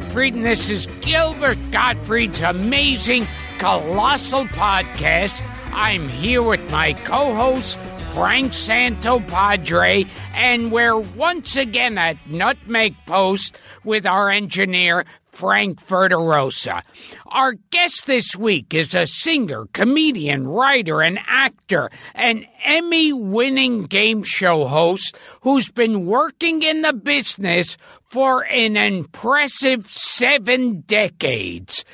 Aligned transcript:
Gottfried, 0.00 0.34
and 0.34 0.46
this 0.46 0.70
is 0.70 0.86
Gilbert 1.02 1.58
Gottfried's 1.70 2.40
amazing, 2.40 3.26
colossal 3.58 4.46
podcast. 4.46 5.46
I'm 5.72 6.08
here 6.08 6.42
with 6.42 6.68
my 6.70 6.94
co 6.94 7.34
host, 7.34 7.78
Frank 8.10 8.52
Santopadre, 8.52 10.08
and 10.34 10.72
we're 10.72 10.98
once 10.98 11.54
again 11.54 11.98
at 11.98 12.16
Nutmeg 12.26 12.96
Post 13.06 13.60
with 13.84 14.06
our 14.06 14.30
engineer, 14.30 15.04
Frank 15.26 15.84
Verderosa. 15.86 16.82
Our 17.26 17.52
guest 17.70 18.06
this 18.06 18.34
week 18.34 18.74
is 18.74 18.94
a 18.94 19.06
singer, 19.06 19.66
comedian, 19.72 20.48
writer, 20.48 21.02
and 21.02 21.20
actor, 21.26 21.90
an 22.14 22.46
Emmy 22.64 23.12
winning 23.12 23.84
game 23.84 24.22
show 24.22 24.66
host 24.66 25.18
who's 25.42 25.70
been 25.70 26.06
working 26.06 26.62
in 26.62 26.82
the 26.82 26.92
business 26.92 27.76
for 28.10 28.44
an 28.46 28.76
impressive 28.76 29.86
seven 29.86 30.80
decades. 30.80 31.84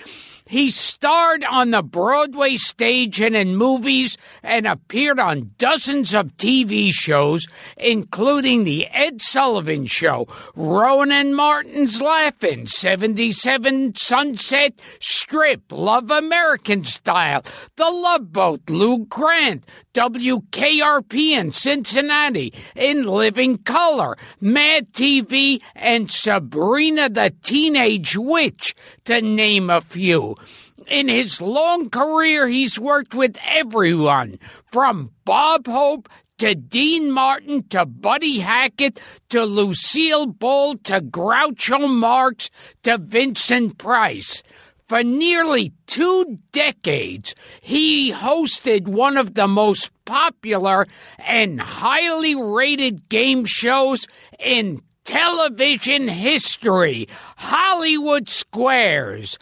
He 0.49 0.71
starred 0.71 1.45
on 1.45 1.73
the 1.73 1.83
Broadway 1.83 2.55
stage 2.55 3.21
and 3.21 3.35
in 3.35 3.57
movies 3.57 4.17
and 4.45 4.65
appeared 4.65 5.19
on 5.19 5.51
dozens 5.59 6.15
of 6.15 6.37
TV 6.37 6.93
shows, 6.93 7.49
including 7.77 8.63
The 8.63 8.87
Ed 8.87 9.21
Sullivan 9.21 9.87
Show, 9.87 10.29
Rowan 10.55 11.11
and 11.11 11.35
Martin's 11.35 12.01
Laugh-In, 12.01 12.69
77 12.69 13.97
Sunset 13.97 14.81
Strip, 15.01 15.63
Love 15.73 16.13
American 16.13 16.85
Style, 16.85 17.43
The 17.75 17.91
Love 17.91 18.33
Boat, 18.33 18.71
Lou 18.71 19.05
Grant, 19.07 19.67
WKRP 19.95 21.31
in 21.33 21.51
Cincinnati, 21.51 22.55
In 22.77 23.03
Living 23.03 23.59
Color, 23.59 24.17
Mad 24.41 24.93
TV, 24.93 25.61
and 25.75 26.09
Sabrina 26.09 27.09
the 27.09 27.35
Teenage 27.43 28.17
Witch, 28.17 28.77
to 29.07 29.21
name 29.21 29.71
a 29.71 29.81
few. 29.81 30.37
In 30.87 31.09
his 31.09 31.41
long 31.41 31.91
career, 31.91 32.47
he's 32.47 32.79
worked 32.79 33.13
with 33.13 33.37
everyone 33.45 34.39
from 34.67 35.11
Bob 35.25 35.67
Hope 35.67 36.09
to 36.39 36.55
Dean 36.55 37.11
Martin 37.11 37.65
to 37.71 37.85
Buddy 37.85 38.39
Hackett 38.39 39.01
to 39.31 39.45
Lucille 39.45 40.27
Ball 40.27 40.77
to 40.85 41.01
Groucho 41.01 41.89
Marx 41.89 42.51
to 42.85 42.99
Vincent 42.99 43.79
Price. 43.79 44.45
For 44.89 45.03
nearly 45.03 45.73
two 45.87 46.39
decades, 46.53 47.35
he 47.63 48.13
hosted 48.13 48.87
one 48.87 49.17
of 49.17 49.35
the 49.35 49.49
most 49.49 49.91
popular 50.05 50.87
and 51.19 51.61
highly 51.61 52.37
rated 52.37 53.09
game 53.09 53.45
shows 53.45 54.07
in 54.39 54.83
television 55.05 56.07
history, 56.07 57.09
Hollywood 57.37 58.29
Squares 58.29 59.37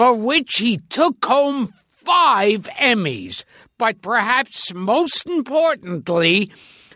for 0.00 0.14
which 0.14 0.56
he 0.56 0.78
took 0.88 1.22
home 1.26 1.70
five 1.92 2.62
Emmys. 2.78 3.44
But 3.76 4.00
perhaps 4.00 4.72
most 4.72 5.26
importantly, 5.26 6.50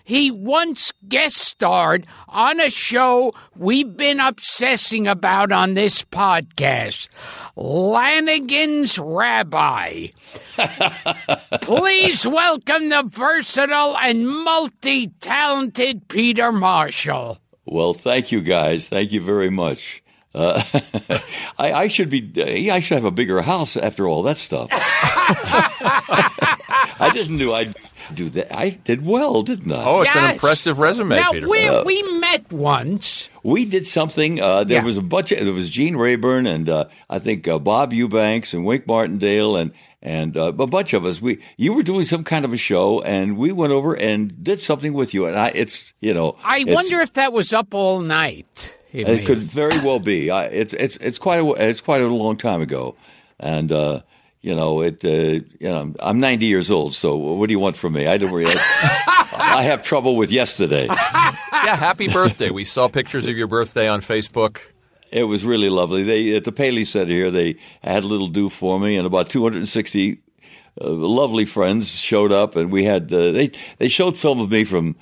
he 0.04 0.30
once 0.30 0.90
guest 1.06 1.36
starred 1.36 2.06
on 2.30 2.60
a 2.60 2.70
show 2.70 3.34
we've 3.54 3.94
been 3.94 4.20
obsessing 4.20 5.06
about 5.06 5.52
on 5.52 5.74
this 5.74 6.00
podcast 6.00 7.08
Lanigan's 7.56 8.98
Rabbi. 8.98 10.06
Please 11.60 12.26
welcome 12.26 12.88
the 12.88 13.02
versatile 13.02 13.98
and 13.98 14.26
multi 14.26 15.08
talented 15.20 16.08
Peter 16.08 16.50
Marshall. 16.50 17.36
Well, 17.66 17.92
thank 17.92 18.32
you 18.32 18.40
guys. 18.40 18.88
Thank 18.88 19.12
you 19.12 19.20
very 19.20 19.50
much. 19.50 20.02
Uh, 20.34 20.62
I, 21.58 21.72
I, 21.72 21.88
should 21.88 22.10
be. 22.10 22.70
I 22.70 22.80
should 22.80 22.96
have 22.96 23.04
a 23.04 23.10
bigger 23.10 23.40
house 23.42 23.76
after 23.76 24.08
all 24.08 24.22
that 24.22 24.36
stuff. 24.36 24.68
I 27.00 27.10
didn't 27.12 27.38
do. 27.38 27.52
I 27.52 27.72
do 28.14 28.28
that. 28.30 28.54
I 28.56 28.70
did 28.70 29.04
well, 29.06 29.42
didn't 29.42 29.72
I? 29.72 29.84
Oh, 29.84 30.02
it's 30.02 30.14
Yes. 30.14 30.24
an 30.24 30.34
impressive 30.34 30.78
resume, 30.78 31.16
Now, 31.16 31.32
Peter. 31.32 31.48
we, 31.48 31.82
we 31.84 32.02
met 32.18 32.52
once. 32.52 33.28
We 33.42 33.64
did 33.64 33.86
something. 33.86 34.40
Uh, 34.40 34.64
there 34.64 34.78
Yeah. 34.78 34.84
was 34.84 34.98
a 34.98 35.02
bunch 35.02 35.32
of. 35.32 35.38
There 35.44 35.52
was 35.52 35.70
Gene 35.70 35.96
Rayburn 35.96 36.46
and 36.46 36.68
uh, 36.68 36.84
I 37.08 37.18
think 37.18 37.46
uh, 37.48 37.58
Bob 37.58 37.92
Eubanks 37.92 38.54
and 38.54 38.64
Wink 38.64 38.86
Martindale 38.86 39.56
and 39.56 39.72
and 40.02 40.36
uh, 40.36 40.52
a 40.58 40.66
bunch 40.66 40.92
of 40.92 41.04
us. 41.06 41.22
We 41.22 41.40
you 41.56 41.72
were 41.72 41.82
doing 41.82 42.04
some 42.04 42.24
kind 42.24 42.44
of 42.44 42.52
a 42.52 42.56
show 42.58 43.00
and 43.02 43.36
we 43.38 43.52
went 43.52 43.72
over 43.72 43.94
and 43.96 44.42
did 44.44 44.60
something 44.60 44.92
with 44.92 45.14
you. 45.14 45.26
And 45.26 45.36
I, 45.38 45.48
it's 45.54 45.94
you 46.00 46.12
know. 46.12 46.36
I 46.44 46.64
wonder 46.66 47.00
if 47.00 47.14
that 47.14 47.32
was 47.32 47.52
up 47.52 47.72
all 47.74 48.00
night. 48.00 48.78
It 48.94 49.08
It 49.08 49.18
may- 49.18 49.24
could 49.24 49.38
very 49.38 49.76
well 49.78 49.98
be. 49.98 50.30
I, 50.30 50.44
it's 50.44 50.72
it's 50.72 50.96
it's 50.98 51.18
quite 51.18 51.40
a 51.40 51.68
it's 51.68 51.80
quite 51.80 52.00
a 52.00 52.06
long 52.06 52.36
time 52.36 52.62
ago, 52.62 52.94
and 53.40 53.72
uh, 53.72 54.00
you 54.40 54.54
know 54.54 54.82
it. 54.82 55.04
Uh, 55.04 55.42
you 55.58 55.68
know, 55.68 55.92
I'm 55.98 56.20
90 56.20 56.46
years 56.46 56.70
old, 56.70 56.94
so 56.94 57.16
what 57.16 57.48
do 57.48 57.52
you 57.52 57.58
want 57.58 57.76
from 57.76 57.92
me? 57.94 58.06
I 58.06 58.16
don't 58.18 58.32
really. 58.32 58.54
I 59.36 59.62
have 59.62 59.82
trouble 59.82 60.14
with 60.16 60.30
yesterday. 60.30 60.86
yeah, 61.66 61.76
happy 61.76 62.06
birthday. 62.08 62.50
We 62.50 62.64
saw 62.64 62.88
pictures 62.88 63.26
of 63.26 63.36
your 63.36 63.48
birthday 63.48 63.88
on 63.88 64.00
Facebook. 64.00 64.60
It 65.10 65.24
was 65.24 65.44
really 65.44 65.70
lovely. 65.70 66.04
They 66.04 66.36
at 66.36 66.44
the 66.44 66.52
Paley 66.52 66.84
Center 66.84 67.12
here, 67.12 67.30
they 67.32 67.56
had 67.82 68.04
a 68.04 68.06
little 68.06 68.28
do 68.28 68.48
for 68.48 68.78
me, 68.78 68.96
and 68.96 69.06
about 69.06 69.28
260 69.28 70.18
uh, 70.80 70.88
lovely 70.88 71.44
friends 71.46 71.90
showed 71.90 72.30
up, 72.32 72.54
and 72.54 72.70
we 72.70 72.84
had 72.84 73.12
uh, 73.12 73.32
they 73.32 73.50
they 73.78 73.88
showed 73.88 74.16
film 74.16 74.38
of 74.40 74.50
me 74.52 74.62
from. 74.64 74.94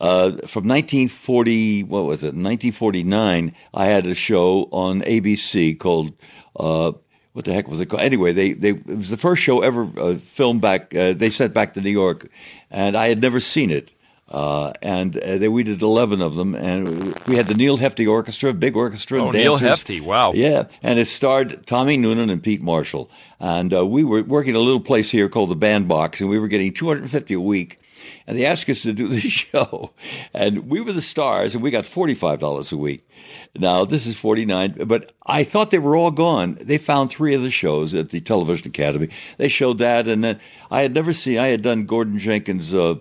Uh, 0.00 0.30
from 0.46 0.66
1940, 0.66 1.82
what 1.84 2.06
was 2.06 2.22
it? 2.22 2.28
1949, 2.28 3.54
I 3.74 3.84
had 3.84 4.06
a 4.06 4.14
show 4.14 4.68
on 4.72 5.02
ABC 5.02 5.78
called 5.78 6.12
uh, 6.56 6.92
what 7.32 7.44
the 7.44 7.52
heck 7.52 7.68
was 7.68 7.80
it 7.80 7.86
called? 7.86 8.02
Anyway, 8.02 8.32
they, 8.32 8.52
they 8.54 8.70
it 8.70 8.86
was 8.86 9.10
the 9.10 9.16
first 9.16 9.42
show 9.42 9.60
ever 9.60 9.88
uh, 9.98 10.14
filmed 10.16 10.60
back. 10.60 10.94
Uh, 10.94 11.12
they 11.12 11.30
sent 11.30 11.54
back 11.54 11.74
to 11.74 11.80
New 11.80 11.90
York, 11.90 12.28
and 12.70 12.96
I 12.96 13.08
had 13.08 13.20
never 13.20 13.40
seen 13.40 13.70
it. 13.70 13.92
Uh, 14.28 14.72
and 14.80 15.16
uh, 15.16 15.38
they, 15.38 15.48
we 15.48 15.64
did 15.64 15.82
11 15.82 16.22
of 16.22 16.36
them, 16.36 16.54
and 16.54 17.16
we 17.26 17.34
had 17.34 17.48
the 17.48 17.54
Neal 17.54 17.76
Hefti 17.76 18.08
Orchestra, 18.08 18.52
big 18.54 18.76
orchestra. 18.76 19.20
Oh, 19.20 19.32
Neal. 19.32 19.58
Hefti, 19.58 20.00
wow. 20.00 20.32
Yeah, 20.32 20.68
and 20.82 21.00
it 21.00 21.06
starred 21.06 21.66
Tommy 21.66 21.96
Noonan 21.96 22.30
and 22.30 22.40
Pete 22.40 22.62
Marshall. 22.62 23.10
And 23.40 23.74
uh, 23.74 23.84
we 23.84 24.04
were 24.04 24.22
working 24.22 24.54
a 24.54 24.60
little 24.60 24.80
place 24.80 25.10
here 25.10 25.28
called 25.28 25.50
the 25.50 25.56
Bandbox, 25.56 26.20
and 26.20 26.30
we 26.30 26.38
were 26.38 26.46
getting 26.46 26.72
250 26.72 27.34
a 27.34 27.40
week. 27.40 27.80
And 28.26 28.36
they 28.36 28.46
asked 28.46 28.68
us 28.68 28.82
to 28.82 28.92
do 28.92 29.08
this 29.08 29.24
show, 29.24 29.92
and 30.32 30.70
we 30.70 30.80
were 30.80 30.92
the 30.92 31.00
stars, 31.00 31.54
and 31.54 31.62
we 31.62 31.70
got 31.70 31.84
$45 31.84 32.72
a 32.72 32.76
week. 32.76 33.08
Now 33.56 33.84
this 33.84 34.06
is 34.06 34.16
49, 34.16 34.84
but 34.86 35.12
I 35.26 35.44
thought 35.44 35.70
they 35.70 35.78
were 35.78 35.96
all 35.96 36.10
gone. 36.10 36.58
They 36.60 36.78
found 36.78 37.10
three 37.10 37.34
of 37.34 37.42
the 37.42 37.50
shows 37.50 37.94
at 37.94 38.10
the 38.10 38.20
Television 38.20 38.68
Academy. 38.68 39.08
They 39.38 39.48
showed 39.48 39.78
that, 39.78 40.06
and 40.06 40.22
then 40.22 40.38
I 40.70 40.82
had 40.82 40.94
never 40.94 41.12
seen. 41.12 41.38
I 41.38 41.48
had 41.48 41.62
done 41.62 41.86
Gordon 41.86 42.18
Jenkins' 42.18 42.74
uh, 42.74 42.96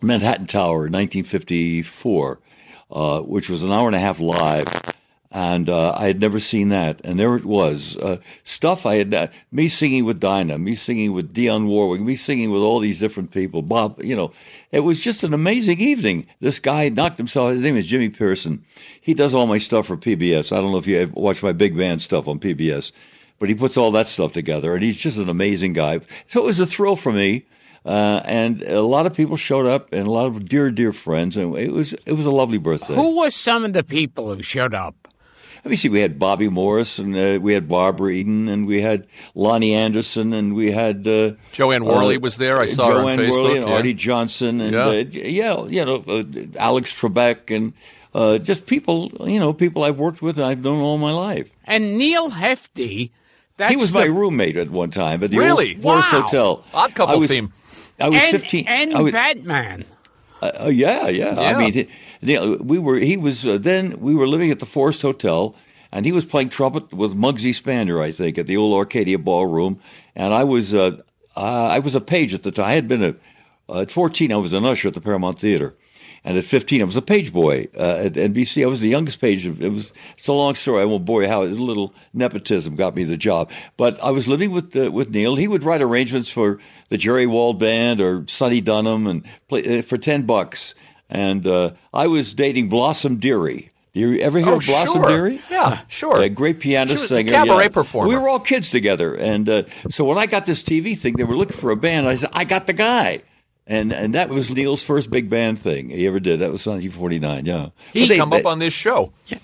Manhattan 0.00 0.46
Tower, 0.46 0.86
in 0.86 0.92
1954, 0.92 2.40
uh, 2.90 3.20
which 3.20 3.50
was 3.50 3.62
an 3.62 3.72
hour 3.72 3.86
and 3.86 3.96
a 3.96 4.00
half 4.00 4.20
live, 4.20 4.66
and 5.30 5.68
uh, 5.68 5.92
I 5.92 6.06
had 6.06 6.20
never 6.20 6.40
seen 6.40 6.70
that. 6.70 7.00
And 7.04 7.18
there 7.18 7.36
it 7.36 7.44
was, 7.44 7.96
uh, 7.98 8.16
stuff 8.44 8.86
I 8.86 8.96
had. 8.96 9.14
Uh, 9.14 9.26
me 9.52 9.68
singing 9.68 10.04
with 10.04 10.20
Dinah, 10.20 10.58
me 10.58 10.74
singing 10.74 11.12
with 11.12 11.34
Dionne 11.34 11.66
Warwick, 11.66 12.00
me 12.00 12.16
singing 12.16 12.50
with 12.50 12.62
all 12.62 12.78
these 12.78 12.98
different 12.98 13.30
people. 13.30 13.60
Bob, 13.60 14.02
you 14.02 14.16
know, 14.16 14.32
it 14.72 14.80
was 14.80 15.02
just 15.02 15.24
an 15.24 15.34
amazing 15.34 15.80
evening. 15.80 16.26
This 16.40 16.58
guy 16.58 16.88
knocked 16.88 17.18
himself. 17.18 17.52
His 17.52 17.62
name 17.62 17.76
is 17.76 17.86
Jimmy 17.86 18.08
Pearson. 18.08 18.64
He 19.00 19.14
does 19.14 19.34
all 19.34 19.46
my 19.46 19.58
stuff 19.58 19.86
for 19.86 19.96
PBS. 19.96 20.50
I 20.50 20.60
don't 20.60 20.72
know 20.72 20.78
if 20.78 20.86
you 20.86 21.10
watch 21.14 21.42
my 21.42 21.52
big 21.52 21.76
band 21.76 22.02
stuff 22.02 22.26
on 22.28 22.38
PBS. 22.38 22.92
But 23.38 23.48
he 23.48 23.54
puts 23.54 23.76
all 23.76 23.92
that 23.92 24.08
stuff 24.08 24.32
together, 24.32 24.74
and 24.74 24.82
he's 24.82 24.96
just 24.96 25.16
an 25.18 25.28
amazing 25.28 25.72
guy. 25.72 26.00
So 26.26 26.40
it 26.40 26.46
was 26.46 26.58
a 26.58 26.66
thrill 26.66 26.96
for 26.96 27.12
me. 27.12 27.44
Uh, 27.84 28.20
and 28.24 28.62
a 28.62 28.82
lot 28.82 29.06
of 29.06 29.14
people 29.14 29.36
showed 29.36 29.64
up, 29.64 29.92
and 29.92 30.06
a 30.06 30.10
lot 30.10 30.26
of 30.26 30.48
dear, 30.48 30.70
dear 30.70 30.92
friends, 30.92 31.36
and 31.36 31.56
it 31.56 31.72
was 31.72 31.94
it 32.04 32.12
was 32.12 32.26
a 32.26 32.30
lovely 32.30 32.58
birthday. 32.58 32.94
Who 32.94 33.20
were 33.20 33.30
some 33.30 33.64
of 33.64 33.72
the 33.72 33.84
people 33.84 34.34
who 34.34 34.42
showed 34.42 34.74
up? 34.74 35.07
Let 35.64 35.70
me 35.70 35.76
see. 35.76 35.88
We 35.88 36.00
had 36.00 36.18
Bobby 36.18 36.48
Morris, 36.48 36.98
and 36.98 37.16
uh, 37.16 37.38
we 37.40 37.52
had 37.54 37.68
Barbara 37.68 38.12
Eden, 38.12 38.48
and 38.48 38.66
we 38.66 38.80
had 38.80 39.06
Loni 39.34 39.72
Anderson, 39.72 40.32
and 40.32 40.54
we 40.54 40.70
had 40.70 41.06
uh, 41.06 41.32
JoAnne 41.52 41.84
Worley 41.84 42.16
uh, 42.16 42.20
was 42.20 42.36
there. 42.36 42.58
I 42.58 42.66
saw 42.66 42.90
her 42.90 42.98
on 43.00 43.04
JoAnne 43.04 43.18
Facebook. 43.18 43.34
Worley 43.34 43.58
and 43.58 43.66
yeah. 43.68 43.74
Arte 43.74 43.94
Johnson, 43.94 44.60
and 44.60 44.72
Yeah. 44.72 44.86
uh, 44.86 44.92
yeah, 45.28 45.64
you 45.66 45.84
know, 45.84 45.96
uh, 46.06 46.22
Alex 46.58 46.92
Trebek, 46.98 47.54
and 47.54 47.72
uh, 48.14 48.38
just 48.38 48.66
people, 48.66 49.10
you 49.26 49.38
know, 49.40 49.52
people 49.52 49.84
I've 49.84 49.98
worked 49.98 50.22
with 50.22 50.38
and 50.38 50.46
I've 50.46 50.62
known 50.64 50.80
all 50.80 50.96
my 50.98 51.12
life. 51.12 51.54
And 51.64 51.98
Neal 51.98 52.30
Hefti. 52.30 53.10
That's 53.58 53.70
he 53.72 53.76
was 53.76 53.92
my 53.92 54.04
roommate 54.04 54.56
at 54.56 54.70
one 54.70 54.90
time 54.90 55.22
at 55.24 55.30
the 55.30 55.38
Really? 55.38 55.74
old 55.74 55.82
Forest 55.82 56.12
Wow. 56.12 56.20
Hotel. 56.22 56.64
Odd 56.72 56.94
couple 56.94 57.16
I 57.16 57.18
was, 57.18 57.28
theme. 57.30 57.52
I 58.00 58.08
was 58.08 58.20
and, 58.22 58.30
fifteen. 58.30 58.64
and 58.68 58.94
I 58.94 59.00
was, 59.02 59.12
Batman. 59.12 59.84
Uh, 60.42 60.68
yeah, 60.72 61.08
yeah, 61.08 61.34
Yeah. 61.40 61.40
I 61.56 61.58
mean, 61.58 61.72
he- 61.72 61.88
you 62.20 62.34
know, 62.40 62.56
we 62.60 62.78
were. 62.78 62.98
He 62.98 63.16
was. 63.16 63.46
Uh, 63.46 63.58
then 63.58 63.98
we 64.00 64.14
were 64.14 64.26
living 64.28 64.50
at 64.50 64.58
the 64.58 64.66
Forest 64.66 65.02
Hotel, 65.02 65.54
and 65.92 66.04
he 66.06 66.12
was 66.12 66.24
playing 66.26 66.48
trumpet 66.48 66.92
with 66.92 67.14
Muggsy 67.16 67.50
Spanier, 67.54 68.02
I 68.02 68.12
think, 68.12 68.38
at 68.38 68.46
the 68.46 68.56
old 68.56 68.76
Arcadia 68.76 69.18
Ballroom. 69.18 69.78
And 70.16 70.32
I 70.34 70.44
was. 70.44 70.74
Uh, 70.74 70.98
uh, 71.36 71.66
I 71.68 71.78
was 71.78 71.94
a 71.94 72.00
page 72.00 72.34
at 72.34 72.42
the 72.42 72.50
time. 72.50 72.66
I 72.66 72.72
had 72.74 72.88
been 72.88 73.02
a. 73.04 73.14
Uh, 73.68 73.80
at 73.82 73.90
fourteen, 73.90 74.32
I 74.32 74.36
was 74.36 74.52
an 74.52 74.64
usher 74.64 74.88
at 74.88 74.94
the 74.94 75.00
Paramount 75.00 75.38
Theater, 75.38 75.74
And 76.28 76.36
at 76.36 76.44
15, 76.44 76.82
I 76.82 76.84
was 76.84 76.94
a 76.96 77.00
page 77.00 77.32
boy 77.32 77.68
uh, 77.74 78.04
at 78.04 78.12
NBC. 78.12 78.62
I 78.62 78.66
was 78.66 78.80
the 78.80 78.88
youngest 78.90 79.18
page. 79.18 79.46
It 79.46 79.58
was 79.72 79.92
it's 80.18 80.28
a 80.28 80.32
long 80.34 80.54
story. 80.56 80.82
I 80.82 80.84
won't 80.84 81.06
bore 81.06 81.22
you 81.22 81.28
how 81.28 81.42
a 81.42 81.46
little 81.46 81.94
nepotism 82.12 82.76
got 82.76 82.94
me 82.94 83.04
the 83.04 83.16
job. 83.16 83.50
But 83.78 83.98
I 84.04 84.10
was 84.10 84.28
living 84.28 84.50
with 84.50 84.76
uh, 84.76 84.90
with 84.92 85.08
Neal. 85.08 85.36
He 85.36 85.48
would 85.48 85.62
write 85.62 85.80
arrangements 85.80 86.28
for 86.30 86.58
the 86.90 86.98
Jerry 86.98 87.26
Wald 87.26 87.58
Band 87.58 87.98
or 88.02 88.26
Sonny 88.28 88.60
Dunham 88.60 89.06
and 89.06 89.24
play 89.48 89.78
uh, 89.78 89.82
for 89.82 89.96
10 89.96 90.26
bucks. 90.26 90.74
And 91.08 91.46
uh, 91.46 91.70
I 91.94 92.08
was 92.08 92.34
dating 92.34 92.68
Blossom 92.68 93.16
Dearie. 93.16 93.70
Do 93.94 94.00
you 94.00 94.18
ever 94.20 94.38
hear 94.38 94.50
Oh, 94.50 94.56
of 94.58 94.66
Blossom 94.66 95.00
sure. 95.00 95.08
Dearie? 95.08 95.40
Yeah, 95.50 95.80
sure. 95.88 96.20
A 96.20 96.28
great 96.28 96.60
pianist, 96.60 96.90
She 96.98 97.00
was 97.04 97.10
a 97.10 97.16
singer, 97.16 97.32
cabaret 97.32 97.62
yeah. 97.64 97.68
performer. 97.70 98.08
We 98.10 98.16
were 98.18 98.28
all 98.28 98.38
kids 98.40 98.70
together, 98.70 99.14
and 99.14 99.48
uh, 99.48 99.62
so 99.88 100.04
when 100.04 100.18
I 100.18 100.26
got 100.26 100.44
this 100.44 100.62
TV 100.62 100.94
thing, 100.94 101.14
they 101.16 101.24
were 101.24 101.38
looking 101.38 101.56
for 101.56 101.70
a 101.70 101.76
band. 101.76 102.06
I 102.06 102.16
said, 102.16 102.28
"I 102.34 102.44
got 102.44 102.66
the 102.66 102.74
guy," 102.74 103.22
and 103.68 103.92
and 103.92 104.14
that 104.14 104.28
was 104.30 104.50
Neal's 104.52 104.82
first 104.82 105.10
big 105.10 105.30
band 105.30 105.58
thing 105.58 105.90
he 105.90 106.06
ever 106.08 106.18
did. 106.20 106.40
That 106.40 106.50
was 106.50 106.66
1949. 106.66 107.46
Yeah, 107.46 107.68
He's 107.92 108.04
But 108.04 108.08
they- 108.14 108.18
come 108.18 108.30
they- 108.30 108.40
up 108.40 108.46
on 108.46 108.58
this 108.58 108.74
show. 108.74 109.12
Yeah. 109.26 109.38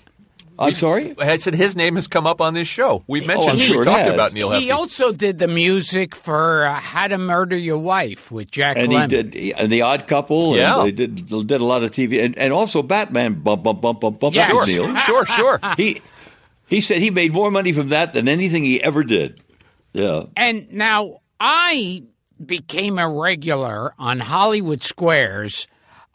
I'm 0.57 0.73
sorry. 0.73 1.13
I 1.19 1.35
said 1.35 1.53
his 1.53 1.75
name 1.75 1.95
has 1.95 2.07
come 2.07 2.25
up 2.25 2.39
on 2.39 2.53
this 2.53 2.69
show. 2.69 3.03
We've 3.07 3.27
mentioned 3.27 3.51
I'm 3.61 3.77
we 3.77 3.83
talked 3.83 3.99
has. 4.05 4.13
about 4.13 4.31
Neal 4.31 4.51
He 4.51 4.67
Hefti. 4.69 4.73
also 4.73 5.11
did 5.11 5.37
the 5.37 5.49
music 5.49 6.15
for 6.15 6.65
uh, 6.65 6.75
How 6.75 7.09
to 7.09 7.17
Murder 7.17 7.57
Your 7.57 7.77
Wife 7.77 8.31
with 8.31 8.51
Jack 8.51 8.77
And 8.77 8.89
he 8.89 8.97
Lemmon. 8.97 9.09
did, 9.09 9.35
and 9.57 9.69
the 9.69 9.81
Odd 9.81 10.07
Couple. 10.07 10.55
Yeah. 10.55 10.77
and 10.79 10.87
they 10.87 10.91
did 10.93 11.25
did 11.27 11.59
a 11.59 11.65
lot 11.65 11.83
of 11.83 11.91
TV, 11.91 12.23
and, 12.23 12.37
and 12.37 12.53
also 12.53 12.81
Batman. 12.81 13.33
Bump 13.41 13.63
bump 13.63 13.81
bump 13.81 13.99
bump 13.99 14.21
bump. 14.21 14.33
Yeah, 14.33 14.47
sure, 14.47 14.65
Neal. 14.65 14.95
sure, 14.95 15.25
sure. 15.25 15.59
He 15.75 16.01
he 16.67 16.79
said 16.79 17.01
he 17.01 17.11
made 17.11 17.33
more 17.33 17.51
money 17.51 17.73
from 17.73 17.89
that 17.89 18.13
than 18.13 18.29
anything 18.29 18.63
he 18.63 18.81
ever 18.81 19.03
did. 19.03 19.41
Yeah. 19.91 20.23
And 20.37 20.71
now 20.71 21.19
I 21.37 22.03
became 22.43 22.97
a 22.97 23.09
regular 23.09 23.93
on 23.99 24.19
Hollywood 24.19 24.83
Squares, 24.83 25.67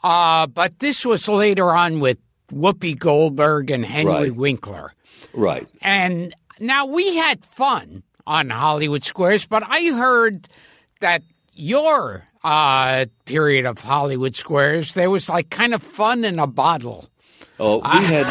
uh, 0.02 0.46
but 0.46 0.78
this 0.78 1.04
was 1.04 1.28
later 1.28 1.70
on 1.74 2.00
with 2.00 2.18
Whoopi 2.52 2.98
Goldberg 2.98 3.70
and 3.70 3.84
Henry 3.84 4.12
Right. 4.12 4.34
Winkler. 4.34 4.92
Right. 5.32 5.68
And 5.80 6.34
now 6.58 6.86
we 6.86 7.16
had 7.16 7.44
fun 7.44 8.02
on 8.26 8.50
Hollywood 8.50 9.04
Squares, 9.04 9.46
but 9.46 9.62
I 9.66 9.90
heard 9.94 10.48
that 11.00 11.22
your 11.54 12.26
uh, 12.42 13.06
period 13.24 13.66
of 13.66 13.78
Hollywood 13.78 14.34
Squares, 14.34 14.94
there 14.94 15.10
was 15.10 15.28
like 15.28 15.50
kind 15.50 15.74
of 15.74 15.82
fun 15.82 16.24
in 16.24 16.38
a 16.38 16.46
bottle. 16.46 17.06
Oh, 17.58 17.76
we 17.78 18.04
had. 18.04 18.26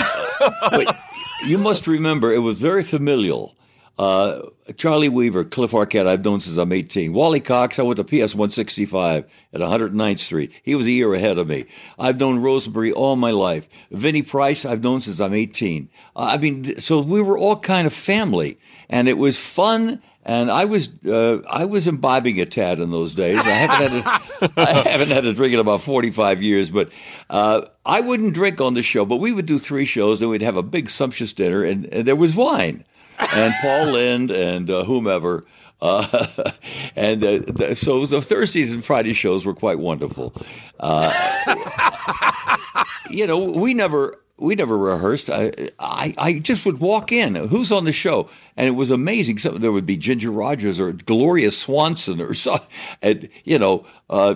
but 0.71 0.97
you 1.45 1.57
must 1.57 1.87
remember, 1.87 2.33
it 2.33 2.39
was 2.39 2.59
very 2.59 2.83
familial. 2.83 3.55
Uh, 3.99 4.43
Charlie 4.77 5.09
Weaver, 5.09 5.43
Cliff 5.43 5.71
Arquette, 5.71 6.07
I've 6.07 6.23
known 6.23 6.39
since 6.39 6.55
I'm 6.55 6.71
18. 6.71 7.11
Wally 7.11 7.41
Cox, 7.41 7.79
I 7.79 7.81
went 7.81 7.97
to 7.97 8.05
PS 8.05 8.33
165 8.33 9.25
at 9.51 9.59
109th 9.59 10.19
Street. 10.19 10.53
He 10.63 10.73
was 10.73 10.85
a 10.85 10.91
year 10.91 11.13
ahead 11.13 11.37
of 11.37 11.49
me. 11.49 11.65
I've 11.99 12.17
known 12.17 12.39
Rose 12.39 12.69
Marie 12.69 12.93
all 12.93 13.17
my 13.17 13.31
life. 13.31 13.67
Vinnie 13.91 14.21
Price, 14.21 14.63
I've 14.63 14.81
known 14.81 15.01
since 15.01 15.19
I'm 15.19 15.33
18. 15.33 15.89
Uh, 16.15 16.19
I 16.19 16.37
mean, 16.37 16.79
so 16.79 17.01
we 17.01 17.21
were 17.21 17.37
all 17.37 17.59
kind 17.59 17.85
of 17.85 17.91
family, 17.91 18.57
and 18.89 19.09
it 19.09 19.17
was 19.17 19.37
fun. 19.37 20.01
And 20.23 20.49
I 20.49 20.65
was 20.65 20.89
uh, 21.05 21.39
I 21.49 21.65
was 21.65 21.87
imbibing 21.87 22.39
a 22.39 22.45
tad 22.45 22.79
in 22.79 22.91
those 22.91 23.15
days. 23.15 23.39
I 23.39 23.49
haven't 23.49 24.03
had 24.03 24.41
a, 24.41 24.53
I 24.57 24.89
haven't 24.89 25.09
had 25.09 25.25
a 25.25 25.33
drink 25.33 25.53
in 25.53 25.59
about 25.59 25.81
forty 25.81 26.11
five 26.11 26.41
years, 26.41 26.69
but 26.69 26.91
uh, 27.29 27.61
I 27.85 28.01
wouldn't 28.01 28.33
drink 28.33 28.61
on 28.61 28.75
the 28.75 28.83
show. 28.83 29.05
But 29.05 29.17
we 29.17 29.31
would 29.31 29.45
do 29.47 29.57
three 29.57 29.85
shows, 29.85 30.21
and 30.21 30.29
we'd 30.29 30.43
have 30.43 30.57
a 30.57 30.61
big 30.61 30.89
sumptuous 30.89 31.33
dinner, 31.33 31.63
and, 31.63 31.85
and 31.85 32.07
there 32.07 32.17
was 32.17 32.35
wine, 32.35 32.85
and 33.19 33.53
Paul 33.61 33.87
Lynde 33.87 34.31
and 34.31 34.69
uh, 34.69 34.83
whomever. 34.83 35.45
Uh, 35.81 36.51
and 36.95 37.23
uh, 37.23 37.39
th- 37.39 37.77
so 37.77 38.05
the 38.05 38.21
Thursdays 38.21 38.73
and 38.73 38.83
Friday 38.83 39.13
shows 39.13 39.45
were 39.45 39.53
quite 39.53 39.79
wonderful. 39.79 40.33
Uh, 40.79 41.11
you 43.09 43.25
know, 43.25 43.51
we 43.51 43.73
never 43.73 44.15
we 44.37 44.55
never 44.55 44.77
rehearsed. 44.77 45.29
I, 45.29 45.51
I 45.79 46.13
I 46.17 46.39
just 46.39 46.65
would 46.65 46.79
walk 46.79 47.11
in. 47.11 47.35
Who's 47.35 47.71
on 47.71 47.85
the 47.85 47.91
show? 47.91 48.29
And 48.57 48.67
it 48.67 48.71
was 48.71 48.91
amazing. 48.91 49.37
So 49.39 49.51
there 49.51 49.71
would 49.71 49.85
be 49.85 49.97
Ginger 49.97 50.31
Rogers 50.31 50.79
or 50.79 50.91
Gloria 50.93 51.51
Swanson 51.51 52.21
or 52.21 52.33
so, 52.33 52.59
and 53.01 53.29
you 53.43 53.59
know, 53.59 53.85
uh, 54.09 54.35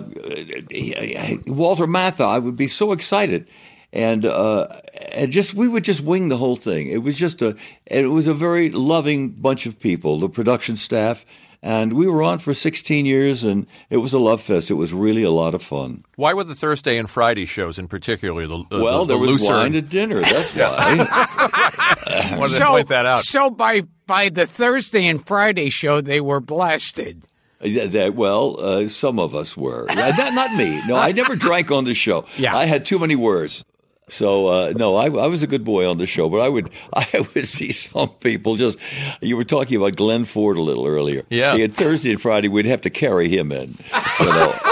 Walter 1.46 1.86
Matthau. 1.86 2.26
I 2.26 2.38
would 2.38 2.56
be 2.56 2.68
so 2.68 2.92
excited. 2.92 3.46
And 3.94 4.26
uh, 4.26 4.66
and 5.12 5.30
just 5.30 5.54
we 5.54 5.68
would 5.68 5.84
just 5.84 6.00
wing 6.00 6.26
the 6.26 6.36
whole 6.36 6.56
thing. 6.56 6.88
It 6.88 7.04
was 7.04 7.16
just 7.16 7.40
a 7.42 7.54
it 7.86 8.06
was 8.10 8.26
a 8.26 8.34
very 8.34 8.70
loving 8.70 9.30
bunch 9.30 9.66
of 9.66 9.78
people, 9.78 10.18
the 10.18 10.28
production 10.28 10.76
staff, 10.76 11.24
and 11.62 11.92
we 11.92 12.08
were 12.08 12.20
on 12.20 12.40
for 12.40 12.54
16 12.54 13.06
years, 13.06 13.44
and 13.44 13.68
it 13.90 13.98
was 13.98 14.12
a 14.12 14.18
love 14.18 14.40
fest. 14.40 14.68
It 14.68 14.74
was 14.74 14.92
really 14.92 15.22
a 15.22 15.30
lot 15.30 15.54
of 15.54 15.62
fun. 15.62 16.02
Why 16.16 16.34
were 16.34 16.42
the 16.42 16.56
Thursday 16.56 16.98
and 16.98 17.08
Friday 17.08 17.44
shows 17.44 17.78
in 17.78 17.86
particular 17.86 18.48
the, 18.48 18.64
the 18.68 18.82
Well, 18.82 19.04
the, 19.04 19.14
there 19.16 19.26
the 19.26 19.32
was 19.32 19.42
looser? 19.42 19.52
wine 19.54 19.76
at 19.76 19.88
dinner. 19.88 20.20
That's 20.22 20.56
why. 20.56 21.06
I 21.08 22.36
wanted 22.38 22.58
to 22.58 22.66
point 22.66 22.88
that 22.88 23.06
out. 23.06 23.22
So 23.22 23.48
by 23.48 23.82
by 24.08 24.28
the 24.28 24.44
Thursday 24.44 25.06
and 25.06 25.24
Friday 25.24 25.70
show, 25.70 26.00
they 26.00 26.20
were 26.20 26.40
blasted. 26.40 27.22
Yeah, 27.62 27.86
that, 27.86 28.14
well, 28.16 28.56
uh, 28.60 28.88
some 28.88 29.20
of 29.20 29.34
us 29.36 29.56
were. 29.56 29.86
Yeah, 29.88 30.10
not, 30.18 30.34
not 30.34 30.54
me. 30.56 30.82
No, 30.86 30.96
I 30.96 31.12
never 31.12 31.34
drank 31.46 31.70
on 31.70 31.84
the 31.84 31.94
show. 31.94 32.26
Yeah. 32.36 32.54
I 32.56 32.64
had 32.66 32.84
too 32.84 32.98
many 32.98 33.14
words. 33.16 33.64
So 34.08 34.48
uh, 34.48 34.72
no, 34.76 34.96
I, 34.96 35.06
I 35.06 35.26
was 35.26 35.42
a 35.42 35.46
good 35.46 35.64
boy 35.64 35.88
on 35.88 35.98
the 35.98 36.06
show, 36.06 36.28
but 36.28 36.40
I 36.40 36.48
would 36.48 36.70
I 36.94 37.06
would 37.34 37.46
see 37.46 37.72
some 37.72 38.10
people 38.20 38.56
just. 38.56 38.78
You 39.20 39.36
were 39.36 39.44
talking 39.44 39.76
about 39.76 39.96
Glenn 39.96 40.24
Ford 40.24 40.56
a 40.56 40.62
little 40.62 40.86
earlier. 40.86 41.22
Yeah. 41.30 41.54
He 41.54 41.62
had 41.62 41.74
Thursday 41.74 42.10
and 42.10 42.20
Friday, 42.20 42.48
we'd 42.48 42.66
have 42.66 42.82
to 42.82 42.90
carry 42.90 43.28
him 43.28 43.52
in. 43.52 43.78
You 44.20 44.26
know. 44.26 44.52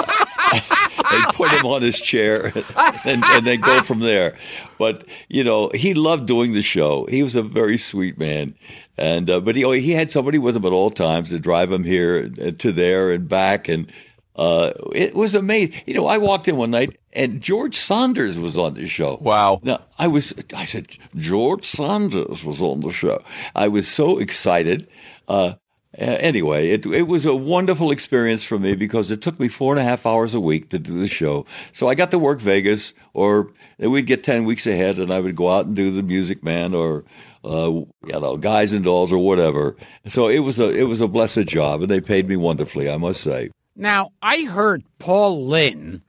They'd 1.11 1.35
put 1.35 1.51
him 1.51 1.67
on 1.67 1.83
his 1.83 2.01
chair 2.01 2.47
and, 3.05 3.23
and 3.23 3.47
then 3.47 3.61
go 3.61 3.83
from 3.83 4.01
there. 4.01 4.37
But 4.79 5.07
you 5.29 5.45
know, 5.45 5.71
he 5.75 5.95
loved 5.95 6.27
doing 6.27 6.55
the 6.55 6.63
show. 6.63 7.07
He 7.07 7.23
was 7.23 7.37
a 7.37 7.43
very 7.43 7.77
sweet 7.77 8.19
man, 8.19 8.55
and 8.97 9.29
uh, 9.29 9.41
but 9.41 9.57
he 9.57 9.81
he 9.81 9.93
had 9.93 10.11
somebody 10.11 10.39
with 10.39 10.57
him 10.57 10.65
at 10.65 10.73
all 10.73 10.91
times 10.91 11.29
to 11.31 11.39
drive 11.39 11.71
him 11.71 11.85
here 11.85 12.31
uh, 12.41 12.53
to 12.59 12.73
there 12.73 13.11
and 13.11 13.29
back, 13.29 13.69
and 13.69 13.91
uh, 14.37 14.73
it 14.95 15.15
was 15.15 15.35
amazing. 15.35 15.83
You 15.87 15.95
know, 15.95 16.07
I 16.07 16.19
walked 16.19 16.49
in 16.49 16.57
one 16.57 16.71
night 16.71 16.97
and 17.13 17.41
George 17.41 17.75
Saunders 17.75 18.39
was 18.39 18.57
on 18.57 18.75
the 18.75 18.87
show. 18.87 19.19
Wow. 19.21 19.61
Now 19.63 19.81
I 19.99 20.09
was, 20.09 20.35
I 20.55 20.65
said 20.65 20.89
George 21.17 21.65
Saunders 21.65 22.45
was 22.45 22.63
on 22.63 22.81
the 22.81 22.93
show. 22.93 23.23
I 23.55 23.69
was 23.69 23.87
so 23.89 24.19
excited. 24.19 24.89
Uh, 25.29 25.55
anyway, 25.99 26.71
it 26.71 26.87
it 26.87 27.03
was 27.03 27.27
a 27.27 27.35
wonderful 27.35 27.91
experience 27.91 28.45
for 28.45 28.59
me 28.59 28.75
because 28.75 29.11
it 29.11 29.21
took 29.21 29.39
me 29.39 29.49
four 29.49 29.73
and 29.73 29.81
a 29.81 29.85
half 29.85 30.07
hours 30.07 30.35
a 30.35 30.41
week 30.41 30.71
to 30.71 30.79
do 30.79 30.99
the 30.99 31.09
show. 31.09 31.47
So 31.73 31.89
I 31.89 31.95
got 31.95 32.11
to 32.13 32.19
work 32.19 32.41
Vegas, 32.41 32.95
or 33.15 33.53
we'd 33.79 34.07
get 34.07 34.23
ten 34.23 34.45
weeks 34.45 34.67
ahead, 34.67 34.99
and 34.99 35.11
I 35.11 35.21
would 35.21 35.37
go 35.37 35.51
out 35.51 35.67
and 35.67 35.77
do 35.77 35.91
the 35.91 36.03
Music 36.03 36.43
Man 36.43 36.75
or 36.75 37.05
uh, 37.45 37.71
you 37.71 37.87
know 38.07 38.37
Guys 38.37 38.73
and 38.73 38.85
Dolls 38.85 39.13
or 39.13 39.19
whatever. 39.19 39.77
So 40.09 40.29
it 40.29 40.41
was 40.41 40.59
a 40.59 40.71
it 40.71 40.85
was 40.85 41.01
a 41.01 41.09
blessed 41.09 41.47
job, 41.47 41.83
and 41.83 41.91
they 41.91 42.01
paid 42.01 42.27
me 42.29 42.37
wonderfully, 42.37 42.91
I 42.91 42.97
must 42.97 43.21
say. 43.21 43.51
Now 43.77 44.13
I 44.23 44.45
heard 44.45 44.83
Paul 44.99 45.47
Lynde 45.47 46.03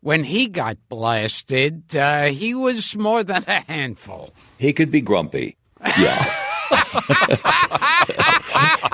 when 0.00 0.24
he 0.24 0.48
got 0.48 0.76
blasted. 0.88 1.96
Uh, 1.96 2.26
he 2.26 2.54
was 2.54 2.96
more 2.96 3.24
than 3.24 3.44
a 3.46 3.60
handful. 3.60 4.30
He 4.58 4.72
could 4.72 4.90
be 4.90 5.00
grumpy. 5.00 5.56
Yeah. 5.98 6.24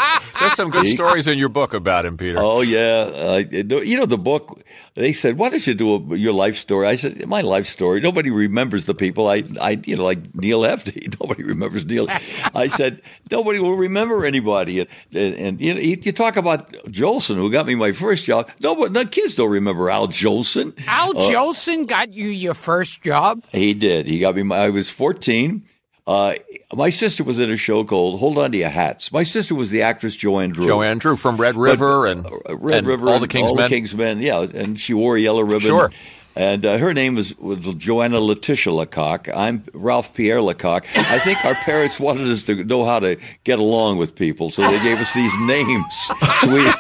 There's 0.57 0.71
some 0.71 0.71
good 0.71 0.87
stories 0.87 1.27
in 1.27 1.39
your 1.39 1.49
book 1.49 1.73
about 1.73 2.05
him, 2.05 2.17
Peter. 2.17 2.39
Oh 2.39 2.61
yeah, 2.61 3.11
uh, 3.15 3.43
you 3.51 3.97
know 3.97 4.07
the 4.07 4.19
book. 4.19 4.63
They 4.95 5.15
said, 5.15 5.39
"Why 5.39 5.49
don't 5.49 5.67
you 5.67 5.75
do 5.75 5.95
a, 5.95 6.17
your 6.17 6.35
life 6.35 6.57
story?" 6.57 6.87
I 6.87 6.97
said, 6.97 7.27
"My 7.27 7.41
life 7.41 7.67
story. 7.67 8.01
Nobody 8.01 8.31
remembers 8.31 8.85
the 8.85 8.95
people. 8.95 9.29
I, 9.29 9.45
I, 9.61 9.81
you 9.87 9.97
know, 9.97 10.05
like 10.05 10.35
Neal 10.35 10.61
Hefti. 10.61 11.17
Nobody 11.21 11.43
remembers 11.45 11.87
Neal." 11.87 12.07
I 12.55 12.67
said, 12.69 13.01
"Nobody 13.31 13.59
will 13.59 13.77
remember 13.77 14.27
anybody." 14.27 14.81
And, 14.81 14.89
and, 15.15 15.35
and 15.37 15.61
you 15.61 15.75
know, 15.75 15.81
you, 15.81 15.97
you 16.03 16.13
talk 16.13 16.37
about 16.37 16.73
Jolson, 16.89 17.37
who 17.37 17.51
got 17.51 17.67
me 17.67 17.75
my 17.75 17.93
first 17.93 18.25
job. 18.25 18.51
No, 18.61 18.77
but 18.77 18.93
the 18.93 19.07
kids 19.07 19.35
don't 19.35 19.51
remember 19.51 19.89
Al 19.89 20.09
Jolson. 20.09 20.75
Al 20.87 21.15
Jolson 21.15 21.87
got 21.87 22.13
you 22.13 22.29
your 22.29 22.55
first 22.55 23.01
job. 23.03 23.43
He 23.53 23.73
did. 23.73 24.07
He 24.07 24.19
got 24.19 24.35
me. 24.37 24.43
My, 24.43 24.57
I 24.59 24.71
was 24.71 24.91
fourteen. 24.91 25.65
Uh, 26.07 26.35
my 26.75 26.91
sister 26.91 27.23
was 27.23 27.39
in 27.39 27.51
a 27.51 27.57
show 27.57 27.85
called 27.85 28.19
"Hold 28.19 28.37
On 28.39 28.51
to 28.51 28.59
Your 28.59 28.71
Hats." 28.71 29.13
My 29.13 29.23
sister 29.23 29.55
was 29.55 29.71
the 29.71 29.83
actress 29.83 30.17
Joanne 30.17 30.51
Dru. 30.51 30.67
Joanne 30.67 30.99
Dru 30.99 31.17
from 31.17 31.37
Red 31.37 31.57
River 31.57 32.07
and, 32.07 32.27
uh, 32.27 32.57
Red 32.57 32.79
and 32.79 32.87
River, 32.89 33.09
all 33.09 33.21
the 33.21 33.29
King's 33.29 33.51
all 33.51 33.57
Men. 33.57 33.65
the 33.65 33.77
King's 33.77 33.95
Men, 33.95 34.21
yeah, 34.21 34.41
and 34.55 34.81
she 34.81 34.95
wore 34.95 35.17
a 35.17 35.21
yellow 35.21 35.43
ribbon. 35.43 35.61
Sure. 35.61 35.93
And 36.35 36.65
uh, 36.65 36.79
her 36.79 36.95
name 36.95 37.15
was, 37.15 37.37
was 37.39 37.63
Joanna 37.75 38.19
Letitia 38.19 38.73
LaCock. 38.73 39.31
I'm 39.37 39.65
Ralph 39.75 40.15
Pierre 40.15 40.39
LaCock. 40.39 40.87
I 40.97 41.19
think 41.19 41.45
our 41.45 41.55
parents 41.55 42.01
wanted 42.01 42.27
us 42.27 42.43
to 42.45 42.65
know 42.65 42.87
how 42.87 43.01
to 43.01 43.19
get 43.45 43.59
along 43.59 43.99
with 43.99 44.17
people, 44.17 44.51
so 44.51 44.63
they 44.63 44.83
gave 44.83 44.99
us 44.99 45.13
these 45.13 45.33
names. 45.41 46.11
So 46.41 46.55
we, 46.55 46.73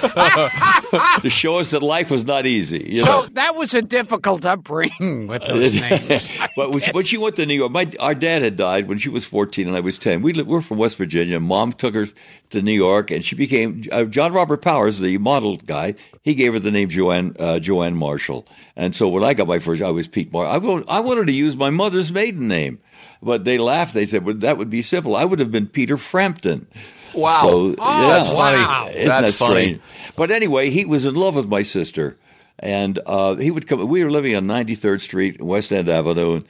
to 1.22 1.28
show 1.30 1.56
us 1.58 1.70
that 1.70 1.82
life 1.82 2.10
was 2.10 2.24
not 2.26 2.46
easy. 2.46 2.84
You 2.88 3.04
know? 3.04 3.22
So 3.22 3.26
that 3.34 3.54
was 3.56 3.74
a 3.74 3.82
difficult 3.82 4.44
upbringing 4.44 5.26
with 5.26 5.46
those 5.46 5.74
names. 5.80 6.28
but 6.56 6.70
when 6.70 6.80
she, 6.80 6.90
when 6.92 7.04
she 7.04 7.18
went 7.18 7.36
to 7.36 7.46
New 7.46 7.54
York, 7.54 7.70
my 7.72 7.90
our 8.00 8.14
dad 8.14 8.42
had 8.42 8.56
died 8.56 8.88
when 8.88 8.98
she 8.98 9.08
was 9.08 9.24
fourteen 9.24 9.68
and 9.68 9.76
I 9.76 9.80
was 9.80 9.98
ten. 9.98 10.22
We 10.22 10.32
li- 10.32 10.42
we're 10.42 10.60
from 10.60 10.78
West 10.78 10.96
Virginia. 10.96 11.38
Mom 11.40 11.72
took 11.72 11.94
her 11.94 12.06
to 12.50 12.62
New 12.62 12.72
York, 12.72 13.10
and 13.10 13.24
she 13.24 13.36
became 13.36 13.84
uh, 13.92 14.04
John 14.04 14.32
Robert 14.32 14.62
Powers, 14.62 14.98
the 14.98 15.18
model 15.18 15.56
guy. 15.56 15.94
He 16.22 16.34
gave 16.34 16.52
her 16.52 16.58
the 16.58 16.70
name 16.70 16.88
Joanne 16.88 17.36
uh, 17.38 17.58
Joanne 17.58 17.94
Marshall. 17.96 18.46
And 18.76 18.94
so 18.94 19.08
when 19.08 19.22
I 19.24 19.34
got 19.34 19.46
my 19.46 19.58
first, 19.58 19.82
I 19.82 19.90
was 19.90 20.08
Pete 20.08 20.32
Marshall. 20.32 20.52
I, 20.52 20.58
wa- 20.58 20.84
I 20.88 21.00
wanted 21.00 21.26
to 21.26 21.32
use 21.32 21.56
my 21.56 21.70
mother's 21.70 22.12
maiden 22.12 22.48
name, 22.48 22.80
but 23.22 23.44
they 23.44 23.58
laughed. 23.58 23.94
They 23.94 24.06
said, 24.06 24.24
"Well, 24.24 24.34
that 24.36 24.56
would 24.58 24.70
be 24.70 24.82
simple. 24.82 25.14
I 25.16 25.24
would 25.24 25.38
have 25.38 25.52
been 25.52 25.66
Peter 25.66 25.96
Frampton." 25.96 26.66
Wow. 27.14 27.40
So, 27.42 27.74
Oh, 27.78 28.00
yeah. 28.02 28.08
that's 28.08 28.28
funny. 28.28 28.56
Wow. 28.58 28.88
Isn't 28.90 29.08
That's 29.08 29.38
that 29.38 29.44
funny. 29.46 29.54
strange? 29.62 29.80
But 30.16 30.30
anyway, 30.30 30.70
he 30.70 30.84
was 30.84 31.06
in 31.06 31.14
love 31.14 31.34
with 31.36 31.48
my 31.48 31.62
sister, 31.62 32.18
and 32.58 32.98
uh, 33.06 33.36
he 33.36 33.50
would 33.50 33.66
come. 33.66 33.86
We 33.88 34.04
were 34.04 34.10
living 34.10 34.34
on 34.36 34.46
93rd 34.46 35.00
Street, 35.00 35.40
West 35.42 35.72
End 35.72 35.88
Avenue, 35.88 36.34
and 36.36 36.44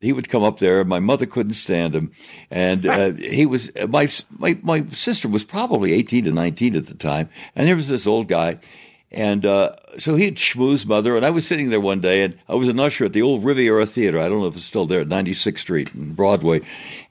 he 0.00 0.12
would 0.12 0.28
come 0.28 0.42
up 0.42 0.58
there. 0.58 0.84
My 0.84 1.00
mother 1.00 1.26
couldn't 1.26 1.54
stand 1.54 1.94
him, 1.94 2.12
and 2.50 2.86
uh, 2.86 3.12
he 3.18 3.46
was 3.46 3.70
my 3.88 4.08
my 4.38 4.58
my 4.62 4.84
sister 4.92 5.28
was 5.28 5.44
probably 5.44 5.92
18 5.94 6.24
to 6.24 6.32
19 6.32 6.76
at 6.76 6.86
the 6.86 6.94
time, 6.94 7.28
and 7.56 7.66
there 7.68 7.76
was 7.76 7.88
this 7.88 8.06
old 8.06 8.28
guy. 8.28 8.58
And 9.12 9.44
uh, 9.44 9.76
so 9.98 10.14
he'd 10.14 10.36
schmooze 10.36 10.86
mother, 10.86 11.16
and 11.16 11.26
I 11.26 11.30
was 11.30 11.46
sitting 11.46 11.68
there 11.68 11.80
one 11.80 12.00
day, 12.00 12.22
and 12.22 12.38
I 12.48 12.54
was 12.54 12.68
an 12.70 12.80
usher 12.80 13.04
at 13.04 13.12
the 13.12 13.20
old 13.20 13.44
Riviera 13.44 13.84
Theater. 13.84 14.18
I 14.18 14.28
don't 14.28 14.40
know 14.40 14.46
if 14.46 14.56
it's 14.56 14.64
still 14.64 14.86
there 14.86 15.00
at 15.00 15.08
96th 15.08 15.58
Street 15.58 15.92
and 15.92 16.16
Broadway. 16.16 16.62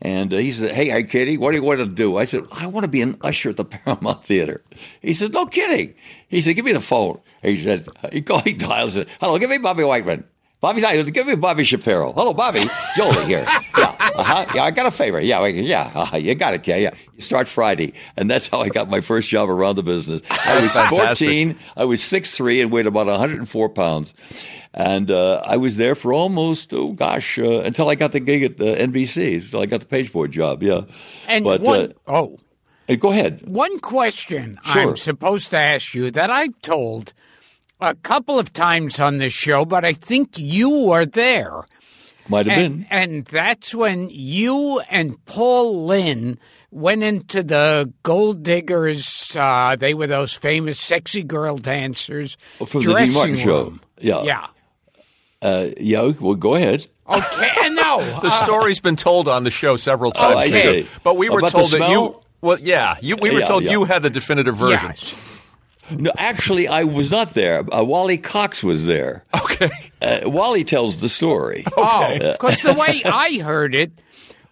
And 0.02 0.34
uh, 0.34 0.38
he 0.38 0.52
said, 0.52 0.72
"Hey, 0.72 0.90
hey, 0.90 1.04
Kitty, 1.04 1.38
what 1.38 1.52
do 1.52 1.58
you 1.58 1.64
want 1.64 1.80
to 1.80 1.86
do?" 1.86 2.18
I 2.18 2.26
said, 2.26 2.46
"I 2.52 2.66
want 2.66 2.86
to 2.86 2.90
be 2.90 3.02
an 3.04 3.18
usher 3.22 3.50
at 3.50 3.58
the 3.58 3.66
Paramount 3.66 4.24
Theater." 4.24 4.64
He 5.02 5.14
said, 5.14 5.32
"No 5.34 5.46
kidding." 5.46 5.94
He 6.28 6.42
said, 6.42 6.56
"Give 6.56 6.66
me 6.66 6.72
the 6.72 6.80
phone." 6.80 7.20
He 7.44 7.64
said, 7.64 7.88
"He, 8.12 8.22
call, 8.24 8.40
he 8.40 8.54
dials 8.54 8.96
it. 8.96 9.08
Hello, 9.20 9.38
give 9.38 9.50
me 9.50 9.60
Bobby 9.60 9.84
Whiteman." 9.84 10.24
Bobby, 10.62 10.82
give 11.12 11.26
me 11.26 11.36
Bobby 11.36 11.64
Shapiro. 11.64 12.14
Hello, 12.14 12.34
Bobby. 12.36 12.64
Jolie 12.96 13.26
here. 13.26 13.46
Yeah, 13.78 13.96
uh-huh. 14.16 14.46
yeah. 14.56 14.64
I 14.64 14.72
got 14.72 14.86
a 14.86 14.92
favor. 14.92 15.20
Yeah, 15.20 15.46
yeah. 15.48 15.92
Uh-huh. 15.94 16.18
You 16.18 16.36
got 16.36 16.54
it. 16.54 16.68
Yeah, 16.68 16.78
yeah. 16.78 16.92
You 17.16 17.22
start 17.22 17.48
Friday, 17.48 17.94
and 18.18 18.30
that's 18.30 18.48
how 18.48 18.62
I 18.62 18.70
got 18.70 18.90
my 18.90 19.02
first 19.02 19.30
job 19.30 19.50
around 19.50 19.76
the 19.76 19.84
business. 19.84 20.22
I 20.30 20.62
was 20.62 20.74
Fantastic. 20.74 21.28
14. 21.28 21.60
I 21.78 21.86
was 21.86 22.02
6'3", 22.02 22.62
and 22.62 22.72
weighed 22.72 22.88
about 22.88 23.08
104 23.08 23.70
pounds, 23.70 24.14
and 24.74 25.10
uh, 25.12 25.42
I 25.46 25.58
was 25.58 25.78
there 25.78 25.96
for 25.96 26.14
almost 26.14 26.74
oh 26.74 26.94
gosh 26.94 27.38
uh, 27.40 27.62
until 27.62 27.90
I 27.90 27.96
got 27.96 28.12
the 28.12 28.20
gig 28.20 28.44
at 28.44 28.60
uh, 28.62 28.76
NBC. 28.80 29.36
Until 29.44 29.62
I 29.62 29.66
got 29.66 29.82
the 29.82 29.86
pageboy 29.88 30.30
job. 30.32 30.64
Yeah, 30.64 30.82
And 31.28 31.44
but 31.44 31.62
one, 31.62 31.80
uh, 31.80 31.88
oh, 32.08 32.40
hey, 32.88 32.96
go 32.96 33.12
ahead. 33.12 33.42
one 33.48 33.80
question 33.80 34.60
Sure. 34.64 34.90
I'm 34.92 34.98
supposed 34.98 35.52
to 35.52 35.58
ask 35.58 35.94
you 35.94 36.12
that 36.12 36.30
I've 36.30 36.60
told 36.62 37.14
a 37.80 37.96
couple 37.96 38.38
of 38.38 38.54
times 38.54 39.00
on 39.00 39.18
this 39.18 39.34
show, 39.34 39.66
but 39.66 39.84
I 39.84 39.94
think 39.94 40.38
you 40.38 40.86
were 40.86 41.06
there. 41.06 41.64
Might 42.32 42.48
have 42.48 42.58
And, 42.58 42.78
been. 42.80 42.88
and 42.90 43.26
that's 43.26 43.76
when 43.76 44.10
you 44.10 44.82
and 44.90 45.24
Paul 45.26 45.86
Lynde 45.86 46.40
went 46.72 47.04
into 47.04 47.44
the 47.44 47.94
Golddiggers. 48.04 49.36
Uh, 49.36 49.76
they 49.76 49.94
were 49.94 50.08
those 50.08 50.34
famous 50.34 50.80
sexy 50.80 51.22
girl 51.24 51.58
dancers. 51.58 52.38
Oh, 52.60 52.66
from 52.66 52.82
the 52.82 52.88
Dean 52.88 52.96
dressing 52.96 53.14
Martin 53.14 53.36
show. 53.36 53.64
room. 53.64 53.82
Yeah. 54.00 54.24
Yeah. 54.24 54.48
Uh, 55.42 55.68
yeah. 55.80 56.12
Well, 56.20 56.36
go 56.36 56.56
ahead. 56.56 56.88
Okay. 57.08 57.70
no. 57.70 58.00
The 58.22 58.30
story's 58.30 58.80
been 58.80 58.96
told 58.96 59.28
on 59.28 59.44
the 59.44 59.52
show 59.52 59.76
several 59.76 60.12
times. 60.12 60.36
Oh, 60.36 60.38
I 60.40 60.50
see. 60.50 60.88
But 61.04 61.18
we 61.18 61.30
were 61.30 61.40
About 61.40 61.52
the 61.52 61.58
told 61.58 61.72
that 61.72 61.90
you. 61.90 62.22
Well, 62.42 62.58
yeah, 62.60 62.96
you, 63.02 63.18
we 63.18 63.30
were 63.32 63.40
Yeah, 63.42 63.48
told 63.48 63.64
yeah. 63.64 63.72
you 63.72 63.84
had 63.84 64.02
the 64.02 64.10
definitive 64.10 64.56
version. 64.56 64.88
Yes. 64.90 65.31
No, 65.90 66.12
actually, 66.18 66.68
I 66.68 66.84
was 66.84 67.12
not 67.12 67.34
there. 67.34 67.64
Uh, 67.74 67.84
Wally 67.84 68.18
Cox 68.18 68.64
was 68.64 68.86
there. 68.86 69.24
Okay. 69.44 69.70
Uh, 70.02 70.30
Wally 70.30 70.64
tells 70.64 70.98
the 71.02 71.10
story. 71.10 71.66
Oh, 71.78 72.18
because 72.20 72.62
the 72.62 72.74
way 72.74 73.02
I 73.04 73.40
heard 73.40 73.76
it 73.76 73.92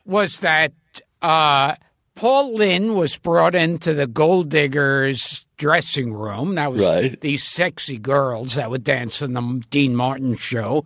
was 0.06 0.40
that 0.40 0.74
uh, 1.22 1.76
Paul 2.16 2.56
Lynde 2.56 2.96
was 2.96 3.18
brought 3.18 3.56
into 3.56 3.94
the 3.94 4.08
Golddiggers 4.08 5.46
dressing 5.58 6.14
room. 6.14 6.56
That 6.56 6.72
was 6.72 6.82
Right. 6.86 7.20
these 7.22 7.44
sexy 7.44 7.98
girls 7.98 8.56
that 8.56 8.70
would 8.70 8.84
dance 8.84 9.22
in 9.22 9.34
the 9.34 9.62
Dean 9.70 9.96
Martin 9.96 10.36
show. 10.36 10.86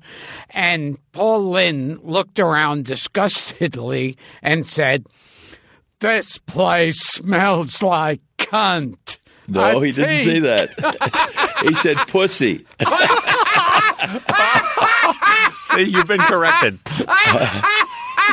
And 0.49 0.97
Paul 1.13 1.49
Lynde 1.51 1.99
looked 2.03 2.39
around 2.39 2.85
disgustedly 3.43 4.17
and 4.41 4.65
said, 4.67 5.05
This 5.99 6.37
place 6.37 6.99
smells 6.99 7.81
like 7.81 8.21
cunt. 8.37 9.17
No, 9.47 9.61
I 9.61 9.85
he 9.85 9.91
didn't 9.91 10.23
say 10.23 10.39
that. 10.39 10.73
he 11.67 11.75
said 11.75 11.97
pussy. 12.07 12.65
See, 15.75 15.83
you've 15.83 16.07
been 16.07 16.21
corrected. 16.21 16.79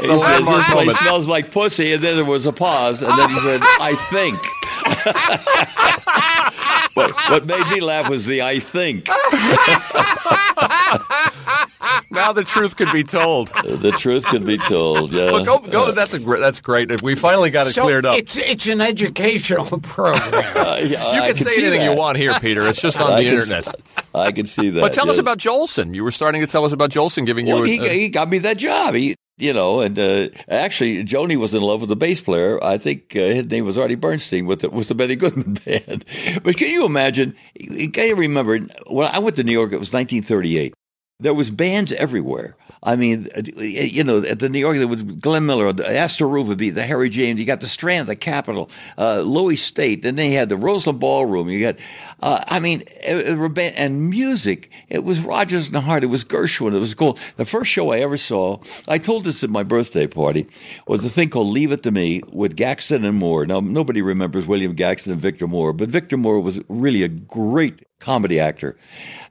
He 0.00 0.06
says 0.06 0.46
this 0.46 0.66
place 0.66 0.96
smells 0.98 1.26
like 1.26 1.50
pussy, 1.50 1.92
and 1.92 2.02
then 2.02 2.16
there 2.16 2.24
was 2.24 2.46
a 2.46 2.52
pause, 2.52 3.02
and 3.02 3.12
then 3.18 3.28
he 3.30 3.38
said, 3.40 3.60
"I 3.62 3.94
think." 4.10 4.38
but 6.94 7.10
what 7.30 7.46
made 7.46 7.66
me 7.70 7.80
laugh 7.80 8.08
was 8.08 8.26
the 8.26 8.42
"I 8.42 8.60
think." 8.60 9.08
now 12.10 12.32
the 12.32 12.44
truth 12.44 12.76
could 12.76 12.92
be 12.92 13.04
told. 13.04 13.48
The 13.64 13.92
truth 13.92 14.24
can 14.26 14.44
be 14.44 14.58
told. 14.58 15.12
Yeah. 15.12 15.32
Well, 15.32 15.44
go, 15.44 15.58
go. 15.58 15.92
That's 15.92 16.14
a 16.14 16.18
gr- 16.18 16.38
that's 16.38 16.60
great. 16.60 17.02
We 17.02 17.14
finally 17.14 17.50
got 17.50 17.66
it 17.66 17.72
So 17.72 17.82
cleared 17.82 18.04
up. 18.06 18.16
It's, 18.18 18.36
it's 18.36 18.66
an 18.66 18.80
educational 18.80 19.66
program. 19.82 20.20
Uh, 20.60 20.76
yeah, 20.82 21.14
You 21.14 21.20
I 21.22 21.26
can 21.28 21.36
say 21.36 21.60
anything 21.62 21.80
that. 21.80 21.90
you 21.92 21.96
want 21.98 22.16
here, 22.18 22.34
Peter. 22.40 22.66
It's 22.66 22.80
just 22.80 23.00
on 23.00 23.12
I 23.12 23.16
the 23.22 23.24
can- 23.24 23.34
internet. 23.34 23.74
I 24.14 24.32
can 24.32 24.46
see 24.46 24.70
that. 24.70 24.80
But 24.80 24.92
tell 24.92 25.08
us 25.10 25.18
about 25.18 25.38
Jolson. 25.38 25.94
You 25.94 26.04
were 26.04 26.10
starting 26.10 26.40
to 26.42 26.46
tell 26.46 26.64
us 26.64 26.72
about 26.72 26.90
Jolson 26.90 27.24
giving 27.26 27.46
Well, 27.46 27.66
you. 27.66 27.80
he, 27.80 27.86
a, 27.86 27.90
he 27.92 28.08
got 28.08 28.28
me 28.28 28.38
that 28.38 28.56
job. 28.58 28.94
He, 28.94 29.14
you 29.38 29.52
know, 29.52 29.80
and 29.80 29.98
uh, 29.98 30.28
actually, 30.48 31.02
Joni 31.04 31.36
was 31.36 31.54
in 31.54 31.62
love 31.62 31.80
with 31.80 31.88
the 31.88 31.96
bass 31.96 32.20
player. 32.20 32.62
I 32.62 32.76
think 32.76 33.14
uh, 33.16 33.20
his 33.20 33.46
name 33.46 33.64
was 33.64 33.78
Artie 33.78 33.94
Bernstein 33.94 34.46
with 34.46 34.60
the, 34.60 34.70
with 34.70 34.88
the 34.88 34.94
Benny 34.94 35.16
Goodman 35.16 35.54
band. 35.64 36.04
But 36.42 36.56
can 36.56 36.68
you 36.70 36.84
imagine? 36.84 37.34
Can 37.58 38.08
you 38.08 38.16
remember 38.16 38.58
when 38.88 39.08
I 39.08 39.18
went 39.20 39.36
to 39.36 39.44
New 39.44 39.52
York? 39.52 39.72
It 39.72 39.78
was 39.78 39.92
1938. 39.92 40.74
There 41.20 41.34
was 41.34 41.50
bands 41.50 41.92
everywhere. 41.92 42.56
I 42.82 42.96
mean, 42.96 43.28
uh, 43.36 43.42
you 43.60 44.04
know, 44.04 44.22
at 44.22 44.38
the 44.38 44.48
New 44.48 44.58
York, 44.58 44.78
there 44.78 44.88
was 44.88 45.02
Glenn 45.02 45.44
Miller, 45.44 45.72
the 45.72 45.86
Astor 45.86 46.28
be 46.54 46.70
the 46.70 46.82
Harry 46.82 47.10
James. 47.10 47.38
You 47.38 47.44
got 47.44 47.60
the 47.60 47.68
Strand, 47.68 48.08
the 48.08 48.16
Capitol, 48.16 48.70
uh, 48.96 49.20
Loew's 49.20 49.60
State. 49.60 50.02
Then 50.02 50.14
they 50.14 50.30
had 50.30 50.48
the 50.48 50.56
Roseland 50.56 50.98
Ballroom. 50.98 51.50
You 51.50 51.60
got, 51.60 51.76
uh, 52.20 52.42
I 52.46 52.58
mean, 52.60 52.82
and 53.04 54.08
music. 54.08 54.70
It 54.88 55.04
was 55.04 55.20
Rodgers 55.20 55.68
and 55.68 55.76
Hart. 55.76 56.04
It 56.04 56.06
was 56.06 56.24
Gershwin. 56.24 56.74
It 56.74 56.78
was 56.78 56.94
cool. 56.94 57.18
The 57.36 57.44
first 57.44 57.70
show 57.70 57.90
I 57.90 57.98
ever 57.98 58.16
saw, 58.16 58.58
I 58.88 58.96
told 58.98 59.24
this 59.24 59.44
at 59.44 59.50
my 59.50 59.62
birthday 59.62 60.06
party, 60.06 60.46
was 60.86 61.04
a 61.04 61.10
thing 61.10 61.28
called 61.28 61.48
Leave 61.48 61.72
It 61.72 61.82
to 61.82 61.90
Me 61.90 62.22
with 62.32 62.56
Gaxton 62.56 63.06
and 63.06 63.18
Moore. 63.18 63.44
Now, 63.44 63.60
nobody 63.60 64.00
remembers 64.00 64.46
William 64.46 64.74
Gaxton 64.74 65.12
and 65.12 65.20
Victor 65.20 65.46
Moore, 65.46 65.74
but 65.74 65.90
Victor 65.90 66.16
Moore 66.16 66.40
was 66.40 66.60
really 66.68 67.02
a 67.02 67.08
great 67.08 67.82
comedy 67.98 68.40
actor. 68.40 68.76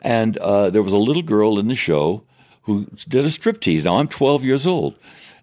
And 0.01 0.37
uh, 0.37 0.69
there 0.69 0.83
was 0.83 0.93
a 0.93 0.97
little 0.97 1.23
girl 1.23 1.57
in 1.57 1.67
the 1.67 1.75
show 1.75 2.23
who 2.69 2.85
did 3.07 3.25
a 3.25 3.29
striptease. 3.29 3.83
Now 3.83 3.97
I'm 3.97 4.07
12 4.07 4.43
years 4.43 4.67
old. 4.67 4.95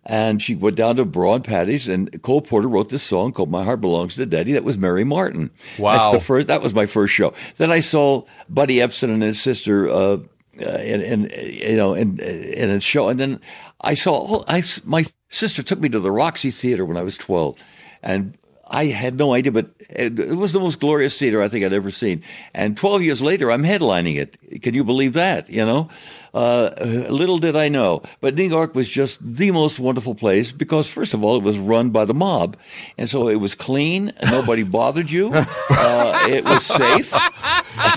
And 0.08 0.40
she 0.40 0.54
went 0.54 0.76
down 0.76 0.94
to 0.96 1.04
Broad 1.04 1.42
Patty's, 1.42 1.88
and 1.88 2.22
Cole 2.22 2.40
Porter 2.40 2.68
wrote 2.68 2.90
this 2.90 3.02
song 3.02 3.32
called 3.32 3.50
"My 3.50 3.64
Heart 3.64 3.80
Belongs 3.80 4.14
to 4.14 4.24
Daddy." 4.24 4.52
That 4.52 4.62
was 4.62 4.78
Mary 4.78 5.02
Martin. 5.02 5.50
Wow. 5.80 5.98
That's 5.98 6.12
the 6.12 6.20
first. 6.20 6.46
That 6.46 6.62
was 6.62 6.76
my 6.76 6.86
first 6.86 7.12
show. 7.12 7.34
Then 7.56 7.72
I 7.72 7.80
saw 7.80 8.22
Buddy 8.48 8.76
Ebsen 8.76 9.12
and 9.12 9.20
his 9.20 9.40
sister, 9.40 9.88
uh, 9.88 10.18
uh, 10.64 10.78
in, 10.78 11.00
in 11.00 11.30
you 11.44 11.74
know, 11.74 11.94
in 11.94 12.20
in 12.20 12.70
a 12.70 12.80
show. 12.80 13.08
And 13.08 13.18
then 13.18 13.40
I 13.80 13.94
saw. 13.94 14.24
Oh, 14.28 14.44
I 14.46 14.62
my 14.84 15.06
sister 15.28 15.64
took 15.64 15.80
me 15.80 15.88
to 15.88 15.98
the 15.98 16.12
Roxy 16.12 16.52
Theater 16.52 16.84
when 16.84 16.96
I 16.96 17.02
was 17.02 17.18
12, 17.18 17.60
and 18.00 18.38
I 18.68 18.86
had 18.86 19.16
no 19.16 19.32
idea, 19.32 19.52
but 19.52 19.70
it, 19.88 20.18
it 20.18 20.34
was 20.34 20.52
the 20.52 20.60
most 20.60 20.80
glorious 20.80 21.18
theater 21.18 21.40
I 21.40 21.48
think 21.48 21.64
I'd 21.64 21.72
ever 21.72 21.90
seen. 21.90 22.22
And 22.52 22.76
12 22.76 23.02
years 23.02 23.22
later, 23.22 23.50
I'm 23.50 23.62
headlining 23.62 24.16
it. 24.16 24.62
Can 24.62 24.74
you 24.74 24.82
believe 24.82 25.12
that? 25.12 25.48
You 25.48 25.64
know, 25.64 25.88
uh, 26.36 26.74
little 27.10 27.38
did 27.38 27.56
I 27.56 27.68
know. 27.68 28.02
But 28.20 28.34
New 28.34 28.44
York 28.48 28.74
was 28.74 28.88
just 28.88 29.18
the 29.22 29.50
most 29.50 29.78
wonderful 29.80 30.14
place 30.14 30.52
because, 30.52 30.88
first 30.88 31.14
of 31.14 31.24
all, 31.24 31.36
it 31.36 31.42
was 31.42 31.58
run 31.58 31.90
by 31.90 32.04
the 32.04 32.14
mob. 32.14 32.56
And 32.98 33.08
so 33.08 33.28
it 33.28 33.36
was 33.36 33.54
clean, 33.54 34.12
nobody 34.30 34.62
bothered 34.78 35.10
you. 35.10 35.30
Uh, 35.32 36.26
it 36.28 36.44
was 36.44 36.64
safe. 36.66 37.12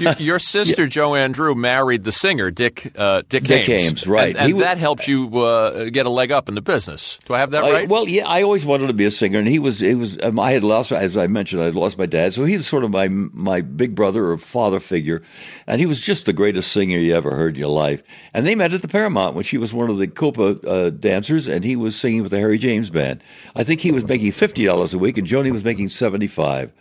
You- 0.02 0.14
your 0.20 0.40
sister 0.40 0.88
Joanne 0.88 1.32
Dru 1.32 1.56
married 1.56 2.04
the 2.04 2.12
singer 2.12 2.52
Dick 2.52 2.92
uh, 2.98 3.22
Dick, 3.28 3.44
Dick 3.44 3.66
Haymes. 3.66 3.68
Haymes, 3.68 4.08
right. 4.08 4.30
And, 4.36 4.38
and 4.38 4.54
He 4.54 4.60
that 4.62 4.78
helped 4.78 5.08
you 5.08 5.28
uh, 5.40 5.90
get 5.90 6.06
a 6.06 6.10
leg 6.10 6.32
up 6.32 6.48
in 6.50 6.56
the 6.56 6.62
business. 6.62 7.20
Do 7.26 7.34
I 7.34 7.40
have 7.40 7.52
that 7.52 7.64
I- 7.64 7.72
right? 7.72 7.90
well, 7.90 8.08
yeah, 8.08 8.28
I 8.28 8.42
always 8.44 8.66
wanted 8.66 8.88
to 8.88 8.94
be 8.94 9.06
a 9.06 9.12
singer, 9.12 9.40
and 9.40 9.48
he 9.48 9.60
was. 9.60 9.80
He 9.80 9.96
was. 9.96 10.18
Um, 10.22 10.40
I 10.40 10.52
had 10.52 10.64
lost, 10.64 10.92
as 10.92 11.16
I 11.18 11.28
mentioned, 11.28 11.62
I 11.62 11.66
had 11.66 11.76
lost 11.76 11.98
my 11.98 12.06
dad, 12.06 12.34
so 12.34 12.44
he 12.46 12.56
was 12.58 12.68
sort 12.68 12.84
of 12.84 12.92
my 12.92 13.08
my 13.10 13.62
big 13.62 13.96
brother 13.96 14.26
or 14.28 14.38
father 14.38 14.80
figure, 14.80 15.22
and 15.68 15.80
he 15.80 15.86
was 15.86 16.02
just 16.02 16.26
the 16.26 16.34
greatest 16.34 16.72
singer 16.72 16.98
you 16.98 17.14
ever 17.16 17.32
heard 17.36 17.56
in 17.56 17.60
your 17.60 17.70
life. 17.70 18.04
And 18.34 18.46
they 18.46 18.56
met 18.56 18.74
at 18.74 18.82
the 18.82 18.88
Paramount 18.88 19.36
when 19.36 19.44
she 19.44 19.58
was 19.58 19.74
one 19.74 19.90
of 19.90 19.98
the 19.98 20.08
Copa 20.08 20.60
uh, 20.68 20.90
dancers, 20.92 21.48
and 21.48 21.64
he 21.64 21.76
was 21.76 21.96
singing 21.96 22.22
with 22.22 22.32
the 22.32 22.38
Harry 22.38 22.58
James 22.58 22.90
band. 22.90 23.24
I 23.56 23.64
think 23.64 23.82
he 23.82 23.92
was 23.92 24.08
making 24.08 24.32
fifty 24.34 24.66
dollars 24.66 24.94
a 24.94 24.98
week, 24.98 25.18
and 25.18 25.28
Joni 25.28 25.52
was 25.52 25.64
making 25.64 25.90
seventy 25.90 26.28
five, 26.28 26.72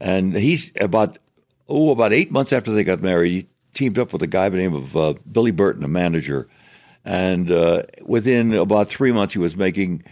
and 0.00 0.36
he's 0.36 0.70
about 0.80 1.18
oh, 1.68 1.90
about 1.90 2.12
eight 2.12 2.30
months 2.30 2.52
after 2.52 2.72
they 2.72 2.84
got 2.84 3.00
married, 3.00 3.32
he 3.32 3.46
teamed 3.72 3.98
up 3.98 4.12
with 4.12 4.22
a 4.22 4.26
guy 4.26 4.48
by 4.48 4.56
the 4.56 4.62
name 4.62 4.74
of 4.74 4.96
uh, 4.96 5.14
Billy 5.30 5.50
Burton, 5.50 5.84
a 5.84 5.88
manager. 5.88 6.48
And 7.04 7.50
uh, 7.50 7.82
within 8.06 8.54
about 8.54 8.88
three 8.88 9.12
months, 9.12 9.34
he 9.34 9.38
was 9.38 9.56
making 9.56 10.04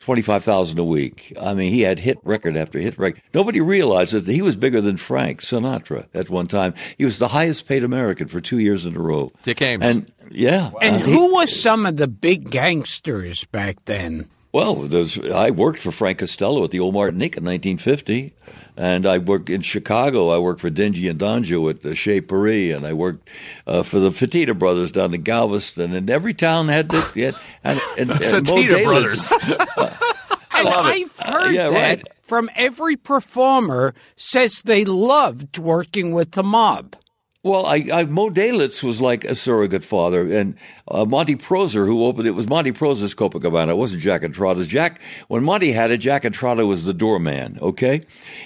twenty-five 0.00 0.42
thousand 0.42 0.78
a 0.78 0.84
week. 0.84 1.32
I 1.40 1.54
mean, 1.54 1.72
he 1.72 1.82
had 1.82 1.98
hit 1.98 2.18
record 2.24 2.56
after 2.56 2.78
hit 2.78 2.98
record. 2.98 3.22
Nobody 3.32 3.60
realizes 3.60 4.24
that 4.24 4.32
he 4.32 4.42
was 4.42 4.56
bigger 4.56 4.80
than 4.80 4.96
Frank 4.96 5.40
Sinatra 5.40 6.06
at 6.14 6.28
one 6.30 6.46
time. 6.48 6.74
He 6.98 7.04
was 7.04 7.18
the 7.18 7.28
highest-paid 7.28 7.84
American 7.84 8.26
for 8.28 8.40
two 8.40 8.58
years 8.58 8.86
in 8.86 8.96
a 8.96 9.00
row. 9.00 9.30
Dick 9.42 9.58
Haymes. 9.60 9.82
And 9.84 10.10
yeah, 10.30 10.70
And 10.82 10.96
uh, 11.02 11.06
he- 11.06 11.12
who 11.12 11.32
was 11.34 11.54
some 11.54 11.86
of 11.86 11.96
the 11.96 12.08
big 12.08 12.50
gangsters 12.50 13.44
back 13.44 13.76
then? 13.84 14.28
Well, 14.52 14.74
there's, 14.74 15.18
I 15.18 15.50
worked 15.50 15.78
for 15.78 15.92
Frank 15.92 16.18
Costello 16.18 16.64
at 16.64 16.72
the 16.72 16.80
Old 16.80 16.94
Martinique 16.94 17.36
in 17.36 17.44
1950, 17.44 18.32
and 18.76 19.06
I 19.06 19.18
worked 19.18 19.48
in 19.48 19.60
Chicago. 19.60 20.30
I 20.30 20.38
worked 20.38 20.60
for 20.60 20.70
Dingy 20.70 21.06
and 21.06 21.20
Donjo 21.20 21.70
at 21.70 21.82
the 21.82 21.94
Chez 21.94 22.22
Paris, 22.22 22.76
and 22.76 22.84
I 22.84 22.92
worked 22.92 23.28
uh, 23.68 23.84
for 23.84 24.00
the 24.00 24.10
Fatita 24.10 24.58
Brothers 24.58 24.90
down 24.90 25.14
in 25.14 25.22
Galveston. 25.22 25.94
And 25.94 26.10
every 26.10 26.34
town 26.34 26.66
had 26.66 26.88
this. 26.88 27.10
Had, 27.14 27.34
and, 27.62 27.80
and, 27.96 28.10
and 28.10 28.20
Mo 28.20 28.26
Fatita 28.26 28.76
Dalis- 28.76 28.84
Brothers. 28.84 29.96
And 30.52 30.68
love 30.68 30.86
it. 30.86 30.90
I've 30.90 31.26
heard 31.26 31.54
yeah, 31.54 31.70
that 31.70 31.96
right. 31.98 32.08
from 32.22 32.50
every 32.54 32.96
performer 32.96 33.94
says 34.16 34.62
they 34.62 34.84
loved 34.84 35.58
working 35.58 36.12
with 36.12 36.32
the 36.32 36.42
mob. 36.42 36.96
Well, 37.42 37.64
I, 37.64 37.86
I 37.90 38.04
Moe 38.04 38.28
Dalitz 38.28 38.82
was 38.82 39.00
like 39.00 39.24
a 39.24 39.34
surrogate 39.34 39.82
father, 39.82 40.30
and 40.30 40.56
uh, 40.88 41.06
Monty 41.06 41.36
Proser, 41.36 41.86
who 41.86 42.04
opened 42.04 42.26
it, 42.26 42.32
was 42.32 42.46
Monty 42.46 42.70
Proser's 42.70 43.14
Copacabana. 43.14 43.70
It 43.70 43.76
wasn't 43.78 44.02
Jack 44.02 44.24
Entratter's. 44.24 44.66
Jack, 44.66 45.00
when 45.28 45.42
Monty 45.42 45.72
had 45.72 45.90
it, 45.90 45.98
Jack 45.98 46.24
Entratter 46.24 46.66
was 46.66 46.84
the 46.84 46.92
doorman. 46.92 47.58
Okay, 47.62 48.02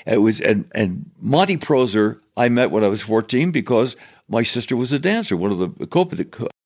it 0.06 0.18
was, 0.18 0.40
and 0.40 0.70
and 0.76 1.10
Monty 1.20 1.56
Proser, 1.56 2.20
I 2.36 2.48
met 2.48 2.70
when 2.70 2.84
I 2.84 2.88
was 2.88 3.02
fourteen 3.02 3.50
because 3.50 3.96
my 4.28 4.44
sister 4.44 4.76
was 4.76 4.92
a 4.92 5.00
dancer, 5.00 5.36
one 5.36 5.50
of 5.50 5.58
the 5.58 5.86
Copa. 5.86 6.24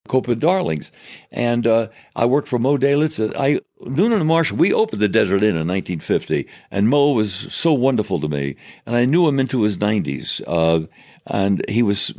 Copa 0.09 0.35
darlings, 0.35 0.91
and 1.31 1.67
uh, 1.67 1.89
I 2.17 2.25
worked 2.25 2.49
for 2.49 2.59
Moe 2.59 2.79
Dalitz. 2.79 3.21
I 3.39 3.61
Noonan 3.81 4.21
and 4.21 4.27
Marshall. 4.27 4.57
We 4.57 4.73
opened 4.73 5.03
the 5.03 5.09
Desert 5.09 5.43
Inn 5.43 5.51
in 5.51 5.69
1950, 5.69 6.49
and 6.71 6.89
Mo 6.89 7.13
was 7.13 7.31
so 7.53 7.75
wonderful 7.75 8.19
to 8.21 8.29
me, 8.29 8.57
and 8.87 8.97
I 8.97 9.05
knew 9.05 9.29
him 9.29 9.39
into 9.39 9.63
his 9.63 9.77
90s. 9.77 10.41
Uh, 10.47 10.87
and 11.29 11.65
he 11.69 11.83
was, 11.83 12.13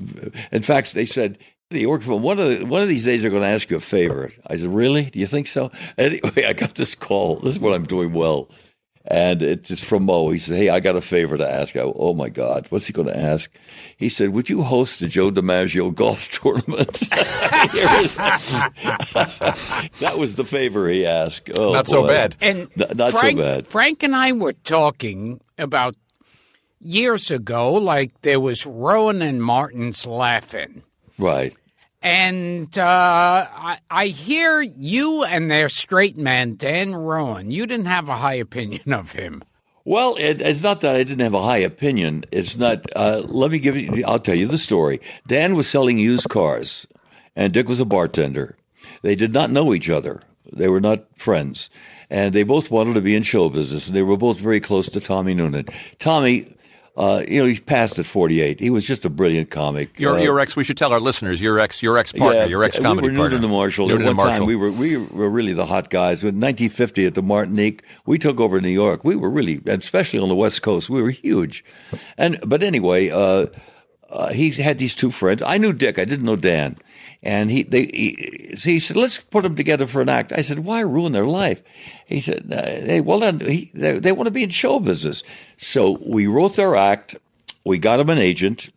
in 0.51 0.61
fact, 0.61 0.93
they 0.93 1.05
said 1.05 1.37
he 1.69 1.85
worked 1.85 2.03
for 2.05 2.19
one 2.19 2.39
of 2.39 2.47
the, 2.47 2.65
one 2.65 2.81
of 2.81 2.87
these 2.87 3.05
days. 3.05 3.21
They're 3.21 3.31
going 3.31 3.43
to 3.43 3.47
ask 3.49 3.69
you 3.69 3.77
a 3.77 3.81
favor. 3.81 4.31
I 4.47 4.55
said, 4.57 4.73
really? 4.73 5.03
Do 5.05 5.19
you 5.19 5.27
think 5.27 5.47
so? 5.47 5.71
Anyway, 5.97 6.43
I 6.47 6.53
got 6.53 6.75
this 6.75 6.95
call. 6.95 7.37
This 7.37 7.55
is 7.55 7.59
what 7.59 7.73
I'm 7.73 7.85
doing 7.85 8.13
well. 8.13 8.49
And 9.11 9.41
it's 9.41 9.83
from 9.83 10.03
Mo. 10.05 10.29
He 10.29 10.37
said, 10.37 10.57
Hey, 10.57 10.69
I 10.69 10.81
got 10.81 10.95
a 10.95 11.01
favor 11.01 11.35
to 11.37 11.49
ask. 11.49 11.75
I, 11.75 11.79
oh 11.81 12.13
my 12.13 12.29
God, 12.29 12.67
what's 12.69 12.85
he 12.85 12.93
going 12.93 13.07
to 13.07 13.17
ask? 13.17 13.49
He 13.97 14.07
said, 14.09 14.29
Would 14.31 14.49
you 14.49 14.61
host 14.61 14.99
the 14.99 15.07
Joe 15.07 15.31
DiMaggio 15.31 15.95
golf 15.95 16.29
tournament? 16.41 16.99
that 19.99 20.17
was 20.17 20.35
the 20.35 20.43
favor 20.45 20.87
he 20.89 21.05
asked. 21.07 21.49
Oh, 21.57 21.73
Not 21.73 21.87
so 21.87 22.05
bad. 22.05 22.35
And 22.41 22.67
N- 22.79 22.97
not 22.97 23.13
so 23.13 23.35
bad. 23.35 23.67
Frank 23.67 24.03
and 24.03 24.15
I 24.15 24.31
were 24.33 24.53
talking 24.53 25.39
about 25.57 25.95
years 26.81 27.31
ago, 27.31 27.73
like 27.73 28.21
there 28.21 28.39
was 28.39 28.65
Rowan 28.65 29.21
and 29.21 29.43
Martin's 29.43 30.05
Laugh-In. 30.05 30.83
Right. 31.17 31.55
And 32.01 32.77
uh, 32.77 33.45
I, 33.51 33.79
I 33.89 34.07
hear 34.07 34.61
you 34.61 35.23
and 35.25 35.51
their 35.51 35.67
straight 35.67 36.17
man, 36.17 36.55
Dan 36.55 36.95
Rowan, 36.95 37.51
you 37.51 37.67
didn't 37.67 37.87
have 37.87 38.07
a 38.07 38.15
high 38.15 38.35
opinion 38.35 38.93
of 38.93 39.11
him. 39.11 39.43
Well, 39.83 40.15
it, 40.19 40.39
it's 40.39 40.61
not 40.61 40.81
that 40.81 40.95
I 40.95 41.03
didn't 41.03 41.23
have 41.23 41.33
a 41.33 41.41
high 41.41 41.57
opinion. 41.57 42.23
It's 42.31 42.55
not. 42.57 42.85
Uh, 42.95 43.23
let 43.25 43.49
me 43.49 43.59
give 43.59 43.75
you. 43.75 44.03
I'll 44.05 44.19
tell 44.19 44.35
you 44.35 44.45
the 44.45 44.57
story. 44.57 45.01
Dan 45.25 45.55
was 45.55 45.67
selling 45.67 45.97
used 45.97 46.29
cars, 46.29 46.85
and 47.35 47.51
Dick 47.51 47.67
was 47.67 47.79
a 47.79 47.85
bartender. 47.85 48.55
They 49.01 49.15
did 49.15 49.33
not 49.33 49.49
know 49.49 49.73
each 49.73 49.89
other. 49.89 50.21
They 50.53 50.67
were 50.67 50.81
not 50.81 51.05
friends, 51.17 51.69
and 52.09 52.33
they 52.33 52.43
both 52.43 52.69
wanted 52.69 52.93
to 52.95 53.01
be 53.01 53.15
in 53.15 53.23
show 53.23 53.49
business. 53.49 53.87
And 53.87 53.95
they 53.95 54.03
were 54.03 54.17
both 54.17 54.39
very 54.39 54.59
close 54.59 54.89
to 54.89 54.99
Tommy 54.99 55.33
Noonan. 55.33 55.67
Tommy, 55.97 56.55
uh, 56.97 57.23
you 57.27 57.39
know, 57.41 57.47
he 57.49 57.59
passed 57.59 57.97
at 57.99 58.05
forty-eight. 58.05 58.59
He 58.59 58.69
was 58.69 58.85
just 58.85 59.05
a 59.05 59.09
brilliant 59.09 59.49
comic. 59.51 59.97
Your, 59.99 60.15
Uh, 60.15 60.21
your 60.21 60.39
ex, 60.39 60.55
we 60.55 60.63
should 60.63 60.77
tell 60.77 60.91
our 60.91 60.99
listeners, 60.99 61.41
your 61.41 61.59
ex, 61.59 61.81
your 61.81 61.97
ex 61.97 62.11
partner, 62.11 62.45
your 62.45 62.63
ex 62.63 62.77
comedy 62.79 63.07
we 63.07 63.13
were 63.13 63.17
partner. 63.19 63.37
Noonan 63.37 63.43
and 63.45 63.53
Marshall. 63.53 63.87
Noonan 63.87 64.07
At 64.07 64.07
one 64.07 64.15
Marshall. 64.17 64.39
time, 64.39 64.47
we 64.47 64.55
were 64.55 64.71
we 64.71 64.97
were 64.97 65.29
really 65.29 65.53
the 65.53 65.65
hot 65.65 65.89
guys. 65.89 66.21
In 66.23 66.39
1950 66.39 67.05
at 67.05 67.13
the 67.13 67.21
Martinique, 67.21 67.83
we 68.05 68.17
took 68.17 68.39
over 68.39 68.59
New 68.59 68.69
York. 68.69 69.03
We 69.05 69.15
were 69.15 69.29
really, 69.29 69.61
especially 69.67 70.19
on 70.19 70.29
the 70.29 70.35
West 70.35 70.61
Coast, 70.61 70.89
we 70.89 71.01
were 71.01 71.11
huge. 71.11 71.63
And 72.17 72.37
but 72.45 72.61
anyway, 72.63 73.09
uh, 73.09 73.45
uh, 74.09 74.33
he 74.33 74.49
had 74.51 74.79
these 74.79 74.95
two 74.95 75.11
friends. 75.11 75.41
I 75.43 75.57
knew 75.57 75.71
Dick. 75.71 75.99
I 75.99 76.05
didn't 76.05 76.25
know 76.25 76.35
Dan. 76.35 76.77
And 77.21 77.51
he, 77.51 77.63
they, 77.63 77.85
he, 77.85 78.55
he 78.57 78.79
said, 78.79 78.95
let's 78.95 79.19
put 79.19 79.43
them 79.43 79.55
together 79.55 79.87
for 79.87 80.01
an 80.01 80.07
act. 80.09 80.31
I 80.31 80.41
said, 80.41 80.59
why 80.59 80.79
ruin 80.79 81.11
their 81.11 81.25
life? 81.25 81.61
He 82.05 82.21
said, 82.21 82.47
uh, 82.51 82.65
hey, 82.65 83.01
well, 83.01 83.19
then 83.19 83.41
he, 83.41 83.71
they, 83.73 83.99
they 83.99 84.13
want 84.13 84.27
to 84.27 84.31
be 84.31 84.43
in 84.43 84.49
show 84.51 84.79
business. 84.79 85.21
So 85.57 85.99
we 86.05 86.27
wrote 86.27 86.55
their 86.55 86.75
act. 86.75 87.17
We 87.65 87.77
got 87.77 87.99
him 87.99 88.09
an 88.09 88.17
agent 88.17 88.69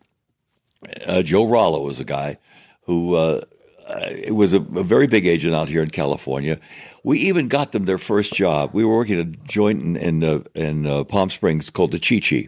uh, 1.05 1.21
Joe 1.21 1.45
Rollo 1.45 1.81
was 1.81 1.99
a 1.99 2.05
guy 2.05 2.37
who 2.83 3.15
uh, 3.15 3.41
uh, 3.87 4.33
was 4.33 4.53
a, 4.53 4.57
a 4.57 4.83
very 4.83 5.07
big 5.07 5.25
agent 5.25 5.55
out 5.55 5.69
here 5.69 5.83
in 5.83 5.89
California. 5.89 6.59
We 7.05 7.19
even 7.19 7.49
got 7.49 7.73
them 7.73 7.83
their 7.83 7.97
first 7.97 8.33
job. 8.33 8.69
We 8.73 8.85
were 8.85 8.95
working 8.95 9.19
at 9.19 9.27
a 9.27 9.29
joint 9.45 9.81
in 9.81 9.97
in, 9.97 10.23
uh, 10.23 10.39
in 10.55 10.87
uh, 10.87 11.03
Palm 11.03 11.29
Springs 11.29 11.69
called 11.69 11.91
the 11.91 11.99
Chi 11.99 12.19
Chi, 12.19 12.47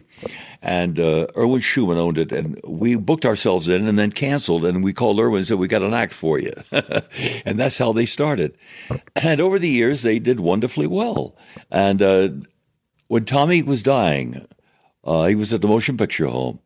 and 0.62 0.98
uh, 0.98 1.26
Erwin 1.36 1.60
Schumann 1.60 1.98
owned 1.98 2.16
it. 2.16 2.32
And 2.32 2.58
we 2.66 2.96
booked 2.96 3.26
ourselves 3.26 3.68
in, 3.68 3.86
and 3.86 3.98
then 3.98 4.12
canceled. 4.12 4.64
And 4.64 4.82
we 4.82 4.94
called 4.94 5.20
Erwin 5.20 5.38
and 5.38 5.46
said, 5.46 5.58
"We 5.58 5.68
got 5.68 5.82
an 5.82 5.92
act 5.92 6.14
for 6.14 6.38
you," 6.38 6.52
and 7.44 7.58
that's 7.58 7.76
how 7.76 7.92
they 7.92 8.06
started. 8.06 8.56
And 9.14 9.40
over 9.40 9.58
the 9.58 9.68
years, 9.68 10.02
they 10.02 10.18
did 10.18 10.40
wonderfully 10.40 10.86
well. 10.86 11.36
And 11.70 12.00
uh, 12.00 12.28
when 13.08 13.26
Tommy 13.26 13.62
was 13.62 13.82
dying, 13.82 14.46
uh, 15.04 15.24
he 15.26 15.34
was 15.34 15.52
at 15.52 15.60
the 15.60 15.68
motion 15.68 15.96
picture 15.96 16.26
home. 16.26 16.60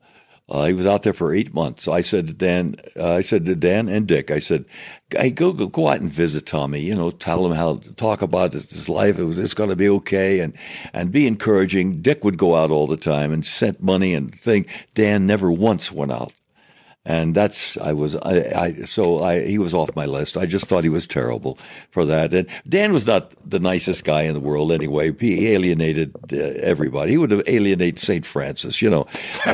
Uh, 0.51 0.65
he 0.65 0.73
was 0.73 0.87
out 0.87 1.05
there 1.05 1.13
for 1.13 1.33
eight 1.33 1.55
months. 1.55 1.87
I 1.87 2.01
said 2.01 2.27
to 2.27 2.33
Dan, 2.33 2.75
uh, 2.97 3.13
I 3.13 3.21
said 3.21 3.45
to 3.47 3.55
Dan 3.55 3.89
and 3.89 4.07
Dick, 4.07 4.31
I 4.31 4.41
said, 4.41 4.65
"Hey, 5.11 5.31
go 5.31 5.53
go, 5.53 5.67
go 5.67 5.89
out 5.89 6.01
and 6.01 6.11
visit 6.11 6.47
Tommy. 6.47 6.81
You 6.81 6.95
know, 6.95 7.11
tell 7.13 7.47
him 7.47 7.53
how 7.53 7.77
to 7.77 7.93
talk 7.93 8.21
about 8.21 8.53
his, 8.53 8.69
his 8.71 8.89
life. 8.89 9.19
It 9.19 9.25
was, 9.25 9.39
it's 9.39 9.55
going 9.55 9.71
to 9.71 9.77
be 9.77 9.89
okay, 9.89 10.41
and 10.41 10.53
and 10.93 11.13
be 11.13 11.27
encouraging." 11.27 12.03
Dick 12.03 12.25
would 12.25 12.37
go 12.39 12.57
out 12.57 12.71
all 12.71 12.87
the 12.89 12.97
time 12.97 13.33
and 13.33 13.47
sent 13.47 13.83
money 13.83 14.13
and 14.13 14.35
thing. 14.35 14.67
Dan 14.95 15.27
never 15.27 15.53
once 15.53 15.93
went 15.93 16.11
out, 16.13 16.33
and 17.07 17.35
that's 17.35 17.79
I 17.79 17.93
was 17.93 18.15
I, 18.17 18.53
I 18.55 18.73
so 18.85 19.23
I 19.23 19.47
he 19.47 19.59
was 19.59 19.73
off 19.73 19.97
my 19.97 20.05
list. 20.05 20.37
I 20.37 20.45
just 20.47 20.67
thought 20.67 20.85
he 20.85 20.91
was 20.91 21.07
terrible 21.07 21.59
for 21.91 22.05
that. 22.05 22.33
And 22.35 22.47
Dan 22.69 22.93
was 22.93 23.07
not 23.07 23.35
the 23.49 23.59
nicest 23.59 24.05
guy 24.05 24.23
in 24.23 24.35
the 24.35 24.41
world 24.41 24.71
anyway. 24.71 25.13
He 25.19 25.49
alienated 25.49 26.15
uh, 26.33 26.37
everybody. 26.37 27.13
He 27.13 27.19
would 27.19 27.31
have 27.31 27.43
alienated 27.47 27.99
Saint 27.99 28.27
Francis, 28.27 28.83
you 28.83 28.91
know, 28.91 29.07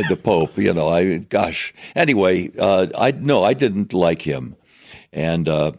the 0.08 0.18
Pope. 0.20 0.58
You 0.58 0.74
know, 0.74 0.88
I 0.88 1.18
gosh. 1.18 1.72
Anyway, 1.94 2.50
uh, 2.58 2.88
I 2.98 3.12
no, 3.12 3.44
I 3.44 3.54
didn't 3.54 3.92
like 3.92 4.22
him, 4.22 4.56
and 5.12 5.48
uh, 5.48 5.72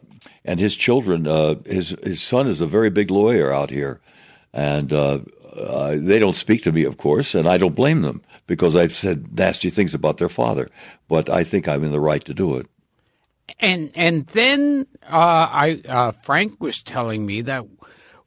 and 0.45 0.59
his 0.59 0.75
children. 0.75 1.27
Uh, 1.27 1.55
his 1.65 1.97
his 2.03 2.21
son 2.21 2.47
is 2.47 2.61
a 2.61 2.65
very 2.65 2.89
big 2.89 3.11
lawyer 3.11 3.51
out 3.53 3.69
here, 3.69 3.99
and. 4.53 4.93
Uh, 4.93 5.19
uh, 5.57 5.95
they 5.99 6.19
don't 6.19 6.35
speak 6.35 6.61
to 6.61 6.71
me, 6.71 6.83
of 6.83 6.97
course, 6.97 7.33
and 7.33 7.47
I 7.47 7.57
don't 7.57 7.73
blame 7.73 8.03
them 8.03 8.21
because 8.47 8.75
I've 8.75 8.93
said 8.93 9.37
nasty 9.37 9.69
things 9.69 9.93
about 9.93 10.17
their 10.17 10.29
father. 10.29 10.67
But 11.07 11.29
I 11.29 11.43
think 11.43 11.67
I'm 11.67 11.83
in 11.83 11.91
the 11.91 11.99
right 11.99 12.23
to 12.25 12.33
do 12.33 12.55
it. 12.55 12.65
And 13.59 13.91
and 13.95 14.25
then 14.27 14.87
uh, 15.03 15.47
I 15.51 15.81
uh, 15.87 16.11
Frank 16.23 16.59
was 16.59 16.81
telling 16.81 17.25
me 17.25 17.41
that 17.41 17.65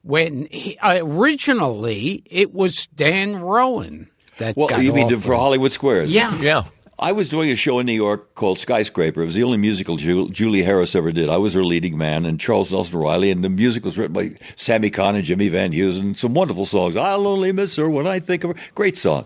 when 0.03 0.47
he, 0.51 0.79
originally 0.83 2.23
it 2.27 2.55
was 2.55 2.87
Dan 2.87 3.37
Rowan 3.37 4.09
that 4.39 4.57
Well, 4.57 4.69
got 4.69 4.83
you 4.83 4.93
mean 4.95 5.07
offered. 5.07 5.23
for 5.23 5.35
Hollywood 5.35 5.73
Squares? 5.73 6.13
Yeah. 6.13 6.35
Yeah. 6.41 6.65
I 7.03 7.13
was 7.13 7.31
doing 7.31 7.51
a 7.51 7.57
show 7.57 7.79
in 7.79 7.87
New 7.87 7.95
York 7.95 8.35
called 8.35 8.59
Skyscraper. 8.59 9.23
It 9.23 9.25
was 9.25 9.35
the 9.35 9.43
only 9.43 9.57
musical 9.57 9.97
Ju- 9.97 10.29
Julie 10.29 10.63
Harris 10.63 10.95
ever 10.95 11.13
did. 11.13 11.31
I 11.31 11.39
was 11.39 11.55
her 11.55 11.65
leading 11.65 11.97
man, 11.97 12.27
and 12.27 12.39
Charles 12.39 12.71
Nelson 12.71 12.99
Reilly, 12.99 13.31
and 13.31 13.43
the 13.43 13.49
music 13.49 13.87
was 13.87 13.97
written 13.97 14.13
by 14.13 14.37
Sammy 14.55 14.91
Cahn 14.91 15.17
and 15.17 15.25
Jimmy 15.25 15.49
Van 15.49 15.73
Heusen, 15.73 16.01
and 16.01 16.19
some 16.19 16.35
wonderful 16.35 16.67
songs. 16.67 16.97
I'll 16.97 17.27
only 17.27 17.53
miss 17.53 17.75
her 17.77 17.89
when 17.89 18.07
I 18.07 18.21
think 18.21 18.45
of 18.45 18.55
her. 18.55 18.63
Great 18.75 18.99
song. 18.99 19.25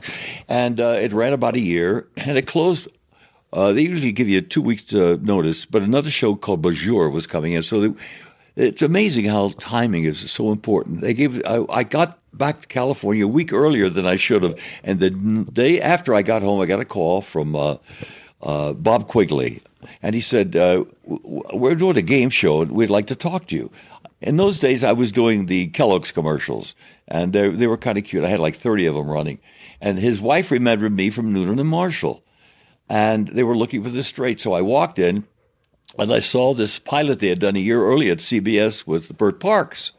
And 0.48 0.78
uh, 0.78 0.98
it 1.00 1.12
ran 1.12 1.32
about 1.32 1.56
a 1.56 1.60
year, 1.60 2.06
and 2.16 2.38
it 2.38 2.46
closed. 2.46 2.86
Uh, 3.52 3.72
they 3.72 3.82
usually 3.82 4.12
give 4.12 4.28
you 4.28 4.40
two 4.40 4.62
weeks 4.62 4.94
uh, 4.94 5.16
notice, 5.20 5.66
but 5.66 5.82
another 5.82 6.10
show 6.10 6.36
called 6.36 6.62
Bonjour 6.62 7.10
was 7.10 7.26
coming 7.26 7.54
in. 7.54 7.64
So 7.64 7.80
they, 7.80 7.94
it's 8.54 8.82
amazing 8.82 9.24
how 9.24 9.48
timing 9.58 10.04
is 10.04 10.30
so 10.30 10.52
important. 10.52 11.00
They 11.00 11.12
gave. 11.12 11.44
I, 11.44 11.64
I 11.68 11.82
got 11.82 12.20
back 12.36 12.60
to 12.62 12.68
California 12.68 13.24
a 13.24 13.28
week 13.28 13.52
earlier 13.52 13.88
than 13.88 14.06
I 14.06 14.16
should 14.16 14.42
have, 14.42 14.58
and 14.82 15.00
the 15.00 15.10
day 15.10 15.80
after 15.80 16.14
I 16.14 16.22
got 16.22 16.42
home, 16.42 16.60
I 16.60 16.66
got 16.66 16.80
a 16.80 16.84
call 16.84 17.20
from 17.20 17.54
uh, 17.56 17.76
uh, 18.42 18.72
Bob 18.74 19.08
Quigley, 19.08 19.62
and 20.02 20.14
he 20.14 20.20
said, 20.20 20.56
uh, 20.56 20.84
"We're 21.04 21.74
doing 21.74 21.96
a 21.96 22.02
game 22.02 22.30
show, 22.30 22.62
and 22.62 22.72
we'd 22.72 22.90
like 22.90 23.06
to 23.08 23.16
talk 23.16 23.46
to 23.48 23.56
you." 23.56 23.70
In 24.20 24.36
those 24.38 24.58
days, 24.58 24.82
I 24.84 24.92
was 24.92 25.12
doing 25.12 25.46
the 25.46 25.68
Kellogg's 25.68 26.12
commercials, 26.12 26.74
and 27.08 27.32
they 27.32 27.48
they 27.50 27.66
were 27.66 27.76
kind 27.78 27.98
of 27.98 28.04
cute. 28.04 28.24
I 28.24 28.28
had 28.28 28.40
like 28.40 28.56
thirty 28.56 28.86
of 28.86 28.94
them 28.94 29.08
running, 29.08 29.38
and 29.80 29.98
his 29.98 30.20
wife 30.20 30.50
remembered 30.50 30.92
me 30.94 31.10
from 31.10 31.32
Noonan 31.32 31.58
and 31.58 31.68
Marshall. 31.68 32.22
and 32.88 33.28
they 33.28 33.42
were 33.42 33.56
looking 33.56 33.82
for 33.82 33.90
this 33.90 34.06
straight. 34.06 34.40
So 34.40 34.52
I 34.52 34.60
walked 34.60 34.98
in, 34.98 35.24
and 35.98 36.12
I 36.12 36.20
saw 36.20 36.54
this 36.54 36.78
pilot 36.78 37.18
they 37.20 37.28
had 37.28 37.38
done 37.40 37.56
a 37.56 37.60
year 37.60 37.82
earlier 37.84 38.12
at 38.12 38.18
CBS 38.18 38.86
with 38.86 39.16
Bert 39.16 39.40
Parks. 39.40 39.92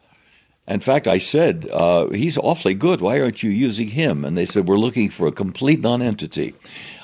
In 0.67 0.79
fact, 0.79 1.07
I 1.07 1.19
said, 1.19 1.67
uh, 1.71 2.09
he's 2.09 2.37
awfully 2.39 2.73
good. 2.73 2.99
Why 3.01 3.21
aren't 3.21 3.43
you 3.43 3.51
using 3.51 3.87
him? 3.89 4.25
And 4.25 4.35
they 4.35 4.45
said, 4.47 4.67
we're 4.67 4.77
looking 4.79 5.09
for 5.09 5.27
a 5.27 5.31
complete 5.31 5.81
nonentity. 5.81 6.55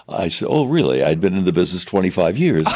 I 0.09 0.29
said, 0.29 0.47
oh, 0.49 0.65
really? 0.65 1.03
I'd 1.03 1.21
been 1.21 1.37
in 1.37 1.45
the 1.45 1.53
business 1.53 1.85
25 1.85 2.37
years. 2.39 2.65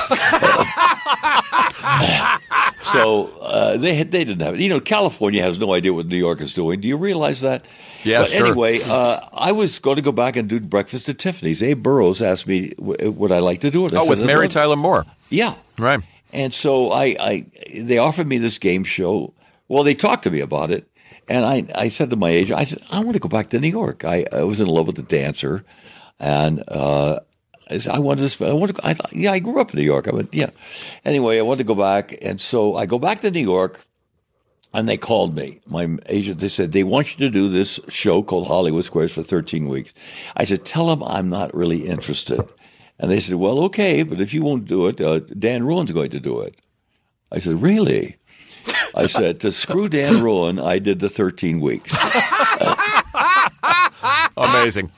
so 2.81 3.27
uh, 3.41 3.77
they 3.77 3.95
had, 3.95 4.11
they 4.11 4.23
didn't 4.23 4.41
have 4.43 4.55
it. 4.55 4.61
You 4.61 4.69
know, 4.69 4.79
California 4.79 5.41
has 5.41 5.59
no 5.59 5.73
idea 5.73 5.93
what 5.93 6.05
New 6.07 6.17
York 6.17 6.39
is 6.41 6.53
doing. 6.53 6.79
Do 6.81 6.87
you 6.87 6.97
realize 6.97 7.41
that? 7.41 7.65
Yeah, 8.03 8.21
But 8.21 8.29
sure. 8.29 8.47
anyway, 8.47 8.79
uh, 8.83 9.21
I 9.33 9.51
was 9.51 9.79
going 9.79 9.95
to 9.95 10.01
go 10.01 10.11
back 10.11 10.35
and 10.35 10.47
do 10.47 10.59
breakfast 10.59 11.09
at 11.09 11.17
Tiffany's. 11.17 11.63
Abe 11.63 11.81
Burrows 11.81 12.21
asked 12.21 12.45
me, 12.47 12.69
w- 12.77 13.11
would 13.11 13.31
I 13.31 13.39
like 13.39 13.61
to 13.61 13.71
do 13.71 13.85
it? 13.87 13.93
I 13.93 13.97
Oh, 13.97 14.01
said, 14.01 14.09
with 14.09 14.23
Mary 14.25 14.47
Tyler 14.47 14.75
Moore. 14.75 15.05
Yeah. 15.29 15.55
Right. 15.79 16.01
And 16.31 16.53
so 16.53 16.91
I, 16.91 17.15
I, 17.19 17.45
they 17.73 17.97
offered 17.97 18.27
me 18.27 18.37
this 18.37 18.59
game 18.59 18.83
show. 18.83 19.33
Well, 19.67 19.83
they 19.83 19.95
talked 19.95 20.23
to 20.23 20.31
me 20.31 20.39
about 20.39 20.71
it, 20.71 20.87
and 21.27 21.45
I, 21.45 21.65
I 21.75 21.89
said 21.89 22.09
to 22.11 22.15
my 22.15 22.29
agent, 22.29 22.59
I 22.59 22.65
said, 22.65 22.83
I 22.91 22.99
want 22.99 23.13
to 23.13 23.19
go 23.19 23.29
back 23.29 23.49
to 23.49 23.59
New 23.59 23.69
York. 23.69 24.05
I, 24.05 24.25
I 24.31 24.43
was 24.43 24.61
in 24.61 24.67
love 24.67 24.87
with 24.87 24.95
the 24.95 25.03
dancer, 25.03 25.65
and 26.19 26.63
uh, 26.67 27.19
I 27.69 27.79
said, 27.79 27.93
I 27.93 27.99
wanted 27.99 28.21
to. 28.21 28.29
sp- 28.29 28.49
I 28.49 28.53
want 28.53 28.75
to. 28.75 28.87
I, 28.87 28.95
yeah, 29.11 29.31
I 29.31 29.39
grew 29.39 29.59
up 29.59 29.73
in 29.73 29.79
New 29.79 29.85
York. 29.85 30.07
I 30.07 30.11
went, 30.11 30.33
yeah. 30.33 30.51
Anyway, 31.03 31.39
I 31.39 31.41
wanted 31.41 31.59
to 31.59 31.63
go 31.63 31.75
back, 31.75 32.15
and 32.21 32.39
so 32.39 32.75
I 32.75 32.85
go 32.85 32.99
back 32.99 33.21
to 33.21 33.31
New 33.31 33.41
York. 33.41 33.85
And 34.73 34.89
they 34.89 34.97
called 34.97 35.37
me, 35.37 35.61
my 35.67 35.87
agent. 36.07 36.41
They 36.41 36.49
said 36.49 36.73
they 36.73 36.83
want 36.83 37.17
you 37.17 37.25
to 37.25 37.31
do 37.31 37.47
this 37.47 37.79
show 37.87 38.21
called 38.21 38.47
Hollywood 38.47 38.83
Squares 38.83 39.13
for 39.13 39.23
13 39.23 39.69
weeks. 39.69 39.93
I 40.35 40.43
said, 40.43 40.65
tell 40.65 40.87
them 40.87 41.01
I'm 41.01 41.29
not 41.29 41.55
really 41.55 41.87
interested. 41.87 42.45
And 42.99 43.09
they 43.09 43.21
said, 43.21 43.35
well, 43.35 43.59
okay, 43.65 44.03
but 44.03 44.19
if 44.19 44.33
you 44.33 44.43
won't 44.43 44.65
do 44.65 44.87
it, 44.87 44.99
uh, 44.99 45.19
Dan 45.19 45.63
Rowan's 45.63 45.93
going 45.93 46.09
to 46.09 46.19
do 46.19 46.41
it. 46.41 46.59
I 47.31 47.39
said, 47.39 47.61
really? 47.61 48.17
I 48.93 49.07
said, 49.07 49.41
to 49.41 49.51
screw 49.51 49.89
Dan 49.89 50.23
Rowan, 50.23 50.59
I 50.59 50.79
did 50.79 50.99
the 50.99 51.09
13 51.09 51.59
weeks. 51.59 51.93
Amazing. 54.37 54.91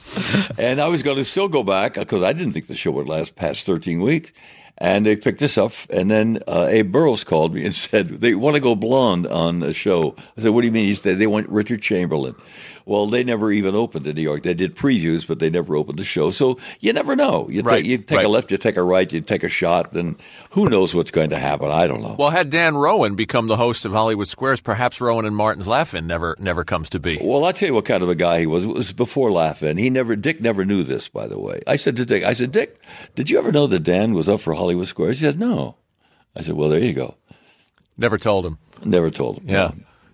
And 0.58 0.82
I 0.82 0.88
was 0.88 1.04
going 1.04 1.18
to 1.18 1.26
still 1.26 1.48
go 1.48 1.64
back 1.64 1.96
because 1.96 2.24
I 2.24 2.34
didn't 2.34 2.54
think 2.54 2.68
the 2.68 2.76
show 2.76 2.92
would 2.92 3.08
last 3.08 3.36
past 3.36 3.66
13 3.66 4.02
weeks. 4.02 4.32
And 4.80 5.06
they 5.06 5.16
picked 5.16 5.40
this 5.40 5.58
up. 5.58 5.72
And 5.90 6.12
then 6.12 6.40
uh, 6.48 6.68
Abe 6.70 6.92
Burrows 6.92 7.24
called 7.24 7.54
me 7.54 7.66
and 7.66 7.74
said, 7.76 8.10
they 8.10 8.36
want 8.36 8.56
to 8.56 8.60
go 8.60 8.76
blonde 8.76 9.28
on 9.28 9.60
the 9.60 9.74
show. 9.74 10.16
I 10.38 10.42
said, 10.42 10.52
what 10.52 10.62
do 10.62 10.68
you 10.68 10.74
mean? 10.74 10.88
He 10.88 10.94
said, 10.94 11.18
they 11.18 11.28
want 11.28 11.50
Richard 11.50 11.82
Chamberlain. 11.82 12.36
Well, 12.88 13.06
they 13.06 13.24
never 13.24 13.52
even 13.52 13.76
opened 13.76 14.08
in 14.08 14.16
New 14.16 14.22
York. 14.22 14.44
They 14.44 14.54
did 14.54 14.76
previews, 14.76 15.28
but 15.28 15.40
they 15.40 15.50
never 15.50 15.76
opened 15.76 16.00
the 16.00 16.06
show. 16.06 16.32
So 16.32 16.58
you 16.80 16.94
never 16.94 17.16
know. 17.16 17.50
You, 17.50 17.62
Right, 17.62 17.84
take, 17.84 17.86
you 17.86 17.98
take 17.98 18.16
right. 18.18 18.26
a 18.26 18.30
left, 18.30 18.50
you 18.50 18.58
take 18.58 18.78
a 18.78 18.82
right, 18.82 19.12
you 19.12 19.20
take 19.20 19.44
a 19.44 19.50
shot, 19.50 19.94
and 19.94 20.16
who 20.52 20.70
knows 20.70 20.96
what's 20.96 21.12
going 21.12 21.32
to 21.32 21.38
happen? 21.38 21.70
I 21.70 21.86
don't 21.86 22.02
know. 22.02 22.16
Well, 22.18 22.30
had 22.30 22.50
Dan 22.50 22.78
Rowan 22.78 23.16
become 23.16 23.48
the 23.48 23.58
host 23.58 23.84
of 23.84 23.92
Hollywood 23.92 24.30
Squares, 24.30 24.62
perhaps 24.62 25.02
Rowan 25.02 25.26
and 25.26 25.36
Martin's 25.36 25.68
Laugh-In 25.68 26.08
never 26.08 26.36
never 26.40 26.64
comes 26.64 26.90
to 26.92 27.00
be. 27.00 27.20
Well, 27.22 27.44
I'll 27.44 27.52
tell 27.54 27.68
you 27.68 27.74
what 27.74 27.84
kind 27.86 28.04
of 28.04 28.10
a 28.10 28.16
guy 28.16 28.40
he 28.40 28.48
was. 28.48 28.64
It 28.64 28.74
was 28.74 28.94
before 28.94 29.32
Laugh-In. 29.32 29.78
He 29.78 29.90
never, 29.90 30.16
Dick 30.16 30.40
never 30.40 30.64
knew 30.64 30.84
this, 30.84 31.10
by 31.10 31.28
the 31.28 31.38
way. 31.38 31.60
I 31.68 31.76
said 31.76 31.98
to 31.98 32.06
Dick, 32.06 32.24
I 32.24 32.32
said, 32.34 32.54
Dick, 32.54 32.82
did 33.16 33.30
you 33.30 33.38
ever 33.38 33.52
know 33.52 33.68
that 33.68 33.80
Dan 33.80 34.14
was 34.14 34.30
up 34.30 34.40
for 34.40 34.54
Hollywood 34.54 34.88
Squares? 34.88 35.20
He 35.20 35.26
said, 35.26 35.38
no. 35.40 35.76
I 36.36 36.42
said, 36.42 36.54
well, 36.56 36.70
there 36.70 36.80
you 36.80 36.94
go. 36.94 37.16
Never 37.98 38.18
told 38.18 38.46
him. 38.46 38.60
Never 38.86 39.10
told 39.10 39.40
him. 39.40 39.50
Yeah, 39.50 39.72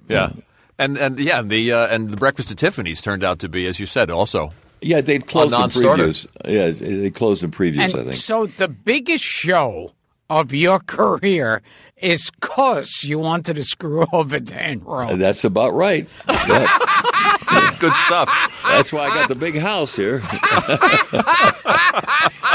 yeah, 0.07 0.31
and 0.79 0.97
and 0.97 1.19
yeah, 1.19 1.41
the 1.41 1.71
uh, 1.71 1.87
and 1.87 2.09
the 2.09 2.17
Breakfast 2.17 2.51
at 2.51 2.57
Tiffany's 2.57 3.01
turned 3.01 3.23
out 3.23 3.39
to 3.39 3.49
be, 3.49 3.65
as 3.65 3.79
you 3.79 3.85
said, 3.85 4.09
also. 4.09 4.53
Yeah, 4.81 4.99
they 4.99 5.19
closed 5.19 5.53
in 5.53 5.59
previews. 5.61 6.27
Yeah, 6.45 6.69
they 6.69 7.09
closed 7.09 7.41
in 7.43 7.51
previews, 7.51 7.95
I 7.97 8.03
think. 8.03 8.15
so 8.17 8.45
the 8.45 8.67
biggest 8.67 9.23
show 9.23 9.93
of 10.29 10.53
your 10.53 10.79
career 10.85 11.61
is 11.97 12.29
cause 12.41 13.03
you 13.03 13.19
wanted 13.19 13.55
to 13.55 13.63
screw 13.63 14.05
over 14.13 14.39
Dan 14.39 14.79
Rowan. 14.79 15.19
That's 15.19 15.43
about 15.45 15.69
right. 15.73 16.07
Yeah, 16.27 16.67
It's 17.55 17.77
good 17.79 17.93
stuff. 17.93 18.29
that's 18.65 18.91
why 18.93 19.07
I 19.07 19.09
got 19.09 19.29
the 19.29 19.35
big 19.35 19.57
house 19.59 19.95
here. 19.95 20.19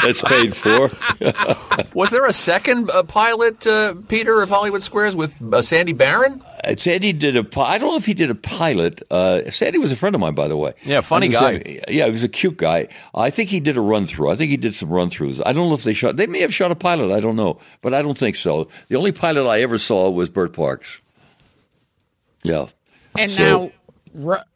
that's 0.02 0.22
paid 0.22 0.54
for. 0.56 0.90
Was 1.94 2.10
there 2.10 2.26
a 2.26 2.32
second 2.32 2.90
uh, 2.90 3.02
pilot, 3.02 3.66
uh, 3.66 3.94
Peter, 4.08 4.40
of 4.42 4.48
Hollywood 4.48 4.82
Squares 4.82 5.16
with 5.16 5.40
uh, 5.52 5.62
Sandy 5.62 5.92
Baron? 5.92 6.42
Uh, 6.64 6.76
Sandy 6.76 7.12
did 7.12 7.36
a. 7.36 7.44
pi- 7.44 7.62
I 7.74 7.78
don't 7.78 7.90
know 7.90 7.96
if 7.96 8.06
he 8.06 8.14
did 8.14 8.30
a 8.30 8.34
pilot. 8.34 9.02
Uh, 9.10 9.50
Sandy 9.50 9.78
was 9.78 9.92
a 9.92 9.96
friend 9.96 10.14
of 10.14 10.20
mine, 10.20 10.34
by 10.34 10.48
the 10.48 10.56
way. 10.56 10.74
Yeah, 10.84 11.00
funny 11.00 11.26
he 11.28 11.32
was 11.34 11.40
guy. 11.40 11.62
a- 11.64 11.82
yeah, 11.92 12.04
he 12.06 12.10
was 12.12 12.24
a 12.24 12.28
cute 12.28 12.56
guy. 12.56 12.88
I 13.14 13.30
think 13.30 13.50
he 13.50 13.60
did 13.60 13.76
a 13.76 13.80
run 13.80 14.06
through. 14.06 14.30
I 14.30 14.36
think 14.36 14.50
he 14.50 14.56
did 14.56 14.74
some 14.74 14.90
run 14.90 15.10
throughs. 15.10 15.40
I 15.44 15.52
don't 15.52 15.68
know 15.68 15.74
if 15.74 15.84
they 15.84 15.94
shot. 15.94 16.16
They 16.16 16.26
may 16.26 16.40
have 16.40 16.54
shot 16.54 16.70
a 16.70 16.76
pilot. 16.76 17.12
I 17.14 17.20
don't 17.20 17.36
know, 17.36 17.58
but 17.82 17.94
I 17.94 18.02
don't 18.02 18.18
think 18.18 18.36
so. 18.36 18.68
The 18.88 18.96
only 18.96 19.12
pilot 19.12 19.48
I 19.48 19.60
ever 19.62 19.78
saw 19.78 20.10
was 20.10 20.28
Bert 20.28 20.52
Parks. 20.52 21.00
Yeah. 22.42 22.66
And 23.16 23.30
So- 23.30 23.42
now, 23.42 23.58
Ro- 23.58 23.72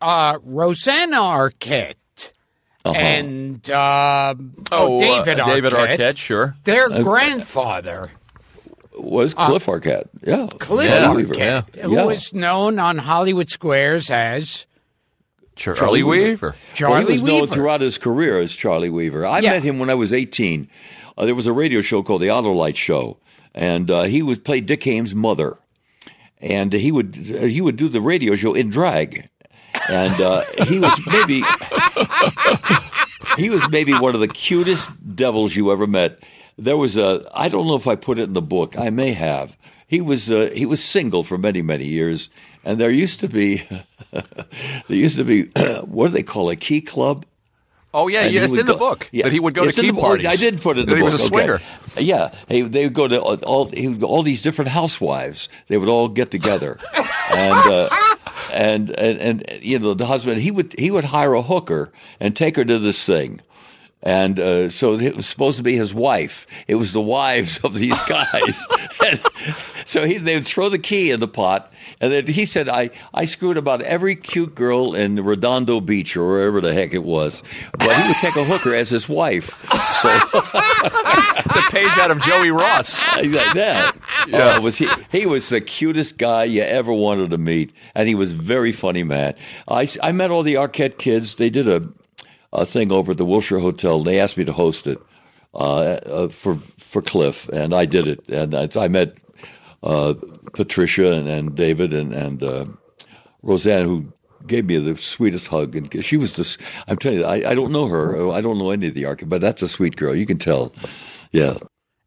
uh, 0.01 0.39
Rosanna 0.43 1.17
Arquette 1.17 1.95
and 2.85 3.69
uh, 3.71 4.35
oh, 4.73 4.99
David 4.99 5.41
uh, 5.41 5.45
Arquette, 5.45 5.47
David 5.47 5.73
Arquette, 5.73 6.17
sure. 6.19 6.57
their 6.65 6.89
grandfather, 7.03 8.11
Was 8.99 9.35
Cliff 9.35 9.67
Arquette? 9.67 10.09
Yeah. 10.27 10.49
Cliff 10.59 10.87
Charlie 10.89 11.25
Arquette, 11.25 11.75
Weaver. 11.77 11.89
who 11.89 11.95
Yeah. 11.95 12.05
was 12.07 12.35
known 12.35 12.79
on 12.79 12.99
Hollywood 12.99 13.51
Squares 13.51 14.11
as 14.11 14.67
Charlie, 15.55 15.79
Charlie 15.79 16.03
Weaver. 16.03 16.25
Weaver. 16.29 16.47
Well, 16.49 16.75
Charlie 16.75 17.05
he 17.17 17.23
was 17.23 17.23
known 17.23 17.47
throughout 17.47 17.81
his 17.83 17.99
career 17.99 18.41
as 18.41 18.55
Charlie 18.55 18.91
Weaver. 18.91 19.25
I 19.27 19.39
Yeah. 19.41 19.51
met 19.53 19.63
him 19.63 19.79
when 19.79 19.91
I 19.91 19.95
was 19.95 20.13
18. 20.13 20.69
Uh, 21.17 21.27
there 21.27 21.35
was 21.35 21.47
a 21.47 21.53
radio 21.53 21.83
show 21.83 22.03
called 22.03 22.23
the 22.23 22.29
Autolite 22.29 22.75
Show, 22.77 23.19
and 23.55 23.91
uh, 23.91 24.03
he 24.05 24.23
would 24.23 24.45
play 24.45 24.61
Dick 24.61 24.83
Haymes' 24.85 25.15
mother, 25.15 25.59
and 26.41 26.73
he 26.73 26.91
would 26.91 27.15
uh, 27.39 27.45
he 27.45 27.61
would 27.61 27.77
do 27.77 27.89
the 27.91 28.01
radio 28.01 28.35
show 28.35 28.55
in 28.55 28.71
drag, 28.71 29.29
and 29.91 30.21
uh, 30.21 30.43
he 30.67 30.79
was 30.79 31.01
maybe 31.07 31.43
he 33.37 33.51
was 33.51 33.69
maybe 33.71 33.93
one 33.95 34.15
of 34.15 34.21
the 34.21 34.29
cutest 34.29 34.91
devils 35.15 35.55
you 35.57 35.73
ever 35.73 35.87
met. 35.87 36.23
There 36.59 36.77
was 36.77 36.97
a 36.97 37.25
I 37.35 37.49
don't 37.49 37.67
know 37.67 37.77
if 37.77 37.87
I 37.87 37.97
put 37.97 38.19
it 38.19 38.25
in 38.25 38.33
the 38.35 38.43
book. 38.43 38.79
I 38.79 38.91
may 38.91 39.13
have. 39.13 39.57
He 39.87 40.01
was 40.01 40.31
uh, 40.31 40.51
he 40.55 40.67
was 40.67 40.83
single 40.83 41.23
for 41.23 41.39
many 41.39 41.63
many 41.63 41.87
years, 41.87 42.29
and 42.65 42.79
there 42.79 42.91
used 42.91 43.21
to 43.21 43.29
be 43.29 43.63
there 44.13 44.25
used 44.89 45.19
to 45.19 45.25
be 45.25 45.45
what 45.85 46.09
do 46.09 46.13
they 46.13 46.23
call 46.23 46.51
it, 46.51 46.55
a 46.55 46.57
key 46.57 46.81
club. 46.81 47.27
Oh 47.95 48.09
yeah, 48.09 48.25
yeah 48.27 48.45
it's 48.45 48.57
in 48.57 48.65
the 48.65 48.75
book 48.75 49.11
Yeah. 49.13 49.25
that 49.25 49.33
he 49.33 49.41
would 49.41 49.53
go 49.53 49.71
to 49.71 49.73
key 49.73 49.93
parties. 49.93 50.27
I 50.27 50.37
did 50.37 50.63
put 50.63 50.79
it 50.79 50.83
in 50.83 50.87
the 50.89 50.95
he 50.95 51.03
book. 51.03 51.13
was 51.13 51.21
a 51.21 51.27
okay. 51.27 51.29
swinger. 51.29 51.61
Yeah, 51.99 52.35
he, 52.49 52.63
they 52.63 52.87
would 52.87 52.95
go 52.95 53.07
to 53.07 53.21
all- 53.21 53.37
all 53.45 53.67
he 53.67 53.87
would 53.87 54.01
go, 54.01 54.07
all 54.07 54.23
these 54.23 54.41
different 54.41 54.71
housewives. 54.71 55.51
They 55.67 55.77
would 55.77 55.91
all 55.91 56.09
get 56.09 56.31
together, 56.31 56.79
and, 57.31 57.67
uh, 57.71 57.89
and 58.53 58.91
and 58.99 59.19
and 59.19 59.59
you 59.63 59.79
know 59.79 59.95
the 59.95 60.07
husband 60.07 60.41
he 60.41 60.51
would 60.51 60.75
he 60.79 60.91
would 60.91 61.05
hire 61.05 61.35
a 61.35 61.43
hooker 61.43 61.93
and 62.21 62.37
take 62.37 62.57
her 62.57 62.65
to 62.65 62.79
this 62.79 63.05
thing. 63.05 63.41
And 64.03 64.41
uh, 64.41 64.69
so 64.71 64.99
it 64.99 65.15
was 65.15 65.27
supposed 65.27 65.59
to 65.59 65.63
be 65.63 65.77
his 65.77 65.95
wife. 65.95 66.47
It 66.67 66.75
was 66.75 66.93
the 66.93 67.01
wives 67.01 67.61
of 67.65 67.75
these 67.75 67.99
guys. 68.09 68.67
so 69.85 70.05
he, 70.05 70.19
they 70.19 70.35
would 70.35 70.47
throw 70.47 70.69
the 70.69 70.79
key 70.79 71.11
in 71.11 71.21
the 71.21 71.29
pot. 71.29 71.73
And 72.01 72.13
then 72.13 72.27
he 72.27 72.47
said, 72.47 72.69
I, 72.69 72.91
I 73.15 73.27
screwed 73.27 73.57
about 73.57 73.81
every 73.83 74.17
cute 74.17 74.55
girl 74.55 74.95
in 74.95 75.23
Redondo 75.23 75.81
Beach 75.81 76.17
or 76.17 76.27
wherever 76.27 76.61
the 76.61 76.73
heck 76.75 76.95
it 76.95 77.05
was. 77.05 77.43
But 77.79 77.93
he 77.95 78.09
would 78.09 78.17
take 78.17 78.37
a 78.37 78.45
hooker 78.45 78.75
as 78.75 78.91
his 78.91 79.09
wife. 79.09 79.51
So 80.01 80.19
It's 81.55 81.69
a 81.69 81.71
page 81.71 81.99
out 81.99 82.11
of 82.11 82.21
Joey 82.21 82.51
Ross. 82.51 83.03
like 83.17 83.31
that. 83.55 83.95
Yeah. 84.27 84.59
was 84.59 84.79
he, 84.79 84.89
he 85.11 85.27
was 85.27 85.49
the 85.49 85.61
cutest 85.61 86.19
guy 86.19 86.45
you 86.45 86.63
ever 86.63 86.93
wanted 86.93 87.31
to 87.31 87.39
meet. 87.39 87.73
And 87.95 88.09
he 88.09 88.15
was 88.15 88.33
very 88.33 88.73
funny 88.73 89.03
man. 89.05 89.35
I, 89.69 89.87
I 90.03 90.13
met 90.13 90.31
all 90.31 90.43
the 90.43 90.55
Arquette 90.55 90.99
kids. 90.99 91.35
They 91.35 91.51
did 91.51 91.69
a, 91.69 91.83
a 92.53 92.67
thing 92.67 92.93
over 92.93 93.13
at 93.13 93.19
the 93.19 93.25
Wilshire 93.25 93.61
Hotel. 93.61 93.97
And 93.99 94.07
They 94.07 94.21
asked 94.21 94.37
me 94.39 94.45
to 94.45 94.53
host 94.53 94.87
it 94.87 94.99
uh, 95.55 95.99
uh, 96.07 96.29
for 96.29 96.57
for 96.57 97.03
Cliff, 97.03 97.49
and 97.49 97.75
I 97.75 97.85
did 97.87 98.07
it. 98.09 98.29
And 98.29 98.55
I, 98.55 98.69
I 98.77 98.89
met 98.89 99.17
uh, 99.83 100.15
Patricia 100.53 101.13
and, 101.13 101.29
and 101.29 101.55
David 101.55 101.93
and 101.93 102.13
and 102.15 102.43
uh, 102.43 102.65
Roseanne, 103.43 103.85
who 103.85 104.13
gave 104.47 104.67
me 104.67 104.77
the 104.79 104.97
sweetest 104.97 105.49
hug. 105.49 105.77
And 105.77 106.05
she 106.05 106.17
was 106.17 106.37
this. 106.37 106.59
I'm 106.89 106.97
telling 106.97 107.19
you, 107.21 107.25
I, 107.25 107.51
I 107.51 107.55
don't 107.55 107.73
know 107.73 107.87
her. 107.89 108.31
I 108.31 108.41
don't 108.41 108.59
know 108.59 108.71
any 108.71 108.89
of 108.89 108.95
the 108.95 109.05
Arquette, 109.05 109.29
but 109.29 109.41
that's 109.41 109.63
a 109.63 109.69
sweet 109.69 109.97
girl. 109.97 110.15
You 110.15 110.27
can 110.27 110.39
tell. 110.39 110.73
Yeah. 111.33 111.55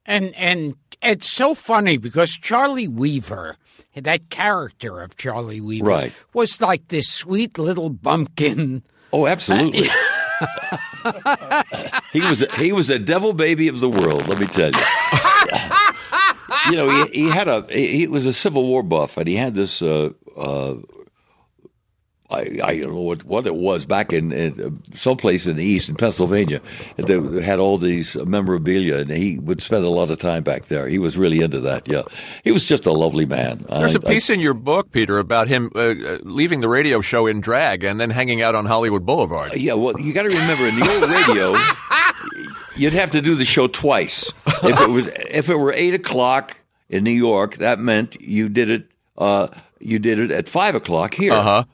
And 0.06 0.36
and 0.36 0.76
it's 1.02 1.32
so 1.32 1.56
funny 1.56 1.98
because 1.98 2.32
Charlie 2.32 2.88
Weaver, 2.88 3.58
that 3.96 4.30
character 4.30 5.02
of 5.02 5.16
Charlie 5.18 5.62
Weaver, 5.62 5.86
Right. 5.86 6.14
was 6.34 6.62
like 6.62 6.88
this 6.90 7.10
sweet 7.10 7.58
little 7.58 7.90
bumpkin. 7.90 8.84
Oh, 9.14 9.28
absolutely. 9.28 9.88
he 12.14 12.22
was 12.22 12.42
a, 12.42 12.52
he 12.58 12.72
was 12.72 12.90
a 12.90 13.00
devil 13.00 13.34
baby 13.34 13.68
of 13.68 13.80
the 13.80 13.90
world. 13.90 14.28
Let 14.28 14.40
me 14.40 14.48
tell 14.48 14.72
you. 14.72 14.80
you 16.70 16.78
know, 16.78 17.06
he, 17.06 17.24
he 17.24 17.30
had 17.30 17.48
a 17.48 17.66
he, 17.70 17.98
he 17.98 18.08
was 18.08 18.26
a 18.26 18.34
Civil 18.34 18.66
War 18.66 18.84
buff, 18.84 19.18
and 19.18 19.28
he 19.28 19.36
had 19.36 19.56
this 19.56 19.82
uh, 19.82 20.12
uh, 20.38 20.76
I, 22.32 22.60
I 22.64 22.80
don't 22.80 22.96
know 22.96 23.02
what, 23.02 23.24
what 23.24 23.46
it 23.46 23.56
was 23.56 23.86
back 23.86 24.12
in, 24.12 24.32
in 24.32 24.60
uh, 24.60 24.96
someplace 24.96 25.46
in 25.46 25.58
the 25.58 25.64
east 25.64 25.90
in 25.90 25.96
Pennsylvania. 25.96 26.60
They 26.98 27.44
had 27.44 27.60
all 27.60 27.78
these 27.78 28.16
memorabilia, 28.16 28.98
and 28.98 29.12
he 29.12 29.38
would 29.38 29.62
spend 29.62 29.86
a 29.86 29.90
lot 29.90 30.10
of 30.10 30.18
time 30.18 30.42
back 30.42 30.66
there. 30.66 30.88
He 30.88 30.98
was 30.98 31.20
really 31.20 31.42
into 31.42 31.60
that. 31.62 31.88
Yeah, 31.88 32.02
he 32.44 32.52
was 32.52 32.68
just 32.68 32.88
a 32.88 32.92
lovely 32.92 33.28
man. 33.28 33.64
There's 33.70 33.94
a 33.94 34.00
a 34.00 34.02
piece 34.02 34.32
I, 34.32 34.34
in 34.34 34.40
your 34.40 34.56
book, 34.56 34.92
Peter, 34.92 35.20
about 35.20 35.48
him 35.50 35.72
uh, 35.76 35.80
uh, 35.80 36.18
leaving 36.24 36.62
the 36.62 36.68
radio 36.68 37.00
show 37.00 37.28
in 37.28 37.42
drag 37.42 37.84
and 37.84 38.00
then 38.00 38.10
hanging 38.10 38.42
out 38.42 38.56
on 38.56 38.66
Hollywood 38.66 39.06
Boulevard. 39.06 39.56
Yeah, 39.56 39.74
well, 39.74 40.00
you 40.00 40.12
got 40.12 40.24
to 40.24 40.30
remember 40.30 40.66
in 40.66 40.80
the 40.80 40.90
old 40.90 41.10
radio, 41.12 41.56
you'd 42.76 42.94
have 42.94 43.12
to 43.12 43.22
do 43.22 43.36
the 43.36 43.46
show 43.46 43.68
twice. 43.68 44.34
If 44.64 44.82
it 44.82 44.90
was 44.90 45.08
if 45.30 45.50
it 45.50 45.56
were 45.58 45.74
eight 45.74 45.94
o'clock 45.94 46.60
in 46.90 47.04
New 47.04 47.12
York, 47.12 47.58
that 47.58 47.78
meant 47.78 48.20
you 48.20 48.50
did 48.50 48.72
it. 48.72 48.88
Uh, 49.16 49.48
you 49.80 50.00
did 50.00 50.18
it 50.18 50.32
at 50.32 50.50
five 50.50 50.74
o'clock 50.74 51.14
here. 51.14 51.34
Uh-huh 51.34 51.66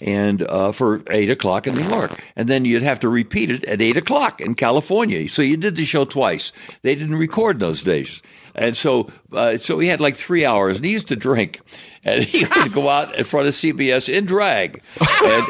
and 0.00 0.42
uh, 0.42 0.72
for 0.72 1.02
eight 1.10 1.30
o'clock 1.30 1.66
in 1.66 1.74
New 1.74 1.88
York, 1.88 2.12
and 2.36 2.48
then 2.48 2.64
you'd 2.64 2.82
have 2.82 3.00
to 3.00 3.08
repeat 3.08 3.50
it 3.50 3.64
at 3.64 3.80
eight 3.82 3.96
o'clock 3.96 4.40
in 4.40 4.54
California. 4.54 5.28
So 5.28 5.42
you 5.42 5.56
did 5.56 5.76
the 5.76 5.84
show 5.84 6.04
twice. 6.04 6.52
They 6.82 6.94
didn't 6.94 7.16
record 7.16 7.60
those 7.60 7.82
days, 7.82 8.22
and 8.54 8.76
so 8.76 9.10
uh, 9.32 9.58
so 9.58 9.78
he 9.78 9.88
had 9.88 10.00
like 10.00 10.16
three 10.16 10.44
hours, 10.44 10.76
and 10.76 10.86
he 10.86 10.92
used 10.92 11.08
to 11.08 11.16
drink, 11.16 11.60
and 12.04 12.22
he 12.24 12.44
would 12.44 12.72
go 12.72 12.88
out 12.88 13.14
in 13.16 13.24
front 13.24 13.46
of 13.46 13.54
CBS 13.54 14.12
in 14.12 14.26
drag. 14.26 14.82
And, 15.22 15.44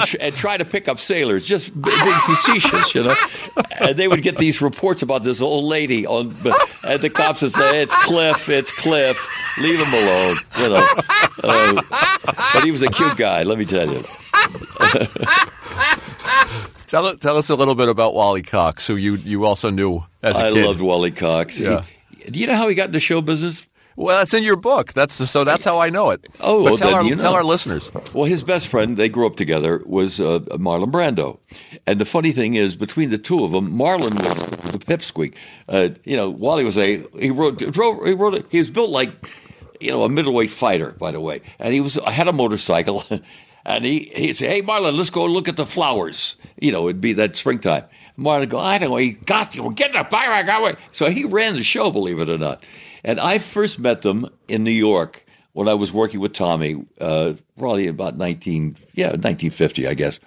and, 0.00 0.16
and, 0.20 0.34
try 0.34 0.56
to 0.56 0.64
pick 0.64 0.88
up 0.88 0.98
sailors, 0.98 1.46
just 1.46 1.80
being 1.80 1.96
facetious, 2.26 2.94
you 2.94 3.02
know. 3.02 3.14
And 3.80 3.96
they 3.96 4.08
would 4.08 4.22
get 4.22 4.38
these 4.38 4.62
reports 4.62 5.02
about 5.02 5.22
this 5.22 5.40
old 5.40 5.64
lady 5.64 6.06
on, 6.06 6.34
and 6.84 7.00
the 7.00 7.10
cops 7.10 7.42
would 7.42 7.52
say, 7.52 7.82
"It's 7.82 7.94
Cliff, 8.04 8.48
it's 8.48 8.72
Cliff, 8.72 9.28
leave 9.58 9.80
him 9.80 9.92
alone," 9.92 10.36
you 10.60 10.68
know. 10.70 10.86
Uh, 11.42 11.82
but 12.52 12.64
he 12.64 12.70
was 12.70 12.82
a 12.82 12.88
cute 12.88 13.16
guy, 13.16 13.42
let 13.42 13.58
me 13.58 13.64
tell 13.64 13.90
you. 13.90 14.02
tell 16.86 17.14
tell 17.16 17.36
us 17.36 17.50
a 17.50 17.54
little 17.54 17.74
bit 17.74 17.88
about 17.88 18.14
Wally 18.14 18.42
Cox, 18.42 18.86
who 18.86 18.96
you 18.96 19.14
you 19.16 19.44
also 19.44 19.70
knew 19.70 20.04
as 20.22 20.36
a 20.36 20.44
I 20.44 20.52
kid. 20.52 20.64
I 20.64 20.66
loved 20.66 20.80
Wally 20.80 21.10
Cox. 21.10 21.58
Yeah. 21.58 21.84
He, 22.18 22.30
do 22.30 22.38
you 22.38 22.46
know 22.46 22.54
how 22.54 22.68
he 22.68 22.74
got 22.74 22.88
into 22.88 23.00
show 23.00 23.20
business? 23.20 23.64
Well, 23.96 24.18
that's 24.18 24.34
in 24.34 24.42
your 24.42 24.56
book. 24.56 24.92
That's 24.92 25.14
so. 25.14 25.44
That's 25.44 25.64
how 25.64 25.78
I 25.78 25.90
know 25.90 26.10
it. 26.10 26.26
Oh, 26.40 26.62
well, 26.62 26.76
tell 26.76 26.94
our 26.94 27.04
you 27.04 27.14
know. 27.14 27.22
tell 27.22 27.34
our 27.34 27.44
listeners. 27.44 27.90
Well, 28.12 28.24
his 28.24 28.42
best 28.42 28.68
friend, 28.68 28.96
they 28.96 29.08
grew 29.08 29.26
up 29.26 29.36
together, 29.36 29.82
was 29.86 30.20
uh, 30.20 30.40
Marlon 30.50 30.90
Brando. 30.90 31.38
And 31.86 32.00
the 32.00 32.04
funny 32.04 32.32
thing 32.32 32.54
is, 32.54 32.76
between 32.76 33.10
the 33.10 33.18
two 33.18 33.44
of 33.44 33.52
them, 33.52 33.70
Marlon 33.70 34.14
was, 34.14 34.64
was 34.64 34.74
a 34.74 34.78
pipsqueak. 34.78 35.34
Uh, 35.68 35.90
you 36.04 36.16
know, 36.16 36.28
Wally 36.28 36.64
was 36.64 36.76
a 36.76 37.04
he 37.18 37.30
rode 37.30 37.58
drove 37.72 38.04
he 38.04 38.12
rode 38.12 38.34
a, 38.34 38.44
he 38.50 38.58
was 38.58 38.70
built 38.70 38.90
like 38.90 39.12
you 39.80 39.90
know 39.90 40.02
a 40.02 40.08
middleweight 40.08 40.50
fighter, 40.50 40.92
by 40.92 41.12
the 41.12 41.20
way, 41.20 41.40
and 41.60 41.72
he 41.72 41.80
was 41.80 41.94
had 42.06 42.28
a 42.28 42.32
motorcycle. 42.32 43.04
And 43.66 43.86
he, 43.86 44.12
he'd 44.14 44.34
say, 44.34 44.48
Hey, 44.48 44.62
Marlon, 44.62 44.94
let's 44.94 45.08
go 45.08 45.24
look 45.24 45.48
at 45.48 45.56
the 45.56 45.64
flowers. 45.64 46.36
You 46.60 46.70
know, 46.70 46.86
it'd 46.86 47.00
be 47.00 47.14
that 47.14 47.34
springtime. 47.34 47.84
Marlon 48.18 48.40
would 48.40 48.50
go, 48.50 48.58
I 48.58 48.78
don't 48.78 48.90
know, 48.90 48.96
he 48.96 49.12
got 49.12 49.54
you. 49.54 49.72
Get 49.72 49.92
the 49.92 50.04
fire, 50.04 50.30
I 50.30 50.42
got 50.42 50.76
So 50.92 51.08
he 51.08 51.24
ran 51.24 51.54
the 51.54 51.62
show, 51.62 51.90
believe 51.90 52.20
it 52.20 52.28
or 52.28 52.38
not. 52.38 52.62
And 53.04 53.20
I 53.20 53.38
first 53.38 53.78
met 53.78 54.02
them 54.02 54.28
in 54.48 54.64
New 54.64 54.70
York 54.70 55.24
when 55.52 55.68
I 55.68 55.74
was 55.74 55.92
working 55.92 56.20
with 56.20 56.32
Tommy, 56.32 56.84
uh, 57.00 57.34
probably 57.58 57.86
about 57.86 58.16
19, 58.16 58.76
yeah, 58.94 59.08
1950, 59.08 59.86
I 59.86 59.94
guess. 59.94 60.18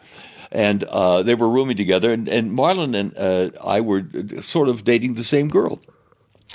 And 0.51 0.83
uh, 0.85 1.23
they 1.23 1.35
were 1.35 1.49
rooming 1.49 1.75
together, 1.75 2.11
and, 2.11 2.29
and 2.29 2.57
Marlon 2.57 2.95
and 2.95 3.17
uh, 3.17 3.49
I 3.61 3.81
were 3.81 4.05
sort 4.41 4.69
of 4.69 4.85
dating 4.85 5.15
the 5.15 5.23
same 5.23 5.49
girl. 5.49 5.81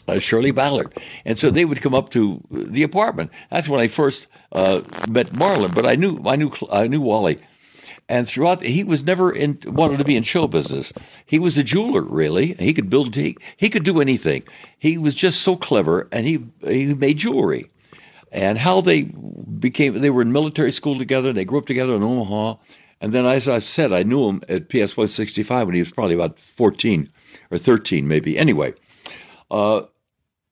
Uh, 0.08 0.18
Shirley 0.18 0.52
Ballard. 0.52 0.92
And 1.26 1.38
so 1.38 1.50
they 1.50 1.66
would 1.66 1.82
come 1.82 1.94
up 1.94 2.08
to 2.10 2.42
the 2.50 2.82
apartment. 2.82 3.30
That's 3.50 3.68
when 3.68 3.78
I 3.78 3.88
first 3.88 4.26
uh, 4.50 4.80
met 5.08 5.32
Marlon. 5.32 5.74
But 5.74 5.84
I 5.84 5.96
knew 5.96 6.20
I 6.24 6.36
knew 6.36 6.50
I 6.72 6.88
knew 6.88 7.02
Wally. 7.02 7.38
And 8.08 8.26
throughout, 8.28 8.62
he 8.62 8.84
was 8.84 9.04
never 9.04 9.32
in, 9.32 9.58
wanted 9.64 9.98
to 9.98 10.04
be 10.04 10.16
in 10.16 10.22
show 10.22 10.46
business. 10.46 10.92
He 11.24 11.38
was 11.38 11.56
a 11.56 11.64
jeweler, 11.64 12.02
really. 12.02 12.54
He 12.54 12.74
could 12.74 12.90
build, 12.90 13.14
he, 13.14 13.36
he 13.56 13.70
could 13.70 13.84
do 13.84 14.00
anything. 14.00 14.42
He 14.78 14.98
was 14.98 15.14
just 15.14 15.40
so 15.40 15.56
clever, 15.56 16.08
and 16.12 16.26
he 16.26 16.44
he 16.66 16.94
made 16.94 17.18
jewelry. 17.18 17.70
And 18.32 18.58
how 18.58 18.80
they 18.80 19.02
became, 19.02 20.00
they 20.00 20.10
were 20.10 20.22
in 20.22 20.32
military 20.32 20.72
school 20.72 20.98
together. 20.98 21.32
They 21.32 21.44
grew 21.44 21.58
up 21.58 21.66
together 21.66 21.94
in 21.94 22.02
Omaha. 22.02 22.56
And 23.00 23.12
then, 23.12 23.26
as 23.26 23.48
I 23.48 23.58
said, 23.58 23.92
I 23.92 24.04
knew 24.04 24.28
him 24.28 24.42
at 24.48 24.68
PS 24.68 24.96
165 24.96 25.66
when 25.66 25.74
he 25.74 25.80
was 25.80 25.92
probably 25.92 26.14
about 26.14 26.38
14 26.38 27.10
or 27.50 27.58
13, 27.58 28.06
maybe. 28.06 28.38
Anyway, 28.38 28.74
uh, 29.50 29.82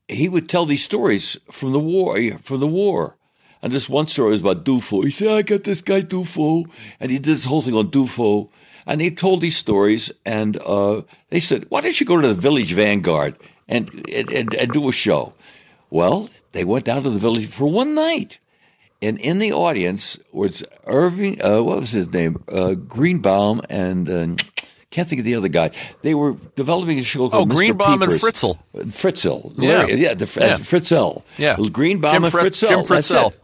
he 0.08 0.28
would 0.28 0.48
tell 0.48 0.66
these 0.66 0.82
stories 0.82 1.38
from 1.50 1.72
the 1.72 1.80
war, 1.80 2.18
from 2.42 2.60
the 2.60 2.66
war. 2.66 3.16
And 3.62 3.72
this 3.72 3.88
one 3.88 4.06
story 4.06 4.30
was 4.30 4.40
about 4.40 4.64
Dufo. 4.64 5.04
He 5.04 5.10
said, 5.10 5.28
I 5.28 5.42
got 5.42 5.64
this 5.64 5.82
guy 5.82 6.00
Dufo. 6.02 6.64
And 6.98 7.10
he 7.10 7.18
did 7.18 7.34
this 7.34 7.44
whole 7.44 7.60
thing 7.60 7.74
on 7.74 7.90
Dufo. 7.90 8.48
And 8.86 9.00
he 9.00 9.10
told 9.10 9.40
these 9.42 9.56
stories. 9.56 10.10
And 10.24 10.56
uh, 10.64 11.02
they 11.28 11.40
said, 11.40 11.66
why 11.68 11.80
don't 11.82 11.98
you 12.00 12.06
go 12.06 12.20
to 12.20 12.28
the 12.28 12.34
Village 12.34 12.72
Vanguard 12.72 13.36
and, 13.68 13.90
and, 14.10 14.54
and 14.54 14.72
do 14.72 14.88
a 14.88 14.92
show? 14.92 15.34
Well, 15.90 16.30
they 16.52 16.64
went 16.64 16.84
down 16.84 17.02
to 17.02 17.10
the 17.10 17.18
village 17.18 17.48
for 17.48 17.66
one 17.66 17.94
night. 17.94 18.38
And 19.02 19.18
in 19.20 19.38
the 19.40 19.52
audience 19.52 20.18
was 20.32 20.62
Irving, 20.86 21.42
uh, 21.44 21.62
what 21.62 21.80
was 21.80 21.90
his 21.92 22.12
name? 22.12 22.42
Uh, 22.52 22.74
Greenbaum 22.74 23.60
and 23.70 24.08
uh, 24.08 24.26
can't 24.90 25.08
think 25.08 25.20
of 25.20 25.24
the 25.24 25.34
other 25.34 25.48
guy. 25.48 25.70
They 26.02 26.14
were 26.14 26.36
developing 26.54 26.98
a 26.98 27.02
show 27.02 27.28
called 27.30 27.50
Oh, 27.50 27.52
Mr. 27.52 27.56
Greenbaum 27.56 28.02
and 28.02 28.12
Peepers. 28.12 28.20
Fritzell. 28.20 28.58
Fritzell. 28.74 29.52
Yeah. 29.56 29.86
Yeah, 29.86 30.14
the, 30.14 30.26
Yeah. 30.40 30.56
Fritzell. 30.58 31.22
Yeah. 31.38 31.56
Greenbaum 31.72 32.12
Jim 32.12 32.24
and 32.24 32.32
Fri- 32.32 32.42
Fritzell. 32.50 32.68
Jim 32.68 32.80
it. 32.80 33.36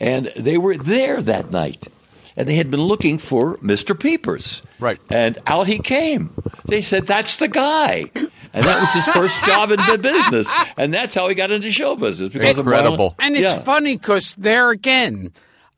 And 0.00 0.26
they 0.36 0.58
were 0.58 0.76
there 0.76 1.20
that 1.22 1.50
night. 1.50 1.88
And 2.36 2.48
they 2.48 2.54
had 2.54 2.70
been 2.70 2.82
looking 2.82 3.18
for 3.18 3.56
Mr. 3.58 3.98
Peepers. 3.98 4.62
Right. 4.78 5.00
And 5.10 5.38
out 5.46 5.66
he 5.66 5.78
came. 5.80 6.30
They 6.66 6.82
said, 6.82 7.06
that's 7.06 7.38
the 7.38 7.48
guy. 7.48 8.04
And 8.14 8.64
that 8.64 8.80
was 8.80 8.94
his 8.94 9.06
first 9.12 9.42
job 9.44 9.72
in 9.72 9.80
the 9.90 9.98
business. 9.98 10.48
And 10.76 10.94
that's 10.94 11.14
how 11.16 11.26
he 11.28 11.34
got 11.34 11.50
into 11.50 11.70
show 11.72 11.96
business. 11.96 12.30
Because 12.30 12.56
of 12.58 12.66
Incredible. 12.66 13.10
Marlon- 13.18 13.26
And 13.26 13.36
it's 13.36 13.54
Yeah. 13.56 13.62
funny 13.62 13.96
because 13.96 14.36
there 14.36 14.70
again, 14.70 15.32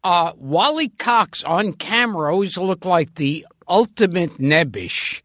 uh, 0.04 0.33
Wally 0.37 0.88
Cox 0.88 1.42
on 1.44 1.72
camera 1.72 2.30
always 2.33 2.59
looked 2.59 2.85
like 2.85 3.14
the 3.14 3.46
ultimate 3.66 4.37
nebbish. 4.38 5.22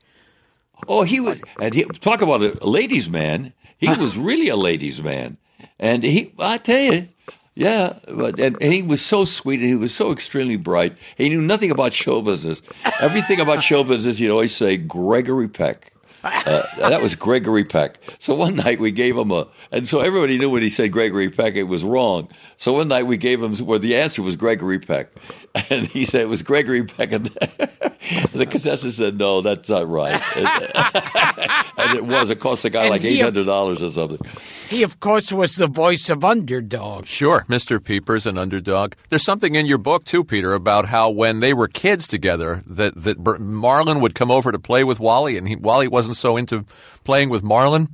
Oh, 0.87 1.03
he 1.03 1.19
was, 1.19 1.41
and 1.59 1.73
he, 1.73 1.83
talk 1.85 2.21
about 2.21 2.41
a 2.43 2.65
ladies' 2.67 3.09
man. 3.09 3.53
He 3.77 3.87
was 3.89 4.17
really 4.17 4.49
a 4.49 4.55
ladies' 4.55 5.01
man, 5.01 5.37
and 5.79 6.03
he, 6.03 6.31
I 6.37 6.57
tell 6.59 6.79
you, 6.79 7.07
yeah, 7.55 7.99
but 8.13 8.37
and, 8.37 8.61
and 8.61 8.73
he 8.73 8.81
was 8.81 9.03
so 9.03 9.23
sweet, 9.23 9.61
and 9.61 9.69
he 9.69 9.75
was 9.75 9.95
so 9.95 10.11
extremely 10.11 10.57
bright. 10.57 10.97
He 11.15 11.29
knew 11.29 11.41
nothing 11.41 11.71
about 11.71 11.93
show 11.93 12.21
business. 12.21 12.61
Everything 13.01 13.39
about 13.39 13.63
show 13.63 13.83
business, 13.85 14.19
you'd 14.19 14.31
always 14.31 14.53
say 14.53 14.75
Gregory 14.75 15.47
Peck. 15.47 15.93
Uh, 16.25 16.63
that 16.89 17.01
was 17.01 17.15
Gregory 17.15 17.63
Peck. 17.63 17.99
So 18.19 18.33
one 18.33 18.55
night 18.55 18.79
we 18.79 18.91
gave 18.91 19.15
him 19.15 19.31
a, 19.31 19.47
and 19.71 19.87
so 19.87 19.99
everybody 19.99 20.37
knew 20.37 20.49
when 20.49 20.63
he 20.63 20.69
said 20.69 20.91
Gregory 20.91 21.29
Peck, 21.29 21.55
it 21.55 21.63
was 21.63 21.83
wrong. 21.83 22.29
So 22.57 22.73
one 22.73 22.87
night 22.87 23.03
we 23.03 23.17
gave 23.17 23.41
him 23.41 23.55
where 23.57 23.79
the 23.79 23.95
answer 23.95 24.21
was 24.21 24.35
Gregory 24.35 24.79
Peck, 24.79 25.09
and 25.69 25.85
he 25.87 26.05
said 26.05 26.21
it 26.21 26.29
was 26.29 26.41
Gregory 26.41 26.83
Peck, 26.83 27.11
and 27.11 27.25
the 28.33 28.47
contestant 28.49 28.93
said 28.93 29.17
no, 29.19 29.41
that's 29.41 29.69
not 29.69 29.87
right, 29.87 30.19
and 31.77 31.97
it 31.97 32.05
was. 32.05 32.29
It 32.29 32.39
cost 32.39 32.63
the 32.63 32.69
guy 32.69 32.83
And 32.83 32.89
like 32.91 33.03
eight 33.03 33.21
hundred 33.21 33.45
dollars 33.45 33.83
or 33.83 33.89
something. 33.89 34.19
He, 34.69 34.83
of 34.83 34.99
course, 34.99 35.31
was 35.31 35.55
the 35.55 35.67
voice 35.67 36.09
of 36.09 36.23
Underdog. 36.23 37.05
Sure, 37.05 37.45
Mr. 37.47 37.83
Peepers 37.83 38.25
and 38.25 38.39
Underdog. 38.39 38.93
There's 39.09 39.23
something 39.23 39.55
in 39.55 39.65
your 39.65 39.77
book 39.77 40.05
too, 40.05 40.23
Peter, 40.23 40.53
about 40.53 40.87
how 40.87 41.09
when 41.09 41.39
they 41.39 41.53
were 41.53 41.67
kids 41.67 42.07
together, 42.07 42.61
that 42.65 43.01
that 43.03 43.23
Marlon 43.23 44.01
would 44.01 44.15
come 44.15 44.31
over 44.31 44.51
to 44.51 44.59
play 44.59 44.83
with 44.83 44.99
Wally, 44.99 45.37
and 45.37 45.47
he, 45.47 45.55
Wally 45.55 45.87
wasn't 45.87 46.14
so 46.15 46.37
into 46.37 46.65
playing 47.03 47.29
with 47.29 47.43
Marlon 47.43 47.87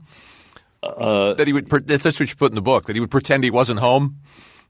Uh, 0.84 1.34
that 1.36 1.46
he 1.46 1.54
would. 1.54 1.68
That's 1.68 2.06
what 2.06 2.30
you 2.30 2.36
put 2.36 2.52
in 2.52 2.56
the 2.56 2.62
book. 2.62 2.86
That 2.86 2.96
he 2.96 3.00
would 3.00 3.12
pretend 3.12 3.44
he 3.44 3.52
wasn't 3.52 3.80
home. 3.80 4.18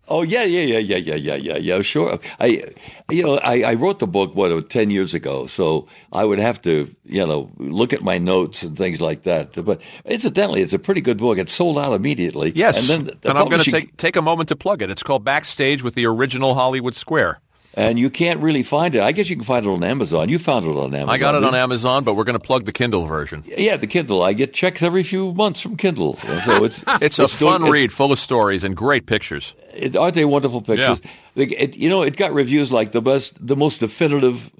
Oh 0.07 0.23
yeah, 0.23 0.43
yeah, 0.43 0.61
yeah, 0.61 0.79
yeah, 0.79 0.97
yeah, 0.97 1.15
yeah, 1.15 1.35
yeah, 1.35 1.57
yeah. 1.57 1.81
Sure. 1.83 2.19
I, 2.37 2.63
you 3.09 3.23
know, 3.23 3.37
I, 3.37 3.61
I 3.61 3.73
wrote 3.75 3.99
the 3.99 4.07
book 4.07 4.35
what 4.35 4.51
uh, 4.51 4.59
ten 4.67 4.91
years 4.91 5.13
ago, 5.13 5.47
so 5.47 5.87
I 6.11 6.25
would 6.25 6.39
have 6.39 6.59
to, 6.63 6.93
you 7.05 7.25
know, 7.25 7.49
look 7.59 7.93
at 7.93 8.01
my 8.01 8.17
notes 8.17 8.61
and 8.63 8.75
things 8.75 8.99
like 8.99 9.23
that. 9.23 9.53
But 9.63 9.81
incidentally, 10.03 10.61
it's 10.63 10.73
a 10.73 10.79
pretty 10.79 10.99
good 10.99 11.17
book. 11.17 11.37
It 11.37 11.49
sold 11.49 11.77
out 11.77 11.93
immediately. 11.93 12.51
Yes, 12.55 12.77
and 12.79 12.87
then 12.89 13.17
the 13.21 13.29
and 13.29 13.37
I'm 13.37 13.47
going 13.47 13.63
to 13.63 13.71
take 13.71 13.95
take 13.95 14.17
a 14.17 14.21
moment 14.21 14.49
to 14.49 14.57
plug 14.57 14.81
it. 14.81 14.89
It's 14.89 15.03
called 15.03 15.23
Backstage 15.23 15.81
with 15.81 15.95
the 15.95 16.05
original 16.07 16.55
Hollywood 16.55 16.95
Square. 16.95 17.39
And 17.73 17.97
you 17.97 18.09
can't 18.09 18.41
really 18.41 18.63
find 18.63 18.95
it. 18.95 19.01
I 19.01 19.13
guess 19.13 19.29
you 19.29 19.37
can 19.37 19.45
find 19.45 19.65
it 19.65 19.69
on 19.69 19.81
Amazon. 19.81 20.27
You 20.27 20.39
found 20.39 20.65
it 20.65 20.75
on 20.75 20.93
Amazon. 20.93 21.09
I 21.09 21.17
got 21.17 21.35
it 21.35 21.43
on 21.45 21.55
Amazon, 21.55 22.03
but 22.03 22.15
we're 22.15 22.25
going 22.25 22.37
to 22.37 22.45
plug 22.45 22.65
the 22.65 22.73
Kindle 22.73 23.05
version. 23.05 23.43
Yeah, 23.45 23.77
the 23.77 23.87
Kindle. 23.87 24.21
I 24.23 24.33
get 24.33 24.53
checks 24.53 24.83
every 24.83 25.03
few 25.03 25.33
months 25.33 25.61
from 25.61 25.77
Kindle, 25.77 26.17
so 26.43 26.65
it's 26.65 26.83
It's 27.01 27.17
a 27.17 27.27
doing- 27.27 27.59
fun 27.61 27.69
read, 27.71 27.93
full 27.93 28.11
of 28.11 28.19
stories 28.19 28.65
and 28.65 28.75
great 28.75 29.05
pictures. 29.05 29.55
It, 29.73 29.95
aren't 29.95 30.15
they 30.15 30.25
wonderful 30.25 30.61
pictures? 30.61 31.01
The- 31.35 31.45
It, 31.63 31.77
you 31.77 31.87
know, 31.87 32.01
it 32.03 32.17
got 32.17 32.33
reviews 32.33 32.73
like 32.73 32.91
the 32.91 33.01
best, 33.01 33.35
the 33.39 33.55
most 33.55 33.79
definitive 33.79 34.51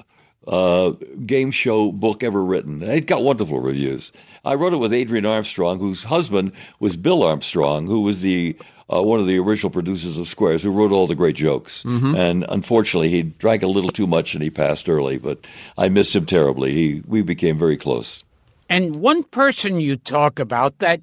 uh, 0.48 0.92
game 1.26 1.52
show 1.52 1.92
book 1.92 2.24
ever 2.24 2.42
written. 2.44 2.82
It 2.82 3.08
got 3.08 3.24
wonderful 3.24 3.60
reviews. 3.60 4.14
I 4.46 4.56
wrote 4.56 4.72
it 4.74 4.78
with 4.78 4.94
Adrienne 4.94 5.26
Armstrong, 5.26 5.80
whose 5.80 6.04
husband 6.06 6.54
was 6.80 6.96
Bill 6.96 7.24
Armstrong, 7.24 7.88
who 7.88 8.02
was 8.02 8.22
the 8.22 8.56
uh, 8.94 9.02
one 9.02 9.20
of 9.20 9.28
the 9.28 9.40
original 9.40 9.70
producers 9.70 10.18
of 10.18 10.28
Squares, 10.28 10.64
who 10.64 10.72
wrote 10.72 10.92
all 10.92 11.08
the 11.08 11.16
great 11.16 11.36
jokes. 11.36 11.84
Mm-hmm. 11.84 12.16
And 12.16 12.46
unfortunately, 12.50 13.10
he 13.10 13.24
drank 13.24 13.64
a 13.64 13.68
little 13.68 13.92
too 13.92 14.08
much 14.08 14.34
and 14.34 14.44
he 14.44 14.50
passed 14.50 14.90
early. 14.90 15.18
But 15.18 15.46
I 15.78 15.90
miss 15.90 16.16
him 16.16 16.26
terribly. 16.26 16.74
He 16.74 17.04
we 17.08 17.22
became 17.22 17.58
very 17.58 17.78
close. 17.78 18.24
And 18.70 18.98
one 18.98 19.24
person 19.24 19.80
you 19.80 19.98
talk 19.98 20.40
about 20.40 20.80
that 20.80 21.02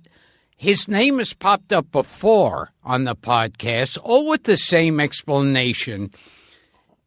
his 0.57 0.88
name 0.88 1.18
has 1.18 1.35
popped 1.35 1.72
up 1.72 1.90
before 1.92 2.72
on 2.83 3.05
the 3.05 3.14
podcast, 3.14 3.96
all 4.03 4.29
with 4.29 4.42
the 4.42 4.57
same 4.57 4.98
explanation. 4.98 6.11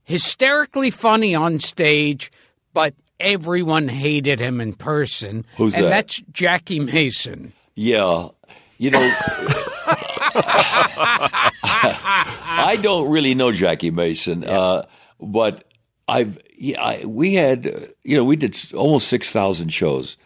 Hysterically 0.04 0.89
funny 0.89 1.36
on 1.36 1.60
stage, 1.60 2.32
but 2.74 2.94
everyone 3.20 3.88
hated 3.88 4.39
him 4.39 4.62
in 4.62 4.74
person. 4.74 5.46
Who's 5.58 5.74
and 5.74 5.86
that? 5.86 5.89
that's 5.89 6.22
Jackie 6.32 6.80
Mason. 6.80 7.54
Yeah. 7.76 8.30
You 8.78 8.91
know, 8.91 9.15
I 11.63 12.77
don't 12.82 13.10
really 13.12 13.36
know 13.36 13.51
Jackie 13.51 13.91
Mason, 13.91 14.43
uh, 14.43 14.86
but 15.19 15.63
I've 16.08 16.38
yeah, 16.56 16.82
I, 16.82 17.06
we 17.06 17.34
had 17.36 17.65
you 18.04 18.17
know 18.17 18.23
we 18.23 18.36
did 18.36 18.58
almost 18.73 19.08
six 19.08 19.32
thousand 19.32 19.69
shows 19.69 20.17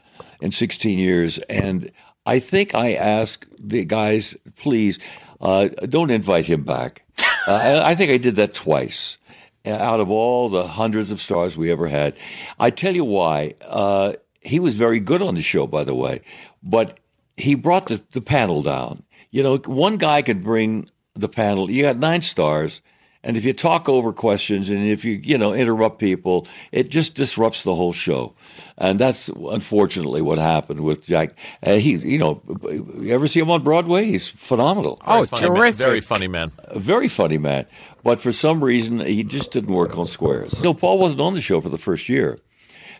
in 0.41 0.51
sixteen 0.51 0.99
years, 0.99 1.38
and 1.39 1.91
I 2.25 2.39
think 2.39 2.73
I 2.75 2.93
asked 2.93 3.45
the 3.60 3.86
guys, 3.86 4.36
please 4.56 4.99
uh, 5.41 5.67
don't 5.89 6.12
invite 6.12 6.45
him 6.45 6.63
back. 6.63 7.04
Uh, 7.47 7.82
I, 7.86 7.91
I 7.91 7.95
think 7.95 8.10
I 8.10 8.17
did 8.17 8.38
that 8.38 8.56
twice. 8.56 9.19
uh, 9.67 9.69
Out 9.69 9.99
of 9.99 10.10
all 10.10 10.49
the 10.49 10.65
hundreds 10.65 11.12
of 11.12 11.21
stars 11.21 11.56
we 11.56 11.69
ever 11.71 11.86
had, 11.88 12.17
I 12.60 12.71
tell 12.71 12.95
you 12.95 13.06
why. 13.06 13.54
Uh, 13.62 14.13
he 14.41 14.60
was 14.60 14.73
very 14.73 14.99
good 14.99 15.21
on 15.21 15.36
the 15.36 15.43
show, 15.43 15.67
by 15.67 15.84
the 15.84 15.93
way, 15.93 16.21
but 16.63 16.99
he 17.38 17.54
brought 17.54 17.86
the, 17.86 18.01
the 18.13 18.21
panel 18.21 18.63
down. 18.63 19.04
You 19.36 19.43
know, 19.43 19.58
one 19.58 19.98
guy 19.98 20.21
could 20.21 20.41
bring 20.41 20.89
the 21.13 21.28
panel. 21.28 21.69
You 21.69 21.82
got 21.82 21.98
nine 21.98 22.21
stars, 22.21 22.82
and 23.21 23.36
if 23.36 23.43
you 23.43 23.52
talk 23.52 23.89
over 23.89 24.13
questions 24.13 24.69
and 24.69 24.86
if 24.86 25.04
you 25.04 25.19
you 25.21 25.38
know 25.38 25.52
interrupt 25.52 26.00
people, 26.00 26.48
it 26.71 26.88
just 26.88 27.15
disrupts 27.15 27.63
the 27.63 27.76
whole 27.76 27.91
show. 27.91 28.34
And 28.78 28.98
that's 28.98 29.28
unfortunately 29.28 30.21
what 30.21 30.38
happened 30.38 30.86
with 30.86 31.06
Jack. 31.06 31.38
Uh, 31.62 31.74
he, 31.74 31.95
you 31.98 32.17
know, 32.17 32.41
you 32.71 33.13
ever 33.13 33.28
see 33.28 33.41
him 33.41 33.52
on 33.52 33.62
Broadway? 33.62 34.06
He's 34.06 34.30
phenomenal. 34.30 35.02
Oh, 35.06 35.26
Funny 35.26 35.50
man. 35.50 35.58
terrific. 35.58 35.76
Very 35.76 36.00
funny 36.00 36.28
man. 36.30 36.54
A 36.69 36.80
very 36.80 37.10
funny 37.10 37.38
man. 37.38 37.65
But 38.06 38.21
for 38.21 38.32
some 38.32 38.63
reason, 38.63 39.02
he 39.02 39.26
just 39.26 39.52
didn't 39.52 39.76
work 39.76 39.98
on 39.98 40.08
squares. 40.08 40.58
So 40.58 40.74
Paul 40.74 40.98
wasn't 40.98 41.19
on 41.19 41.34
the 41.34 41.41
show 41.41 41.60
for 41.60 41.67
the 41.67 41.78
first 41.78 42.08
year. 42.08 42.39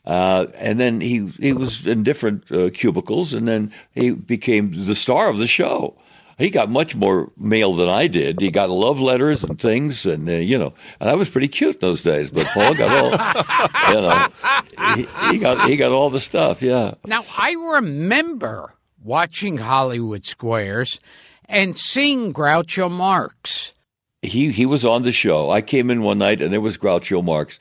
Uh, 0.06 0.48
and 0.56 0.82
then 0.82 1.00
he 1.00 1.28
he 1.40 1.54
was 1.54 1.88
in 1.88 2.04
different 2.04 2.52
uh, 2.52 2.70
cubicles, 2.72 3.34
and 3.34 3.48
then 3.48 3.72
he 3.94 4.12
became 4.12 4.86
the 4.86 4.96
star 4.96 5.30
of 5.30 5.38
the 5.38 5.48
show. 5.48 5.96
He 6.38 6.50
got 6.50 6.70
much 6.70 6.96
more 6.96 7.32
mail 7.38 7.74
than 7.74 7.88
I 7.88 8.08
did. 8.08 8.42
He 8.42 8.52
got 8.52 8.70
love 8.70 9.00
letters 9.00 9.44
and 9.44 9.60
things, 9.60 10.06
and 10.06 10.28
uh, 10.30 10.34
you 10.34 10.58
know, 10.58 10.74
and 11.00 11.10
I 11.10 11.16
was 11.16 11.30
pretty 11.30 11.48
cute 11.48 11.80
those 11.80 12.04
days. 12.04 12.30
But 12.30 12.46
Paul 12.48 12.76
got 12.76 12.92
all, 12.92 13.12
you 13.96 14.02
know, 14.02 14.96
he, 14.96 15.32
he 15.32 15.38
got 15.38 15.70
he 15.70 15.78
got 15.78 15.92
all 15.94 16.10
the 16.10 16.20
stuff. 16.20 16.62
Yeah. 16.62 16.96
Now, 17.06 17.24
I 17.38 17.54
remember 17.54 18.74
watching 19.02 19.58
Hollywood 19.58 20.26
Squares 20.26 21.00
and 21.48 21.78
seeing 21.78 22.34
Groucho 22.34 22.92
Marx. 22.92 23.74
he 24.22 24.52
he 24.52 24.66
was 24.66 24.84
on 24.84 25.04
the 25.04 25.14
show. 25.14 25.50
I 25.52 25.62
came 25.62 25.90
in 25.90 26.02
one 26.02 26.18
night 26.18 26.42
and 26.42 26.52
there 26.52 26.60
was 26.62 26.78
Groucho 26.78 27.24
Marx, 27.24 27.60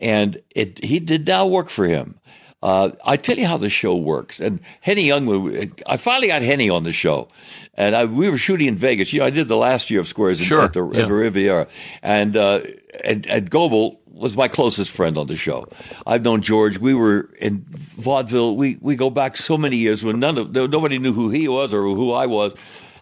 and 0.00 0.40
it 0.56 0.82
he 0.82 0.98
did 0.98 1.26
not 1.26 1.50
work 1.50 1.68
for 1.68 1.86
him. 1.86 2.18
Uh, 2.64 2.90
I 3.04 3.18
tell 3.18 3.36
you 3.36 3.46
how 3.46 3.58
the 3.58 3.68
show 3.68 3.94
works. 3.94 4.40
And 4.40 4.58
Henny 4.80 5.04
Youngman, 5.08 5.82
I 5.86 5.98
finally 5.98 6.28
got 6.28 6.40
Henny 6.40 6.70
on 6.70 6.82
the 6.82 6.92
show, 6.92 7.28
and 7.74 7.94
I, 7.94 8.06
we 8.06 8.30
were 8.30 8.38
shooting 8.38 8.68
in 8.68 8.76
Vegas. 8.76 9.12
You 9.12 9.20
know, 9.20 9.26
I 9.26 9.30
did 9.30 9.48
the 9.48 9.56
last 9.56 9.90
year 9.90 10.00
of 10.00 10.08
Squares 10.08 10.40
in- 10.40 10.46
Sure, 10.46 10.62
at, 10.62 10.72
the, 10.72 10.88
yeah. 10.88 11.02
at 11.02 11.08
the 11.08 11.12
Riviera, 11.14 11.66
and 12.02 12.34
uh, 12.38 12.60
and, 13.04 13.26
and 13.26 13.50
Gobel 13.50 13.98
was 14.06 14.34
my 14.34 14.48
closest 14.48 14.90
friend 14.92 15.18
on 15.18 15.26
the 15.26 15.36
show. 15.36 15.66
I've 16.06 16.22
known 16.22 16.40
George. 16.40 16.78
We 16.78 16.94
were 16.94 17.28
in 17.38 17.66
vaudeville. 17.68 18.56
We 18.56 18.78
we 18.80 18.96
go 18.96 19.10
back 19.10 19.36
so 19.36 19.58
many 19.58 19.76
years 19.76 20.02
when 20.02 20.18
none 20.18 20.38
of 20.38 20.52
nobody 20.54 20.98
knew 20.98 21.12
who 21.12 21.28
he 21.28 21.48
was 21.48 21.74
or 21.74 21.82
who 21.82 22.12
I 22.12 22.24
was. 22.24 22.54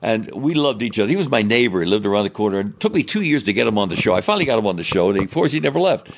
And 0.05 0.29
we 0.35 0.55
loved 0.55 0.83
each 0.83 0.98
other. 0.98 1.09
He 1.09 1.14
was 1.14 1.29
my 1.29 1.42
neighbor. 1.42 1.79
He 1.79 1.87
lived 1.87 2.05
around 2.05 2.25
the 2.25 2.31
corner. 2.31 2.59
And 2.59 2.70
it 2.70 2.81
took 2.81 2.92
me 2.92 3.05
two 3.05 3.22
years 3.22 3.44
to 3.44 3.53
get 3.53 3.68
him 3.68 3.79
on 3.79 3.88
the 3.88 3.94
show. 3.94 4.12
I 4.12 4.20
finally 4.20 4.44
got 4.44 4.59
him 4.59 4.66
on 4.66 4.75
the 4.75 4.83
show, 4.83 5.11
and 5.11 5.18
of 5.22 5.31
course, 5.31 5.53
he 5.53 5.61
never 5.61 5.79
left. 5.79 6.11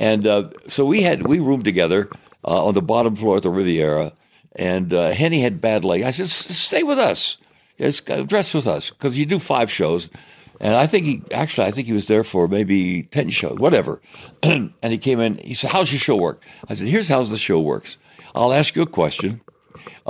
And 0.00 0.26
uh, 0.26 0.50
so 0.66 0.84
we 0.84 1.02
had 1.02 1.28
we 1.28 1.38
roomed 1.38 1.64
together 1.64 2.10
uh, 2.44 2.66
on 2.66 2.74
the 2.74 2.82
bottom 2.82 3.16
floor 3.16 3.36
at 3.36 3.42
the 3.42 3.50
Riviera. 3.50 4.12
And 4.56 4.92
uh, 4.92 5.12
Henny 5.12 5.40
had 5.40 5.60
bad 5.60 5.84
leg. 5.84 6.02
I 6.02 6.10
said, 6.10 6.28
"Stay 6.28 6.82
with 6.82 6.98
us. 6.98 7.36
Yes, 7.78 8.00
dress 8.00 8.52
with 8.52 8.66
us 8.66 8.90
because 8.90 9.18
you 9.18 9.26
do 9.26 9.38
five 9.38 9.70
shows." 9.70 10.10
And 10.60 10.74
I 10.74 10.86
think 10.86 11.06
he 11.06 11.22
actually, 11.32 11.68
I 11.68 11.70
think 11.70 11.86
he 11.86 11.94
was 11.94 12.06
there 12.06 12.24
for 12.24 12.46
maybe 12.48 13.04
ten 13.04 13.30
shows, 13.30 13.58
whatever. 13.58 14.00
and 14.42 14.72
he 14.82 14.98
came 14.98 15.20
in. 15.20 15.38
He 15.38 15.54
said, 15.54 15.70
"How's 15.70 15.92
your 15.92 16.00
show 16.00 16.16
work?" 16.16 16.44
I 16.68 16.74
said, 16.74 16.88
"Here's 16.88 17.08
how 17.08 17.22
the 17.22 17.38
show 17.38 17.60
works. 17.60 17.96
I'll 18.34 18.52
ask 18.52 18.74
you 18.74 18.82
a 18.82 18.86
question." 18.86 19.40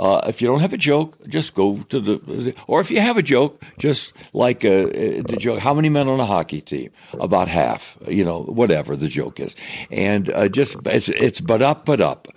Uh, 0.01 0.19
if 0.25 0.41
you 0.41 0.47
don't 0.47 0.61
have 0.61 0.73
a 0.73 0.77
joke, 0.77 1.15
just 1.27 1.53
go 1.53 1.77
to 1.89 1.99
the. 1.99 2.55
Or 2.65 2.81
if 2.81 2.89
you 2.89 2.99
have 2.99 3.17
a 3.17 3.21
joke, 3.21 3.63
just 3.77 4.13
like 4.33 4.65
uh, 4.65 4.69
uh, 4.69 5.21
the 5.21 5.37
joke. 5.39 5.59
How 5.59 5.75
many 5.75 5.89
men 5.89 6.07
on 6.07 6.19
a 6.19 6.25
hockey 6.25 6.59
team? 6.59 6.89
About 7.19 7.47
half. 7.47 7.99
You 8.07 8.25
know, 8.25 8.41
whatever 8.41 8.95
the 8.95 9.07
joke 9.07 9.39
is, 9.39 9.55
and 9.91 10.31
uh, 10.31 10.47
just 10.47 10.75
it's 10.87 11.07
it's 11.09 11.39
but 11.39 11.61
up, 11.61 11.85
but 11.85 12.01
up. 12.01 12.27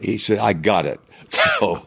He 0.00 0.18
said, 0.18 0.38
"I 0.38 0.52
got 0.54 0.86
it." 0.86 1.00
So 1.60 1.86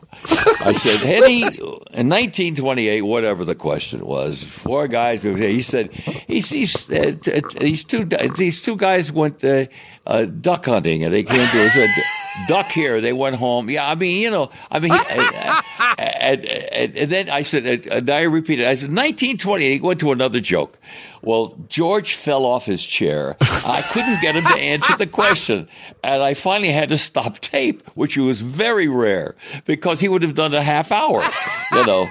I 0.66 0.74
said, 0.74 1.00
"Henny, 1.06 1.42
in 1.42 2.10
1928, 2.10 3.02
whatever 3.02 3.46
the 3.46 3.56
question 3.56 4.06
was, 4.06 4.44
four 4.44 4.88
guys." 4.88 5.24
He 5.24 5.62
said, 5.62 5.94
"He 5.94 6.42
sees 6.42 6.90
uh, 6.90 7.16
these 7.60 7.84
two 7.84 8.06
these 8.06 8.62
two 8.62 8.78
guys 8.78 9.12
went 9.12 9.44
uh, 9.44 9.66
uh, 10.06 10.26
duck 10.26 10.66
hunting, 10.66 11.04
and 11.04 11.14
they 11.14 11.24
came 11.24 11.36
to 11.36 11.66
us." 11.66 12.17
Duck 12.48 12.72
here. 12.72 13.02
They 13.02 13.14
went 13.14 13.36
home. 13.36 13.70
Yeah, 13.70 13.90
I 13.90 13.96
mean, 13.96 14.22
you 14.22 14.30
know, 14.30 14.52
I 14.70 14.80
mean, 14.80 14.92
and, 14.92 16.46
and, 16.72 16.98
and 16.98 17.12
then 17.12 17.30
I 17.30 17.42
said, 17.42 17.88
uh, 17.88 17.96
and 17.96 18.10
I 18.10 18.24
repeated. 18.24 18.66
I 18.66 18.76
said, 18.76 18.90
1920. 18.90 19.66
And 19.66 19.74
he 19.74 19.80
went 19.80 20.00
to 20.02 20.12
another 20.12 20.40
joke. 20.40 20.78
Well, 21.22 21.56
George 21.68 22.14
fell 22.14 22.46
off 22.46 22.66
his 22.66 22.86
chair. 22.86 23.36
I 23.42 23.84
couldn't 23.92 24.22
get 24.22 24.36
him 24.36 24.44
to 24.44 24.60
answer 24.60 24.96
the 24.98 25.08
question. 25.08 25.68
And 26.04 26.22
I 26.22 26.34
finally 26.36 26.72
had 26.72 26.90
to 26.90 26.98
stop 26.98 27.40
tape, 27.40 27.88
which 27.96 28.18
was 28.18 28.42
very 28.42 28.88
rare 28.88 29.36
because 29.66 30.00
he 30.00 30.08
would 30.08 30.24
have 30.24 30.36
done 30.36 30.54
a 30.54 30.62
half 30.62 30.92
hour, 30.92 31.24
you 31.72 31.86
know. 31.86 32.08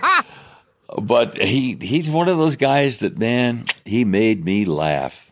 But 1.01 1.41
he 1.41 1.77
he's 1.81 2.11
one 2.11 2.29
of 2.29 2.39
those 2.39 2.57
guys 2.57 3.01
that, 3.01 3.19
man, 3.19 3.65
he 3.85 4.05
made 4.05 4.45
me 4.45 4.65
laugh. 4.65 5.26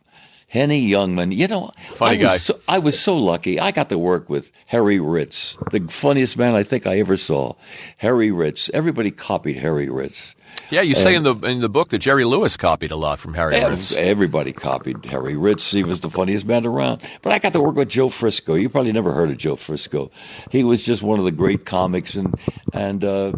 Henny 0.55 0.89
Youngman, 0.89 1.35
you 1.35 1.49
know, 1.49 1.73
Funny 1.91 2.21
I 2.21 2.23
was 2.23 2.31
guy. 2.31 2.37
So, 2.37 2.61
I 2.69 2.79
was 2.79 2.97
so 2.97 3.17
lucky. 3.17 3.59
I 3.59 3.73
got 3.73 3.89
to 3.89 3.99
work 3.99 4.31
with 4.31 4.53
Harry 4.67 5.01
Ritz, 5.01 5.57
the 5.73 5.81
funniest 5.89 6.39
man 6.39 6.55
I 6.55 6.63
think 6.63 6.87
I 6.87 7.01
ever 7.01 7.17
saw. 7.17 7.55
Harry 7.97 8.31
Ritz. 8.31 8.71
Everybody 8.73 9.11
copied 9.11 9.57
Harry 9.57 9.89
Ritz. 9.89 10.37
Yeah, 10.71 10.83
you 10.83 10.95
say 10.95 11.17
in 11.17 11.25
the 11.25 11.35
in 11.41 11.61
the 11.61 11.69
book 11.69 11.89
that 11.89 11.99
Jerry 11.99 12.25
Lewis 12.25 12.57
copied 12.57 12.93
a 12.93 12.97
lot 12.97 13.19
from 13.19 13.35
Harry 13.35 13.59
Ritz. 13.65 13.93
Everybody 13.93 14.53
copied 14.53 15.05
Harry 15.07 15.37
Ritz. 15.37 15.73
He 15.73 15.83
was 15.83 16.03
the 16.03 16.09
funniest 16.09 16.47
man 16.47 16.65
around. 16.65 17.03
But 17.23 17.33
I 17.33 17.41
got 17.41 17.53
to 17.55 17.61
work 17.61 17.75
with 17.75 17.89
Joe 17.89 18.09
Frisco. 18.09 18.55
You 18.55 18.69
probably 18.69 18.93
never 18.93 19.13
heard 19.13 19.31
of 19.31 19.37
Joe 19.37 19.57
Frisco. 19.57 20.13
He 20.53 20.63
was 20.63 20.85
just 20.85 21.03
one 21.03 21.19
of 21.19 21.25
the 21.25 21.33
great 21.33 21.65
comics, 21.65 22.15
and 22.15 22.33
and 22.73 23.05
uh, 23.05 23.33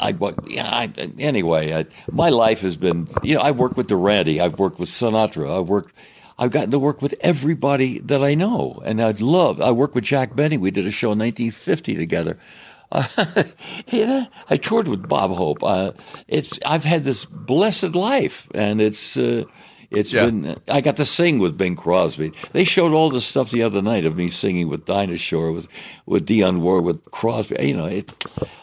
I 0.00 0.14
yeah. 0.46 0.66
I, 0.66 0.90
anyway, 1.18 1.74
I, 1.74 1.86
my 2.10 2.30
life 2.30 2.62
has 2.62 2.78
been 2.78 3.08
you 3.22 3.34
know 3.34 3.42
I 3.42 3.50
worked 3.50 3.76
with 3.76 3.88
Durante. 3.88 4.40
I've 4.40 4.58
worked 4.58 4.78
with 4.78 4.88
Sinatra. 4.88 5.60
I've 5.60 5.68
worked. 5.68 5.94
I've 6.42 6.50
gotten 6.50 6.72
to 6.72 6.78
work 6.78 7.00
with 7.00 7.14
everybody 7.20 8.00
that 8.00 8.22
I 8.24 8.34
know, 8.34 8.82
and 8.84 9.00
I'd 9.00 9.20
love. 9.20 9.60
I 9.60 9.70
worked 9.70 9.94
with 9.94 10.04
Jack 10.04 10.34
Benny. 10.34 10.56
We 10.58 10.70
did 10.72 10.86
a 10.86 10.90
show 10.90 11.12
in 11.12 11.18
1950 11.20 11.94
together. 11.94 12.36
Uh, 12.90 13.06
you 13.90 14.06
know, 14.06 14.26
I 14.50 14.56
toured 14.56 14.88
with 14.88 15.08
Bob 15.08 15.30
Hope. 15.32 15.62
Uh, 15.62 15.92
it's 16.26 16.58
I've 16.66 16.84
had 16.84 17.04
this 17.04 17.24
blessed 17.26 17.94
life, 17.94 18.48
and 18.54 18.80
it's 18.80 19.16
uh, 19.16 19.44
it's 19.90 20.12
Yeah. 20.12 20.24
been. 20.26 20.56
I 20.68 20.80
got 20.80 20.96
to 20.96 21.04
sing 21.04 21.38
with 21.38 21.56
Bing 21.56 21.76
Crosby. 21.76 22.32
They 22.52 22.64
showed 22.64 22.92
all 22.92 23.08
the 23.10 23.20
stuff 23.20 23.50
the 23.50 23.62
other 23.62 23.80
night 23.80 24.04
of 24.04 24.16
me 24.16 24.28
singing 24.28 24.68
with 24.68 24.84
Dinah 24.84 25.16
Shore, 25.18 25.52
with 25.52 25.68
with 26.06 26.26
Dionne 26.26 26.58
Ward, 26.60 26.84
with 26.84 27.04
Crosby. 27.12 27.56
You 27.68 27.76
know, 27.76 27.86
it, 27.86 28.12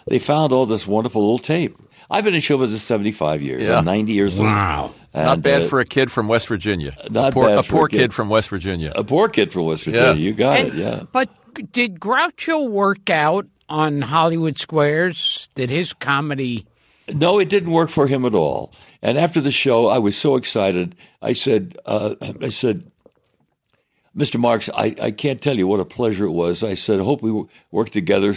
they 0.06 0.20
found 0.20 0.52
all 0.54 0.66
this 0.66 0.86
wonderful 0.86 1.22
little 1.22 1.40
tape. 1.40 1.78
I've 2.12 2.24
been 2.24 2.34
in 2.34 2.42
show 2.42 2.58
business 2.58 2.82
75 2.82 3.42
years. 3.42 3.62
Yeah. 3.64 3.78
I'm 3.78 3.86
90 3.86 4.12
years 4.14 4.40
Wow. 4.40 4.82
old. 4.86 4.92
Not 4.92 4.99
And, 5.14 5.42
bad 5.42 5.64
uh, 5.64 5.68
for 5.68 5.80
a 5.80 5.86
kid 5.86 6.12
from 6.12 6.28
West 6.28 6.48
Virginia. 6.48 6.96
not 7.10 7.30
a 7.30 7.32
poor, 7.34 7.48
bad 7.48 7.60
a 7.60 7.64
poor 7.64 7.86
a 7.86 7.90
kid. 7.90 7.98
kid 7.98 8.14
from 8.14 8.30
West 8.30 8.50
Virginia. 8.50 8.92
a 8.96 9.04
poor 9.04 9.28
kid 9.28 9.52
from 9.52 9.66
West 9.66 9.84
Virginia. 9.86 10.08
Yeah. 10.10 10.14
You 10.14 10.34
got 10.34 10.60
And- 10.60 10.68
it. 10.70 10.74
Yeah. 10.76 11.04
But 11.12 11.30
did 11.72 12.00
Groucho 12.00 12.70
work 12.70 13.10
out 13.10 13.48
on 13.68 14.02
Hollywood 14.02 14.60
Squares? 14.60 15.50
Did 15.56 15.70
his 15.72 15.94
comedy? 15.94 16.66
No, 17.14 17.40
it 17.40 17.50
didn't 17.50 17.72
work 17.72 17.90
for 17.90 18.06
him 18.06 18.24
at 18.24 18.36
all. 18.36 18.72
And 19.02 19.18
after 19.18 19.42
the 19.42 19.52
show, 19.52 19.88
I 19.88 19.98
was 19.98 20.16
so 20.16 20.36
excited. 20.36 20.96
I 21.24 21.34
said, 21.34 21.76
uh, 21.88 22.14
I 22.42 22.50
said, 22.50 22.92
Mr. 24.16 24.40
Marx, 24.40 24.70
I, 24.76 24.96
I 25.02 25.12
can't 25.12 25.42
tell 25.42 25.58
you 25.58 25.66
what 25.68 25.80
a 25.80 25.86
pleasure 25.86 26.26
it 26.26 26.32
was. 26.32 26.64
I 26.64 26.76
said, 26.76 27.00
I 27.00 27.04
hope 27.04 27.22
we 27.24 27.46
work 27.72 27.90
together. 27.90 28.36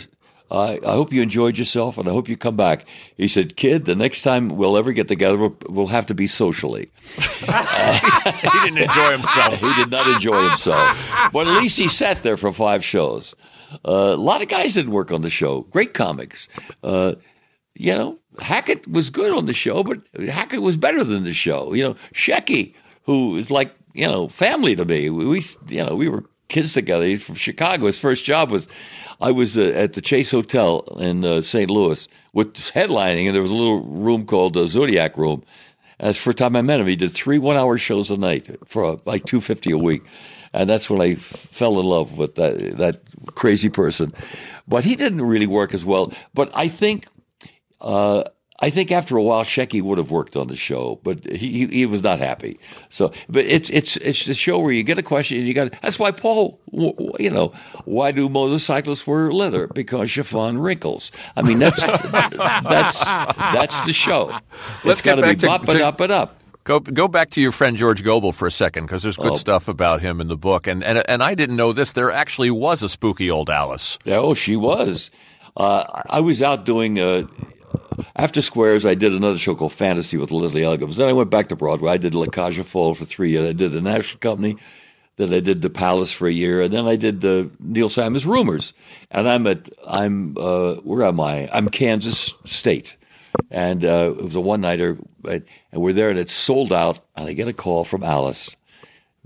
I 0.52 0.78
I 0.86 0.92
hope 0.92 1.12
you 1.12 1.22
enjoyed 1.22 1.58
yourself, 1.58 1.98
and 1.98 2.08
I 2.08 2.12
hope 2.12 2.28
you 2.28 2.36
come 2.36 2.56
back. 2.56 2.84
He 3.16 3.26
said, 3.26 3.56
"Kid, 3.56 3.86
the 3.86 3.96
next 3.96 4.22
time 4.22 4.48
we'll 4.48 4.76
ever 4.76 4.92
get 4.92 5.08
together, 5.08 5.36
we'll, 5.38 5.56
we'll 5.68 5.86
have 5.88 6.06
to 6.06 6.14
be 6.14 6.26
socially." 6.26 6.90
he 7.04 8.50
didn't 8.64 8.78
enjoy 8.78 9.12
himself. 9.12 9.58
he 9.60 9.74
did 9.74 9.90
not 9.90 10.06
enjoy 10.06 10.48
himself, 10.48 11.30
but 11.32 11.48
at 11.48 11.54
least 11.60 11.78
he 11.78 11.88
sat 11.88 12.22
there 12.22 12.36
for 12.36 12.52
five 12.52 12.84
shows. 12.84 13.34
Uh, 13.84 14.12
a 14.12 14.16
lot 14.16 14.42
of 14.42 14.48
guys 14.48 14.74
didn't 14.74 14.92
work 14.92 15.10
on 15.10 15.22
the 15.22 15.30
show. 15.30 15.62
Great 15.62 15.94
comics. 15.94 16.48
Uh, 16.82 17.14
you 17.74 17.94
know, 17.94 18.18
Hackett 18.38 18.86
was 18.86 19.10
good 19.10 19.32
on 19.32 19.46
the 19.46 19.54
show, 19.54 19.82
but 19.82 20.00
Hackett 20.28 20.60
was 20.60 20.76
better 20.76 21.02
than 21.02 21.24
the 21.24 21.32
show. 21.32 21.72
You 21.72 21.84
know, 21.84 21.94
Shecky, 22.12 22.74
who 23.04 23.36
is 23.36 23.50
like 23.50 23.74
you 23.94 24.06
know 24.06 24.28
family 24.28 24.76
to 24.76 24.84
me. 24.84 25.10
We, 25.10 25.26
we 25.26 25.42
you 25.68 25.84
know 25.84 25.94
we 25.94 26.08
were 26.08 26.24
kids 26.52 26.72
together. 26.72 27.04
He's 27.04 27.24
from 27.24 27.34
Chicago. 27.34 27.86
His 27.86 27.98
first 27.98 28.24
job 28.24 28.50
was 28.50 28.68
I 29.20 29.32
was 29.32 29.56
uh, 29.58 29.62
at 29.74 29.94
the 29.94 30.00
Chase 30.00 30.30
Hotel 30.30 30.80
in 31.00 31.24
uh, 31.24 31.40
St. 31.40 31.70
Louis 31.70 32.06
with 32.32 32.54
headlining, 32.54 33.26
and 33.26 33.34
there 33.34 33.42
was 33.42 33.50
a 33.50 33.54
little 33.54 33.82
room 33.82 34.26
called 34.26 34.54
the 34.54 34.66
Zodiac 34.66 35.16
Room. 35.16 35.42
As 35.98 36.18
for 36.18 36.32
time 36.32 36.56
I 36.56 36.62
met 36.62 36.80
him, 36.80 36.86
he 36.86 36.96
did 36.96 37.12
three 37.12 37.38
one-hour 37.38 37.78
shows 37.78 38.10
a 38.10 38.16
night 38.16 38.48
for 38.66 38.84
uh, 38.84 38.96
like 39.04 39.24
two 39.24 39.40
fifty 39.40 39.70
a 39.72 39.78
week, 39.78 40.02
and 40.52 40.68
that's 40.68 40.90
when 40.90 41.00
I 41.00 41.12
f- 41.12 41.18
fell 41.20 41.78
in 41.80 41.86
love 41.86 42.18
with 42.18 42.34
that 42.36 42.78
that 42.78 43.00
crazy 43.34 43.68
person. 43.68 44.12
But 44.66 44.84
he 44.84 44.96
didn't 44.96 45.22
really 45.22 45.46
work 45.46 45.74
as 45.74 45.84
well. 45.84 46.12
But 46.34 46.50
I 46.54 46.68
think. 46.68 47.06
I 48.62 48.70
think 48.70 48.92
after 48.92 49.16
a 49.16 49.22
while, 49.22 49.42
Shecky 49.42 49.82
would 49.82 49.98
have 49.98 50.10
worked 50.12 50.36
on 50.36 50.46
the 50.46 50.54
show, 50.56 51.00
but 51.02 51.24
he, 51.26 51.48
he, 51.52 51.66
he 51.66 51.86
was 51.86 52.02
not 52.02 52.20
happy. 52.20 52.58
So, 52.90 53.12
but 53.28 53.44
it's 53.44 53.68
it's 53.70 53.96
it's 53.98 54.24
the 54.24 54.34
show 54.34 54.60
where 54.60 54.72
you 54.72 54.84
get 54.84 54.98
a 54.98 55.02
question 55.02 55.38
and 55.38 55.46
you 55.48 55.52
got. 55.52 55.72
That's 55.82 55.98
why 55.98 56.12
Paul, 56.12 56.60
you 57.18 57.28
know, 57.30 57.50
why 57.84 58.12
do 58.12 58.28
motorcyclists 58.28 59.04
wear 59.06 59.32
leather? 59.32 59.66
Because 59.66 60.10
chiffon 60.10 60.58
wrinkles. 60.58 61.10
I 61.36 61.42
mean, 61.42 61.58
that's 61.58 61.84
that's 62.12 63.04
that's 63.04 63.84
the 63.84 63.92
show. 63.92 64.26
Let's 64.84 65.00
it's 65.00 65.02
got 65.02 65.16
get 65.16 65.22
to 65.22 65.22
be 65.22 65.26
back 65.34 65.38
to- 65.38 65.46
bop 65.46 65.68
it 65.68 65.80
up 65.80 66.00
and 66.00 66.12
up. 66.12 66.38
Go 66.64 66.78
go 66.78 67.08
back 67.08 67.30
to 67.30 67.40
your 67.40 67.50
friend 67.50 67.76
George 67.76 68.04
Gobel 68.04 68.30
for 68.32 68.46
a 68.46 68.50
second 68.52 68.84
because 68.84 69.02
there's 69.02 69.16
good 69.16 69.32
Oh. 69.32 69.36
stuff 69.36 69.66
about 69.66 70.00
him 70.00 70.20
in 70.20 70.28
the 70.28 70.36
book, 70.36 70.68
and 70.68 70.84
and 70.84 71.02
and 71.08 71.20
I 71.20 71.34
didn't 71.34 71.56
know 71.56 71.72
this. 71.72 71.92
There 71.92 72.12
actually 72.12 72.52
was 72.52 72.84
a 72.84 72.88
spooky 72.88 73.28
old 73.28 73.50
Alice. 73.50 73.98
Yeah, 74.04 74.18
Oh, 74.18 74.34
she 74.34 74.54
was. 74.54 75.10
Uh, 75.56 76.02
I 76.08 76.20
was 76.20 76.40
out 76.40 76.64
doing 76.64 77.00
uh, 77.00 77.26
after 78.16 78.42
Squares. 78.42 78.86
I 78.86 78.94
did 78.94 79.12
another 79.12 79.38
show 79.38 79.54
called 79.54 79.72
Fantasy 79.72 80.16
with 80.16 80.30
Leslie 80.30 80.62
Uggams. 80.62 80.96
Then 80.96 81.08
I 81.08 81.12
went 81.12 81.30
back 81.30 81.48
to 81.48 81.56
Broadway. 81.56 81.92
I 81.92 81.96
did 81.98 82.14
La 82.14 82.26
aux 82.26 82.62
Folles 82.62 82.98
for 82.98 83.04
three 83.04 83.30
years. 83.30 83.48
I 83.48 83.52
did 83.52 83.72
the 83.72 83.80
National 83.80 84.18
Company. 84.18 84.56
Then 85.16 85.32
I 85.34 85.40
did 85.40 85.60
the 85.60 85.70
Palace 85.70 86.10
for 86.10 86.26
a 86.26 86.32
year, 86.32 86.62
and 86.62 86.72
then 86.72 86.86
I 86.86 86.96
did 86.96 87.22
uh, 87.24 87.44
Neil 87.60 87.90
Simon's 87.90 88.24
Rumors. 88.24 88.72
And 89.10 89.28
I'm 89.28 89.46
at 89.46 89.68
I'm 89.86 90.36
uh, 90.38 90.76
where 90.76 91.04
am 91.04 91.20
I? 91.20 91.50
I'm 91.52 91.68
Kansas 91.68 92.32
State, 92.46 92.96
and 93.50 93.84
uh, 93.84 94.14
it 94.16 94.24
was 94.24 94.36
a 94.36 94.40
one 94.40 94.62
nighter, 94.62 94.96
and 95.24 95.44
we're 95.72 95.92
there, 95.92 96.08
and 96.08 96.18
it's 96.18 96.32
sold 96.32 96.72
out. 96.72 97.00
And 97.14 97.28
I 97.28 97.34
get 97.34 97.46
a 97.46 97.52
call 97.52 97.84
from 97.84 98.02
Alice 98.02 98.56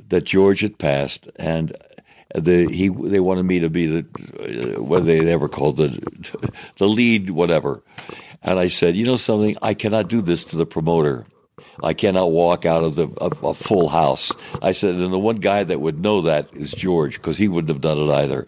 that 0.09 0.25
George 0.25 0.61
had 0.61 0.77
passed, 0.77 1.29
and 1.37 1.73
the 2.35 2.67
he 2.67 2.89
they 2.89 3.21
wanted 3.21 3.45
me 3.45 3.61
to 3.61 3.71
be 3.71 3.87
the 3.87 4.77
uh, 4.77 4.83
what 4.83 5.05
they 5.07 5.33
ever 5.33 5.49
called 5.49 5.77
the 5.77 5.99
the 6.79 6.89
lead 6.89 7.31
whatever, 7.31 7.83
and 8.43 8.59
I 8.59 8.69
said, 8.69 8.97
you 8.97 9.07
know 9.07 9.17
something, 9.17 9.57
I 9.63 9.75
cannot 9.75 10.09
do 10.09 10.21
this 10.21 10.45
to 10.45 10.57
the 10.57 10.67
promoter. 10.67 11.27
I 11.83 11.95
cannot 11.95 12.33
walk 12.33 12.67
out 12.67 12.85
of 12.85 12.97
the 12.97 13.09
of 13.19 13.43
a 13.43 13.55
full 13.55 13.89
house. 13.89 14.33
I 14.61 14.73
said, 14.73 14.97
and 14.97 15.13
the 15.13 15.19
one 15.19 15.37
guy 15.37 15.65
that 15.65 15.81
would 15.81 16.01
know 16.01 16.21
that 16.23 16.55
is 16.55 16.71
George 16.73 17.17
because 17.17 17.39
he 17.39 17.49
wouldn't 17.49 17.71
have 17.71 17.81
done 17.81 17.99
it 17.99 18.13
either. 18.13 18.47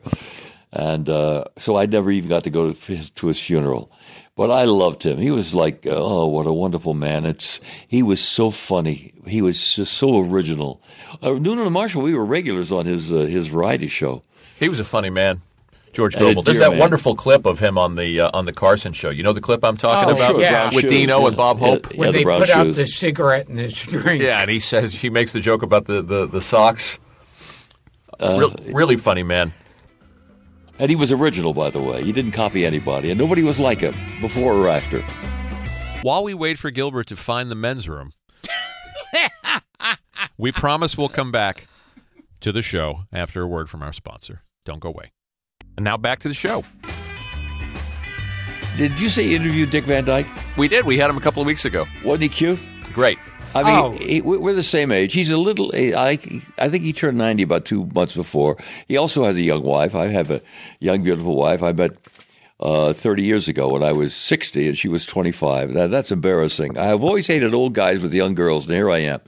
And 0.72 1.08
uh, 1.08 1.44
so 1.56 1.76
I 1.76 1.86
never 1.86 2.10
even 2.10 2.28
got 2.28 2.44
to 2.44 2.50
go 2.50 2.72
to 2.72 2.92
his, 2.92 3.08
to 3.10 3.28
his 3.28 3.40
funeral. 3.40 3.90
But 4.36 4.50
I 4.50 4.64
loved 4.64 5.02
him. 5.02 5.18
He 5.18 5.30
was 5.30 5.54
like, 5.54 5.86
oh, 5.90 6.26
what 6.26 6.46
a 6.46 6.52
wonderful 6.52 6.94
man. 6.94 7.24
It's 7.24 7.60
he 7.88 8.02
was 8.02 8.20
so 8.20 8.50
funny. 8.50 9.12
He 9.26 9.42
was 9.42 9.76
just 9.76 9.94
so 9.94 10.20
original. 10.30 10.80
Uh, 11.22 11.32
Noonan 11.32 11.64
and 11.64 11.72
Marshall, 11.72 12.02
we 12.02 12.14
were 12.14 12.24
regulars 12.24 12.70
on 12.70 12.86
his 12.86 13.10
uh, 13.10 13.16
his 13.16 13.48
variety 13.48 13.88
show. 13.88 14.22
He 14.58 14.68
was 14.68 14.78
a 14.78 14.84
funny 14.84 15.10
man. 15.10 15.40
George 15.92 16.14
And 16.16 16.38
a 16.38 16.42
There's 16.42 16.58
that 16.58 16.70
man. 16.70 16.78
wonderful 16.78 17.14
clip 17.16 17.46
of 17.46 17.58
him 17.58 17.76
on 17.78 17.94
the 17.96 18.20
uh, 18.20 18.30
on 18.34 18.44
the 18.44 18.52
Carson 18.52 18.92
show. 18.92 19.10
You 19.10 19.22
know 19.22 19.32
the 19.32 19.40
clip 19.40 19.64
I'm 19.64 19.76
talking 19.76 20.10
Oh, 20.10 20.16
about 20.16 20.30
sure, 20.32 20.40
Yeah. 20.40 20.70
with 20.74 20.88
Dino 20.88 21.26
and 21.26 21.36
Bob 21.36 21.58
Hope. 21.58 21.90
Yeah, 21.92 21.98
When 21.98 22.12
the 22.12 22.18
they 22.18 22.24
brown 22.24 22.40
put 22.40 22.50
out 22.50 22.74
the 22.74 22.86
cigarette 22.86 23.48
in 23.48 23.56
his 23.58 23.72
drink. 23.74 24.22
Yeah, 24.22 24.40
and 24.42 24.50
he 24.50 24.60
says 24.60 24.92
he 24.94 25.10
makes 25.10 25.32
the 25.32 25.40
joke 25.40 25.62
about 25.62 25.86
the 25.86 26.02
the, 26.02 26.26
the 26.26 26.40
socks. 26.40 26.98
Uh, 28.20 28.36
Real, 28.38 28.54
really 28.74 28.96
funny 28.96 29.22
man. 29.22 29.52
And 30.80 30.90
he 30.90 30.96
was 30.96 31.10
original, 31.12 31.54
by 31.54 31.70
the 31.70 31.80
way. 31.82 32.04
He 32.04 32.12
didn't 32.12 32.32
copy 32.32 32.64
anybody, 32.64 33.10
and 33.10 33.18
nobody 33.18 33.42
was 33.42 33.58
like 33.58 33.80
him 33.80 33.94
before 34.20 34.54
or 34.54 34.68
after. 34.68 35.00
While 36.02 36.22
we 36.22 36.34
wait 36.34 36.58
for 36.58 36.70
Gilbert 36.70 37.06
to 37.08 37.16
find 37.16 37.50
the 37.50 37.56
men's 37.56 37.88
room, 37.88 38.12
we 40.38 40.52
promise 40.52 40.96
we'll 40.96 41.08
come 41.08 41.32
back 41.32 41.66
to 42.40 42.52
the 42.52 42.62
show 42.62 43.04
after 43.12 43.42
a 43.42 43.46
word 43.48 43.68
from 43.68 43.82
our 43.82 43.92
sponsor. 43.92 44.42
Don't 44.64 44.78
go 44.80 44.88
away. 44.90 45.10
And 45.78 45.84
now 45.84 45.96
back 45.96 46.18
to 46.20 46.28
the 46.28 46.34
show. 46.34 46.64
Did 48.76 48.98
you 48.98 49.08
say 49.08 49.28
you 49.28 49.36
interviewed 49.36 49.70
Dick 49.70 49.84
Van 49.84 50.04
Dyke? 50.04 50.26
We 50.56 50.66
did. 50.66 50.84
We 50.84 50.98
had 50.98 51.08
him 51.08 51.16
a 51.16 51.20
couple 51.20 51.40
of 51.40 51.46
weeks 51.46 51.64
ago. 51.64 51.86
Wasn't 52.04 52.24
he 52.24 52.28
cute? 52.28 52.58
Great. 52.92 53.16
I 53.54 53.62
mean, 53.62 53.84
Oh. 53.84 53.90
he, 53.92 54.20
we- 54.20 54.38
we're 54.38 54.54
the 54.54 54.62
same 54.64 54.90
age. 54.90 55.12
He's 55.12 55.30
a 55.30 55.36
little. 55.36 55.70
Eh, 55.76 55.92
I 55.96 56.18
I 56.58 56.68
think 56.68 56.82
he 56.82 56.92
turned 56.92 57.16
ninety 57.16 57.44
about 57.44 57.64
two 57.64 57.86
months 57.94 58.16
before. 58.16 58.56
He 58.88 58.96
also 58.96 59.22
has 59.22 59.36
a 59.36 59.42
young 59.42 59.62
wife. 59.62 59.94
I 59.94 60.08
have 60.08 60.32
a 60.32 60.42
young, 60.80 61.04
beautiful 61.04 61.36
wife. 61.36 61.62
I 61.62 61.70
met 61.70 61.92
uh, 62.60 62.92
thirty 62.92 63.22
years 63.22 63.48
ago 63.48 63.68
when 63.68 63.82
I 63.82 63.92
was 63.92 64.14
sixty, 64.14 64.66
and 64.68 64.76
she 64.76 64.88
was 64.88 65.06
twenty-five. 65.06 65.72
That, 65.74 65.90
that's 65.90 66.10
embarrassing. 66.10 66.76
I 66.78 66.84
have 66.86 67.04
always 67.04 67.26
hated 67.26 67.54
old 67.54 67.72
guys 67.74 68.00
with 68.00 68.12
young 68.14 68.34
girls, 68.34 68.66
and 68.66 68.74
here 68.74 68.90
I 68.90 68.98
am. 68.98 69.20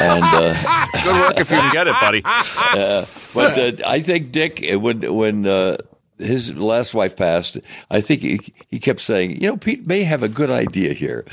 and 0.00 0.24
uh, 0.24 0.86
Good 1.04 1.14
work 1.20 1.40
if 1.40 1.50
you 1.50 1.56
can 1.56 1.72
get 1.72 1.86
it, 1.86 1.94
buddy. 2.00 2.20
but 3.34 3.58
uh, 3.58 3.88
I 3.88 4.00
think 4.00 4.32
Dick, 4.32 4.64
uh, 4.72 4.78
when 4.78 5.14
when 5.14 5.46
uh, 5.46 5.76
his 6.18 6.54
last 6.54 6.94
wife 6.94 7.16
passed, 7.16 7.58
I 7.90 8.00
think 8.00 8.20
he, 8.20 8.38
he 8.70 8.78
kept 8.78 9.00
saying, 9.00 9.40
you 9.42 9.48
know, 9.48 9.56
Pete 9.56 9.86
may 9.86 10.04
have 10.04 10.22
a 10.22 10.28
good 10.28 10.50
idea 10.50 10.92
here, 10.92 11.24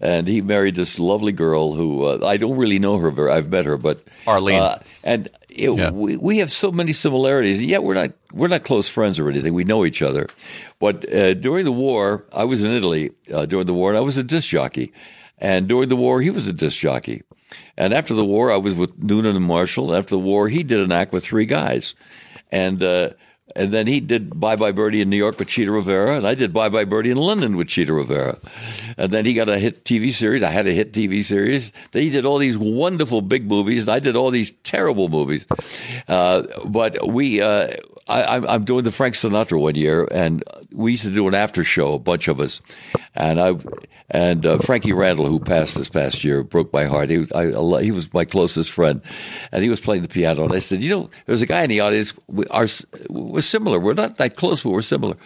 and 0.00 0.26
he 0.26 0.42
married 0.42 0.74
this 0.74 0.98
lovely 0.98 1.32
girl 1.32 1.72
who 1.74 2.04
uh, 2.04 2.26
I 2.26 2.36
don't 2.36 2.58
really 2.58 2.78
know 2.78 2.98
her 2.98 3.10
very. 3.10 3.30
I've 3.30 3.48
met 3.48 3.64
her, 3.64 3.76
but 3.76 4.04
Arlene. 4.26 4.60
uh, 4.60 4.82
and 5.02 5.28
it, 5.54 5.70
Yeah. 5.78 5.90
we 5.90 6.16
we 6.16 6.38
have 6.38 6.50
so 6.52 6.70
many 6.72 6.92
similarities. 6.92 7.60
Yet 7.64 7.82
we're 7.82 7.94
not 7.94 8.10
we're 8.32 8.48
not 8.48 8.64
close 8.64 8.88
friends 8.88 9.18
or 9.18 9.28
anything. 9.28 9.54
We 9.54 9.64
know 9.64 9.84
each 9.84 10.02
other, 10.02 10.28
but 10.78 11.04
uh, 11.12 11.34
during 11.34 11.64
the 11.64 11.72
war, 11.72 12.24
I 12.32 12.44
was 12.44 12.62
in 12.62 12.70
Italy 12.70 13.10
uh, 13.32 13.46
during 13.46 13.66
the 13.66 13.74
war, 13.74 13.90
and 13.90 13.98
I 13.98 14.00
was 14.02 14.16
a 14.16 14.22
disc 14.22 14.48
jockey, 14.48 14.92
and 15.38 15.68
during 15.68 15.88
the 15.88 15.96
war, 15.96 16.20
he 16.20 16.30
was 16.30 16.46
a 16.46 16.52
disc 16.52 16.78
jockey. 16.78 17.22
And 17.76 17.92
after 17.94 18.14
the 18.14 18.24
war, 18.24 18.50
I 18.50 18.56
was 18.56 18.74
with 18.74 18.98
Noonan 19.02 19.36
and 19.36 19.44
Marshall. 19.44 19.94
After 19.94 20.16
the 20.16 20.20
war, 20.20 20.48
he 20.48 20.62
did 20.64 20.80
an 20.80 20.90
act 20.92 21.12
with 21.12 21.24
three 21.24 21.46
guys, 21.46 21.94
and 22.50 22.82
uh, 22.82 23.10
and 23.56 23.72
then 23.72 23.86
he 23.86 24.00
did 24.00 24.38
Bye 24.38 24.56
Bye 24.56 24.72
Birdie 24.72 25.00
in 25.00 25.10
New 25.10 25.16
York 25.16 25.38
with 25.38 25.48
Chita 25.48 25.70
Rivera, 25.70 26.16
and 26.16 26.26
I 26.26 26.34
did 26.34 26.52
Bye 26.52 26.68
Bye 26.68 26.84
Birdie 26.84 27.10
in 27.10 27.16
London 27.16 27.56
with 27.56 27.68
Chita 27.68 27.92
Rivera. 27.92 28.38
And 28.96 29.10
then 29.12 29.24
he 29.24 29.34
got 29.34 29.48
a 29.48 29.58
hit 29.58 29.84
TV 29.84 30.12
series. 30.12 30.42
I 30.42 30.50
had 30.50 30.66
a 30.66 30.72
hit 30.72 30.92
TV 30.92 31.22
series. 31.24 31.72
Then 31.92 32.02
he 32.02 32.10
did 32.10 32.24
all 32.24 32.38
these 32.38 32.58
wonderful 32.58 33.20
big 33.22 33.46
movies, 33.48 33.88
and 33.88 33.94
I 33.94 33.98
did 33.98 34.16
all 34.16 34.30
these 34.30 34.50
terrible 34.62 35.08
movies. 35.08 35.46
Uh, 36.08 36.42
but 36.64 37.08
we, 37.08 37.40
uh, 37.40 37.74
I, 38.08 38.22
I'm- 38.22 38.46
I'm 38.48 38.64
doing 38.64 38.84
the 38.84 38.92
Frank 38.92 39.14
Sinatra 39.14 39.60
one 39.60 39.74
year, 39.74 40.06
and 40.10 40.42
we 40.72 40.92
used 40.92 41.04
to 41.04 41.10
do 41.10 41.26
an 41.28 41.34
after 41.34 41.64
show, 41.64 41.94
a 41.94 41.98
bunch 41.98 42.28
of 42.28 42.40
us, 42.40 42.60
and 43.14 43.40
I. 43.40 43.54
And 44.10 44.44
uh, 44.44 44.58
Frankie 44.58 44.92
Randall, 44.92 45.24
who 45.26 45.40
passed 45.40 45.76
this 45.76 45.88
past 45.88 46.24
year, 46.24 46.42
broke 46.42 46.70
my 46.74 46.84
heart. 46.84 47.08
He, 47.08 47.26
I, 47.34 47.46
he 47.82 47.90
was 47.90 48.12
my 48.12 48.26
closest 48.26 48.70
friend, 48.70 49.00
and 49.50 49.62
he 49.62 49.70
was 49.70 49.80
playing 49.80 50.02
the 50.02 50.08
piano. 50.08 50.44
And 50.44 50.52
I 50.52 50.58
said, 50.58 50.82
"You 50.82 50.90
know, 50.90 51.10
there's 51.24 51.40
a 51.40 51.46
guy 51.46 51.62
in 51.62 51.70
the 51.70 51.80
audience. 51.80 52.12
We're 52.28 53.40
similar. 53.44 53.78
We're 53.78 53.94
not 53.94 54.16
that 54.18 54.36
close, 54.36 54.62
but 54.62 54.70
we're 54.70 54.82
similar." 54.82 55.16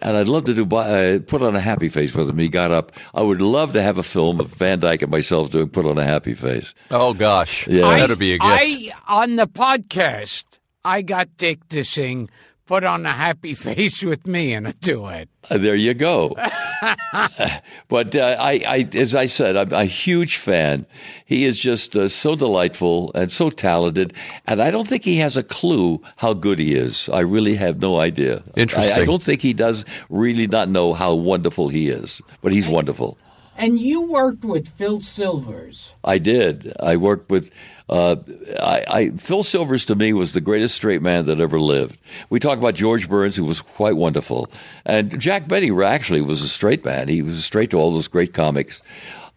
And 0.00 0.16
I'd 0.16 0.26
love 0.28 0.44
to 0.44 0.54
do 0.54 0.64
uh, 0.76 1.18
put 1.26 1.42
on 1.42 1.54
a 1.54 1.60
happy 1.60 1.88
face 1.88 2.14
with 2.14 2.28
him. 2.28 2.38
He 2.38 2.48
got 2.48 2.70
up. 2.70 2.92
I 3.14 3.22
would 3.22 3.42
love 3.42 3.72
to 3.74 3.82
have 3.82 3.98
a 3.98 4.02
film 4.02 4.40
of 4.40 4.48
Van 4.48 4.80
Dyke 4.80 5.02
and 5.02 5.10
myself 5.10 5.50
doing 5.50 5.68
put 5.68 5.84
on 5.86 5.98
a 5.98 6.04
happy 6.04 6.34
face. 6.34 6.74
Oh 6.90 7.12
gosh, 7.14 7.68
Yeah. 7.68 7.86
I- 7.86 8.00
that'd 8.00 8.18
be 8.18 8.32
a 8.32 8.38
gift. 8.38 8.44
I 8.50 8.90
on 9.06 9.36
the 9.36 9.46
podcast, 9.46 10.44
I 10.84 11.02
got 11.02 11.36
Dick 11.36 11.68
to 11.68 11.84
sing 11.84 12.30
"Put 12.66 12.84
on 12.84 13.04
a 13.06 13.12
Happy 13.12 13.54
Face" 13.66 14.02
with 14.02 14.26
me 14.26 14.52
in 14.52 14.66
a 14.66 14.72
duet. 14.72 15.28
Uh, 15.50 15.58
There 15.58 15.74
you 15.74 15.94
go. 15.94 16.36
but 17.88 18.16
uh, 18.16 18.36
I, 18.38 18.52
I, 18.66 18.88
as 18.94 19.14
I 19.14 19.26
said, 19.26 19.56
I'm 19.56 19.72
a 19.72 19.84
huge 19.84 20.36
fan. 20.36 20.86
He 21.24 21.44
is 21.44 21.58
just 21.58 21.94
uh, 21.96 22.08
so 22.08 22.34
delightful 22.34 23.12
and 23.14 23.30
so 23.30 23.50
talented, 23.50 24.14
and 24.46 24.60
I 24.60 24.70
don't 24.70 24.88
think 24.88 25.04
he 25.04 25.16
has 25.16 25.36
a 25.36 25.42
clue 25.42 26.02
how 26.16 26.34
good 26.34 26.58
he 26.58 26.74
is. 26.74 27.08
I 27.10 27.20
really 27.20 27.54
have 27.56 27.78
no 27.80 27.98
idea. 28.00 28.42
I, 28.56 28.92
I 28.92 29.04
don't 29.04 29.22
think 29.22 29.42
he 29.42 29.52
does 29.52 29.84
really 30.10 30.46
not 30.46 30.68
know 30.68 30.92
how 30.92 31.14
wonderful 31.14 31.68
he 31.68 31.88
is, 31.88 32.20
but 32.40 32.52
he's 32.52 32.68
wonderful. 32.68 33.16
And 33.56 33.78
you 33.78 34.00
worked 34.02 34.44
with 34.44 34.68
Phil 34.68 35.02
Silvers. 35.02 35.92
I 36.04 36.18
did. 36.18 36.72
I 36.80 36.96
worked 36.96 37.30
with. 37.30 37.50
Uh, 37.92 38.16
I, 38.58 38.84
I, 38.88 39.10
Phil 39.18 39.42
Silvers 39.42 39.84
to 39.84 39.94
me 39.94 40.14
was 40.14 40.32
the 40.32 40.40
greatest 40.40 40.74
straight 40.74 41.02
man 41.02 41.26
that 41.26 41.40
ever 41.40 41.60
lived. 41.60 41.98
We 42.30 42.40
talk 42.40 42.56
about 42.56 42.74
George 42.74 43.06
Burns, 43.06 43.36
who 43.36 43.44
was 43.44 43.60
quite 43.60 43.96
wonderful, 43.96 44.50
and 44.86 45.20
Jack 45.20 45.46
Benny 45.46 45.70
actually 45.84 46.22
was 46.22 46.40
a 46.40 46.48
straight 46.48 46.86
man. 46.86 47.08
He 47.08 47.20
was 47.20 47.44
straight 47.44 47.68
to 47.72 47.76
all 47.76 47.92
those 47.92 48.08
great 48.08 48.32
comics. 48.32 48.80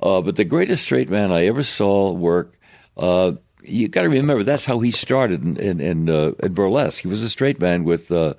Uh, 0.01 0.21
but 0.21 0.37
the 0.37 0.45
greatest 0.45 0.83
straight 0.83 1.09
man 1.09 1.33
I 1.33 1.47
ever 1.47 1.63
saw 1.63 2.13
work. 2.13 2.53
Uh, 2.95 3.33
you 3.61 3.89
got 3.89 4.03
to 4.03 4.09
remember 4.09 4.43
that's 4.43 4.65
how 4.65 4.79
he 4.79 4.91
started 4.91 5.43
in 5.43 5.57
in, 5.57 5.81
in, 5.81 6.09
uh, 6.09 6.31
in, 6.41 6.53
burlesque. 6.53 7.01
He 7.01 7.09
was 7.09 7.23
a 7.23 7.29
straight 7.29 7.59
man 7.59 7.83
with 7.83 8.09
uh, 8.09 8.35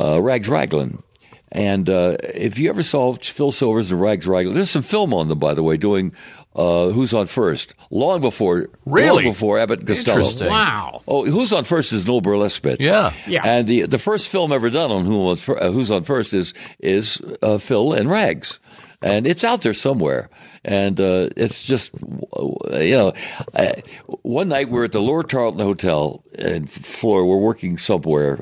uh, 0.00 0.20
Rags 0.20 0.48
Raglan. 0.48 1.04
And 1.52 1.90
uh, 1.90 2.16
if 2.22 2.58
you 2.58 2.70
ever 2.70 2.82
saw 2.82 3.12
Phil 3.14 3.50
Silvers 3.52 3.90
and 3.90 4.00
Rags 4.00 4.26
Raglan, 4.26 4.54
there's 4.54 4.70
some 4.70 4.82
film 4.82 5.12
on 5.12 5.28
them, 5.28 5.38
by 5.38 5.52
the 5.54 5.64
way, 5.64 5.76
doing 5.76 6.12
uh, 6.54 6.88
Who's 6.90 7.14
on 7.14 7.26
First, 7.26 7.74
long 7.90 8.20
before 8.20 8.68
really 8.84 9.24
long 9.24 9.32
before 9.32 9.58
Abbott 9.58 9.80
and 9.80 9.88
Costello. 9.88 10.50
Wow. 10.50 11.02
Oh, 11.06 11.24
Who's 11.24 11.52
on 11.52 11.64
First 11.64 11.92
is 11.92 12.04
an 12.04 12.10
old 12.10 12.24
burlesque 12.24 12.62
bit. 12.62 12.80
Yeah, 12.80 13.12
yeah. 13.26 13.42
And 13.44 13.66
the 13.66 13.82
the 13.82 13.98
first 13.98 14.28
film 14.28 14.52
ever 14.52 14.70
done 14.70 14.90
on 14.90 15.04
Who 15.04 15.28
on, 15.28 15.38
uh, 15.48 15.70
Who's 15.70 15.90
on 15.90 16.04
First 16.04 16.34
is 16.34 16.54
is 16.78 17.20
uh, 17.42 17.58
Phil 17.58 17.92
and 17.92 18.10
Rags, 18.10 18.60
and 19.02 19.26
it's 19.26 19.44
out 19.44 19.62
there 19.62 19.74
somewhere. 19.74 20.28
And 20.62 21.00
uh, 21.00 21.30
it's 21.38 21.62
just, 21.62 21.90
you 22.02 22.94
know, 22.94 23.14
uh, 23.54 23.72
one 24.20 24.50
night 24.50 24.68
we 24.68 24.78
are 24.78 24.84
at 24.84 24.92
the 24.92 25.00
Lord 25.00 25.30
Tarleton 25.30 25.60
Hotel 25.60 26.22
in 26.38 26.66
Florida. 26.66 27.26
We're 27.26 27.38
working 27.38 27.78
somewhere 27.78 28.36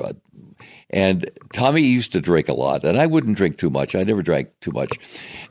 and 0.91 1.31
Tommy 1.53 1.83
used 1.83 2.13
to 2.13 2.21
drink 2.21 2.49
a 2.49 2.55
lot, 2.55 2.85
and 2.85 2.99
I 2.99 3.07
wouldn't 3.07 3.37
drink 3.37 3.59
too 3.59 3.69
much. 3.69 3.95
I 3.95 4.05
never 4.05 4.23
drank 4.23 4.49
too 4.61 4.73
much. 4.73 4.99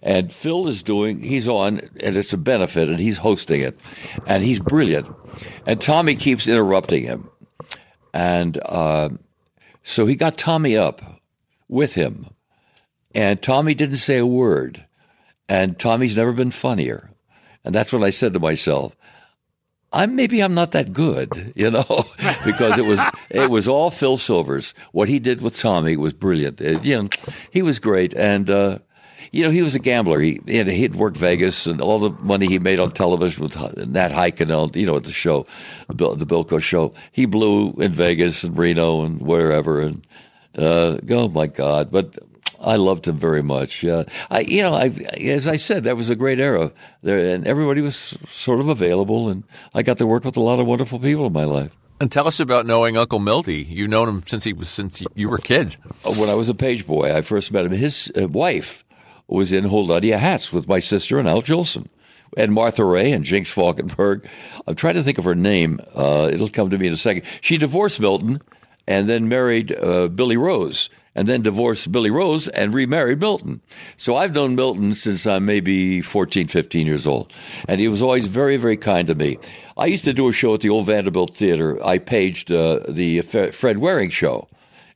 And 0.02 0.32
Phil 0.32 0.68
is 0.68 0.82
doing, 0.82 1.20
he's 1.20 1.48
on, 1.48 1.80
and 2.00 2.16
it's 2.16 2.34
a 2.34 2.38
benefit, 2.38 2.90
and 2.90 3.00
he's 3.00 3.20
hosting 3.20 3.62
it. 3.62 3.80
And 4.26 4.44
he's 4.44 4.60
brilliant. 4.60 5.14
And 5.66 5.80
Tommy 5.80 6.16
keeps 6.16 6.48
interrupting 6.48 7.04
him. 7.04 7.30
And 8.14 8.60
uh, 8.66 9.10
so 9.84 10.08
he 10.08 10.16
got 10.16 10.38
Tommy 10.38 10.76
up 10.76 11.02
with 11.68 11.94
him. 11.94 12.32
And 13.14 13.42
Tommy 13.42 13.76
didn't 13.76 13.98
say 13.98 14.18
a 14.18 14.26
word. 14.26 14.86
And 15.48 15.78
Tommy's 15.78 16.18
never 16.18 16.34
been 16.34 16.52
funnier. 16.52 17.12
And 17.64 17.76
that's 17.76 17.94
what 17.94 18.04
I 18.04 18.10
said 18.10 18.34
to 18.34 18.40
myself. 18.40 18.96
I'm 19.98 20.16
maybe 20.16 20.44
I'm 20.44 20.54
not 20.54 20.72
that 20.72 20.94
good, 20.94 21.54
you 21.56 21.72
know, 21.72 21.86
because 22.46 22.78
it 22.78 22.86
was 22.86 23.02
it 23.32 23.50
was 23.50 23.68
all 23.68 23.90
Phil 23.90 24.18
Silvers. 24.18 24.76
What 24.92 25.10
he 25.10 25.18
did 25.18 25.42
with 25.42 25.58
Tommy 25.58 25.98
was 25.98 26.14
brilliant. 26.14 26.62
It, 26.62 26.86
you 26.86 27.02
know, 27.02 27.10
he 27.50 27.64
was 27.64 27.80
great, 27.80 28.14
and 28.14 28.48
uh, 28.48 28.78
you 29.32 29.44
know 29.44 29.50
he 29.50 29.64
was 29.64 29.74
a 29.74 29.80
gambler. 29.80 30.20
He 30.20 30.40
he'd 30.46 30.96
work 30.96 31.18
Vegas, 31.18 31.66
and 31.66 31.82
all 31.82 31.98
the 31.98 32.12
money 32.24 32.46
he 32.46 32.60
made 32.60 32.80
on 32.80 32.92
television 32.92 33.42
with 33.42 33.58
Nat 33.88 34.12
Hiken, 34.12 34.76
you 34.76 34.86
know, 34.86 34.98
at 34.98 35.04
the 35.04 35.12
show, 35.12 35.46
the 35.88 36.28
Bilko 36.28 36.62
show. 36.62 36.94
He 37.12 37.26
blew 37.26 37.72
in 37.74 37.92
Vegas 37.92 38.44
and 38.44 38.56
Reno 38.56 39.04
and 39.04 39.20
wherever, 39.20 39.82
and 39.82 40.06
uh, 40.56 40.98
oh 41.10 41.30
my 41.30 41.48
God! 41.48 41.90
But 41.90 42.20
I 42.60 42.76
loved 42.76 43.08
him 43.08 43.18
very 43.18 43.44
much. 43.44 43.86
Uh, 43.86 44.06
I, 44.30 44.42
you 44.42 44.62
know, 44.62 44.74
I, 44.74 44.88
as 45.22 45.48
I 45.48 45.58
said, 45.58 45.84
that 45.84 45.98
was 45.98 46.10
a 46.10 46.16
great 46.16 46.40
era 46.40 46.72
there, 47.04 47.20
and 47.34 47.46
everybody 47.46 47.82
was 47.82 48.18
sort 48.28 48.60
of 48.60 48.70
available, 48.70 49.30
and 49.30 49.44
I 49.74 49.84
got 49.84 49.98
to 50.00 50.08
work 50.08 50.24
with 50.24 50.38
a 50.38 50.42
lot 50.42 50.60
of 50.60 50.66
wonderful 50.66 51.00
people 51.00 51.28
in 51.28 51.34
my 51.34 51.46
life. 51.46 51.72
And 52.00 52.12
tell 52.12 52.28
us 52.28 52.40
about 52.40 52.68
knowing 52.68 52.96
Uncle 52.96 53.20
Miltie. 53.20 53.68
You've 53.68 53.90
known 53.90 54.08
him 54.08 54.22
since 54.22 54.44
he 54.44 54.54
was 54.54 54.70
since 54.70 55.04
you 55.16 55.30
were 55.30 55.38
a 55.38 55.42
kid. 55.42 55.78
Uh, 56.06 56.14
when 56.14 56.30
I 56.30 56.36
was 56.36 56.48
a 56.48 56.54
page 56.54 56.86
boy, 56.86 57.16
I 57.16 57.22
first 57.22 57.52
met 57.52 57.66
him. 57.66 57.72
His 57.72 58.12
uh, 58.16 58.28
wife 58.28 58.86
was 59.28 59.52
in 59.52 59.64
Hold 59.66 59.90
On 59.90 60.02
to 60.02 60.08
Your 60.08 60.20
Hats 60.20 60.54
with 60.54 60.68
my 60.68 60.80
sister 60.80 61.18
and 61.18 61.28
Al 61.28 61.42
Jolson. 61.42 61.88
And 62.36 62.54
Martha 62.54 62.84
Raye 62.84 63.14
and 63.14 63.24
Jinx 63.24 63.52
Falkenburg. 63.52 64.28
I'm 64.68 64.76
trying 64.76 64.94
to 64.96 65.04
think 65.04 65.18
of 65.18 65.24
her 65.24 65.34
name. 65.34 65.80
Uh, 65.96 66.30
it'll 66.32 66.50
come 66.50 66.70
to 66.70 66.78
me 66.78 66.88
in 66.88 66.94
a 66.94 66.98
second. 66.98 67.24
She 67.42 67.58
divorced 67.58 68.00
Milton 68.00 68.42
and 68.86 69.10
then 69.10 69.28
married 69.28 69.76
uh, 69.76 70.08
Billy 70.10 70.38
Rose 70.38 70.90
and 71.18 71.28
then 71.28 71.42
divorced 71.42 71.92
Billy 71.92 72.12
Rose 72.12 72.48
and 72.50 72.76
remarried 72.76 73.20
Milton. 73.20 73.60
So 73.98 74.16
I've 74.16 74.36
known 74.36 74.54
Milton 74.54 74.94
since 74.94 75.26
I'm 75.26 75.48
maybe 75.48 76.00
14, 76.00 76.48
15 76.48 76.86
years 76.86 77.08
old. 77.08 77.34
And 77.68 77.82
he 77.82 77.88
was 77.88 78.04
always 78.04 78.28
very, 78.28 78.56
very 78.56 78.78
kind 78.78 79.08
to 79.08 79.16
me. 79.16 79.40
I 79.78 79.88
used 79.88 80.06
to 80.06 80.14
do 80.14 80.30
a 80.30 80.32
show 80.32 80.54
at 80.54 80.62
the 80.62 80.70
old 80.70 80.86
Vanderbilt 80.86 81.36
Theater. 81.36 81.84
I 81.84 81.98
paged 81.98 82.52
uh, 82.52 82.82
the 82.88 83.22
Fred 83.22 83.80
Waring 83.80 84.12
show, 84.12 84.48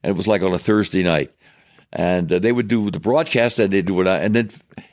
and 0.04 0.12
it 0.12 0.16
was 0.16 0.28
like 0.28 0.42
on 0.42 0.54
a 0.54 0.58
Thursday 0.58 1.02
night. 1.02 1.32
And 1.92 2.32
uh, 2.32 2.38
they 2.38 2.52
would 2.52 2.68
do 2.68 2.88
the 2.92 3.00
broadcast, 3.00 3.58
and 3.58 3.72
they'd 3.72 3.84
do 3.84 4.00
it. 4.00 4.06
And 4.06 4.34
then 4.34 4.50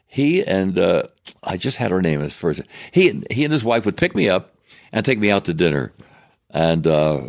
he 0.07 0.43
and 0.43 0.79
uh, 0.79 1.03
I 1.43 1.57
just 1.57 1.77
had 1.77 1.91
her 1.91 2.01
name 2.01 2.21
as 2.21 2.33
first. 2.33 2.61
He, 2.91 3.21
he 3.29 3.43
and 3.43 3.53
his 3.53 3.63
wife 3.63 3.85
would 3.85 3.97
pick 3.97 4.15
me 4.15 4.29
up 4.29 4.55
and 4.91 5.05
take 5.05 5.19
me 5.19 5.29
out 5.29 5.45
to 5.45 5.53
dinner. 5.53 5.93
And 6.49 6.87
uh, 6.87 7.21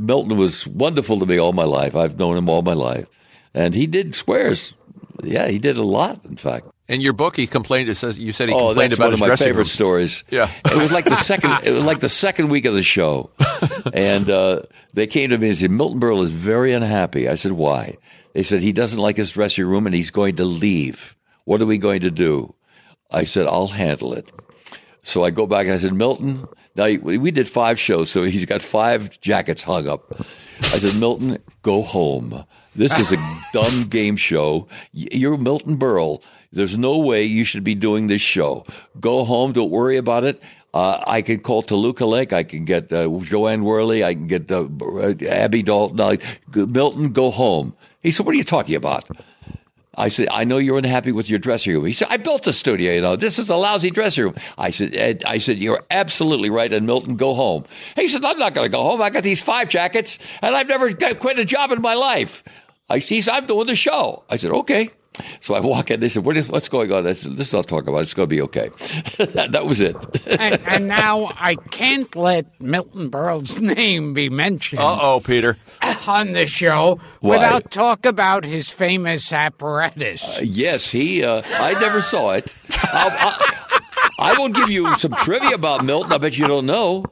Milton 0.00 0.36
was 0.36 0.66
wonderful 0.66 1.20
to 1.20 1.26
me 1.26 1.38
all 1.38 1.52
my 1.52 1.62
life. 1.62 1.94
I've 1.94 2.18
known 2.18 2.36
him 2.36 2.48
all 2.48 2.62
my 2.62 2.72
life 2.72 3.06
and 3.54 3.74
he 3.74 3.86
did 3.86 4.14
squares. 4.14 4.74
Yeah, 5.22 5.48
he 5.48 5.58
did 5.58 5.76
a 5.76 5.82
lot. 5.82 6.24
In 6.24 6.36
fact, 6.36 6.66
in 6.88 7.00
your 7.00 7.12
book, 7.12 7.36
he 7.36 7.46
complained. 7.46 7.88
It 7.88 7.94
says 7.94 8.18
you 8.18 8.32
said 8.32 8.48
he 8.48 8.54
oh, 8.54 8.68
complained 8.68 8.90
that's 8.90 8.94
about 8.94 9.04
one 9.04 9.12
his 9.12 9.22
of 9.22 9.28
my 9.28 9.36
favorite 9.36 9.56
room. 9.56 9.64
stories. 9.66 10.24
Yeah, 10.30 10.50
it 10.66 10.76
was 10.76 10.92
like 10.92 11.04
the 11.04 11.16
second. 11.16 11.52
It 11.64 11.70
was 11.70 11.84
like 11.84 12.00
the 12.00 12.08
second 12.08 12.48
week 12.48 12.64
of 12.64 12.74
the 12.74 12.82
show, 12.82 13.30
and 13.94 14.28
uh, 14.28 14.62
they 14.92 15.06
came 15.06 15.30
to 15.30 15.38
me 15.38 15.48
and 15.48 15.56
said 15.56 15.70
Milton 15.70 16.00
Berle 16.00 16.22
is 16.22 16.30
very 16.30 16.72
unhappy. 16.72 17.28
I 17.28 17.36
said 17.36 17.52
why? 17.52 17.96
They 18.34 18.42
said 18.42 18.60
he 18.60 18.72
doesn't 18.72 19.00
like 19.00 19.16
his 19.16 19.30
dressing 19.30 19.64
room 19.64 19.86
and 19.86 19.94
he's 19.94 20.10
going 20.10 20.36
to 20.36 20.44
leave. 20.44 21.16
What 21.44 21.62
are 21.62 21.66
we 21.66 21.78
going 21.78 22.00
to 22.00 22.10
do? 22.10 22.54
I 23.10 23.24
said 23.24 23.46
I'll 23.46 23.68
handle 23.68 24.12
it. 24.12 24.30
So 25.04 25.22
I 25.22 25.30
go 25.30 25.46
back 25.46 25.66
and 25.66 25.74
I 25.74 25.76
said 25.76 25.94
Milton. 25.94 26.46
Now 26.74 26.86
we 26.86 27.30
did 27.30 27.48
five 27.48 27.78
shows, 27.78 28.10
so 28.10 28.24
he's 28.24 28.44
got 28.46 28.60
five 28.60 29.20
jackets 29.20 29.62
hung 29.62 29.86
up. 29.86 30.12
I 30.58 30.78
said 30.78 31.00
Milton, 31.00 31.38
go 31.62 31.82
home. 31.82 32.44
This 32.76 32.98
is 32.98 33.12
a 33.12 33.16
dumb 33.52 33.84
game 33.84 34.16
show. 34.16 34.66
You're 34.92 35.36
Milton 35.36 35.78
Berle. 35.78 36.22
There's 36.52 36.76
no 36.76 36.98
way 36.98 37.24
you 37.24 37.44
should 37.44 37.64
be 37.64 37.74
doing 37.74 38.08
this 38.08 38.20
show. 38.20 38.64
Go 39.00 39.24
home. 39.24 39.52
Don't 39.52 39.70
worry 39.70 39.96
about 39.96 40.24
it. 40.24 40.42
Uh, 40.72 41.02
I 41.06 41.22
can 41.22 41.38
call 41.38 41.62
Toluca 41.62 42.04
Lake. 42.04 42.32
I 42.32 42.42
can 42.42 42.64
get 42.64 42.92
uh, 42.92 43.06
JoAnne 43.06 43.62
Worley. 43.62 44.02
I 44.02 44.14
can 44.14 44.26
get 44.26 44.50
uh, 44.50 44.66
Abby 45.28 45.62
Dalton. 45.62 46.00
Uh, 46.00 46.16
Milton, 46.66 47.12
go 47.12 47.30
home. 47.30 47.76
He 48.02 48.10
said, 48.10 48.26
What 48.26 48.34
are 48.34 48.38
you 48.38 48.44
talking 48.44 48.74
about? 48.74 49.08
I 49.96 50.08
said, 50.08 50.28
I 50.32 50.42
know 50.42 50.58
you're 50.58 50.78
unhappy 50.78 51.12
with 51.12 51.30
your 51.30 51.38
dressing 51.38 51.72
room. 51.72 51.84
He 51.86 51.92
said, 51.92 52.08
I 52.10 52.16
built 52.16 52.48
a 52.48 52.52
studio, 52.52 52.92
you 52.92 53.00
know. 53.00 53.14
This 53.14 53.38
is 53.38 53.48
a 53.48 53.56
lousy 53.56 53.90
dressing 53.90 54.24
room. 54.24 54.34
I 54.58 54.70
said, 54.70 55.22
I 55.24 55.38
said, 55.38 55.58
you're 55.58 55.84
absolutely 55.90 56.50
right. 56.50 56.72
And 56.72 56.86
Milton, 56.86 57.14
go 57.14 57.34
home. 57.34 57.64
He 57.94 58.08
said, 58.08 58.24
I'm 58.24 58.38
not 58.38 58.54
going 58.54 58.66
to 58.66 58.76
go 58.76 58.82
home. 58.82 59.00
I 59.00 59.10
got 59.10 59.22
these 59.22 59.42
five 59.42 59.68
jackets 59.68 60.18
and 60.42 60.56
I've 60.56 60.68
never 60.68 60.92
quit 60.92 61.38
a 61.38 61.44
job 61.44 61.70
in 61.70 61.80
my 61.80 61.94
life. 61.94 62.42
I, 62.88 62.98
he 62.98 63.20
said, 63.20 63.34
I'm 63.34 63.46
doing 63.46 63.66
the 63.66 63.74
show. 63.74 64.24
I 64.28 64.36
said, 64.36 64.50
okay. 64.50 64.90
So 65.40 65.54
I 65.54 65.60
walk 65.60 65.90
in. 65.90 66.00
They 66.00 66.08
said, 66.08 66.24
what 66.24 66.36
is, 66.36 66.48
"What's 66.48 66.68
going 66.68 66.90
on?" 66.90 67.06
I 67.06 67.12
said, 67.12 67.38
"Let's 67.38 67.52
not 67.52 67.68
talk 67.68 67.86
about 67.86 67.98
it. 67.98 68.02
It's 68.02 68.14
going 68.14 68.28
to 68.28 68.34
be 68.34 68.42
okay." 68.42 68.68
that, 69.18 69.52
that, 69.52 69.64
was 69.64 69.80
it. 69.80 69.94
and, 70.26 70.60
and, 70.66 70.88
now 70.88 71.30
I 71.36 71.54
can't 71.54 72.14
let 72.16 72.60
Milton 72.60 73.10
Berle's 73.10 73.60
name 73.60 74.12
be 74.12 74.28
mentioned. 74.28 74.80
Uh 74.80 74.98
oh, 75.00 75.20
Peter, 75.24 75.56
on 76.08 76.32
the 76.32 76.46
show 76.46 76.98
Why? 77.20 77.36
without 77.36 77.70
talk 77.70 78.06
about 78.06 78.44
his 78.44 78.70
famous 78.70 79.32
apparatus. 79.32 80.40
Uh, 80.40 80.42
yes, 80.44 80.90
he. 80.90 81.22
Uh, 81.22 81.42
I 81.44 81.74
never 81.80 82.02
saw 82.02 82.32
it. 82.32 82.52
I'll, 82.92 83.10
I, 83.12 83.54
I 84.18 84.38
will 84.38 84.48
give 84.48 84.70
you 84.70 84.96
some 84.96 85.12
trivia 85.12 85.54
about 85.54 85.84
Milton. 85.84 86.12
I 86.12 86.18
bet 86.18 86.36
you 86.36 86.48
don't 86.48 86.66
know. 86.66 87.04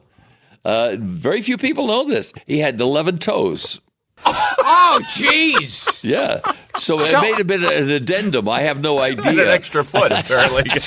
Uh, 0.65 0.97
very 0.99 1.41
few 1.41 1.57
people 1.57 1.87
know 1.87 2.03
this. 2.03 2.33
He 2.47 2.59
had 2.59 2.79
eleven 2.81 3.17
toes. 3.17 3.79
Oh, 4.25 4.99
jeez. 5.09 6.03
Yeah. 6.03 6.39
So, 6.77 6.97
So- 6.99 7.19
it 7.19 7.21
made 7.21 7.39
a 7.39 7.43
bit 7.43 7.63
of 7.63 7.69
an 7.71 7.91
addendum. 7.91 8.47
I 8.49 8.61
have 8.61 8.81
no 8.81 8.99
idea. 9.09 9.23
an 9.23 9.29
idea. 9.39 9.53
extra 9.53 9.83
foot 9.83 10.11
apparently. 10.11 10.63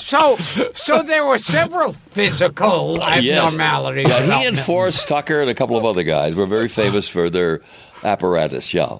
So, 0.00 0.36
so 0.74 1.02
there 1.02 1.24
were 1.26 1.38
several 1.38 1.92
physical 1.92 2.96
Yes. 3.20 3.38
abnormalities. 3.44 4.08
Yeah, 4.08 4.38
he 4.40 4.46
and 4.46 4.58
Forrest 4.58 5.06
Tucker 5.06 5.40
and 5.42 5.48
a 5.50 5.54
couple 5.54 5.76
of 5.76 5.84
other 5.84 6.02
guys 6.02 6.34
were 6.34 6.46
very 6.46 6.68
famous 6.68 7.08
for 7.08 7.28
their 7.30 7.60
apparatus. 8.02 8.72
Yeah. 8.74 8.96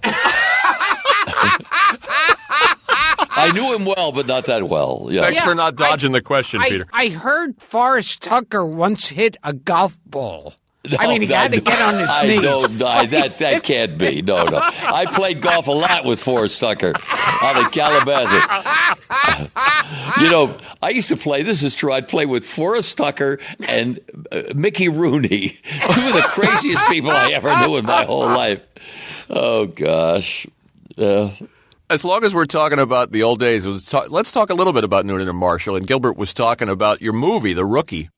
I 3.35 3.51
knew 3.55 3.75
him 3.75 3.85
well, 3.87 4.13
but 4.13 4.27
not 4.27 4.45
that 4.47 4.69
well. 4.69 5.09
Yeah. 5.11 5.23
Thanks 5.23 5.41
Yeah, 5.41 5.45
for 5.47 5.55
not 5.55 5.77
dodging 5.77 6.15
I- 6.15 6.19
the 6.19 6.23
question, 6.23 6.61
I, 6.63 6.69
Peter. 6.69 6.87
I 6.93 7.09
heard 7.09 7.61
Forrest 7.61 8.23
Tucker 8.23 8.65
once 8.67 9.09
hit 9.09 9.37
a 9.43 9.53
golf 9.55 9.99
ball. 10.07 10.55
I 10.99 11.07
mean, 11.07 11.21
he 11.23 11.29
No, 11.29 11.35
had 11.37 11.53
to 11.53 11.59
I- 11.59 11.61
get 11.61 11.81
on 11.81 11.99
his 12.01 12.09
I 12.11 12.27
knees. 12.27 12.43
don't. 12.43 12.83
I, 12.83 13.07
that 13.15 13.39
that 13.39 13.63
can't 13.63 13.97
be. 13.97 14.21
No, 14.23 14.45
no. 14.45 14.59
I 14.61 15.07
played 15.07 15.41
golf 15.41 15.69
a 15.69 15.71
lot 15.73 16.05
with 16.05 16.21
Forrest 16.23 16.59
Tucker 16.59 16.93
out 17.43 17.57
of 17.65 17.71
Calabasas. 17.71 18.43
you 20.21 20.31
know, 20.31 20.57
I 20.83 20.91
used 20.91 21.09
to 21.11 21.17
play. 21.17 21.43
This 21.43 21.63
is 21.63 21.75
true. 21.75 21.93
I'd 21.93 22.09
play 22.09 22.27
with 22.27 22.45
Forrest 22.45 22.97
Tucker 22.97 23.39
and 23.69 24.01
uh, 24.33 24.43
Mickey 24.55 24.89
Rooney, 24.89 25.51
two 25.93 26.07
of 26.09 26.15
the 26.15 26.25
craziest 26.29 26.85
people 26.89 27.11
I 27.11 27.31
ever 27.31 27.49
knew 27.67 27.77
in 27.77 27.87
my 27.87 28.05
whole 28.05 28.27
life. 28.27 28.61
Oh 29.31 29.67
gosh. 29.67 30.47
Uh, 30.99 31.31
as 31.89 32.05
long 32.05 32.25
as 32.25 32.35
we're 32.35 32.45
talking 32.47 32.79
about 32.79 33.13
the 33.13 33.23
old 33.23 33.39
days, 33.39 33.65
talk, 33.89 34.11
let's 34.11 34.33
talk 34.33 34.51
a 34.51 34.55
little 34.55 34.73
bit 34.73 34.83
about 34.85 35.05
Noonan 35.07 35.29
and 35.29 35.39
Marshall. 35.39 35.77
And 35.77 35.87
Gilbert 35.87 36.17
was 36.17 36.33
talking 36.35 36.69
about 36.69 37.01
your 37.03 37.13
movie, 37.13 37.53
The 37.53 37.65
Rookie. 37.65 38.09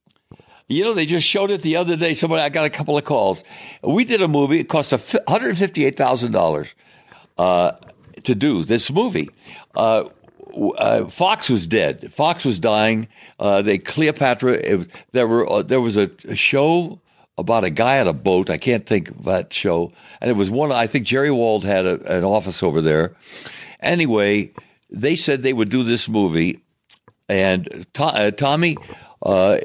You 0.67 0.83
know, 0.83 0.93
they 0.93 1.05
just 1.05 1.27
showed 1.27 1.51
it 1.51 1.61
the 1.61 1.75
other 1.75 1.95
day. 1.95 2.15
Somebody, 2.15 2.41
I 2.41 2.49
got 2.49 2.65
a 2.65 2.71
couple 2.71 2.97
of 2.97 3.03
calls. 3.03 3.43
We 3.83 4.03
did 4.03 4.21
a 4.21 4.27
movie. 4.27 4.59
It 4.59 4.69
cost 4.69 4.91
one 4.91 5.21
hundred 5.27 5.57
fifty-eight 5.57 5.95
thousand 5.95 6.31
dollars 6.31 6.73
uh, 7.37 7.73
to 8.23 8.33
do 8.33 8.63
this 8.63 8.91
movie. 8.91 9.29
Uh, 9.75 10.05
uh, 10.77 11.05
Fox 11.05 11.49
was 11.49 11.67
dead. 11.67 12.11
Fox 12.11 12.45
was 12.45 12.59
dying. 12.59 13.07
Uh, 13.39 13.61
they 13.61 13.77
Cleopatra. 13.77 14.53
It, 14.53 14.89
there 15.11 15.27
were 15.27 15.47
uh, 15.47 15.61
there 15.61 15.81
was 15.81 15.97
a, 15.97 16.09
a, 16.27 16.35
show 16.35 16.99
about 17.37 17.63
a 17.63 17.69
guy 17.69 17.99
on 17.99 18.07
a 18.07 18.13
boat. 18.13 18.49
I 18.49 18.57
can't 18.57 18.87
think 18.87 19.09
of 19.09 19.25
that 19.25 19.53
show. 19.53 19.91
And 20.19 20.31
it 20.31 20.35
was 20.35 20.49
one. 20.49 20.71
I 20.71 20.87
think 20.87 21.05
Jerry 21.05 21.31
Wald 21.31 21.63
had 21.63 21.85
a, 21.85 22.17
an 22.17 22.23
office 22.23 22.63
over 22.63 22.81
there. 22.81 23.15
Anyway, 23.81 24.51
they 24.89 25.15
said 25.15 25.43
they 25.43 25.53
would 25.53 25.69
do 25.69 25.83
this 25.83 26.09
movie, 26.09 26.63
and 27.29 27.85
to, 27.93 28.03
uh, 28.03 28.31
Tommy 28.31 28.77
uh, 29.25 29.57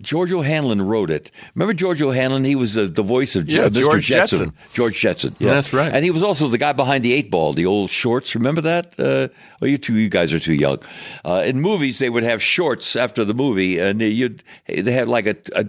George 0.00 0.32
O'Hanlon 0.32 0.82
wrote 0.82 1.10
it. 1.10 1.30
Remember 1.54 1.72
George 1.72 2.02
O'Hanlon? 2.02 2.44
He 2.44 2.56
was 2.56 2.76
uh, 2.76 2.88
the 2.92 3.02
voice 3.02 3.36
of 3.36 3.48
yeah, 3.48 3.68
Mr. 3.68 3.74
George 3.80 4.06
Jetson. 4.06 4.38
Jetson. 4.46 4.58
George 4.74 5.00
Jetson. 5.00 5.36
Yeah. 5.38 5.54
that's 5.54 5.72
right. 5.72 5.92
And 5.94 6.04
he 6.04 6.10
was 6.10 6.22
also 6.22 6.48
the 6.48 6.58
guy 6.58 6.72
behind 6.72 7.04
the 7.04 7.12
eight 7.12 7.30
ball, 7.30 7.52
the 7.52 7.66
old 7.66 7.90
shorts. 7.90 8.34
Remember 8.34 8.60
that? 8.62 8.98
Uh, 8.98 9.28
oh, 9.62 9.66
you 9.66 9.78
two, 9.78 9.94
you 9.96 10.08
guys 10.08 10.32
are 10.32 10.40
too 10.40 10.54
young. 10.54 10.78
Uh, 11.24 11.42
in 11.46 11.60
movies, 11.60 11.98
they 12.00 12.10
would 12.10 12.24
have 12.24 12.42
shorts 12.42 12.96
after 12.96 13.24
the 13.24 13.34
movie, 13.34 13.78
and 13.78 14.00
they, 14.00 14.28
they 14.66 14.92
had 14.92 15.08
like 15.08 15.26
a, 15.26 15.36
a, 15.54 15.66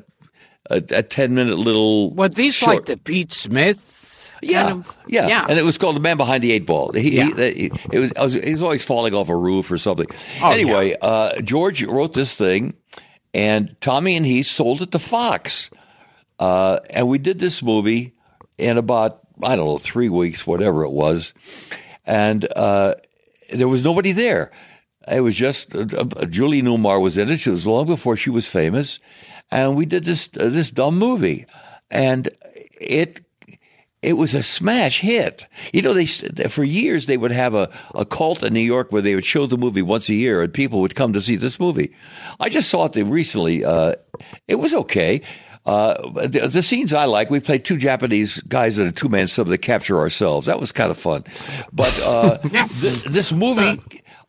a, 0.72 0.76
a 0.92 1.04
ten 1.04 1.36
minute 1.36 1.58
little. 1.60 2.12
What 2.12 2.36
these 2.36 2.56
short. 2.56 2.76
like 2.78 2.86
the 2.86 2.98
Pete 2.98 3.32
Smith? 3.32 3.92
Yeah, 4.42 4.64
kind 4.64 4.86
of, 4.86 4.98
yeah, 5.08 5.28
yeah, 5.30 5.46
and 5.48 5.58
it 5.58 5.64
was 5.64 5.78
called 5.78 5.96
the 5.96 6.02
man 6.02 6.18
behind 6.18 6.44
the 6.44 6.52
eight 6.52 6.66
ball. 6.66 6.92
He, 6.92 7.16
Yeah. 7.16 7.30
he, 7.34 7.52
he- 7.54 7.72
it 7.94 8.00
was, 8.00 8.12
I 8.18 8.24
was, 8.24 8.34
he 8.34 8.52
was 8.52 8.62
always 8.62 8.84
falling 8.84 9.14
off 9.14 9.30
a 9.30 9.38
roof 9.38 9.72
or 9.72 9.78
something. 9.78 10.08
Oh, 10.42 10.52
anyway, 10.52 10.98
uh, 11.02 11.40
George 11.42 11.82
wrote 11.86 12.12
this 12.14 12.38
thing, 12.38 12.74
and 13.34 13.76
Tommy 13.82 14.16
and 14.16 14.26
he 14.26 14.44
sold 14.44 14.82
it 14.82 14.92
to 14.92 15.00
Fox, 15.00 15.70
uh, 16.40 16.80
and 16.90 17.08
we 17.08 17.18
did 17.18 17.40
this 17.40 17.64
movie 17.64 18.14
in 18.58 18.78
about 18.78 19.20
I 19.42 19.56
don't 19.56 19.66
know 19.66 19.78
three 19.78 20.10
weeks, 20.10 20.46
whatever 20.46 20.84
it 20.84 20.92
was, 20.92 21.34
and 22.06 22.48
uh, 22.56 22.96
there 23.52 23.68
was 23.68 23.84
nobody 23.84 24.12
there. 24.12 24.52
It 25.08 25.22
was 25.22 25.36
just 25.36 25.76
uh, 25.76 25.86
uh, 25.98 26.26
Julie 26.26 26.62
Newmar 26.62 27.02
was 27.02 27.18
in 27.18 27.30
it. 27.30 27.38
She 27.38 27.50
was 27.50 27.68
long 27.68 27.86
before 27.88 28.16
she 28.16 28.30
was 28.30 28.48
famous, 28.48 29.00
and 29.52 29.76
we 29.76 29.86
did 29.86 30.06
this 30.06 30.30
uh, 30.40 30.50
this 30.50 30.72
dumb 30.72 30.98
movie, 30.98 31.46
and 31.90 32.30
it 32.80 33.22
it 34.04 34.14
was 34.14 34.36
a 34.36 34.44
smash 34.44 35.00
hit. 35.00 35.48
You 35.72 35.82
know, 35.82 35.94
they 35.94 36.06
for 36.06 36.64
years 36.64 37.06
they 37.06 37.18
would 37.18 37.32
have 37.32 37.56
a, 37.56 37.70
a 37.96 38.06
cult 38.06 38.44
in 38.44 38.54
New 38.54 38.60
York 38.60 38.92
where 38.92 39.02
they 39.02 39.16
would 39.16 39.26
show 39.26 39.46
the 39.46 39.58
movie 39.58 39.82
once 39.82 40.10
a 40.10 40.14
year, 40.14 40.42
and 40.42 40.54
people 40.54 40.82
would 40.82 40.96
come 40.96 41.14
to 41.14 41.22
see 41.22 41.38
this 41.38 41.60
movie. 41.60 41.96
I 42.40 42.50
just 42.50 42.70
saw 42.70 42.86
it 42.86 42.96
recently. 43.04 43.64
Uh, 43.64 43.94
it 44.48 44.56
was 44.56 44.74
okay. 44.74 45.22
Uh, 45.66 45.94
the, 46.28 46.50
the 46.52 46.62
scenes 46.62 46.94
I 46.94 47.06
like, 47.06 47.30
we 47.30 47.40
played 47.40 47.64
two 47.64 47.78
Japanese 47.78 48.42
guys 48.42 48.78
in 48.80 48.88
a 48.88 48.92
two 48.92 49.08
man 49.08 49.28
sub 49.28 49.48
that 49.48 49.60
capture 49.60 49.98
ourselves. 49.98 50.48
That 50.48 50.60
was 50.60 50.74
kind 50.74 50.92
of 50.92 50.98
fun. 50.98 51.24
But 51.72 51.98
uh, 52.04 52.38
th- 52.82 53.04
this 53.04 53.32
movie, 53.32 53.82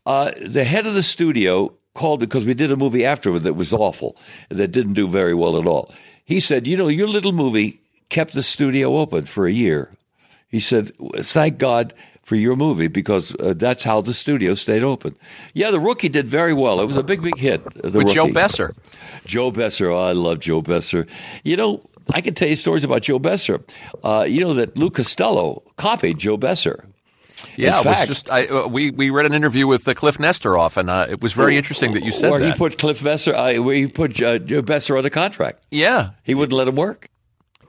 uh, 0.07 0.31
the 0.41 0.62
head 0.62 0.87
of 0.87 0.95
the 0.95 1.03
studio 1.03 1.77
called 1.95 2.20
because 2.20 2.47
we 2.47 2.55
did 2.55 2.70
a 2.70 2.77
movie 2.77 3.05
afterward 3.05 3.41
that 3.41 3.55
was 3.55 3.72
awful, 3.72 4.16
that 4.49 4.68
didn't 4.68 4.95
do 4.95 5.09
very 5.09 5.35
well 5.35 5.59
at 5.59 5.66
all. 5.66 5.93
He 6.25 6.39
said, 6.39 6.66
You 6.66 6.77
know, 6.77 6.89
your 6.89 7.09
little 7.09 7.33
movie 7.33 7.81
kept 8.15 8.33
the 8.35 8.43
studio 8.43 8.87
open 9.03 9.27
for 9.27 9.47
a 9.47 9.53
year. 9.53 9.91
He 10.49 10.61
said, 10.61 10.93
Thank 11.37 11.59
God 11.59 11.93
for 12.23 12.37
your 12.37 12.57
movie 12.57 12.89
because 12.89 13.35
uh, 13.37 13.55
that's 13.57 13.85
how 13.85 14.01
the 14.01 14.15
studio 14.15 14.55
stayed 14.55 14.83
open. 14.83 15.15
Yeah, 15.53 15.71
The 15.73 15.81
Rookie 15.81 16.09
did 16.09 16.27
very 16.29 16.55
well. 16.55 16.81
It 16.81 16.87
was 16.87 16.97
a 16.97 17.03
big, 17.03 17.21
big 17.23 17.37
hit. 17.37 17.61
The 17.83 17.99
With 17.99 18.15
Joe 18.15 18.23
Rookie. 18.23 18.33
Besser. 18.35 18.73
Joe 19.27 19.51
Besser. 19.51 19.91
Oh, 19.91 20.05
I 20.11 20.12
love 20.12 20.39
Joe 20.41 20.62
Besser. 20.62 21.07
You 21.43 21.57
know, 21.57 21.83
I 22.17 22.21
can 22.23 22.35
tell 22.35 22.49
you 22.49 22.57
stories 22.57 22.85
about 22.85 23.03
Joe 23.03 23.19
Besser. 23.19 23.61
Uh, 24.03 24.25
you 24.29 24.41
know 24.41 24.55
that 24.55 24.79
Lou 24.79 24.91
Costello 24.91 25.62
copied 25.77 26.19
Joe 26.19 26.37
Besser. 26.39 26.85
Yeah, 27.57 27.67
In 27.67 27.75
it 27.75 27.77
was 27.89 27.97
fact- 27.97 28.09
just 28.09 28.31
I, 28.31 28.47
uh, 28.47 28.67
we 28.69 28.91
we 28.93 29.11
read 29.11 29.27
an 29.27 29.35
interview 29.35 29.67
with 29.67 29.87
uh, 29.89 29.93
Kliph 29.95 30.19
Nesteroff, 30.19 30.77
and 30.79 30.89
uh, 30.89 31.07
it 31.11 31.21
was 31.21 31.33
very 31.35 31.57
interesting 31.59 31.93
that 31.95 32.05
you 32.05 32.12
said 32.12 32.31
where 32.31 32.41
that. 32.41 32.53
he 32.53 32.57
put 32.57 32.79
Cliff 32.79 33.03
Besser, 33.03 33.35
uh, 33.35 33.49
he 33.53 33.89
put 33.89 34.23
uh, 34.23 34.39
Joe 34.39 34.62
Besser 34.62 34.97
under 34.97 35.11
contract. 35.11 35.59
yeah, 35.71 36.11
He 36.23 36.35
wouldn't 36.35 36.57
let 36.57 36.69
him 36.69 36.77
work. 36.77 37.09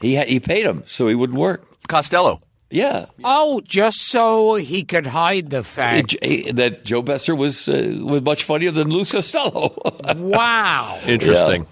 He 0.06 0.16
ha- 0.16 0.26
he 0.28 0.40
paid 0.40 0.66
him, 0.66 0.84
so 0.86 1.08
he 1.08 1.16
wouldn't 1.16 1.40
work. 1.40 1.66
Costello. 1.88 2.40
Yeah, 2.72 3.06
Oh, 3.24 3.62
just 3.64 4.08
so 4.08 4.56
he 4.56 4.84
could 4.84 5.06
hide 5.08 5.50
the 5.50 5.64
fact. 5.64 6.16
He- 6.24 6.52
that 6.52 6.84
Joe 6.84 7.02
Besser 7.02 7.36
was 7.36 7.68
uh, 7.70 7.96
was 8.04 8.22
much 8.24 8.44
funnier 8.44 8.72
than 8.72 8.90
Lou 8.90 9.06
Costello. 9.06 9.76
wow. 10.16 11.00
Interesting. 11.06 11.68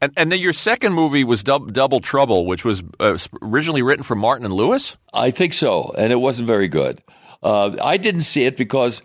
And 0.00 0.12
and 0.16 0.30
then 0.32 0.40
your 0.40 0.52
second 0.52 0.92
movie 0.94 1.24
was 1.24 1.42
Dub- 1.42 1.72
Double 1.72 2.00
Trouble, 2.00 2.46
which 2.46 2.64
was 2.64 2.82
uh, 3.00 3.18
originally 3.42 3.82
written 3.82 4.02
for 4.04 4.14
Martin 4.14 4.44
and 4.44 4.54
Lewis. 4.54 4.96
I 5.12 5.30
think 5.30 5.54
so, 5.54 5.92
and 5.98 6.12
it 6.12 6.16
wasn't 6.16 6.46
very 6.48 6.68
good. 6.68 7.02
Uh, 7.42 7.76
I 7.82 7.96
didn't 7.96 8.22
see 8.22 8.44
it 8.44 8.56
because 8.56 9.02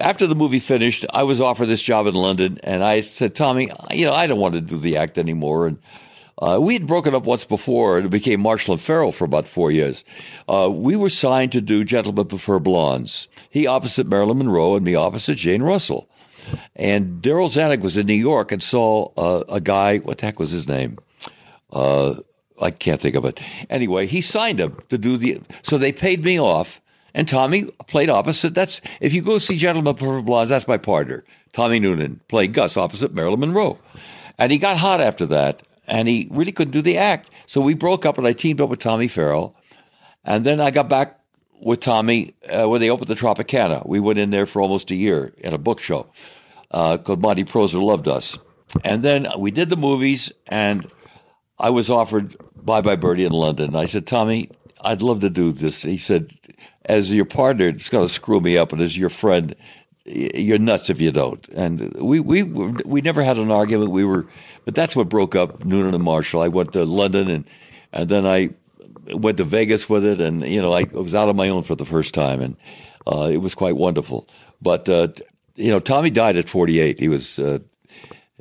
after 0.00 0.26
the 0.26 0.34
movie 0.34 0.60
finished, 0.60 1.06
I 1.12 1.22
was 1.24 1.40
offered 1.40 1.66
this 1.66 1.82
job 1.82 2.06
in 2.06 2.14
London, 2.14 2.58
and 2.64 2.82
I 2.82 3.02
said, 3.02 3.34
Tommy, 3.34 3.70
you 3.92 4.04
know, 4.06 4.12
I 4.12 4.26
don't 4.26 4.40
want 4.40 4.54
to 4.54 4.60
do 4.60 4.78
the 4.78 4.96
act 4.96 5.16
anymore. 5.18 5.66
And 5.66 5.78
uh, 6.38 6.58
we 6.60 6.74
had 6.74 6.86
broken 6.86 7.14
up 7.14 7.24
once 7.24 7.44
before, 7.44 7.98
and 7.98 8.10
became 8.10 8.40
Marshall 8.40 8.74
and 8.74 8.80
Farrell 8.80 9.12
for 9.12 9.24
about 9.24 9.46
four 9.46 9.70
years. 9.70 10.04
Uh, 10.48 10.68
we 10.72 10.96
were 10.96 11.10
signed 11.10 11.52
to 11.52 11.60
do 11.60 11.84
Gentlemen 11.84 12.26
Prefer 12.26 12.58
Blondes. 12.58 13.28
He 13.50 13.66
opposite 13.66 14.08
Marilyn 14.08 14.38
Monroe, 14.38 14.74
and 14.76 14.84
me 14.84 14.94
opposite 14.94 15.36
Jane 15.36 15.62
Russell. 15.62 16.08
And 16.76 17.22
Darryl 17.22 17.48
Zanuck 17.48 17.80
was 17.80 17.96
in 17.96 18.06
New 18.06 18.14
York 18.14 18.52
and 18.52 18.62
saw 18.62 19.08
uh, 19.16 19.44
a 19.48 19.60
guy. 19.60 19.98
What 19.98 20.18
the 20.18 20.26
heck 20.26 20.38
was 20.38 20.50
his 20.50 20.68
name? 20.68 20.98
Uh, 21.72 22.16
I 22.60 22.70
can't 22.70 23.00
think 23.00 23.16
of 23.16 23.24
it. 23.24 23.40
Anyway, 23.70 24.06
he 24.06 24.20
signed 24.20 24.60
him 24.60 24.78
to 24.88 24.98
do 24.98 25.16
the. 25.16 25.40
So 25.62 25.78
they 25.78 25.92
paid 25.92 26.24
me 26.24 26.38
off, 26.40 26.80
and 27.14 27.26
Tommy 27.26 27.64
played 27.86 28.10
opposite. 28.10 28.54
That's 28.54 28.80
if 29.00 29.14
you 29.14 29.22
go 29.22 29.38
see 29.38 29.56
Gentlemen 29.56 29.94
Prefer 29.94 30.22
Blondes, 30.22 30.50
that's 30.50 30.68
my 30.68 30.78
partner, 30.78 31.24
Tommy 31.52 31.80
Noonan, 31.80 32.20
played 32.28 32.52
Gus 32.52 32.76
opposite 32.76 33.14
Marilyn 33.14 33.40
Monroe, 33.40 33.78
and 34.38 34.52
he 34.52 34.58
got 34.58 34.76
hot 34.76 35.00
after 35.00 35.26
that, 35.26 35.62
and 35.86 36.08
he 36.08 36.28
really 36.30 36.52
couldn't 36.52 36.72
do 36.72 36.82
the 36.82 36.98
act. 36.98 37.30
So 37.46 37.60
we 37.60 37.74
broke 37.74 38.06
up, 38.06 38.18
and 38.18 38.26
I 38.26 38.32
teamed 38.32 38.60
up 38.60 38.68
with 38.68 38.80
Tommy 38.80 39.08
Farrell, 39.08 39.56
and 40.24 40.44
then 40.44 40.60
I 40.60 40.70
got 40.70 40.88
back 40.88 41.20
with 41.60 41.80
Tommy 41.80 42.34
uh, 42.50 42.68
when 42.68 42.80
they 42.80 42.90
opened 42.90 43.08
the 43.08 43.14
Tropicana. 43.14 43.86
We 43.86 44.00
went 44.00 44.18
in 44.18 44.30
there 44.30 44.46
for 44.46 44.60
almost 44.60 44.90
a 44.90 44.94
year 44.94 45.32
at 45.42 45.52
a 45.52 45.58
book 45.58 45.80
show 45.80 46.08
because 46.70 47.18
Monte 47.18 47.44
Proser 47.44 47.78
loved 47.78 48.08
us. 48.08 48.38
And 48.84 49.02
then 49.02 49.28
we 49.38 49.50
did 49.50 49.70
the 49.70 49.76
movies, 49.76 50.32
and 50.46 50.86
I 51.58 51.70
was 51.70 51.90
offered 51.90 52.36
Bye 52.56 52.80
Bye 52.80 52.96
Birdie 52.96 53.24
in 53.24 53.32
London. 53.32 53.68
And 53.68 53.76
I 53.76 53.86
said, 53.86 54.06
Tommy, 54.06 54.50
I'd 54.80 55.02
love 55.02 55.20
to 55.20 55.30
do 55.30 55.52
this. 55.52 55.82
He 55.82 55.98
said, 55.98 56.30
as 56.86 57.12
your 57.12 57.24
partner, 57.24 57.68
it's 57.68 57.88
going 57.88 58.06
to 58.06 58.12
screw 58.12 58.40
me 58.40 58.58
up, 58.58 58.72
and 58.72 58.82
as 58.82 58.96
your 58.96 59.08
friend, 59.10 59.54
you're 60.04 60.58
nuts 60.58 60.90
if 60.90 61.00
you 61.00 61.12
don't. 61.12 61.46
And 61.50 61.92
we 61.94 62.20
we 62.20 62.42
we 62.42 63.00
never 63.00 63.22
had 63.22 63.38
an 63.38 63.50
argument. 63.50 63.90
We 63.90 64.04
were, 64.04 64.26
but 64.64 64.74
that's 64.74 64.94
what 64.94 65.08
broke 65.08 65.34
up 65.34 65.64
Noonan 65.64 65.94
and 65.94 66.04
Marshall. 66.04 66.42
I 66.42 66.48
went 66.48 66.72
to 66.72 66.84
London, 66.84 67.30
and 67.30 67.44
and 67.92 68.08
then 68.08 68.26
I 68.26 68.50
went 69.12 69.38
to 69.38 69.44
Vegas 69.44 69.88
with 69.88 70.04
it, 70.04 70.20
and 70.20 70.42
you 70.42 70.60
know 70.60 70.72
I 70.72 70.84
was 70.92 71.14
out 71.14 71.28
on 71.28 71.36
my 71.36 71.48
own 71.48 71.62
for 71.62 71.74
the 71.74 71.86
first 71.86 72.14
time, 72.14 72.40
and 72.40 72.56
uh, 73.06 73.30
it 73.32 73.38
was 73.38 73.54
quite 73.54 73.76
wonderful. 73.76 74.28
But 74.60 74.88
uh, 74.88 75.08
you 75.56 75.70
know, 75.70 75.80
Tommy 75.80 76.10
died 76.10 76.36
at 76.36 76.48
48. 76.48 76.98
He 76.98 77.08
was. 77.08 77.38
Uh, 77.38 77.60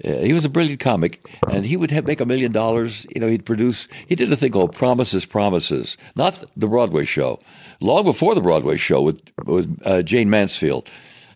he 0.03 0.33
was 0.33 0.43
a 0.43 0.49
brilliant 0.49 0.79
comic, 0.79 1.23
and 1.47 1.63
he 1.63 1.77
would 1.77 1.91
have, 1.91 2.07
make 2.07 2.19
a 2.19 2.25
million 2.25 2.51
dollars. 2.51 3.05
You 3.13 3.21
know, 3.21 3.27
he'd 3.27 3.45
produce. 3.45 3.87
He 4.07 4.15
did 4.15 4.31
a 4.33 4.35
thing 4.35 4.51
called 4.51 4.73
Promises, 4.73 5.23
Promises, 5.23 5.97
not 6.15 6.43
the 6.57 6.65
Broadway 6.67 7.05
show, 7.05 7.37
long 7.79 8.03
before 8.03 8.33
the 8.33 8.41
Broadway 8.41 8.75
show 8.77 9.03
with 9.03 9.21
with 9.45 9.79
uh, 9.85 10.01
Jayne 10.01 10.31
Mansfield, 10.31 10.89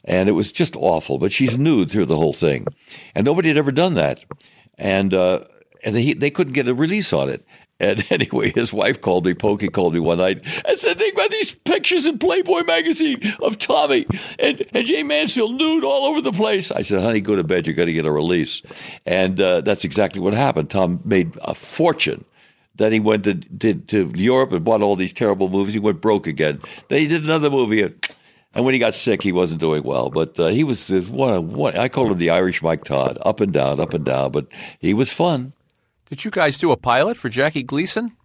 and 0.08 0.28
it 0.28 0.32
was 0.34 0.52
just 0.52 0.76
awful. 0.76 1.20
But 1.20 1.32
she's 1.32 1.58
nude 1.58 1.92
through 1.92 2.08
the 2.08 2.18
whole 2.18 2.34
thing, 2.34 2.66
and 3.14 3.26
nobody 3.26 3.50
had 3.50 3.58
ever 3.58 3.72
done 3.72 3.94
that, 3.94 4.24
and 4.78 5.14
uh, 5.14 5.44
and 5.84 5.96
they 5.96 6.14
they 6.14 6.32
couldn't 6.32 6.54
get 6.54 6.68
a 6.68 6.74
release 6.74 7.14
on 7.14 7.30
it. 7.30 7.46
And 7.80 8.04
anyway, 8.12 8.52
his 8.52 8.74
wife 8.74 9.02
called 9.02 9.26
me, 9.26 9.34
Pokey 9.34 9.68
called 9.70 9.94
me 9.94 10.00
one 10.00 10.18
night 10.18 10.42
and 10.66 10.78
said, 10.78 10.98
They 10.98 11.12
got 11.12 11.30
these 11.30 11.54
pictures 11.54 12.06
in 12.06 12.20
Playboy 12.20 12.64
magazine 12.64 13.22
of 13.42 13.58
Tommy 13.58 14.06
and, 14.40 14.64
and 14.74 14.86
Jay 14.86 15.04
Mansfield 15.04 15.56
nude 15.56 15.84
all 15.84 16.06
over 16.06 16.22
the 16.22 16.32
place. 16.32 16.72
I 16.72 16.82
said, 16.82 17.02
Honey, 17.02 17.22
go 17.22 17.36
to 17.36 17.44
bed. 17.44 17.68
You're 17.68 17.76
going 17.76 17.88
to 17.88 17.94
get 17.94 18.06
a 18.06 18.12
release. 18.12 18.62
And 19.06 19.40
uh, 19.40 19.62
that's 19.62 19.86
exactly 19.86 20.22
what 20.22 20.34
happened. 20.34 20.70
Tom 20.70 21.02
made 21.04 21.38
a 21.44 21.54
fortune. 21.54 22.26
Then 22.76 22.92
he 22.92 23.00
went 23.00 23.24
to, 23.24 23.34
did, 23.34 23.88
to 23.90 24.12
Europe 24.16 24.52
and 24.52 24.64
bought 24.64 24.84
all 24.84 24.96
these 24.96 25.14
terrible 25.14 25.50
movies. 25.50 25.74
He 25.74 25.80
went 25.80 26.00
broke 26.00 26.28
again. 26.28 26.62
Then 26.90 27.00
he 27.00 27.08
did 27.08 27.24
another 27.24 27.50
movie. 27.50 27.82
And 27.82 28.08
when 28.66 28.74
he 28.74 28.80
got 28.80 28.96
sick, 28.96 29.22
he 29.22 29.32
wasn't 29.32 29.62
doing 29.62 29.84
well. 29.84 30.10
But 30.10 30.40
uh, 30.40 30.48
he 30.48 30.64
was 30.64 30.92
uh, 30.92 31.02
one, 31.10 31.52
one. 31.54 31.78
I 31.78 31.88
called 31.90 32.12
him 32.12 32.18
the 32.18 32.30
Irish 32.32 32.62
Mike 32.62 32.84
Todd, 32.84 33.18
up 33.26 33.40
and 33.42 33.52
down, 33.52 33.80
up 33.80 33.94
and 33.94 34.04
down. 34.06 34.32
But 34.32 34.48
he 34.80 34.94
was 34.94 35.12
fun. 35.14 35.54
Did 36.10 36.24
you 36.26 36.32
guys 36.32 36.58
do 36.58 36.72
a 36.72 36.78
pilot 36.78 37.18
for 37.18 37.30
Jackie 37.30 37.64
Gleason? 37.64 38.16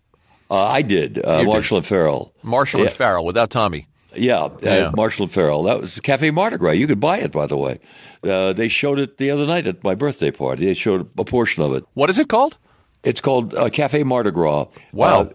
Uh, 0.51 0.66
I 0.66 0.83
did. 0.83 1.18
Uh, 1.18 1.30
You 1.39 1.39
did. 1.39 1.47
Marshall 1.47 1.76
and 1.78 1.87
Farrell. 1.87 2.33
Marshall 2.43 2.80
Yeah. 2.80 2.87
and 2.87 2.95
Farrell 2.95 3.24
without 3.24 3.51
Tommy. 3.51 3.87
Yeah, 4.14 4.41
uh, 4.45 4.51
Yeah. 4.62 4.91
Marshall 4.95 5.24
and 5.24 5.33
Farrell. 5.33 5.62
That 5.62 5.80
was 5.80 5.99
Cafe 6.01 6.30
Mardi 6.30 6.59
Gras. 6.59 6.72
You 6.72 6.87
could 6.87 7.01
buy 7.01 7.18
it, 7.18 7.33
by 7.33 7.47
the 7.47 7.57
way. 7.57 7.78
Uh, 8.22 8.53
they 8.53 8.68
showed 8.68 8.99
it 8.99 9.16
the 9.16 9.30
other 9.30 9.47
night 9.47 9.66
at 9.66 9.83
my 9.83 9.95
birthday 9.95 10.30
party. 10.30 10.66
They 10.66 10.74
showed 10.74 11.09
a 11.18 11.24
portion 11.24 11.62
of 11.62 11.72
it. 11.72 11.85
What 11.95 12.11
is 12.11 12.18
it 12.18 12.28
called? 12.28 12.59
It's 13.03 13.20
called 13.22 13.55
uh, 13.55 13.68
Cafe 13.70 14.03
Mardi 14.05 14.30
Gras. 14.30 14.66
Wow. 14.93 15.20
Uh, 15.22 15.28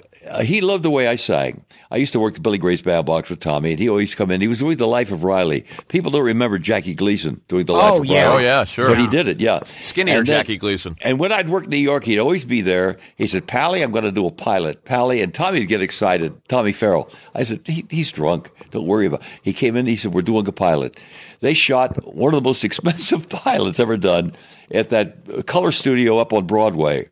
he 0.44 0.62
loved 0.62 0.84
the 0.84 0.90
way 0.90 1.08
I 1.08 1.16
sang. 1.16 1.64
I 1.90 1.96
used 1.98 2.12
to 2.14 2.20
work 2.20 2.34
the 2.34 2.42
Billy 2.42 2.58
Gray's 2.58 2.82
Bandbox 2.82 3.30
with 3.30 3.40
Tommy, 3.40 3.72
and 3.72 3.80
he 3.80 3.88
always 3.88 4.14
come 4.14 4.30
in. 4.32 4.42
He 4.42 4.48
was 4.50 4.60
doing 4.60 4.76
The 4.78 4.88
Life 4.88 5.12
of 5.12 5.24
Riley. 5.24 5.66
People 5.88 6.12
don't 6.12 6.24
remember 6.26 6.60
Jackie 6.60 6.94
Gleason 6.96 7.40
doing 7.48 7.66
The 7.66 7.74
Life 7.74 7.94
Oh, 7.94 8.00
of 8.00 8.06
yeah. 8.06 8.28
Riley. 8.28 8.36
Oh, 8.44 8.48
yeah, 8.48 8.64
sure. 8.66 8.90
But 8.90 8.98
he 9.00 9.08
did 9.08 9.28
it, 9.28 9.40
yeah. 9.40 9.64
Skinnier 9.84 10.16
then- 10.18 10.26
Jackie 10.26 10.58
Gleason. 10.58 10.98
And 11.02 11.18
when 11.18 11.32
I'd 11.32 11.50
work 11.50 11.64
in 11.64 11.70
New 11.70 11.78
York, 11.78 12.04
he'd 12.04 12.20
always 12.20 12.44
be 12.44 12.60
there. 12.62 12.98
He 13.16 13.26
said, 13.28 13.48
Pally, 13.48 13.82
I'm 13.84 13.92
going 13.92 14.04
to 14.04 14.12
do 14.12 14.26
a 14.28 14.32
pilot. 14.32 14.84
Pally, 14.84 15.22
and 15.22 15.34
Tommy 15.34 15.60
would 15.60 15.70
get 15.70 15.82
excited. 15.82 16.34
Tommy 16.50 16.74
Farrell. 16.74 17.10
I 17.34 17.44
said, 17.44 17.62
he, 17.66 17.86
he's 17.90 18.12
drunk. 18.12 18.52
Don't 18.72 18.86
worry 18.86 19.06
about 19.06 19.22
it. 19.22 19.28
He 19.44 19.54
came 19.54 19.78
in, 19.78 19.86
he 19.86 19.96
said, 19.96 20.14
we're 20.14 20.22
doing 20.24 20.46
a 20.48 20.52
pilot. 20.52 21.00
They 21.40 21.54
shot 21.54 22.04
one 22.06 22.34
of 22.34 22.44
the 22.44 22.48
most 22.50 22.64
expensive 22.66 23.30
pilots 23.30 23.80
ever 23.80 23.96
done 23.96 24.34
at 24.74 24.90
that 24.90 25.46
color 25.46 25.72
studio 25.72 26.18
up 26.18 26.34
on 26.34 26.48
Broadway. 26.48 27.10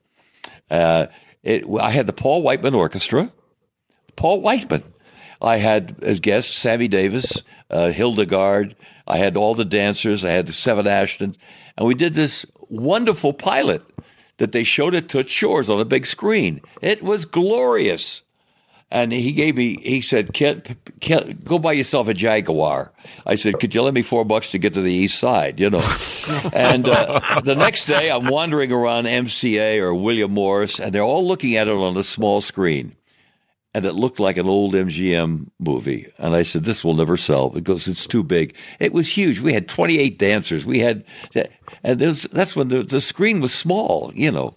Uh, 0.70 1.05
it, 1.45 1.63
I 1.79 1.91
had 1.91 2.07
the 2.07 2.13
Paul 2.13 2.41
Whiteman 2.41 2.75
Orchestra. 2.75 3.31
Paul 4.15 4.41
Whiteman. 4.41 4.83
I 5.41 5.57
had 5.57 5.97
as 6.01 6.19
guests 6.19 6.55
Sammy 6.55 6.87
Davis, 6.87 7.43
uh, 7.69 7.91
Hildegarde. 7.91 8.75
I 9.07 9.17
had 9.17 9.37
all 9.37 9.53
the 9.53 9.65
dancers. 9.65 10.25
I 10.25 10.31
had 10.31 10.47
the 10.47 10.53
Seven 10.53 10.87
Ashtons, 10.87 11.37
and 11.77 11.87
we 11.87 11.93
did 11.93 12.13
this 12.13 12.45
wonderful 12.69 13.33
pilot 13.33 13.83
that 14.37 14.51
they 14.51 14.63
showed 14.63 14.95
at 14.95 15.07
Toots 15.07 15.31
Shor's 15.31 15.69
on 15.69 15.79
a 15.79 15.85
big 15.85 16.07
screen. 16.07 16.61
It 16.81 17.03
was 17.03 17.25
glorious. 17.25 18.21
And 18.91 19.11
he 19.11 19.33
gave 19.33 19.55
me, 19.55 19.77
he 19.81 20.01
said, 20.01 20.33
"Kid, 20.33 20.77
kid, 20.99 21.43
go 21.43 21.57
buy 21.59 21.73
yourself 21.73 22.07
a 22.07 22.13
Jaguar. 22.13 22.91
I 23.25 23.36
said, 23.36 23.59
could 23.59 23.73
you 23.73 23.81
lend 23.81 23.95
me 23.95 24.03
four 24.03 24.23
bucks 24.25 24.51
to 24.51 24.57
get 24.57 24.73
to 24.75 24.81
the 24.81 24.93
east 24.93 25.19
side, 25.19 25.59
you 25.59 25.69
know? 25.69 25.81
and 26.53 26.88
uh, 26.88 27.41
the 27.43 27.55
next 27.55 27.86
day, 27.86 28.11
I'm 28.11 28.27
wandering 28.27 28.71
around 28.71 29.05
MCA 29.05 29.79
or 29.81 29.93
William 29.93 30.31
Morris, 30.31 30.79
and 30.79 30.93
they're 30.93 31.03
all 31.03 31.27
looking 31.27 31.55
at 31.55 31.67
it 31.67 31.75
on 31.75 31.97
a 31.97 32.03
small 32.03 32.41
screen. 32.41 32.95
And 33.73 33.86
it 33.86 33.91
looked 33.91 34.21
like 34.21 34.38
an 34.38 34.47
old 34.47 34.73
MGM 34.73 35.49
movie. 35.59 36.07
And 36.17 36.33
I 36.33 36.43
said, 36.43 36.63
this 36.63 36.86
will 36.86 36.93
never 36.93 37.17
sell 37.17 37.49
because 37.49 37.89
it's 37.89 38.07
too 38.07 38.23
big. 38.23 38.55
It 38.79 38.93
was 38.93 39.09
huge. 39.09 39.41
We 39.41 39.51
had 39.51 39.67
28 39.67 40.17
dancers. 40.17 40.65
We 40.65 40.79
had, 40.79 41.03
and 41.83 41.99
was, 41.99 42.23
that's 42.31 42.55
when 42.55 42.69
the, 42.69 42.83
the 42.83 43.01
screen 43.01 43.41
was 43.41 43.53
small, 43.53 44.13
you 44.15 44.31
know. 44.31 44.53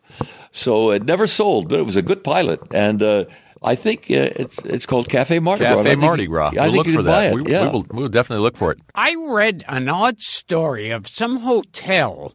So 0.52 0.92
it 0.92 1.04
never 1.04 1.26
sold, 1.26 1.68
but 1.68 1.80
it 1.80 1.86
was 1.86 1.96
a 1.96 2.02
good 2.02 2.22
pilot. 2.22 2.60
And, 2.72 3.02
uh, 3.02 3.24
I 3.62 3.74
think 3.74 4.02
uh, 4.10 4.30
it's 4.36 4.58
it's 4.60 4.86
called 4.86 5.08
Cafe 5.08 5.38
Mardi 5.40 5.64
Gras. 5.64 5.70
I 5.70 5.74
Cafe 5.76 5.88
think 5.90 6.00
Mardi 6.00 6.26
Gras. 6.26 6.50
I 6.50 6.52
we'll 6.52 6.64
think 6.64 6.76
look 6.76 6.86
you 6.86 6.94
for 6.94 7.02
that. 7.02 7.32
it. 7.32 7.34
We, 7.34 7.52
yeah. 7.52 7.64
we 7.64 7.70
will 7.70 7.86
we 7.90 8.02
will 8.02 8.08
definitely 8.08 8.42
look 8.42 8.56
for 8.56 8.72
it. 8.72 8.80
I 8.94 9.14
read 9.28 9.64
an 9.68 9.88
odd 9.88 10.20
story 10.20 10.90
of 10.90 11.06
some 11.06 11.40
hotel 11.40 12.34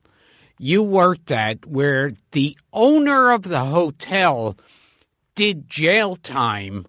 you 0.59 0.83
worked 0.83 1.31
at 1.31 1.65
where 1.65 2.11
the 2.31 2.57
owner 2.71 3.31
of 3.31 3.43
the 3.43 3.65
hotel 3.65 4.57
did 5.35 5.69
jail 5.69 6.15
time 6.15 6.85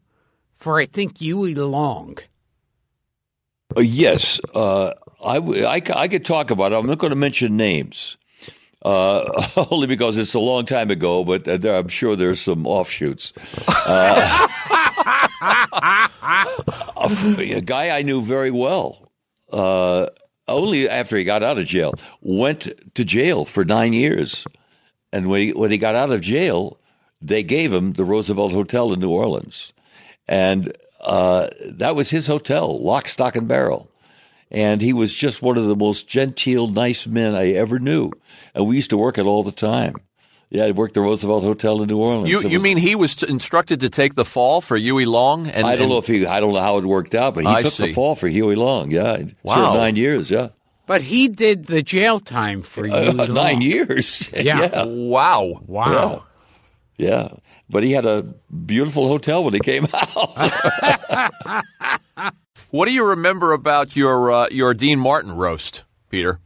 for, 0.55 0.79
I 0.79 0.85
think, 0.87 1.19
Huey 1.19 1.55
Long. 1.55 2.19
Uh, 3.77 3.81
yes, 3.81 4.41
uh, 4.55 4.93
I, 5.25 5.35
w- 5.35 5.67
I, 5.67 5.81
c- 5.81 5.93
I 5.95 6.07
could 6.09 6.25
talk 6.25 6.51
about 6.51 6.73
it. 6.73 6.77
I'm 6.77 6.87
not 6.87 6.99
going 6.99 7.11
to 7.11 7.17
mention 7.17 7.57
names, 7.57 8.17
uh, 8.85 9.47
only 9.71 9.87
because 9.87 10.17
it's 10.17 10.35
a 10.35 10.39
long 10.39 10.67
time 10.67 10.91
ago. 10.91 11.25
But 11.25 11.49
uh, 11.49 11.79
I'm 11.79 11.89
sure 11.89 12.17
there's 12.17 12.41
some 12.41 12.67
offshoots. 12.67 13.33
Uh, 13.69 14.49
a 17.01 17.61
guy 17.61 17.97
I 17.97 18.03
knew 18.03 18.23
very 18.23 18.51
well, 18.51 19.11
uh, 19.53 20.07
only 20.49 20.89
after 20.89 21.17
he 21.17 21.25
got 21.25 21.43
out 21.43 21.59
of 21.59 21.67
jail, 21.67 21.95
went 22.21 22.69
to 22.95 23.05
jail 23.05 23.45
for 23.45 23.65
nine 23.65 23.93
years, 23.93 24.47
and 25.13 25.27
when 25.27 25.41
he, 25.41 25.53
when 25.53 25.71
he 25.71 25.79
got 25.79 25.95
out 25.95 26.11
of 26.11 26.21
jail, 26.21 26.79
they 27.21 27.43
gave 27.43 27.73
him 27.73 27.95
the 27.95 28.05
Roosevelt 28.05 28.53
Hotel 28.53 28.93
in 28.93 29.01
New 29.01 29.11
Orleans, 29.11 29.73
and 30.29 30.73
uh, 31.01 31.49
that 31.67 31.95
was 31.95 32.11
his 32.11 32.27
hotel, 32.27 32.83
lock, 32.83 33.09
stock, 33.09 33.37
and 33.37 33.49
barrel. 33.49 33.91
And 34.55 34.81
he 34.81 34.93
was 34.93 35.13
just 35.13 35.43
one 35.43 35.59
of 35.59 35.67
the 35.67 35.77
most 35.77 36.07
genteel, 36.09 36.69
nice 36.69 37.07
men 37.07 37.35
I 37.35 37.53
ever 37.53 37.79
knew. 37.79 38.11
And 38.55 38.67
we 38.67 38.77
used 38.77 38.91
to 38.91 38.97
work 38.97 39.19
it 39.19 39.27
all 39.27 39.43
the 39.43 39.53
time. 39.53 39.97
Yeah, 40.51 40.67
I 40.67 40.71
worked 40.71 40.95
the 40.95 41.01
Roosevelt 41.01 41.43
Hotel 41.43 41.83
in 41.83 41.89
New 41.89 41.99
Orleans. 41.99 42.31
You 42.31 42.41
you 42.43 42.59
was- 42.59 42.63
mean 42.63 42.77
he 42.77 42.95
was 42.95 43.17
t- 43.17 43.27
instructed 43.29 43.81
to 43.81 43.89
take 43.91 44.15
the 44.15 44.25
fall 44.25 44.61
for 44.61 44.77
Huey 44.77 45.05
Long? 45.07 45.49
And 45.49 45.67
I 45.67 45.73
don't 45.75 45.85
and- 45.85 45.91
know 45.91 45.99
if 45.99 46.07
he, 46.07 46.25
I 46.27 46.39
don't 46.39 46.53
know 46.55 46.61
how 46.61 46.79
it 46.79 46.85
worked 46.85 47.15
out, 47.17 47.35
but 47.35 47.43
he 47.45 47.51
I 47.51 47.63
took 47.63 47.73
see. 47.73 47.87
the 47.89 47.93
fall 47.93 48.15
for 48.15 48.29
Huey 48.29 48.55
Long. 48.55 48.93
Yeah, 48.93 49.25
Wow. 49.43 49.75
nine 49.75 49.97
years. 49.97 50.31
Yeah, 50.31 50.49
But 50.87 51.03
he 51.03 51.27
did 51.29 51.67
the 51.67 51.83
jail 51.83 52.21
time 52.21 52.63
for 52.63 52.87
Huey 52.87 53.09
Uh, 53.09 53.13
Long. 53.15 53.35
nine 53.35 53.61
years. 53.63 54.31
Yeah. 54.37 54.61
yeah, 54.61 54.85
Wow. 54.85 55.61
Wow. 55.67 56.23
yeah. 56.99 57.29
But 57.69 57.83
he 57.83 57.91
had 57.93 58.07
a 58.07 58.23
beautiful 58.67 59.09
hotel 59.09 59.43
when 59.43 59.55
he 59.55 59.61
came 59.61 59.89
out. 59.95 60.37
What 62.75 62.89
do 62.89 62.93
you 62.93 63.05
remember 63.05 63.53
about 63.53 63.95
your 63.95 64.33
uh, 64.33 64.49
your 64.51 64.75
Dean 64.75 64.99
Martin 64.99 65.31
roast, 65.31 65.85
Peter? 66.11 66.41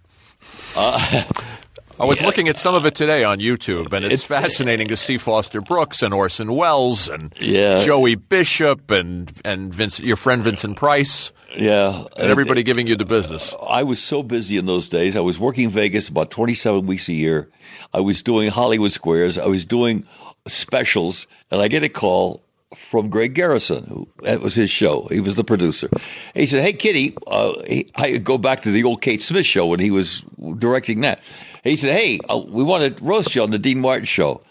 Uh, 0.76 1.24
I 1.98 2.04
was 2.04 2.20
looking 2.20 2.48
at 2.48 2.58
some 2.58 2.74
of 2.74 2.84
it 2.84 2.94
today 2.94 3.24
on 3.24 3.38
YouTube, 3.38 3.94
and 3.94 4.04
it's, 4.04 4.24
fascinating 4.24 4.88
to 4.88 4.96
see 4.98 5.16
Foster 5.16 5.62
Brooks 5.62 6.02
and 6.02 6.12
Orson 6.12 6.54
Welles 6.54 7.08
and 7.08 7.32
Yeah. 7.40 7.78
Joey 7.78 8.14
Bishop 8.14 8.90
and 8.90 9.32
and 9.42 9.72
Vincent, 9.72 10.06
your 10.06 10.16
friend 10.16 10.42
Vincent 10.42 10.76
Price, 10.76 11.32
yeah, 11.56 12.04
and 12.18 12.30
everybody 12.30 12.62
giving 12.62 12.86
you 12.86 12.96
the 12.96 13.06
business. 13.06 13.56
I 13.66 13.82
was 13.82 13.98
so 13.98 14.22
busy 14.22 14.58
in 14.58 14.66
those 14.66 14.90
days. 14.90 15.16
I 15.16 15.20
was 15.20 15.40
working 15.40 15.64
in 15.64 15.70
Vegas 15.70 16.10
about 16.10 16.30
27 16.30 16.84
weeks 16.84 17.08
a 17.08 17.14
year. 17.14 17.48
I 17.94 18.00
was 18.00 18.22
doing 18.22 18.50
Hollywood 18.50 18.92
Squares. 18.92 19.38
I 19.38 19.46
was 19.46 19.64
doing 19.64 20.06
specials, 20.46 21.26
and 21.50 21.62
I 21.62 21.68
get 21.68 21.84
a 21.84 21.88
call 21.88 22.42
from 22.74 23.08
Greg 23.08 23.34
Garrison, 23.34 23.84
who 23.84 24.08
that 24.22 24.40
was 24.40 24.54
his 24.54 24.70
show. 24.70 25.06
He 25.10 25.20
was 25.20 25.36
the 25.36 25.44
producer. 25.44 25.88
He 26.34 26.46
said, 26.46 26.62
"Hey, 26.62 26.72
Kitty," 26.72 27.16
uh, 27.26 27.54
he, 27.66 27.90
I 27.96 28.18
go 28.18 28.38
back 28.38 28.62
to 28.62 28.70
the 28.70 28.84
old 28.84 29.00
Kate 29.00 29.22
Smith 29.22 29.46
show 29.46 29.66
when 29.66 29.80
he 29.80 29.90
was 29.90 30.24
directing 30.58 31.00
that. 31.00 31.20
He 31.64 31.76
said, 31.76 31.98
"Hey, 31.98 32.20
uh, 32.28 32.38
we 32.38 32.62
want 32.62 32.96
to 32.96 33.04
roast 33.04 33.34
you 33.34 33.42
on 33.42 33.50
the 33.50 33.58
Dean 33.58 33.80
Martin 33.80 34.04
show." 34.04 34.42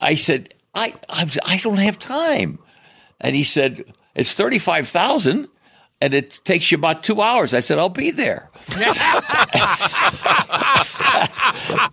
I 0.00 0.14
said, 0.14 0.54
"I 0.74 0.94
I'm, 1.08 1.28
I 1.46 1.58
don't 1.58 1.78
have 1.78 1.98
time," 1.98 2.58
and 3.20 3.34
he 3.34 3.44
said, 3.44 3.84
"It's 4.14 4.34
thirty 4.34 4.58
five 4.58 4.88
thousand, 4.88 5.48
and 6.00 6.14
it 6.14 6.40
takes 6.44 6.70
you 6.70 6.78
about 6.78 7.02
two 7.02 7.20
hours." 7.20 7.54
I 7.54 7.60
said, 7.60 7.78
"I'll 7.78 7.88
be 7.88 8.12
there." 8.12 8.50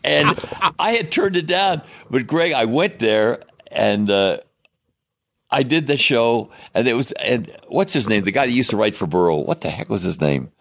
and 0.03 0.39
I 0.79 0.91
had 0.91 1.11
turned 1.11 1.35
it 1.35 1.47
down. 1.47 1.81
But 2.09 2.27
Greg, 2.27 2.53
I 2.53 2.65
went 2.65 2.99
there 2.99 3.41
and 3.71 4.09
uh, 4.09 4.37
I 5.51 5.63
did 5.63 5.87
the 5.87 5.97
show, 5.97 6.49
and 6.73 6.87
it 6.87 6.95
was 6.95 7.11
and 7.13 7.51
what's 7.67 7.93
his 7.93 8.09
name? 8.09 8.23
The 8.23 8.31
guy 8.31 8.47
that 8.47 8.51
used 8.51 8.71
to 8.71 8.77
write 8.77 8.95
for 8.95 9.05
Burrow. 9.05 9.37
What 9.37 9.61
the 9.61 9.69
heck 9.69 9.89
was 9.89 10.03
his 10.03 10.19
name? 10.19 10.51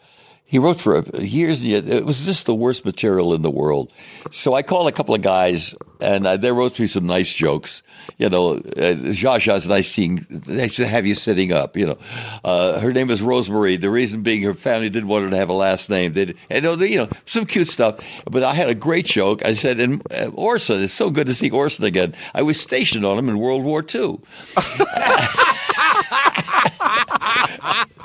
He 0.46 0.58
wrote 0.58 0.78
for 0.78 1.02
years 1.18 1.60
and 1.60 1.68
years. 1.68 1.88
It 1.88 2.04
was 2.04 2.26
just 2.26 2.46
the 2.46 2.54
worst 2.54 2.84
material 2.84 3.32
in 3.34 3.42
the 3.42 3.50
world. 3.50 3.90
So 4.30 4.54
I 4.54 4.62
called 4.62 4.88
a 4.88 4.92
couple 4.92 5.14
of 5.14 5.22
guys, 5.22 5.74
and 6.00 6.26
uh, 6.26 6.36
they 6.36 6.52
wrote 6.52 6.78
me 6.78 6.86
some 6.86 7.06
nice 7.06 7.32
jokes. 7.32 7.82
You 8.18 8.28
know, 8.28 8.56
uh, 8.56 8.58
Zsa 8.58 9.40
Zsa's 9.40 9.66
nice 9.66 9.90
seeing. 9.90 10.26
They 10.28 10.68
should 10.68 10.86
have 10.86 11.06
you 11.06 11.14
sitting 11.14 11.50
up. 11.50 11.78
You 11.78 11.86
know, 11.86 11.98
uh, 12.44 12.78
her 12.78 12.92
name 12.92 13.10
is 13.10 13.22
Rosemary. 13.22 13.76
The 13.76 13.88
reason 13.88 14.22
being, 14.22 14.42
her 14.42 14.52
family 14.52 14.90
didn't 14.90 15.08
want 15.08 15.24
her 15.24 15.30
to 15.30 15.36
have 15.36 15.48
a 15.48 15.54
last 15.54 15.88
name. 15.88 16.12
They, 16.12 16.34
and 16.50 16.64
you 16.82 16.98
know, 16.98 17.08
some 17.24 17.46
cute 17.46 17.68
stuff. 17.68 18.00
But 18.30 18.42
I 18.42 18.52
had 18.52 18.68
a 18.68 18.74
great 18.74 19.06
joke. 19.06 19.42
I 19.44 19.54
said, 19.54 19.80
"And 19.80 20.02
uh, 20.12 20.26
Orson, 20.34 20.82
it's 20.82 20.92
so 20.92 21.10
good 21.10 21.26
to 21.26 21.34
see 21.34 21.50
Orson 21.50 21.86
again. 21.86 22.14
I 22.34 22.42
was 22.42 22.60
stationed 22.60 23.06
on 23.06 23.18
him 23.18 23.30
in 23.30 23.38
World 23.38 23.64
War 23.64 23.80
II." 23.80 24.18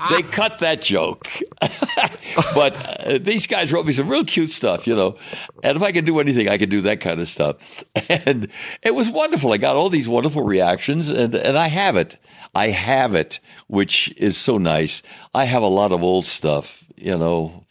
they 0.09 0.21
cut 0.23 0.59
that 0.59 0.81
joke. 0.81 1.27
but 2.53 3.05
uh, 3.05 3.17
these 3.19 3.47
guys 3.47 3.71
wrote 3.71 3.85
me 3.85 3.93
some 3.93 4.07
real 4.09 4.23
cute 4.25 4.51
stuff, 4.51 4.87
you 4.87 4.95
know. 4.95 5.17
And 5.63 5.75
if 5.75 5.83
I 5.83 5.91
could 5.91 6.05
do 6.05 6.19
anything, 6.19 6.47
I 6.47 6.57
could 6.57 6.69
do 6.69 6.81
that 6.81 6.99
kind 6.99 7.19
of 7.19 7.27
stuff. 7.27 7.83
And 8.09 8.49
it 8.81 8.95
was 8.95 9.09
wonderful. 9.09 9.53
I 9.53 9.57
got 9.57 9.75
all 9.75 9.89
these 9.89 10.07
wonderful 10.07 10.41
reactions, 10.43 11.09
and, 11.09 11.33
and 11.35 11.57
I 11.57 11.67
have 11.67 11.95
it. 11.95 12.17
I 12.55 12.67
have 12.67 13.13
it, 13.13 13.39
which 13.67 14.13
is 14.17 14.35
so 14.37 14.57
nice. 14.57 15.01
I 15.33 15.45
have 15.45 15.61
a 15.63 15.67
lot 15.67 15.91
of 15.91 16.03
old 16.03 16.25
stuff, 16.25 16.85
you 16.95 17.17
know. 17.17 17.61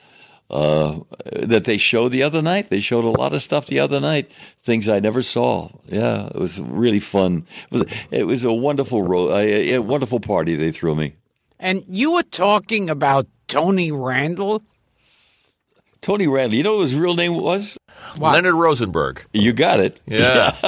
Uh, 0.50 1.00
that 1.42 1.64
they 1.64 1.76
showed 1.76 2.10
the 2.10 2.22
other 2.22 2.40
night. 2.40 2.70
They 2.70 2.80
showed 2.80 3.04
a 3.04 3.10
lot 3.10 3.34
of 3.34 3.42
stuff 3.42 3.66
the 3.66 3.80
other 3.80 4.00
night, 4.00 4.30
things 4.62 4.88
I 4.88 4.98
never 4.98 5.20
saw. 5.22 5.68
Yeah, 5.86 6.28
it 6.28 6.36
was 6.36 6.58
really 6.58 7.00
fun. 7.00 7.46
It 7.64 7.70
was 7.70 7.84
it 8.10 8.24
was 8.26 8.44
a 8.44 8.52
wonderful 8.52 9.02
ro- 9.02 9.36
a, 9.36 9.74
a 9.74 9.82
wonderful 9.82 10.20
party 10.20 10.56
they 10.56 10.72
threw 10.72 10.94
me. 10.94 11.16
And 11.58 11.84
you 11.88 12.12
were 12.12 12.22
talking 12.22 12.88
about 12.88 13.26
Tony 13.48 13.90
Randall. 13.90 14.62
Tony 16.00 16.28
Randall. 16.28 16.56
You 16.56 16.62
know 16.62 16.76
what 16.76 16.82
his 16.82 16.94
real 16.94 17.14
name 17.14 17.34
was? 17.34 17.76
What? 18.16 18.34
Leonard 18.34 18.54
Rosenberg. 18.54 19.26
You 19.32 19.52
got 19.52 19.80
it. 19.80 20.00
Yeah. 20.06 20.54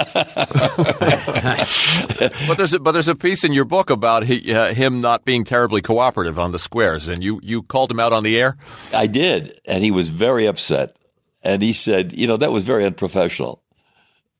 but 2.48 2.56
there's 2.56 2.74
a, 2.74 2.80
but 2.80 2.92
there's 2.92 3.08
a 3.08 3.14
piece 3.14 3.44
in 3.44 3.52
your 3.52 3.64
book 3.64 3.90
about 3.90 4.24
he, 4.24 4.52
uh, 4.52 4.74
him 4.74 4.98
not 4.98 5.24
being 5.24 5.44
terribly 5.44 5.80
cooperative 5.80 6.38
on 6.38 6.50
the 6.52 6.58
squares, 6.58 7.06
and 7.06 7.22
you 7.22 7.38
you 7.42 7.62
called 7.62 7.90
him 7.90 8.00
out 8.00 8.12
on 8.12 8.24
the 8.24 8.38
air. 8.40 8.56
I 8.92 9.06
did, 9.06 9.60
and 9.64 9.84
he 9.84 9.90
was 9.90 10.08
very 10.08 10.46
upset. 10.46 10.96
And 11.42 11.62
he 11.62 11.72
said, 11.72 12.12
"You 12.12 12.26
know, 12.26 12.36
that 12.36 12.52
was 12.52 12.64
very 12.64 12.84
unprofessional." 12.84 13.62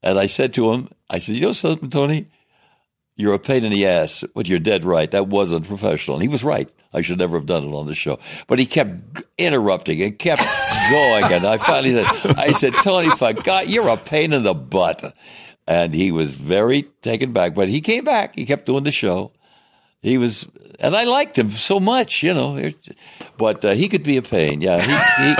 And 0.03 0.19
I 0.19 0.27
said 0.27 0.53
to 0.55 0.73
him, 0.73 0.89
"I 1.09 1.21
said, 1.21 1.37
you 1.37 1.43
know 1.43 1.53
something, 1.53 1.91
Tony." 1.91 2.27
You're 3.21 3.35
a 3.35 3.39
pain 3.39 3.65
in 3.65 3.71
the 3.71 3.87
ass, 3.87 4.25
but 4.35 4.49
you're 4.49 4.59
dead 4.59 4.85
right. 4.85 5.11
That 5.11 5.29
was 5.29 5.53
unprofessional. 5.53 6.17
And 6.17 6.23
he 6.23 6.29
was 6.29 6.43
right. 6.43 6.69
I 6.93 7.03
should 7.03 7.19
never 7.19 7.39
have 7.39 7.47
done 7.47 7.65
it 7.65 7.75
on 7.75 7.87
the 7.87 7.95
show. 7.95 8.19
But 8.47 8.59
he 8.59 8.67
kept 8.67 9.23
interrupting 9.39 10.03
and 10.03 10.19
kept 10.19 10.43
going. 10.91 11.25
And 11.25 11.47
I 11.47 11.59
finally 11.59 11.93
said, 11.93 12.07
I 12.37 12.53
said, 12.53 12.73
Tony, 12.83 13.11
for 13.11 13.33
God, 13.33 13.69
you're 13.69 13.89
a 13.89 13.97
pain 13.97 14.33
in 14.33 14.43
the 14.43 14.55
butt. 14.55 15.15
And 15.67 15.95
he 15.95 16.11
was 16.11 16.33
very 16.33 16.85
taken 17.03 17.33
back. 17.33 17.55
But 17.55 17.69
he 17.69 17.81
came 17.81 18.05
back. 18.05 18.35
He 18.35 18.47
kept 18.47 18.67
doing 18.67 18.85
the 18.85 18.91
show. 18.91 19.33
He 20.03 20.17
was, 20.17 20.49
and 20.79 20.97
I 20.97 21.05
liked 21.05 21.39
him 21.39 21.51
so 21.51 21.79
much, 21.79 22.23
you 22.23 22.33
know. 22.33 22.71
But 23.37 23.65
uh, 23.65 23.75
he 23.75 23.89
could 23.89 24.03
be 24.03 24.17
a 24.17 24.23
pain. 24.23 24.63
Yeah. 24.63 24.81
He, 24.81 25.27
he, 25.27 25.35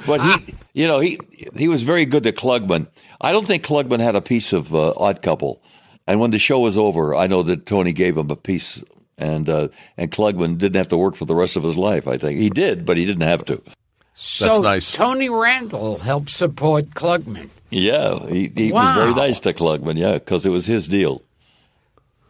but 0.06 0.20
he, 0.22 0.54
you 0.72 0.86
know, 0.86 1.00
he 1.00 1.18
he 1.56 1.68
was 1.68 1.82
very 1.82 2.04
good 2.04 2.22
to 2.22 2.32
Klugman. 2.32 2.86
I 3.20 3.32
don't 3.32 3.46
think 3.46 3.64
Klugman 3.64 4.00
had 4.00 4.14
a 4.14 4.20
piece 4.20 4.52
of 4.52 4.74
uh, 4.74 4.92
Odd 4.96 5.22
Couple. 5.22 5.60
And 6.06 6.20
when 6.20 6.30
the 6.30 6.38
show 6.38 6.58
was 6.60 6.78
over, 6.78 7.14
I 7.14 7.26
know 7.26 7.42
that 7.42 7.66
Tony 7.66 7.92
gave 7.92 8.16
him 8.16 8.30
a 8.30 8.36
piece, 8.36 8.82
and 9.18 9.48
uh, 9.48 9.68
and 9.96 10.10
Klugman 10.12 10.56
didn't 10.58 10.76
have 10.76 10.88
to 10.88 10.96
work 10.96 11.16
for 11.16 11.24
the 11.24 11.34
rest 11.34 11.56
of 11.56 11.62
his 11.64 11.76
life. 11.76 12.06
I 12.06 12.16
think 12.16 12.38
he 12.38 12.48
did, 12.50 12.84
but 12.86 12.96
he 12.96 13.04
didn't 13.04 13.22
have 13.22 13.44
to. 13.46 13.60
So 14.14 14.60
nice. 14.60 14.92
Tony 14.92 15.28
Randall 15.28 15.98
helped 15.98 16.30
support 16.30 16.90
Klugman. 16.90 17.50
Yeah, 17.70 18.24
he, 18.28 18.50
he 18.54 18.72
Wow. 18.72 18.84
was 18.84 19.04
very 19.04 19.14
nice 19.14 19.40
to 19.40 19.52
Klugman. 19.52 19.96
Yeah, 19.98 20.14
because 20.14 20.46
it 20.46 20.50
was 20.50 20.66
his 20.66 20.88
deal. 20.88 21.22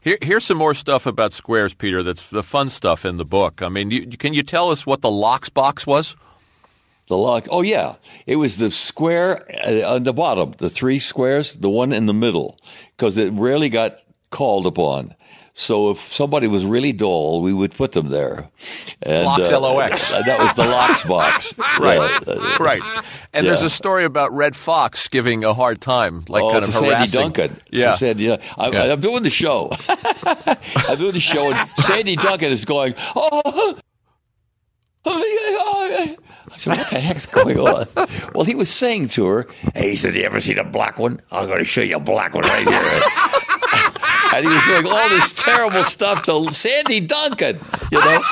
Here, 0.01 0.19
here's 0.23 0.45
some 0.45 0.57
more 0.57 0.75
stuff 0.75 1.05
about 1.07 1.33
squares, 1.33 1.75
Peter. 1.75 2.03
That's 2.03 2.31
the 2.31 2.43
fun 2.43 2.71
stuff 2.71 3.05
in 3.05 3.19
the 3.19 3.25
book. 3.25 3.61
I 3.63 3.69
mean, 3.69 3.91
you, 3.91 4.07
can 4.07 4.35
you 4.35 4.43
tell 4.43 4.71
us 4.71 4.87
what 4.87 5.03
the 5.03 5.11
lox 5.11 5.49
box 5.49 5.87
was? 5.87 6.17
The 7.09 7.17
lock. 7.17 7.47
Oh 7.51 7.63
yeah, 7.63 7.97
it 8.27 8.37
was 8.37 8.59
the 8.59 8.71
square 8.71 9.47
uh, 9.65 9.95
on 9.95 10.03
the 10.03 10.13
bottom, 10.13 10.53
the 10.59 10.69
three 10.69 10.99
squares, 10.99 11.53
the 11.55 11.71
one 11.71 11.93
in 11.93 12.07
the 12.07 12.15
middle, 12.15 12.59
because 12.97 13.17
it 13.17 13.33
rarely 13.33 13.69
got 13.69 14.01
called 14.31 14.67
upon. 14.67 15.15
So 15.59 15.89
if 15.91 15.99
somebody 15.99 16.49
was 16.49 16.67
really 16.67 16.93
dull, 16.93 17.41
we 17.41 17.51
would 17.55 17.71
put 17.71 17.93
them 17.93 18.11
there. 18.11 18.51
And, 19.01 19.25
Locks, 19.25 19.51
LOX. 19.51 20.13
uh, 20.13 20.21
that 20.27 20.39
was 20.39 20.53
the 20.53 20.65
lox 20.65 21.03
box. 21.05 21.55
Right. 21.81 21.99
Uh, 22.29 22.57
right. 22.61 22.83
And 23.33 23.47
there's 23.47 23.63
a 23.63 23.71
story 23.71 24.05
about 24.05 24.33
Redd 24.33 24.55
Foxx 24.55 25.09
giving 25.09 25.45
a 25.45 25.55
hard 25.55 25.81
time, 25.81 26.25
like 26.29 26.43
oh, 26.43 26.53
kind 26.53 26.65
of 26.65 26.73
Sandy 26.73 26.89
harassing. 26.89 27.21
Duncan. 27.21 27.57
Yeah. 27.71 27.93
She 27.93 27.99
said, 27.99 28.21
yeah, 28.21 28.37
I, 28.59 28.69
Yeah. 28.69 28.93
I'm 28.93 29.01
doing 29.01 29.23
the 29.23 29.31
show. 29.31 29.71
I'm 29.89 30.99
doing 30.99 31.13
the 31.13 31.21
show, 31.21 31.53
and 31.53 31.71
Sandy 31.77 32.17
Duncan 32.17 32.53
is 32.53 32.65
going, 32.67 32.95
oh, 33.15 33.79
I 36.53 36.57
said, 36.59 36.77
what 36.77 36.91
the 36.91 37.01
heck's 37.01 37.27
going 37.27 37.59
on? 37.59 37.89
Well, 38.35 38.45
he 38.45 38.55
was 38.55 38.71
saying 38.71 39.09
to 39.09 39.27
her, 39.27 39.47
hey, 39.75 39.91
he 39.91 39.97
said, 39.97 40.15
you 40.15 40.23
ever 40.23 40.41
seen 40.41 40.59
a 40.59 40.65
black 40.65 40.99
one? 40.99 41.21
I'm 41.31 41.47
going 41.47 41.59
to 41.59 41.65
show 41.65 41.81
you 41.81 41.97
a 41.97 42.01
black 42.01 42.35
one 42.35 42.45
right 42.45 42.67
here. 42.67 42.77
and 44.35 44.47
he 44.47 44.53
was 44.53 44.65
doing 44.65 44.87
all 44.87 45.09
this 45.09 45.33
terrible 45.33 45.83
stuff 45.85 46.23
to 46.25 46.53
Sandy 46.53 47.01
Duncan, 47.01 47.59
you 47.91 47.99
know? 47.99 48.23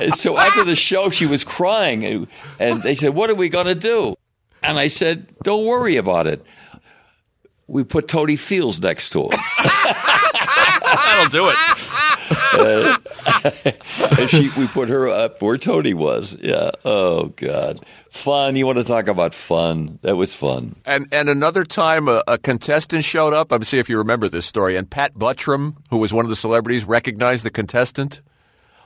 And 0.00 0.14
so 0.14 0.36
after 0.36 0.64
the 0.64 0.76
show, 0.76 1.10
she 1.10 1.26
was 1.26 1.44
crying, 1.44 2.28
and- 2.58 2.82
they 2.82 2.94
said, 2.94 3.14
what 3.14 3.30
are 3.30 3.34
we 3.34 3.48
going 3.48 3.66
to 3.66 3.74
do? 3.74 4.14
And 4.62 4.78
I 4.78 4.88
said, 4.88 5.34
don't 5.42 5.66
worry 5.66 5.96
about 5.96 6.26
it. 6.26 6.44
We 7.66 7.84
put 7.84 8.06
Totie 8.08 8.36
Fields 8.38 8.80
next 8.80 9.10
to 9.10 9.24
him. 9.24 9.30
That'll 10.84 11.30
do 11.30 11.48
it. 11.48 11.56
and 14.18 14.30
she, 14.30 14.50
we 14.58 14.66
put 14.68 14.88
her 14.88 15.08
up 15.08 15.40
where 15.42 15.56
Totie 15.56 15.94
was. 15.94 16.36
Yeah. 16.40 16.70
Oh 16.84 17.26
God, 17.36 17.84
fun. 18.10 18.56
You 18.56 18.66
want 18.66 18.78
to 18.78 18.84
talk 18.84 19.08
about 19.08 19.34
fun? 19.34 19.98
That 20.02 20.16
was 20.16 20.34
fun. 20.34 20.76
And 20.84 21.06
and 21.12 21.28
another 21.28 21.64
time, 21.64 22.08
a, 22.08 22.22
a 22.26 22.38
contestant 22.38 23.04
showed 23.04 23.32
up. 23.34 23.52
I'm 23.52 23.64
see 23.64 23.78
if 23.78 23.88
you 23.88 23.98
remember 23.98 24.28
this 24.28 24.46
story. 24.46 24.76
And 24.76 24.88
Pat 24.90 25.14
Buttram, 25.14 25.76
who 25.90 25.98
was 25.98 26.12
one 26.12 26.24
of 26.24 26.28
the 26.30 26.36
celebrities, 26.36 26.84
recognized 26.84 27.44
the 27.44 27.50
contestant 27.50 28.20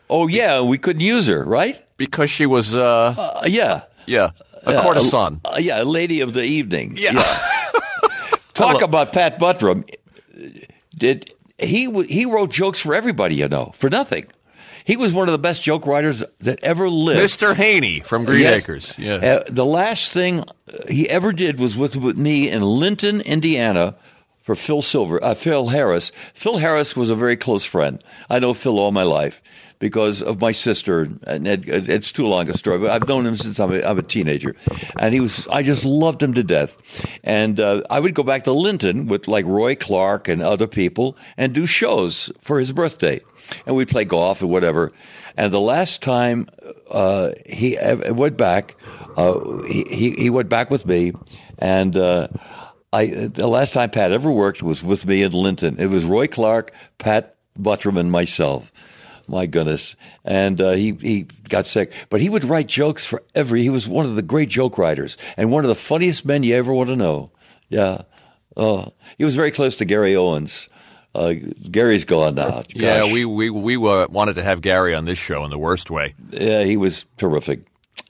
Oh 0.09 0.29
yeah, 0.29 0.61
we 0.63 0.79
couldn't 0.79 1.01
use 1.03 1.27
her, 1.27 1.45
right? 1.45 1.83
because 1.97 2.31
she 2.31 2.47
was, 2.47 2.75
uh, 2.75 3.15
Uh, 3.19 3.41
yeah. 3.47 3.83
yeah, 4.07 4.31
a 4.67 4.73
Yeah, 4.75 4.83
courtesan. 4.83 5.41
Uh, 5.45 5.57
yeah, 5.59 5.83
a 5.83 5.85
lady 5.85 6.21
of 6.21 6.33
the 6.35 6.45
evening. 6.45 6.95
Yeah. 6.97 7.13
Talk 8.55 8.83
about 8.83 9.13
Pat 9.13 9.39
Buttram. 9.39 9.83
Did 10.97 11.33
he? 11.59 11.91
He 12.05 12.27
wrote 12.27 12.51
jokes 12.51 12.81
for 12.81 12.95
everybody, 12.95 13.37
you 13.37 13.49
know, 13.49 13.73
for 13.75 13.89
nothing. 13.91 14.27
He 14.85 14.97
was 14.97 15.13
one 15.13 15.27
of 15.29 15.33
the 15.33 15.39
best 15.39 15.63
joke 15.65 15.85
writers 15.85 16.23
that 16.41 16.63
ever 16.63 16.89
lived. 16.89 17.21
Mr. 17.21 17.55
Haney 17.57 18.01
from 18.01 18.25
Green 18.25 18.43
Yes. 18.43 18.63
Acres. 18.63 18.95
Yeah. 18.99 19.15
Uh, 19.15 19.43
the 19.49 19.65
last 19.65 20.13
thing 20.13 20.45
he 20.89 21.11
ever 21.11 21.33
did 21.33 21.59
was 21.59 21.77
with, 21.77 21.97
with 21.97 22.17
me 22.17 22.49
in 22.49 22.63
Linton, 22.63 23.21
Indiana, 23.23 23.97
for 24.43 24.55
Phil 24.55 24.83
Silver, 24.83 25.23
uh, 25.25 25.35
Phil 25.35 25.71
Harris. 25.71 26.13
Phil 26.35 26.59
Harris 26.59 26.95
was 26.95 27.11
a 27.11 27.17
very 27.17 27.37
close 27.37 27.65
friend. 27.65 28.01
I 28.31 28.39
know 28.39 28.55
Phil 28.55 28.79
all 28.79 28.93
my 28.93 29.03
life 29.03 29.43
because 29.79 30.23
of 30.23 30.41
my 30.41 30.53
sister, 30.53 31.09
and 31.25 31.47
it, 31.47 31.69
it's 31.69 32.11
too 32.13 32.27
long 32.27 32.49
a 32.49 32.55
story. 32.55 32.79
But 32.79 32.91
I've 32.91 33.09
known 33.09 33.27
him 33.27 33.37
since 33.37 33.61
I'm 33.61 33.73
a, 33.73 33.83
I'm 33.83 33.99
a 33.99 34.03
teenager, 34.03 34.57
and 34.99 35.13
he 35.13 35.21
was. 35.21 35.47
I 35.49 35.63
just 35.63 35.85
loved 35.85 36.23
him 36.23 36.35
to 36.35 36.43
death. 36.43 36.77
And 37.25 37.61
uh, 37.61 37.83
I 37.91 38.01
would 38.01 38.15
go 38.15 38.23
back 38.23 38.45
to 38.45 38.53
Linton 38.53 39.07
with 39.07 39.29
like 39.29 39.45
Roy 39.47 39.75
Clark 39.75 40.29
and 40.29 40.43
other 40.43 40.67
people 40.67 41.17
and 41.37 41.53
do 41.53 41.67
shows 41.67 42.31
for 42.41 42.59
his 42.59 42.73
birthday, 42.73 43.21
and 43.67 43.77
we'd 43.77 43.89
play 43.89 44.05
golf 44.05 44.43
and 44.43 44.51
whatever. 44.51 44.93
And 45.37 45.53
the 45.53 45.61
last 45.61 46.03
time 46.03 46.47
uh, 46.91 47.31
he 47.45 47.77
went 48.09 48.39
back, 48.39 48.77
uh, 49.17 49.63
he, 49.65 50.13
he 50.13 50.31
went 50.31 50.49
back 50.49 50.71
with 50.71 50.87
me, 50.87 51.13
and. 51.59 51.97
Uh, 51.97 52.29
I, 52.93 53.07
the 53.07 53.49
last 53.49 53.75
time 53.75 53.91
Pat 53.91 54.13
ever 54.13 54.31
worked 54.31 54.63
was 54.63 54.83
with 54.83 55.07
me 55.07 55.23
in 55.23 55.33
Linton. 55.33 55.77
It 55.79 55.87
was 55.87 56.07
Roy 56.07 56.29
Clark, 56.29 56.73
Pat 56.97 57.37
Buttram, 57.59 57.99
and 57.99 58.11
myself. 58.11 58.73
My 59.29 59.47
goodness. 59.47 59.97
And 60.25 60.61
uh, 60.61 60.73
he, 60.73 60.93
he 60.93 61.23
got 61.49 61.67
sick. 61.67 61.93
But 62.11 62.21
he 62.21 62.29
would 62.29 62.45
write 62.45 62.67
jokes 62.69 63.05
for 63.05 63.23
every, 63.35 63.63
he 63.63 63.71
was 63.71 63.89
one 63.89 64.07
of 64.07 64.15
the 64.15 64.23
great 64.23 64.49
joke 64.49 64.79
writers 64.79 65.17
and 65.37 65.51
one 65.51 65.65
of 65.65 65.69
the 65.69 65.75
funniest 65.75 66.25
men 66.25 66.43
you 66.43 66.55
ever 66.55 66.73
want 66.73 66.89
to 66.91 66.97
know. 66.97 67.31
Yeah. 67.69 68.03
Oh, 68.57 68.93
he 69.19 69.25
was 69.25 69.37
very 69.37 69.51
close 69.51 69.77
to 69.77 69.85
Gary 69.85 70.17
Owens. 70.17 70.69
Uh, 71.15 71.35
Gary's 71.71 72.05
gone 72.05 72.35
now. 72.35 72.63
Yeah, 72.75 73.11
we 73.11 73.25
we 73.25 73.49
we 73.49 73.77
uh, 73.77 74.07
wanted 74.09 74.35
to 74.35 74.43
have 74.43 74.61
Gary 74.61 74.95
on 74.95 75.07
this 75.07 75.19
show 75.19 75.45
in 75.45 75.51
the 75.51 75.59
worst 75.59 75.91
way. 75.91 76.15
Yeah, 76.31 76.63
he 76.63 76.77
was 76.77 77.07
terrific. 77.17 77.61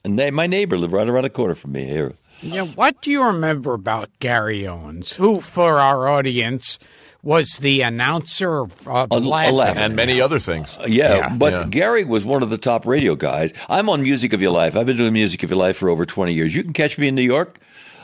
And 0.03 0.19
they, 0.19 0.29
my 0.31 0.45
neighbor 0.45 0.77
lived 0.77 0.93
right 0.93 1.07
around 1.07 1.23
the 1.23 1.29
corner 1.29 1.55
from 1.55 1.71
me 1.71 1.85
here. 1.85 2.13
Yeah, 2.41 2.65
what 2.65 3.01
do 3.01 3.09
you 3.09 3.23
remember 3.23 3.73
about 3.73 4.09
Gary 4.19 4.67
Owens, 4.67 5.13
who, 5.13 5.41
for 5.41 5.79
our 5.79 6.07
audience, 6.07 6.77
was 7.23 7.57
the 7.57 7.81
announcer 7.81 8.59
of 8.59 8.87
uh, 8.87 9.07
A- 9.11 9.19
Laugh-In? 9.19 9.55
Laugh-In. 9.55 9.81
And 9.83 9.95
many 9.95 10.21
other 10.21 10.39
things. 10.39 10.77
Yeah, 10.87 11.15
Yeah. 11.15 11.29
but 11.35 11.53
Yeah. 11.53 11.65
Gary 11.69 12.03
was 12.05 12.25
one 12.25 12.43
of 12.43 12.49
the 12.49 12.57
top 12.57 12.85
radio 12.85 13.15
guys. 13.15 13.51
I'm 13.69 13.89
on 13.89 14.01
Music 14.01 14.33
of 14.33 14.41
Your 14.41 14.51
Life. 14.51 14.75
I've 14.75 14.85
been 14.85 14.97
doing 14.97 15.13
Music 15.13 15.43
of 15.43 15.49
Your 15.49 15.59
Life 15.59 15.77
for 15.77 15.89
over 15.89 16.05
20 16.05 16.33
years. 16.33 16.55
You 16.55 16.63
can 16.63 16.73
catch 16.73 16.97
me 16.97 17.07
in 17.07 17.15
New 17.15 17.21
York. 17.21 17.59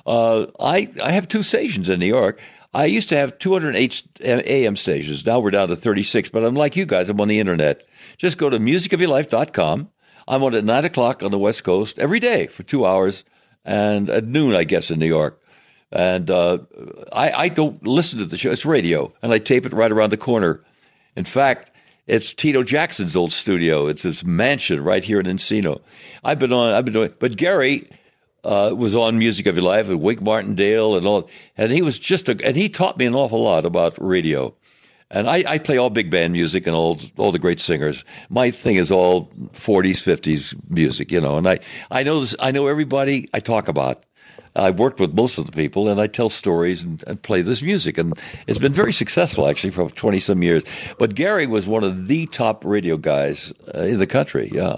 Uh, 0.06 0.48
I 0.60 0.90
I 1.02 1.12
have 1.12 1.28
two 1.28 1.44
stations 1.44 1.88
in 1.90 2.00
New 2.00 2.08
York. 2.08 2.42
I 2.74 2.86
used 2.86 3.08
to 3.10 3.16
have 3.16 3.38
208 3.40 4.04
AM 4.22 4.76
stations. 4.76 5.26
Now 5.26 5.40
we're 5.40 5.52
down 5.52 5.68
to 5.70 5.76
36. 5.76 6.30
But 6.30 6.44
I'm 6.44 6.56
like 6.56 6.76
you 6.76 6.86
guys. 6.86 7.08
I'm 7.08 7.22
on 7.22 7.28
the 7.28 7.40
internet. 7.40 7.84
Just 8.18 8.38
go 8.38 8.50
to 8.50 8.58
musicofyourlife.com. 8.60 9.90
I'm 10.28 10.44
on 10.44 10.56
at 10.56 10.64
nine 10.64 10.86
o'clock 10.86 11.22
on 11.24 11.32
the 11.32 11.38
West 11.40 11.64
Coast 11.64 12.00
every 12.00 12.20
day 12.20 12.48
for 12.48 12.64
two 12.64 12.86
hours, 12.86 13.24
and 13.66 14.10
at 14.10 14.26
noon, 14.26 14.56
I 14.56 14.64
guess, 14.64 14.90
in 14.90 15.00
New 15.00 15.06
York. 15.08 15.40
And 15.94 16.32
uh, 16.32 16.58
I, 17.14 17.32
I 17.32 17.50
don't 17.50 17.86
listen 17.86 18.18
to 18.18 18.26
the 18.26 18.36
show. 18.36 18.52
It's 18.52 18.66
radio, 18.66 19.12
and 19.22 19.32
I 19.32 19.38
tape 19.38 19.66
it 19.66 19.74
right 19.74 19.92
around 19.92 20.10
the 20.10 20.18
corner. 20.18 20.64
In 21.16 21.24
fact, 21.24 21.70
it's 22.08 22.34
Tito 22.34 22.64
Jackson's 22.64 23.16
old 23.16 23.32
studio. 23.32 23.86
It's 23.86 24.02
his 24.02 24.26
mansion 24.26 24.84
right 24.84 25.04
here 25.04 25.20
in 25.20 25.28
Encino. 25.28 25.82
I've 26.24 26.40
been 26.40 26.52
on. 26.52 26.74
I've 26.74 26.84
been 26.84 26.96
doing. 26.96 27.14
But 27.20 27.38
Gary 27.38 27.88
uh, 28.44 28.74
was 28.76 28.96
on 28.96 29.20
Music 29.20 29.46
of 29.46 29.56
Your 29.56 29.66
Life 29.66 29.88
and 29.88 30.02
Wink 30.02 30.20
Martindale 30.20 30.98
and 30.98 31.06
all, 31.06 31.30
and 31.58 31.72
he 31.72 31.84
was 31.84 32.00
just 32.00 32.28
a. 32.28 32.44
And 32.44 32.58
he 32.58 32.70
taught 32.70 32.98
me 32.98 33.06
an 33.06 33.14
awful 33.14 33.44
lot 33.44 33.64
about 33.64 33.96
radio. 34.00 34.56
And 35.12 35.30
I, 35.30 35.44
I 35.48 35.58
play 35.60 35.78
all 35.78 35.92
big 35.92 36.10
band 36.10 36.34
music 36.34 36.66
and 36.66 36.76
all 36.76 37.00
all 37.18 37.32
the 37.32 37.38
great 37.38 37.60
singers. 37.60 38.04
My 38.30 38.50
thing 38.50 38.78
is 38.78 38.92
all 38.92 39.28
40s, 39.52 40.02
50s 40.02 40.56
music, 40.72 41.12
you 41.12 41.22
know. 41.22 41.38
And 41.38 41.48
I 41.48 41.60
I 41.92 42.02
know 42.02 42.22
this, 42.22 42.36
I 42.40 42.50
know 42.50 42.66
everybody 42.66 43.30
I 43.32 43.40
talk 43.40 43.68
about. 43.68 44.08
I've 44.56 44.78
worked 44.80 45.00
with 45.00 45.14
most 45.14 45.38
of 45.40 45.46
the 45.48 45.52
people, 45.52 45.90
and 45.90 46.00
I 46.00 46.08
tell 46.08 46.30
stories 46.30 46.84
and, 46.84 47.04
and 47.08 47.22
play 47.22 47.42
this 47.42 47.62
music, 47.62 47.98
and 47.98 48.14
it's 48.48 48.60
been 48.60 48.74
very 48.74 48.94
successful 48.94 49.48
actually 49.48 49.72
for 49.72 49.90
twenty 49.90 50.20
some 50.20 50.44
years. 50.44 50.64
But 51.00 51.16
Gary 51.16 51.48
was 51.48 51.68
one 51.68 51.84
of 51.84 52.08
the 52.08 52.28
top 52.28 52.64
radio 52.64 52.98
guys 52.98 53.52
uh, 53.74 53.80
in 53.82 53.98
the 54.00 54.08
country. 54.08 54.50
Yeah, 54.54 54.76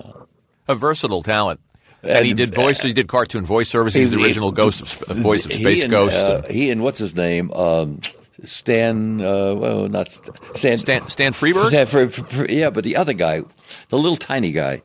A 0.67 0.76
versatile 0.76 1.23
talent. 1.23 1.59
And, 2.03 2.23
he 2.26 2.34
did 2.36 2.53
voice. 2.53 2.80
he 2.82 2.93
did 2.93 3.07
cartoon 3.07 3.45
voice 3.45 3.67
service. 3.67 3.93
He's 3.95 4.11
the 4.11 4.17
he- 4.19 4.26
original 4.26 4.51
ghost 4.51 5.01
of 5.09 5.17
voice 5.17 5.43
of 5.45 5.51
he 5.51 5.59
Space 5.63 5.84
and, 5.84 5.91
Ghost. 5.91 6.15
uh, 6.15 6.43
he 6.43 6.69
and 6.69 6.84
what's 6.84 6.99
his 6.99 7.15
name? 7.15 7.51
Um, 7.51 7.99
Stan. 8.43 9.21
Uh, 9.21 9.55
well, 9.55 9.88
not 9.89 10.09
Stan. 10.55 10.78
Stan, 10.78 11.07
Stan 11.09 11.34
Freberg. 11.34 11.67
Stan 11.67 11.88
Fre- 11.88 12.05
Fre- 12.07 12.45
yeah, 12.49 12.69
but 12.69 12.84
the 12.84 12.95
other 12.95 13.13
guy, 13.13 13.41
the 13.89 13.97
little 13.97 14.15
tiny 14.17 14.51
guy. 14.51 14.84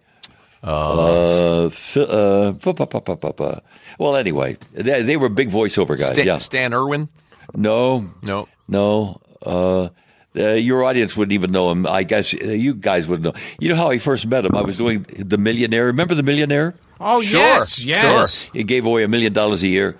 Uh, 0.63 1.69
Phil- 1.71 2.11
uh, 2.11 2.53
pa- 2.53 2.73
pa- 2.73 2.87
pa- 2.87 3.01
pa- 3.01 3.17
pa- 3.17 3.33
pa. 3.33 3.61
well, 3.99 4.17
anyway, 4.17 4.57
they, 4.73 5.03
they 5.03 5.17
were 5.17 5.29
big 5.29 5.51
voiceover 5.51 5.99
guys. 5.99 6.13
Stan, 6.13 6.27
yeah. 6.27 6.39
Stan 6.39 6.75
Irwin. 6.75 7.09
No, 7.55 8.11
No. 8.23 8.47
no. 8.69 9.19
Uh, 9.45 9.89
uh, 10.37 10.51
your 10.53 10.85
audience 10.85 11.17
wouldn't 11.17 11.33
even 11.33 11.51
know 11.51 11.71
him. 11.73 11.87
I 11.87 12.03
guess 12.05 12.33
uh, 12.35 12.39
you 12.45 12.75
guys 12.75 13.09
would 13.09 13.23
know. 13.25 13.33
You 13.59 13.71
know 13.71 13.75
how 13.75 13.91
I 13.91 13.99
first 13.99 14.27
met 14.27 14.45
him? 14.45 14.55
I 14.55 14.61
was 14.61 14.77
doing 14.77 15.05
The 15.19 15.39
Millionaire. 15.39 15.87
Remember 15.87 16.15
The 16.15 16.23
Millionaire? 16.23 16.75
Oh, 17.01 17.21
Sure, 17.23 17.41
yes, 17.41 17.83
yes. 17.85 18.45
sure. 18.45 18.53
He 18.53 18.63
gave 18.63 18.85
away 18.87 19.03
a 19.03 19.09
million 19.09 19.33
dollars 19.33 19.63
a 19.63 19.67
year. 19.69 19.97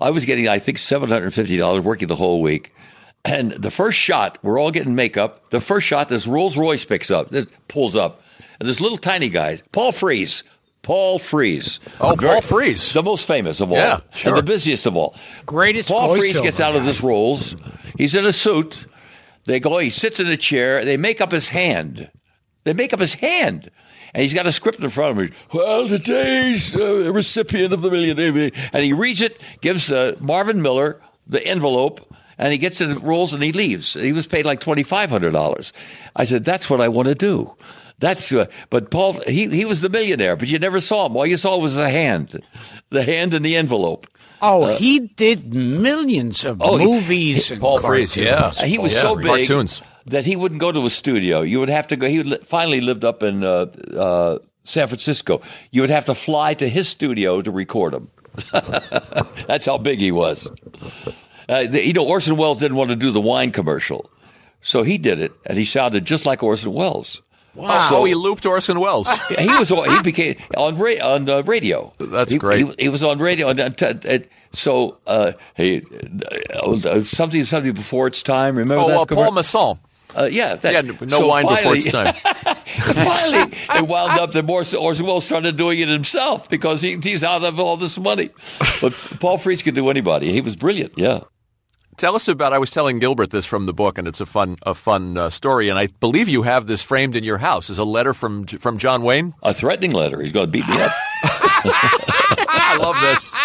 I 0.00 0.10
was 0.10 0.24
getting, 0.24 0.48
I 0.48 0.58
think, 0.58 0.78
seven 0.78 1.08
hundred 1.10 1.26
and 1.26 1.34
fifty 1.34 1.56
dollars 1.58 1.84
working 1.84 2.08
the 2.08 2.16
whole 2.16 2.40
week. 2.40 2.72
And 3.24 3.52
the 3.52 3.70
first 3.70 3.98
shot, 3.98 4.38
we're 4.42 4.58
all 4.58 4.70
getting 4.70 4.94
makeup. 4.94 5.50
The 5.50 5.60
first 5.60 5.86
shot, 5.86 6.08
this 6.08 6.26
Rolls 6.26 6.56
Royce 6.56 6.84
picks 6.84 7.10
up, 7.10 7.32
it 7.34 7.48
pulls 7.68 7.94
up, 7.94 8.22
and 8.60 8.68
this 8.68 8.80
little 8.80 8.98
tiny 8.98 9.28
guy, 9.28 9.58
Paul 9.72 9.92
Frees, 9.92 10.42
Paul 10.82 11.18
Frees. 11.18 11.80
Oh, 12.00 12.14
Paul 12.16 12.40
Frees. 12.40 12.92
the 12.92 13.02
most 13.02 13.26
famous 13.26 13.60
of 13.60 13.70
all, 13.70 13.76
Yeah, 13.78 14.00
sure. 14.12 14.32
and 14.34 14.38
the 14.38 14.42
busiest 14.46 14.86
of 14.86 14.96
all. 14.96 15.14
Greatest 15.46 15.88
Paul 15.88 16.16
Frees 16.16 16.40
gets 16.40 16.60
out 16.60 16.74
of 16.76 16.82
guy. 16.82 16.86
this 16.86 17.00
Rolls. 17.02 17.56
He's 17.96 18.14
in 18.14 18.24
a 18.26 18.32
suit. 18.32 18.86
They 19.44 19.60
go. 19.60 19.78
He 19.78 19.90
sits 19.90 20.20
in 20.20 20.26
a 20.28 20.36
chair. 20.36 20.84
They 20.84 20.96
make 20.96 21.20
up 21.20 21.32
his 21.32 21.48
hand. 21.48 22.10
They 22.64 22.72
make 22.74 22.92
up 22.92 23.00
his 23.00 23.14
hand. 23.14 23.70
And 24.14 24.22
he's 24.22 24.34
got 24.34 24.46
a 24.46 24.52
script 24.52 24.80
in 24.80 24.88
front 24.90 25.18
of 25.18 25.24
him. 25.24 25.32
Well, 25.52 25.86
today's 25.88 26.74
uh, 26.74 27.12
recipient 27.12 27.72
of 27.74 27.82
the 27.82 27.90
million, 27.90 28.18
and 28.72 28.84
he 28.84 28.92
reads 28.94 29.20
it, 29.20 29.40
gives 29.60 29.92
uh, 29.92 30.16
Marvin 30.20 30.62
Miller 30.62 31.00
the 31.26 31.46
envelope, 31.46 32.14
and 32.38 32.50
he 32.52 32.58
gets 32.58 32.80
it, 32.80 33.02
rolls, 33.02 33.34
and 33.34 33.42
he 33.42 33.52
leaves. 33.52 33.92
He 33.94 34.12
was 34.12 34.26
paid 34.26 34.46
like 34.46 34.60
twenty 34.60 34.82
five 34.82 35.10
hundred 35.10 35.32
dollars. 35.32 35.72
I 36.16 36.24
said, 36.24 36.44
"That's 36.44 36.70
what 36.70 36.80
I 36.80 36.88
want 36.88 37.08
to 37.08 37.14
do." 37.14 37.54
That's 38.00 38.32
uh, 38.32 38.46
but 38.70 38.90
Paul 38.90 39.20
he 39.26 39.48
he 39.48 39.64
was 39.64 39.80
the 39.80 39.88
millionaire, 39.88 40.36
but 40.36 40.48
you 40.48 40.58
never 40.58 40.80
saw 40.80 41.06
him. 41.06 41.16
All 41.16 41.26
you 41.26 41.36
saw 41.36 41.58
was 41.58 41.74
the 41.74 41.88
hand, 41.88 42.40
the 42.90 43.02
hand 43.02 43.34
and 43.34 43.44
the 43.44 43.56
envelope. 43.56 44.06
Oh, 44.40 44.76
he 44.76 45.00
did 45.00 45.52
millions 45.52 46.44
of 46.44 46.62
Oh, 46.62 46.76
he- 46.76 46.86
movies 46.86 47.50
and 47.50 47.60
Paul 47.60 47.80
Frees, 47.80 48.16
yeah. 48.16 48.52
Uh, 48.60 48.64
He 48.66 48.78
was 48.78 48.94
Yeah, 48.94 49.00
so 49.00 49.16
big 49.16 49.26
cartoons. 49.48 49.82
that 50.06 50.24
he 50.24 50.36
wouldn't 50.36 50.60
go 50.60 50.70
to 50.70 50.86
a 50.86 50.90
studio. 50.90 51.40
You 51.42 51.58
would 51.58 51.68
have 51.68 51.88
to 51.88 51.96
go. 51.96 52.06
He 52.08 52.22
li- 52.22 52.38
finally 52.44 52.80
lived 52.80 53.04
up 53.04 53.24
in 53.24 53.42
uh, 53.42 53.66
uh, 53.96 54.38
San 54.62 54.86
Francisco. 54.86 55.40
You 55.72 55.80
would 55.80 55.90
have 55.90 56.04
to 56.04 56.14
fly 56.14 56.54
to 56.54 56.68
his 56.68 56.88
studio 56.88 57.42
to 57.42 57.50
record 57.50 57.94
him. 57.94 58.10
That's 59.48 59.66
how 59.66 59.78
big 59.78 59.98
he 59.98 60.12
was. 60.12 60.48
Uh, 61.48 61.66
the, 61.66 61.84
you 61.84 61.92
know, 61.92 62.06
Orson 62.06 62.36
Welles 62.36 62.60
didn't 62.60 62.76
want 62.76 62.90
to 62.90 62.96
do 62.96 63.10
the 63.10 63.20
wine 63.20 63.50
commercial, 63.50 64.08
so 64.60 64.84
he 64.84 64.98
did 64.98 65.18
it, 65.18 65.32
and 65.46 65.58
he 65.58 65.64
sounded 65.64 66.04
just 66.04 66.26
like 66.26 66.44
Orson 66.44 66.72
Welles. 66.72 67.22
Oh, 67.60 67.86
so 67.88 68.04
he 68.04 68.14
looped 68.14 68.46
Orson 68.46 68.78
Welles. 68.80 69.08
He 69.38 69.46
was 69.46 69.68
he 69.68 70.02
became 70.02 70.36
on 70.56 70.76
ra- 70.76 71.02
on 71.02 71.28
uh, 71.28 71.42
radio. 71.42 71.92
That's 71.98 72.30
He- 72.32 72.38
great. 72.38 72.66
He, 72.78 72.84
he 72.84 72.88
was 72.88 73.02
on 73.02 73.18
radio, 73.18 73.48
and, 73.48 73.60
uh, 73.60 73.70
t- 73.70 73.86
uh, 73.86 74.18
so 74.52 74.98
uh, 75.06 75.32
he 75.56 75.82
uh, 76.54 77.00
something 77.02 77.44
something 77.44 77.72
before 77.72 78.06
its 78.06 78.22
time. 78.22 78.56
Remember 78.56 78.84
oh, 78.84 78.88
that? 78.88 79.12
uh, 79.12 79.14
Paul 79.14 79.32
Masson. 79.32 79.78
uh, 80.16 80.24
yeah, 80.30 80.54
that, 80.56 80.72
Yeah, 80.72 80.80
no 80.80 81.06
so 81.06 81.26
wine 81.28 81.46
before 81.46 81.76
its 81.76 81.90
time. 81.90 82.14
finally, 82.94 83.54
it 83.74 83.86
wound 83.86 84.18
up 84.18 84.32
that 84.32 84.48
Orson 84.48 84.78
Orson 84.80 85.06
Welles 85.06 85.24
started 85.24 85.56
doing 85.56 85.78
it 85.80 85.88
himself 85.88 86.48
because 86.48 86.80
he, 86.82 86.96
he's 87.02 87.22
out 87.22 87.44
of 87.44 87.60
all 87.60 87.76
this 87.76 87.98
money. 87.98 88.30
But 88.80 88.92
Paul 89.20 89.38
Frees 89.38 89.62
could 89.62 89.74
do 89.74 89.90
anybody. 89.90 90.32
He 90.32 90.40
was 90.40 90.56
brilliant. 90.56 90.94
Yeah. 90.96 91.20
Tell 91.98 92.14
us 92.14 92.28
about. 92.28 92.52
I 92.52 92.58
was 92.58 92.70
telling 92.70 93.00
Gilbert 93.00 93.30
this 93.30 93.44
from 93.44 93.66
the 93.66 93.72
book, 93.74 93.98
and 93.98 94.06
it's 94.06 94.20
a 94.20 94.26
fun, 94.26 94.54
a 94.62 94.72
fun 94.72 95.18
uh, 95.18 95.30
story. 95.30 95.68
And 95.68 95.76
I 95.76 95.88
believe 95.88 96.28
you 96.28 96.42
have 96.42 96.68
this 96.68 96.80
framed 96.80 97.16
in 97.16 97.24
your 97.24 97.38
house. 97.38 97.70
Is 97.70 97.78
a 97.78 97.84
letter 97.84 98.14
from 98.14 98.46
from 98.46 98.78
John 98.78 99.02
Wayne. 99.02 99.34
A 99.42 99.52
threatening 99.52 99.92
letter. 99.92 100.22
He's 100.22 100.30
going 100.30 100.46
to 100.46 100.50
beat 100.52 100.66
me 100.68 100.80
up. 100.80 100.92
I 102.48 102.78
love 102.80 103.00
this. 103.00 103.36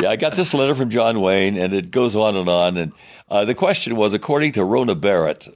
yeah, 0.00 0.10
I 0.10 0.14
got 0.14 0.34
this 0.34 0.54
letter 0.54 0.76
from 0.76 0.88
John 0.88 1.20
Wayne, 1.20 1.58
and 1.58 1.74
it 1.74 1.90
goes 1.90 2.14
on 2.14 2.36
and 2.36 2.48
on. 2.48 2.76
And 2.76 2.92
uh, 3.28 3.44
the 3.44 3.56
question 3.56 3.96
was, 3.96 4.14
according 4.14 4.52
to 4.52 4.64
Rona 4.64 4.94
Barrett, 4.94 5.48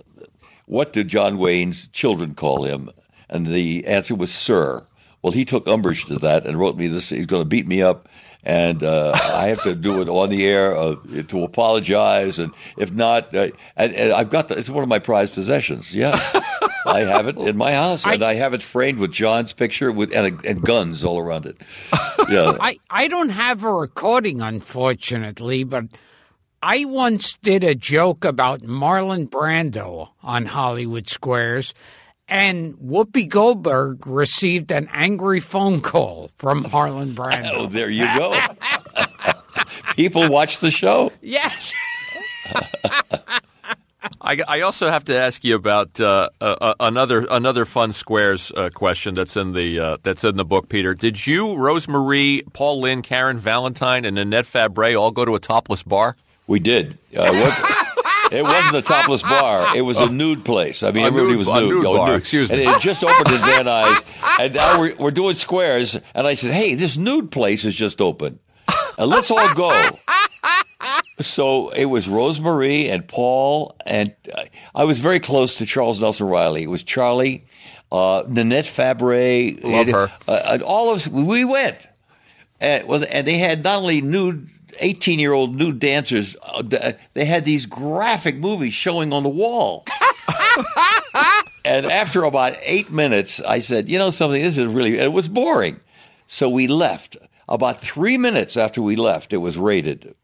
what 0.66 0.93
did 0.93 1.07
John 1.07 1.39
Wayne's 1.39 1.87
children 1.89 2.35
call 2.35 2.64
him? 2.64 2.91
And 3.29 3.47
the 3.47 3.87
answer 3.87 4.16
was 4.16 4.35
Sir. 4.35 4.85
Well, 5.23 5.33
he 5.33 5.45
took 5.45 5.69
umbrage 5.69 6.07
to 6.07 6.16
that 6.16 6.47
and 6.47 6.59
wrote 6.59 6.77
me 6.77 6.89
this. 6.89 7.11
He's 7.11 7.27
going 7.27 7.43
to 7.43 7.49
beat 7.49 7.69
me 7.69 7.81
up, 7.81 8.09
and 8.45 8.82
uh, 8.82 9.12
I 9.14 9.49
have 9.49 9.62
to 9.64 9.74
do 9.74 10.01
it 10.01 10.09
on 10.09 10.30
the 10.30 10.47
air 10.47 10.76
uh, 10.76 10.97
to 11.28 11.43
apologize. 11.43 12.39
And 12.39 12.53
if 12.76 12.93
not, 12.93 13.34
uh, 13.34 13.49
and, 13.76 13.95
and 13.95 14.12
I've 14.12 14.30
got 14.30 14.49
the, 14.49 14.59
it's 14.59 14.70
one 14.70 14.82
of 14.82 14.89
my 14.89 14.99
prized 14.99 15.34
possessions. 15.34 15.95
Yeah, 15.95 16.12
I 16.86 17.01
have 17.01 17.28
it 17.28 17.36
in 17.36 17.57
my 17.57 17.74
house, 17.74 18.07
and 18.07 18.22
I 18.22 18.34
have 18.34 18.55
it 18.55 18.62
framed 18.62 18.99
with 18.99 19.12
John's 19.12 19.53
picture 19.53 19.91
with 19.93 20.14
and, 20.14 20.45
and 20.45 20.62
guns 20.62 21.05
all 21.05 21.18
around 21.18 21.47
it. 21.47 21.57
Yeah. 22.28 22.59
I, 22.61 22.78
I 22.91 23.09
don't 23.09 23.30
have 23.30 23.64
a 23.64 23.72
recording, 23.72 24.43
unfortunately, 24.43 25.64
but 25.64 25.84
I 26.62 26.84
once 26.84 27.39
did 27.39 27.64
a 27.64 27.74
joke 27.74 28.24
about 28.24 28.61
Marlon 28.61 29.30
Brando 29.30 30.11
on 30.22 30.45
Hollywood 30.45 31.09
Squares, 31.09 31.72
and 32.29 32.74
Whoopi 32.74 33.29
Goldberg 33.29 34.07
received 34.07 34.70
an 34.70 34.89
angry 34.93 35.41
phone 35.41 35.81
call 35.81 36.31
from 36.37 36.64
Marlon 36.64 37.16
Oh, 37.53 37.66
there 37.66 37.91
you 37.91 38.05
go. 38.16 38.39
People 39.97 40.29
watch 40.29 40.59
the 40.61 40.70
show. 40.70 41.12
yes. 41.20 41.72
I, 44.20 44.41
I 44.47 44.61
also 44.62 44.91
have 44.91 45.05
to 45.07 45.18
ask 45.18 45.45
you 45.45 45.55
about 45.55 46.01
uh, 46.01 46.29
uh, 46.41 46.74
another 46.81 47.26
another 47.31 47.64
fun 47.64 47.93
squares 47.93 48.53
uh, 48.57 48.68
question 48.74 49.14
that's 49.14 49.37
in 49.37 49.53
the 49.53 49.79
uh, 49.79 49.97
that's 50.03 50.24
in 50.24 50.37
the 50.37 50.45
book, 50.45 50.68
Peter. 50.68 50.95
Did 50.95 51.26
you, 51.26 51.57
Rose 51.57 51.89
Marie, 51.89 52.43
Paul 52.53 52.81
Lynde, 52.81 53.05
Karen 53.05 53.39
Valentine, 53.39 54.05
and 54.05 54.16
Nanette 54.16 54.45
Fabray 54.45 54.99
all 54.99 55.11
go 55.11 55.24
to 55.24 55.35
a 55.35 55.41
topless 55.41 55.83
bar? 55.83 56.16
We 56.47 56.59
did. 56.59 56.99
Uh, 57.16 57.33
what, 57.33 57.88
it 58.33 58.43
wasn't 58.43 58.76
a 58.76 58.83
topless 58.83 59.22
bar. 59.22 59.76
It 59.76 59.83
was 59.83 59.99
a 59.99 60.09
nude 60.11 60.45
place. 60.45 60.83
I 60.83 60.91
mean, 60.93 61.05
A 61.05 61.09
everybody 61.09 61.37
nude- 61.37 61.39
was 61.47 61.49
a 61.49 61.61
nude. 61.61 61.70
nude 61.74 61.87
Oh, 61.87 61.97
bar, 61.97 62.16
excuse 62.16 62.51
me. 62.51 62.64
And 62.64 62.74
it 62.76 62.81
just 62.81 63.03
opened 63.05 63.29
in 63.35 63.41
Van 63.41 63.64
Nuys. 63.66 64.03
And 64.41 64.55
now 64.55 64.79
we're, 64.79 64.95
we're 64.99 65.11
doing 65.11 65.35
squares. 65.35 65.97
And 66.14 66.26
I 66.26 66.35
said, 66.35 66.53
hey, 66.53 66.74
this 66.74 66.97
nude 66.97 67.31
place 67.33 67.64
is 67.64 67.74
just 67.74 68.01
open. 68.01 68.39
And 68.97 69.11
let's 69.11 69.31
all 69.31 69.53
go. 69.55 69.70
So 71.20 71.70
it 71.70 71.87
was 71.87 72.09
Rose 72.09 72.41
Marie 72.41 72.89
and 72.89 73.07
Paul, 73.09 73.74
and 73.85 74.14
uh, 74.33 74.43
I 74.72 74.85
was 74.85 75.01
very 75.01 75.18
close 75.18 75.57
to 75.57 75.66
Charles 75.66 76.01
Nelson 76.01 76.29
Reilly. 76.29 76.62
It 76.62 76.70
was 76.70 76.85
Charlie, 76.85 77.47
uh, 77.91 78.22
Nanette 78.29 78.66
Fabray, 78.66 79.61
Love 79.64 79.72
and, 79.89 79.91
her. 79.91 80.12
uh, 80.29 80.41
and 80.47 80.62
all 80.62 80.91
of 80.91 80.97
us. 80.97 81.09
We 81.09 81.45
went, 81.45 81.76
and, 82.61 82.87
well, 82.87 83.03
and 83.11 83.26
they 83.26 83.39
had 83.39 83.64
not 83.64 83.79
only 83.79 84.01
nude. 84.01 84.49
18 84.81 85.18
year 85.18 85.33
old 85.33 85.55
nude 85.57 85.79
dancers, 85.79 86.37
uh, 86.43 86.93
they 87.14 87.24
had 87.24 87.45
these 87.45 87.66
graphic 87.66 88.37
movies 88.37 88.74
showing 88.74 89.12
on 89.12 89.22
the 89.22 89.29
wall. 89.29 89.85
and 91.64 91.87
after 91.87 92.24
about 92.24 92.57
eight 92.62 92.91
minutes, 92.91 93.41
I 93.41 93.61
said, 93.61 93.89
you 93.89 93.99
know 93.99 94.11
something, 94.11 94.41
this 94.43 94.59
is 94.59 94.66
really, 94.66 94.99
it 94.99 95.12
was 95.12 95.29
boring. 95.29 95.81
So 96.26 96.49
we 96.49 96.66
left. 96.66 97.16
About 97.49 97.81
three 97.81 98.18
minutes 98.18 98.57
after 98.57 98.83
we 98.83 98.97
left, 98.97 99.33
it 99.33 99.39
was 99.39 99.57
rated. 99.57 100.14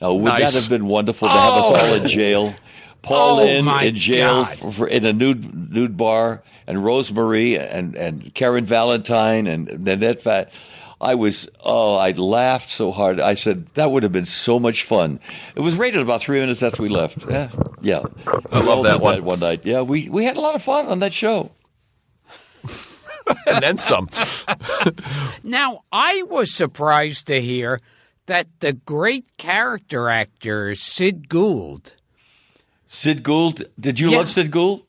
Now, 0.00 0.14
would 0.14 0.24
Nice. 0.24 0.52
that 0.54 0.60
have 0.60 0.70
been 0.70 0.86
wonderful 0.86 1.28
to 1.28 1.32
have 1.34 1.52
us 1.52 1.66
all 1.66 1.94
in 1.94 2.08
jail? 2.08 2.54
Paul 3.02 3.40
Oh, 3.40 3.46
in 3.46 3.66
in 3.68 3.96
jail 3.96 4.44
for, 4.44 4.72
for, 4.72 4.86
in 4.88 5.06
a 5.06 5.12
nude 5.12 5.72
nude 5.72 5.96
bar, 5.96 6.42
and 6.66 6.84
Rose 6.84 7.10
Marie 7.12 7.56
and 7.56 7.94
and 7.94 8.34
Karen 8.34 8.66
Valentine 8.66 9.46
and 9.46 9.68
Nanette 9.84 10.20
Fat. 10.20 10.52
I 11.00 11.14
was 11.14 11.48
oh, 11.64 11.96
I 11.96 12.10
laughed 12.12 12.68
so 12.70 12.92
hard. 12.92 13.20
I 13.20 13.34
said 13.34 13.66
that 13.74 13.90
would 13.90 14.02
have 14.02 14.12
been 14.12 14.26
so 14.26 14.58
much 14.60 14.84
fun. 14.84 15.18
It 15.54 15.60
was 15.60 15.76
rated 15.78 16.02
about 16.02 16.20
three 16.20 16.40
minutes 16.40 16.62
after 16.62 16.82
we 16.82 16.88
left. 16.90 17.24
Yeah, 17.30 17.48
yeah. 17.80 18.02
I 18.52 18.60
love 18.62 18.84
that 18.84 19.00
one. 19.00 19.24
one 19.24 19.40
night. 19.40 19.64
Yeah, 19.64 19.80
we 19.80 20.08
we 20.10 20.24
had 20.24 20.36
a 20.36 20.40
lot 20.40 20.54
of 20.54 20.62
fun 20.62 20.86
on 20.86 20.98
that 21.00 21.12
show. 21.12 21.50
And 23.46 23.62
then 23.62 23.76
some. 23.76 24.08
Now, 25.44 25.84
I 25.92 26.22
was 26.22 26.52
surprised 26.52 27.26
to 27.28 27.40
hear 27.40 27.80
that 28.26 28.46
the 28.60 28.72
great 28.72 29.24
character 29.38 30.08
actor 30.08 30.74
Sid 30.74 31.28
Gould. 31.28 31.94
Sid 32.86 33.22
Gould. 33.22 33.62
Did 33.78 34.00
you 34.00 34.10
Yeah. 34.10 34.18
love 34.18 34.28
Sid 34.28 34.50
Gould? 34.50 34.82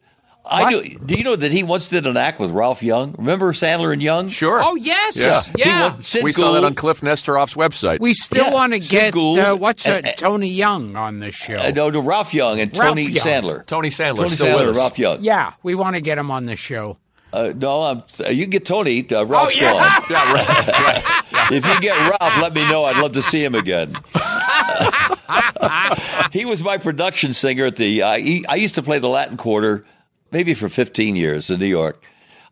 I 0.44 0.72
do. 0.72 0.98
Do 1.06 1.16
you 1.16 1.24
know 1.24 1.36
that 1.36 1.52
he 1.52 1.64
once 1.64 1.88
did 1.90 2.06
an 2.08 2.18
act 2.18 2.40
with 2.40 2.52
Ralph 2.52 2.82
Young? 2.84 3.14
Remember 3.18 3.54
Sandler 3.54 3.94
and 3.94 4.02
Young? 4.02 4.28
Sure. 4.28 4.62
Oh, 4.64 4.76
yes. 4.76 5.16
Yeah. 5.16 5.42
Yeah. 5.56 5.90
He 5.90 5.96
wa- 5.96 6.02
Sid 6.02 6.24
we 6.24 6.34
Gould, 6.34 6.46
saw 6.46 6.52
that 6.54 6.64
on 6.64 6.74
Kliph 6.76 7.02
Nesteroff's 7.02 7.54
website. 7.54 8.00
We 8.00 8.14
still 8.14 8.46
Yeah, 8.48 8.54
want 8.54 8.74
to 8.74 8.80
get 8.80 9.16
uh, 9.16 9.56
what's 9.56 9.86
and- 9.86 10.06
uh, 10.06 10.12
Tony 10.14 10.50
Young 10.50 10.96
on 10.96 11.20
the 11.20 11.32
show. 11.32 11.56
Uh, 11.58 11.72
no, 11.76 11.90
no, 11.90 12.00
Ralph 12.00 12.34
Young 12.34 12.60
and 12.60 12.76
Ralph 12.78 12.90
Tony 12.90 13.04
Young. 13.04 13.26
Sandler. 13.26 13.66
Tony 13.66 13.90
Sandler, 13.90 14.18
Tony 14.18 14.30
still 14.30 14.48
Sandler, 14.48 14.60
with 14.68 14.70
us. 14.72 14.78
Ralph 14.78 15.00
Young. 15.00 15.24
yeah, 15.24 15.54
we 15.64 15.76
want 15.76 15.96
to 15.96 16.02
get 16.02 16.18
him 16.18 16.32
on 16.32 16.48
the 16.48 16.56
show. 16.56 16.98
Uh, 17.34 17.54
no, 17.56 17.84
I'm, 17.84 18.04
you 18.30 18.44
can 18.44 18.50
get 18.50 18.66
Tony. 18.66 19.08
Uh, 19.10 19.24
Ralph's 19.26 19.56
Oh, 19.56 19.60
yeah. 19.62 19.72
gone. 19.72 20.04
Yeah, 20.10 20.34
right. 20.34 20.68
right. 20.68 21.52
If 21.52 21.66
you 21.66 21.82
get 21.82 21.98
Ralph, 22.20 22.38
let 22.42 22.54
me 22.54 22.62
know. 22.70 22.84
I'd 22.86 22.98
love 22.98 23.14
to 23.14 23.22
see 23.22 23.44
him 23.44 23.56
again. 23.56 23.96
he 26.32 26.46
was 26.46 26.64
my 26.64 26.78
production 26.78 27.34
singer 27.34 27.66
at 27.66 27.76
the. 27.78 28.02
Uh, 28.02 28.18
he, 28.18 28.46
I 28.48 28.56
used 28.56 28.76
to 28.76 28.82
play 28.84 29.00
the 29.00 29.08
Latin 29.10 29.38
Quarter, 29.38 29.86
maybe 30.32 30.54
for 30.54 30.70
15 30.70 31.16
years 31.16 31.50
in 31.50 31.60
New 31.60 31.66
York. 31.66 32.04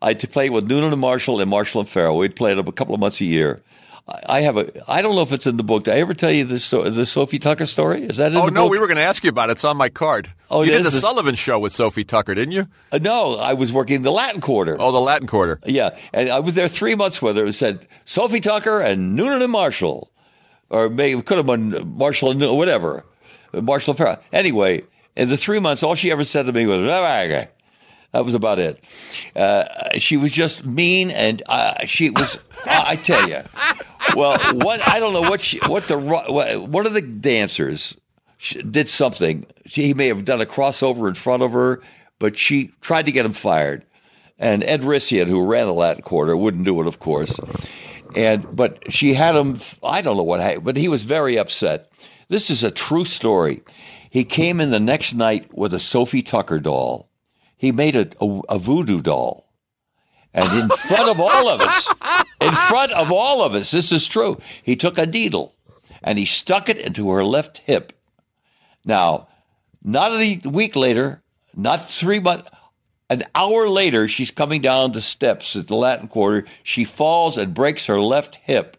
I 0.01 0.13
to 0.13 0.27
play 0.27 0.49
with 0.49 0.65
Noonan 0.67 0.91
and 0.93 1.01
Marshall 1.01 1.41
and 1.41 1.49
Marshall 1.49 1.81
and 1.81 1.89
Farrell. 1.89 2.17
We'd 2.17 2.35
play 2.35 2.51
it 2.53 2.57
a 2.59 2.71
couple 2.71 2.93
of 2.93 3.01
months 3.01 3.19
a 3.21 3.25
year. 3.25 3.61
I 4.27 4.41
have 4.41 4.57
a. 4.57 4.71
I 4.91 5.03
don't 5.03 5.13
know 5.15 5.21
if 5.21 5.31
it's 5.31 5.45
in 5.45 5.57
the 5.57 5.63
book. 5.63 5.83
Did 5.83 5.93
I 5.93 5.97
ever 5.97 6.15
tell 6.15 6.31
you 6.31 6.43
the 6.43 6.89
the 6.89 7.05
Sophie 7.05 7.37
Tucker 7.37 7.67
story? 7.67 8.01
Is 8.05 8.17
that 8.17 8.31
in 8.31 8.37
Oh 8.39 8.47
no, 8.47 8.63
book? 8.63 8.71
we 8.71 8.79
were 8.79 8.87
going 8.87 8.97
to 8.97 9.03
ask 9.03 9.23
you 9.23 9.29
about 9.29 9.49
it. 9.49 9.51
It's 9.51 9.63
on 9.63 9.77
my 9.77 9.89
card. 9.89 10.33
Oh, 10.49 10.63
you 10.63 10.71
did 10.71 10.79
the 10.83 10.89
This- 10.89 10.99
Sullivan 11.01 11.35
Show 11.35 11.59
with 11.59 11.73
Sophie 11.73 12.03
Tucker, 12.05 12.33
didn't 12.33 12.53
you? 12.53 12.65
Uh, 12.91 12.97
no, 12.99 13.35
I 13.35 13.53
was 13.53 13.71
working 13.71 14.01
the 14.01 14.11
Latin 14.11 14.41
Quarter. 14.41 14.77
Oh, 14.79 14.91
the 14.91 14.99
Latin 14.99 15.27
Quarter. 15.27 15.59
Yeah, 15.63 15.95
and 16.11 16.29
I 16.29 16.39
was 16.39 16.55
there 16.55 16.67
three 16.67 16.95
months 16.95 17.21
with 17.21 17.37
her. 17.37 17.45
It 17.45 17.53
said 17.53 17.85
Sophie 18.03 18.39
Tucker 18.39 18.79
and 18.81 19.15
Noonan 19.15 19.43
and 19.43 19.51
Marshall, 19.51 20.09
or 20.71 20.89
maybe 20.89 21.19
it 21.19 21.25
could 21.27 21.37
have 21.37 21.45
been 21.45 21.93
Marshall 21.95 22.31
and 22.31 22.41
whatever, 22.57 23.05
Marshall 23.53 23.91
and 23.91 23.97
Farrell. 23.99 24.17
Anyway, 24.33 24.81
in 25.15 25.29
the 25.29 25.37
three 25.37 25.59
months, 25.59 25.83
all 25.83 25.93
she 25.93 26.09
ever 26.09 26.23
said 26.23 26.47
to 26.47 26.51
me 26.53 26.65
was 26.65 26.79
that 28.11 28.25
was 28.25 28.33
about 28.33 28.59
it. 28.59 28.83
Uh, 29.35 29.65
she 29.99 30.17
was 30.17 30.31
just 30.31 30.65
mean, 30.65 31.11
and 31.11 31.43
uh, 31.47 31.85
she 31.85 32.09
was. 32.09 32.39
I 32.65 32.91
I 32.91 32.95
tell 32.95 33.29
you, 33.29 33.41
well, 34.15 34.37
what 34.55 34.85
I 34.87 34.99
don't 34.99 35.13
know 35.13 35.29
what 35.29 35.41
she, 35.41 35.59
what 35.59 35.87
the 35.87 35.97
what, 35.97 36.67
one 36.67 36.85
of 36.85 36.93
the 36.93 37.01
dancers 37.01 37.95
did 38.69 38.87
something. 38.87 39.45
She, 39.65 39.85
he 39.87 39.93
may 39.93 40.07
have 40.07 40.25
done 40.25 40.41
a 40.41 40.45
crossover 40.45 41.07
in 41.07 41.13
front 41.13 41.43
of 41.43 41.51
her, 41.51 41.81
but 42.17 42.37
she 42.37 42.71
tried 42.81 43.05
to 43.05 43.11
get 43.11 43.25
him 43.25 43.33
fired. 43.33 43.85
And 44.39 44.63
Ed 44.63 44.81
Rissian, 44.81 45.27
who 45.27 45.45
ran 45.45 45.67
the 45.67 45.73
Latin 45.73 46.01
Quarter, 46.01 46.35
wouldn't 46.37 46.63
do 46.63 46.79
it, 46.81 46.87
of 46.87 46.99
course. 46.99 47.37
And 48.15 48.55
but 48.55 48.91
she 48.91 49.13
had 49.13 49.35
him. 49.35 49.57
I 49.83 50.01
don't 50.01 50.17
know 50.17 50.23
what 50.23 50.39
happened, 50.39 50.63
but 50.63 50.77
he 50.77 50.87
was 50.87 51.03
very 51.03 51.37
upset. 51.37 51.91
This 52.29 52.49
is 52.49 52.63
a 52.63 52.71
true 52.71 53.05
story. 53.05 53.61
He 54.09 54.23
came 54.23 54.59
in 54.59 54.71
the 54.71 54.79
next 54.79 55.13
night 55.13 55.53
with 55.53 55.73
a 55.73 55.79
Sophie 55.79 56.23
Tucker 56.23 56.59
doll. 56.59 57.08
He 57.59 57.73
made 57.73 57.95
a, 57.97 58.07
a, 58.21 58.41
a 58.49 58.57
voodoo 58.57 59.01
doll. 59.01 59.45
And 60.33 60.49
in 60.59 60.69
front 60.69 61.09
of 61.09 61.19
all 61.19 61.49
of 61.49 61.59
us, 61.59 61.93
in 62.39 62.53
front 62.53 62.93
of 62.93 63.11
all 63.11 63.43
of 63.43 63.53
us, 63.53 63.71
this 63.71 63.91
is 63.91 64.07
true. 64.07 64.39
He 64.63 64.75
took 64.75 64.97
a 64.97 65.05
needle 65.05 65.55
and 66.01 66.17
he 66.17 66.25
stuck 66.25 66.69
it 66.69 66.77
into 66.77 67.11
her 67.11 67.23
left 67.23 67.59
hip. 67.59 67.91
Now, 68.85 69.27
not 69.83 70.13
a 70.13 70.39
week 70.45 70.77
later, 70.77 71.21
not 71.53 71.89
three 71.89 72.21
months, 72.21 72.49
an 73.09 73.23
hour 73.35 73.67
later, 73.67 74.07
she's 74.07 74.31
coming 74.31 74.61
down 74.61 74.93
the 74.93 75.01
steps 75.01 75.55
at 75.55 75.67
the 75.67 75.75
Latin 75.75 76.07
Quarter. 76.07 76.47
She 76.63 76.85
falls 76.85 77.37
and 77.37 77.53
breaks 77.53 77.87
her 77.87 77.99
left 77.99 78.35
hip. 78.35 78.77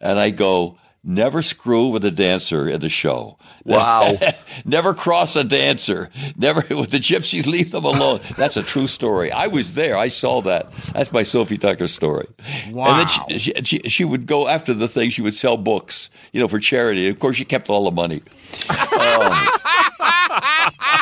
And 0.00 0.20
I 0.20 0.30
go, 0.30 0.78
never 1.08 1.40
screw 1.40 1.88
with 1.88 2.04
a 2.04 2.10
dancer 2.10 2.68
in 2.68 2.80
the 2.80 2.88
show. 2.88 3.36
Wow. 3.68 4.16
never 4.64 4.94
cross 4.94 5.36
a 5.36 5.44
dancer. 5.44 6.08
Never 6.38 6.64
with 6.74 6.90
the 6.90 7.00
gypsies, 7.00 7.44
leave 7.44 7.70
them 7.70 7.84
alone. 7.84 8.20
That's 8.36 8.56
a 8.56 8.62
true 8.62 8.86
story. 8.86 9.30
I 9.30 9.48
was 9.48 9.74
there. 9.74 9.94
I 9.94 10.08
saw 10.08 10.40
that. 10.40 10.72
That's 10.94 11.12
my 11.12 11.22
Sophie 11.22 11.58
Tucker 11.58 11.86
story. 11.86 12.28
Wow. 12.70 12.86
And 12.86 12.98
then 13.00 13.38
she, 13.38 13.38
she, 13.38 13.52
she, 13.64 13.78
she 13.90 14.04
would 14.06 14.24
go 14.24 14.48
after 14.48 14.72
the 14.72 14.88
thing. 14.88 15.10
She 15.10 15.20
would 15.20 15.34
sell 15.34 15.58
books, 15.58 16.08
you 16.32 16.40
know, 16.40 16.48
for 16.48 16.58
charity. 16.58 17.08
Of 17.08 17.18
course, 17.18 17.36
she 17.36 17.44
kept 17.44 17.68
all 17.68 17.84
the 17.84 17.90
money. 17.90 18.22
Um, 18.70 19.48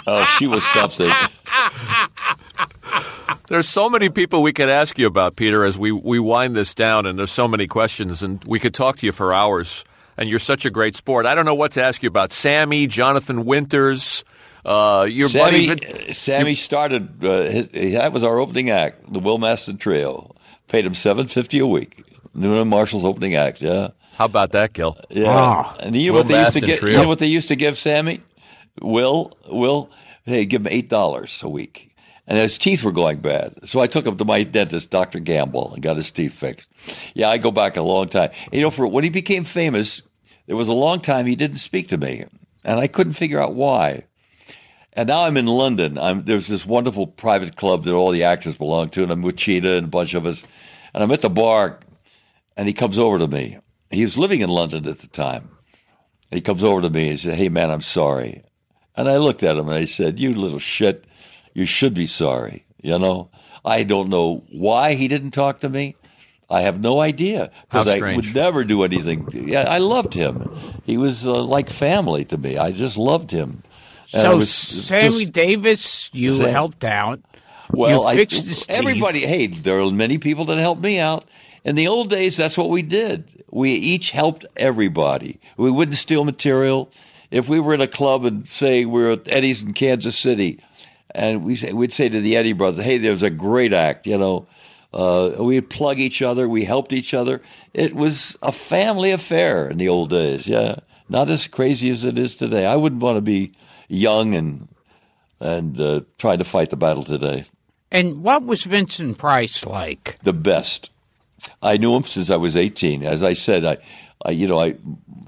oh, 0.08 0.24
she 0.36 0.48
was 0.48 0.66
something. 0.66 1.12
There's 3.46 3.68
so 3.68 3.88
many 3.88 4.08
people 4.08 4.42
we 4.42 4.52
could 4.52 4.70
ask 4.70 4.98
you 4.98 5.06
about, 5.06 5.36
Peter, 5.36 5.64
as 5.64 5.78
we, 5.78 5.92
we 5.92 6.18
wind 6.18 6.56
this 6.56 6.74
down, 6.74 7.06
and 7.06 7.16
there's 7.16 7.30
so 7.30 7.46
many 7.46 7.68
questions, 7.68 8.24
and 8.24 8.42
we 8.44 8.58
could 8.58 8.74
talk 8.74 8.96
to 8.96 9.06
you 9.06 9.12
for 9.12 9.32
hours. 9.32 9.84
And 10.18 10.28
you're 10.28 10.38
such 10.38 10.64
a 10.64 10.70
great 10.70 10.96
sport. 10.96 11.26
I 11.26 11.34
don't 11.34 11.44
know 11.44 11.54
what 11.54 11.72
to 11.72 11.82
ask 11.82 12.02
you 12.02 12.08
about. 12.08 12.32
Sammy, 12.32 12.86
Jonathan 12.86 13.44
Winters, 13.44 14.24
uh, 14.64 15.06
your 15.08 15.28
Sammy, 15.28 15.68
buddy. 15.68 15.84
Vin- 15.86 16.10
uh, 16.10 16.12
Sammy 16.14 16.54
started. 16.54 17.22
Uh, 17.24 17.42
his, 17.42 17.92
that 17.92 18.12
was 18.12 18.24
our 18.24 18.38
opening 18.38 18.70
act, 18.70 19.12
the 19.12 19.18
Will 19.20 19.38
Mastin 19.38 19.78
Trio. 19.78 20.34
Paid 20.68 20.86
him 20.86 20.94
seven 20.94 21.28
fifty 21.28 21.58
a 21.58 21.66
week. 21.66 22.02
Noonan 22.34 22.68
Marshall's 22.68 23.04
opening 23.04 23.34
act. 23.36 23.60
Yeah, 23.62 23.88
How 24.14 24.24
about 24.24 24.52
that, 24.52 24.72
Gil? 24.72 24.96
yeah. 25.10 25.24
Wow. 25.24 25.74
And 25.80 25.94
you 25.94 26.08
know 26.08 26.12
Will 26.14 26.20
what 26.20 26.28
they 26.28 26.38
used 26.40 26.52
to 26.54 26.60
Mastin 26.60 26.66
get? 26.66 26.78
Trio. 26.80 26.96
You 26.96 27.02
know 27.02 27.08
what 27.08 27.18
they 27.18 27.26
used 27.26 27.48
to 27.48 27.56
give 27.56 27.78
Sammy? 27.78 28.20
Will, 28.82 29.32
Will, 29.48 29.90
they 30.24 30.44
give 30.46 30.62
him 30.62 30.68
eight 30.70 30.88
dollars 30.88 31.40
a 31.42 31.48
week, 31.48 31.94
and 32.26 32.36
his 32.36 32.58
teeth 32.58 32.82
were 32.82 32.92
going 32.92 33.18
bad. 33.20 33.54
So 33.68 33.80
I 33.80 33.86
took 33.86 34.06
him 34.06 34.16
to 34.18 34.24
my 34.24 34.42
dentist, 34.42 34.90
Doctor 34.90 35.18
Gamble, 35.18 35.72
and 35.74 35.82
got 35.82 35.96
his 35.96 36.10
teeth 36.10 36.34
fixed. 36.34 36.68
Yeah, 37.14 37.28
I 37.30 37.38
go 37.38 37.50
back 37.50 37.76
a 37.76 37.82
long 37.82 38.08
time. 38.08 38.30
You 38.52 38.60
know, 38.62 38.70
for 38.70 38.86
when 38.86 39.04
he 39.04 39.10
became 39.10 39.44
famous, 39.44 40.02
there 40.46 40.56
was 40.56 40.68
a 40.68 40.72
long 40.72 41.00
time 41.00 41.26
he 41.26 41.36
didn't 41.36 41.58
speak 41.58 41.88
to 41.88 41.98
me, 41.98 42.24
and 42.64 42.78
I 42.80 42.86
couldn't 42.86 43.14
figure 43.14 43.40
out 43.40 43.54
why. 43.54 44.04
And 44.92 45.08
now 45.08 45.24
I'm 45.24 45.36
in 45.36 45.46
London. 45.46 45.98
I'm, 45.98 46.24
there's 46.24 46.48
this 46.48 46.64
wonderful 46.64 47.06
private 47.06 47.56
club 47.56 47.84
that 47.84 47.92
all 47.92 48.10
the 48.10 48.24
actors 48.24 48.56
belong 48.56 48.88
to, 48.90 49.02
and 49.02 49.12
I'm 49.12 49.22
with 49.22 49.36
Chita 49.36 49.76
and 49.76 49.86
a 49.86 49.90
bunch 49.90 50.14
of 50.14 50.24
us. 50.24 50.42
And 50.94 51.02
I'm 51.02 51.12
at 51.12 51.20
the 51.20 51.28
bar, 51.28 51.78
and 52.56 52.66
he 52.66 52.72
comes 52.72 52.98
over 52.98 53.18
to 53.18 53.26
me. 53.26 53.58
He 53.90 54.02
was 54.02 54.16
living 54.16 54.40
in 54.40 54.48
London 54.48 54.88
at 54.88 54.98
the 54.98 55.06
time. 55.06 55.50
He 56.30 56.40
comes 56.40 56.64
over 56.64 56.80
to 56.80 56.90
me 56.90 57.10
and 57.10 57.18
said, 57.18 57.34
Hey, 57.34 57.48
man, 57.48 57.70
I'm 57.70 57.82
sorry. 57.82 58.42
And 58.96 59.08
I 59.08 59.18
looked 59.18 59.42
at 59.42 59.58
him 59.58 59.68
and 59.68 59.76
I 59.76 59.84
said, 59.84 60.18
You 60.18 60.34
little 60.34 60.58
shit, 60.58 61.06
you 61.54 61.66
should 61.66 61.94
be 61.94 62.06
sorry. 62.06 62.64
You 62.82 62.98
know, 62.98 63.30
I 63.64 63.82
don't 63.82 64.08
know 64.08 64.44
why 64.50 64.94
he 64.94 65.08
didn't 65.08 65.32
talk 65.32 65.60
to 65.60 65.68
me. 65.68 65.96
I 66.48 66.60
have 66.62 66.80
no 66.80 67.00
idea 67.00 67.50
because 67.68 67.88
I 67.88 68.14
would 68.14 68.34
never 68.34 68.64
do 68.64 68.84
anything. 68.84 69.28
Yeah, 69.32 69.64
I 69.68 69.78
loved 69.78 70.14
him. 70.14 70.48
He 70.84 70.96
was 70.96 71.26
uh, 71.26 71.42
like 71.42 71.68
family 71.68 72.24
to 72.26 72.38
me. 72.38 72.56
I 72.56 72.70
just 72.70 72.96
loved 72.96 73.30
him. 73.32 73.62
And 74.12 74.22
So, 74.22 74.36
was 74.36 74.52
Sammy 74.52 75.20
just- 75.22 75.32
Davis, 75.32 76.10
you 76.12 76.34
Sam- 76.34 76.50
helped 76.50 76.84
out. 76.84 77.20
well, 77.72 77.90
you 77.90 78.02
I, 78.04 78.14
fixed 78.14 78.46
his 78.46 78.64
teeth. 78.66 78.78
everybody. 78.78 79.20
Hey, 79.26 79.48
there 79.48 79.80
are 79.80 79.90
many 79.90 80.18
people 80.18 80.44
that 80.46 80.58
helped 80.58 80.82
me 80.82 81.00
out. 81.00 81.24
In 81.64 81.74
the 81.74 81.88
old 81.88 82.10
days, 82.10 82.36
that's 82.36 82.56
what 82.56 82.68
we 82.70 82.82
did. 82.82 83.24
We 83.50 83.70
each 83.72 84.12
helped 84.12 84.46
everybody. 84.56 85.40
We 85.56 85.72
wouldn't 85.72 85.96
steal 85.96 86.24
material. 86.24 86.92
If 87.32 87.48
we 87.48 87.58
were 87.58 87.74
in 87.74 87.80
a 87.80 87.88
club 87.88 88.24
and 88.24 88.46
say 88.48 88.84
we 88.84 89.02
were 89.02 89.10
at 89.12 89.26
Eddie's 89.26 89.62
in 89.62 89.72
Kansas 89.72 90.16
City, 90.16 90.60
and 91.12 91.42
we 91.42 91.56
say, 91.56 91.72
we'd 91.72 91.92
say 91.92 92.08
to 92.08 92.20
the 92.20 92.36
Eddie 92.36 92.52
brothers, 92.52 92.84
"Hey, 92.84 92.98
there's 92.98 93.24
a 93.24 93.30
great 93.30 93.72
act," 93.72 94.06
you 94.06 94.16
know. 94.16 94.46
Uh, 94.96 95.44
we'd 95.44 95.68
plug 95.68 95.98
each 95.98 96.22
other. 96.22 96.48
We 96.48 96.64
helped 96.64 96.90
each 96.90 97.12
other. 97.12 97.42
It 97.74 97.94
was 97.94 98.34
a 98.40 98.50
family 98.50 99.10
affair 99.10 99.68
in 99.68 99.76
the 99.76 99.90
old 99.90 100.08
days. 100.08 100.48
Yeah, 100.48 100.76
not 101.10 101.28
as 101.28 101.46
crazy 101.46 101.90
as 101.90 102.04
it 102.04 102.18
is 102.18 102.34
today. 102.34 102.64
I 102.64 102.76
wouldn't 102.76 103.02
want 103.02 103.16
to 103.16 103.20
be 103.20 103.52
young 103.88 104.34
and 104.34 104.68
and 105.38 105.78
uh, 105.78 106.00
trying 106.16 106.38
to 106.38 106.44
fight 106.44 106.70
the 106.70 106.78
battle 106.78 107.02
today. 107.02 107.44
And 107.92 108.22
what 108.22 108.44
was 108.44 108.64
Vincent 108.64 109.18
Price 109.18 109.66
like? 109.66 110.18
the 110.22 110.32
best. 110.32 110.90
I 111.60 111.76
knew 111.76 111.94
him 111.94 112.04
since 112.04 112.30
I 112.30 112.36
was 112.36 112.56
18. 112.56 113.02
As 113.02 113.22
I 113.22 113.34
said, 113.34 113.66
I, 113.66 113.76
I 114.24 114.30
you 114.30 114.46
know, 114.46 114.58
I 114.58 114.76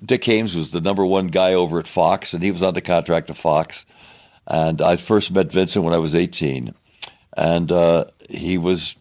Dick 0.02 0.24
Haymes 0.24 0.56
was 0.56 0.70
the 0.70 0.80
number 0.80 1.04
one 1.04 1.26
guy 1.26 1.52
over 1.52 1.78
at 1.78 1.86
Fox, 1.86 2.32
and 2.32 2.42
he 2.42 2.50
was 2.50 2.62
under 2.62 2.80
contract 2.80 3.26
to 3.26 3.34
Fox. 3.34 3.84
And 4.46 4.80
I 4.80 4.96
first 4.96 5.30
met 5.30 5.52
Vincent 5.52 5.84
when 5.84 5.92
I 5.92 5.98
was 5.98 6.14
18, 6.14 6.72
and 7.36 7.70
uh, 7.70 8.06
he 8.30 8.56
was 8.56 8.96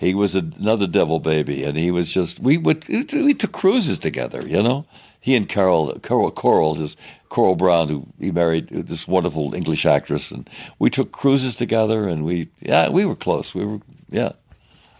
he 0.00 0.14
was 0.14 0.34
another 0.34 0.86
devil 0.86 1.18
baby, 1.20 1.62
and 1.62 1.76
he 1.76 1.90
was 1.90 2.10
just 2.10 2.40
we 2.40 2.56
would 2.56 2.88
we 2.88 3.34
took 3.34 3.52
cruises 3.52 3.98
together, 3.98 4.40
you 4.48 4.62
know. 4.62 4.86
He 5.20 5.36
and 5.36 5.46
Carol 5.46 5.92
Coral, 6.00 6.30
Coral 6.30 6.74
his 6.76 6.96
Coral 7.28 7.54
Browne, 7.54 7.90
who 7.90 8.06
he 8.18 8.30
married 8.30 8.68
this 8.70 9.06
wonderful 9.06 9.54
English 9.54 9.84
actress, 9.84 10.30
and 10.30 10.48
we 10.78 10.88
took 10.88 11.12
cruises 11.12 11.54
together, 11.54 12.08
and 12.08 12.24
we 12.24 12.48
yeah 12.60 12.88
we 12.88 13.04
were 13.04 13.14
close. 13.14 13.54
We 13.54 13.66
were 13.66 13.80
yeah. 14.10 14.32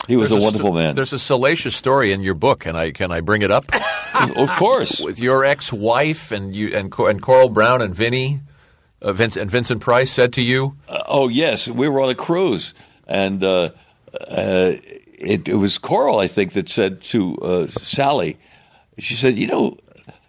He 0.07 0.16
was 0.16 0.29
There's 0.29 0.43
a 0.43 0.45
wonderful 0.45 0.73
sto- 0.73 0.79
man. 0.83 0.95
There's 0.97 1.15
a 1.15 1.19
salacious 1.19 1.75
story 1.75 2.12
in 2.12 2.20
your 2.20 2.35
book, 2.35 2.66
and 2.66 2.77
I 2.77 2.91
can 2.91 3.11
I 3.11 3.23
bring 3.23 3.41
it 3.41 3.51
up 3.51 3.73
of 4.37 4.51
course. 4.57 5.01
with 5.01 5.19
your 5.19 5.47
ex-wife 5.47 6.31
and 6.31 6.55
you 6.55 6.77
and 6.77 6.93
and 6.99 7.23
Coral 7.23 7.49
Browne 7.49 7.81
and 7.81 7.95
Vinny, 7.95 8.41
uh, 9.01 9.15
Vince 9.15 9.39
and 9.39 9.51
Vincent 9.51 9.81
Price 9.81 10.12
said 10.12 10.35
to 10.35 10.43
you, 10.43 10.77
Oh 10.89 11.29
yes, 11.29 11.69
we 11.69 11.89
were 11.89 12.03
on 12.03 12.11
a 12.11 12.15
cruise, 12.15 12.75
and 13.07 13.43
uh, 13.43 13.70
uh, 14.31 14.73
it, 15.19 15.49
it 15.49 15.55
was 15.57 15.78
Coral, 15.78 16.19
I 16.19 16.27
think, 16.28 16.53
that 16.55 16.69
said 16.69 17.03
to 17.05 17.37
uh, 17.39 17.66
Sally. 17.66 18.39
She 18.99 19.15
said, 19.15 19.39
"You 19.39 19.47
know, 19.47 19.77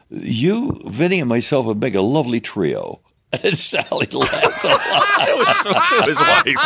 you, 0.10 0.80
Vinny, 0.88 1.20
and 1.20 1.30
myself 1.30 1.66
would 1.66 1.80
make 1.82 1.96
a 1.96 2.02
lovely 2.02 2.40
trio." 2.40 3.00
And 3.44 3.58
Sally 3.58 4.08
laughed 4.12 4.64
a 4.66 4.68
lot. 4.68 5.88
to 5.88 6.04
his 6.06 6.20
wife. 6.20 6.58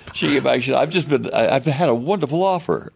She 0.12 0.26
came 0.26 0.42
back. 0.42 0.60
She 0.62 0.70
said, 0.70 0.76
"I've 0.78 0.90
just 0.90 1.08
been. 1.08 1.32
I, 1.32 1.54
I've 1.54 1.66
had 1.66 1.88
a 1.88 1.94
wonderful 1.94 2.42
offer." 2.42 2.92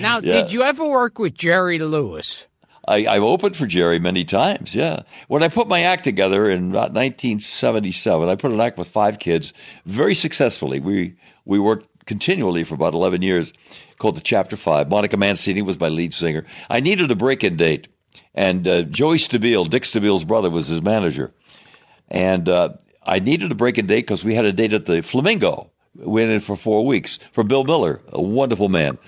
Now, 0.00 0.18
Yeah. 0.18 0.42
did 0.42 0.52
you 0.52 0.62
ever 0.62 0.88
work 0.88 1.18
with 1.18 1.34
Jerry 1.34 1.78
Lewis? 1.78 2.46
I, 2.86 3.06
I've 3.06 3.22
opened 3.22 3.56
for 3.56 3.66
Jerry 3.66 3.98
many 3.98 4.24
times. 4.24 4.74
Yeah, 4.74 5.02
when 5.28 5.42
I 5.42 5.48
put 5.48 5.68
my 5.68 5.82
act 5.82 6.04
together 6.04 6.48
in 6.50 6.70
about 6.70 6.92
1977, 6.92 8.28
I 8.28 8.34
put 8.36 8.52
an 8.52 8.60
act 8.60 8.78
with 8.78 8.88
five 8.88 9.18
kids 9.18 9.52
very 9.86 10.14
successfully. 10.14 10.80
We 10.80 11.16
we 11.44 11.58
worked 11.58 11.88
continually 12.06 12.64
for 12.64 12.74
about 12.74 12.94
11 12.94 13.22
years, 13.22 13.52
called 13.98 14.16
the 14.16 14.20
Chapter 14.20 14.56
Five. 14.56 14.88
Monica 14.88 15.16
Mancini 15.16 15.62
was 15.62 15.80
my 15.80 15.88
lead 15.88 16.12
singer. 16.12 16.44
I 16.68 16.80
needed 16.80 17.10
a 17.10 17.16
break-in 17.16 17.56
date, 17.56 17.88
and 18.34 18.66
uh, 18.68 18.82
Joey 18.82 19.18
Stabile, 19.18 19.68
Dick 19.68 19.84
Stabile's 19.84 20.24
brother, 20.24 20.50
was 20.50 20.68
his 20.68 20.82
manager, 20.82 21.32
and 22.08 22.48
uh, 22.48 22.70
I 23.02 23.18
needed 23.18 23.50
a 23.50 23.54
break-in 23.54 23.86
date 23.86 24.02
because 24.02 24.24
we 24.24 24.34
had 24.34 24.44
a 24.44 24.52
date 24.52 24.72
at 24.72 24.86
the 24.86 25.02
Flamingo. 25.02 25.70
We 25.94 26.22
went 26.22 26.30
in 26.30 26.40
for 26.40 26.56
four 26.56 26.84
weeks 26.84 27.18
for 27.32 27.44
Bill 27.44 27.64
Miller, 27.64 28.02
a 28.12 28.20
wonderful 28.20 28.68
man. 28.68 28.98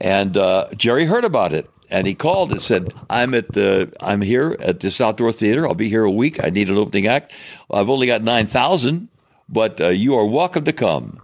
And 0.00 0.36
uh, 0.36 0.68
Jerry 0.76 1.06
heard 1.06 1.24
about 1.24 1.52
it, 1.52 1.68
and 1.94 2.08
he 2.08 2.14
called 2.14 2.50
and 2.50 2.60
said, 2.60 2.92
"I'm 3.08 3.34
at 3.34 3.52
the 3.52 3.92
I'm 4.00 4.20
here 4.20 4.56
at 4.58 4.80
this 4.80 5.00
outdoor 5.00 5.30
theater. 5.30 5.66
I'll 5.66 5.76
be 5.76 5.88
here 5.88 6.02
a 6.02 6.10
week. 6.10 6.42
I 6.42 6.50
need 6.50 6.68
an 6.68 6.76
opening 6.76 7.06
act. 7.06 7.32
I've 7.70 7.88
only 7.88 8.08
got 8.08 8.22
nine 8.22 8.46
thousand, 8.46 9.08
but 9.48 9.80
uh, 9.80 9.88
you 9.88 10.16
are 10.16 10.26
welcome 10.26 10.64
to 10.64 10.72
come." 10.72 11.20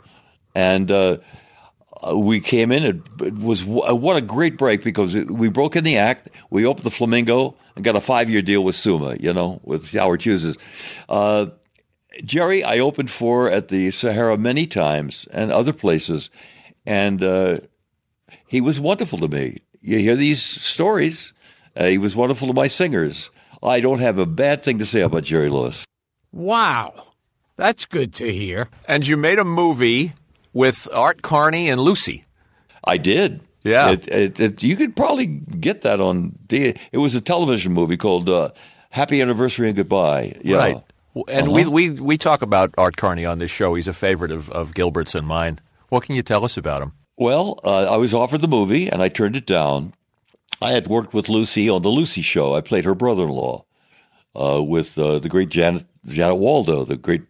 And 0.55 0.91
uh, 0.91 1.19
we 2.15 2.39
came 2.39 2.71
in. 2.71 2.85
It 3.21 3.35
was 3.35 3.65
what 3.65 4.17
a 4.17 4.21
great 4.21 4.57
break 4.57 4.85
because 4.85 5.17
we 5.17 5.49
broke 5.49 5.75
in 5.75 5.83
the 5.83 5.97
act. 5.97 6.29
We 6.51 6.65
opened 6.65 6.85
the 6.85 6.93
Flamingo 6.93 7.57
and 7.75 7.85
got 7.85 7.97
a 7.97 8.01
five 8.01 8.31
year 8.31 8.41
deal 8.41 8.63
with 8.63 8.77
Summa. 8.77 9.17
You 9.19 9.33
know, 9.33 9.61
with 9.65 9.91
Howard 9.91 10.23
Hughes's. 10.23 10.57
Uh, 11.09 11.47
Jerry, 12.25 12.63
I 12.63 12.79
opened 12.79 13.11
for 13.11 13.51
at 13.51 13.69
the 13.69 13.91
Sahara 13.91 14.37
many 14.37 14.67
times 14.69 15.27
and 15.33 15.51
other 15.51 15.73
places, 15.73 16.31
and 16.87 17.23
uh, 17.25 17.59
he 18.47 18.61
was 18.61 18.79
wonderful 18.79 19.19
to 19.19 19.29
me. 19.29 19.59
You 19.81 19.99
hear 19.99 20.17
these 20.17 20.43
stories. 20.43 21.33
Uh, 21.77 21.87
he 21.87 21.99
was 21.99 22.15
wonderful 22.15 22.49
to 22.49 22.55
my 22.55 22.69
singers. 22.69 23.31
I 23.63 23.81
don't 23.81 24.01
have 24.01 24.19
a 24.19 24.27
bad 24.27 24.63
thing 24.63 24.79
to 24.79 24.87
say 24.87 25.01
about 25.01 25.25
Jerry 25.25 25.49
Lewis. 25.49 25.85
Wow. 26.33 27.13
That's 27.57 27.87
good 27.87 28.15
to 28.15 28.33
hear. 28.33 28.69
And 28.87 29.07
you 29.07 29.17
made 29.17 29.39
a 29.39 29.45
movie 29.45 30.15
with 30.53 30.89
Art 30.95 31.23
Carney 31.23 31.69
and 31.69 31.81
Lucy. 31.81 32.25
I 32.85 32.97
did. 32.97 33.41
Yeah. 33.63 33.91
It, 33.91 34.09
it, 34.09 34.41
it, 34.41 34.63
you 34.63 34.77
could 34.77 34.97
probably 34.97 35.27
get 35.27 35.83
that 35.83 36.01
on. 36.01 36.39
The, 36.49 36.77
it 36.93 36.99
was 36.99 37.15
a 37.15 37.21
television 37.21 37.73
movie 37.73 37.97
called 37.97 38.29
uh, 38.29 38.51
Happy 38.91 39.21
Anniversary 39.21 39.69
and 39.69 39.77
Goodbye. 39.77 40.39
Yeah. 40.43 40.57
Right. 40.57 40.77
And 41.29 41.49
uh-huh. 41.49 41.53
we, 41.53 41.67
we, 41.67 41.91
we 41.91 42.19
talk 42.19 42.41
about 42.43 42.75
Art 42.79 42.97
Carney 42.97 43.27
on 43.27 43.39
this 43.39 43.51
show. 43.51 43.75
He's 43.75 43.89
a 43.89 43.93
favorite 43.93 44.31
of, 44.31 44.51
of 44.51 44.75
Gilbert's 44.75 45.15
and 45.15 45.27
mine. 45.27 45.59
What 45.89 46.05
can 46.05 46.15
you 46.15 46.23
tell 46.23 46.45
us 46.45 46.57
about 46.57 46.83
him? 46.83 46.93
Well, 47.21 47.61
uh, 47.63 47.83
I 47.83 47.99
was 47.99 48.15
offered 48.15 48.41
the 48.41 48.49
movie 48.49 48.89
and 48.89 49.03
I 49.03 49.11
turned 49.11 49.37
it 49.37 49.45
down. 49.45 49.93
I 50.63 50.71
had 50.71 50.87
worked 50.87 51.13
with 51.13 51.29
Lucy 51.29 51.69
on 51.69 51.83
the 51.83 51.91
Lucy 51.91 52.23
Show. 52.23 52.55
I 52.55 52.63
played 52.63 52.87
her 52.87 52.95
brother-in-law 52.95 53.63
uh, 54.35 54.63
with 54.63 54.99
uh, 54.99 55.19
the 55.19 55.29
great 55.29 55.51
Janet 55.51 55.85
Janet 56.07 56.39
Waldo, 56.39 56.87
the 56.87 56.97
great 56.97 57.25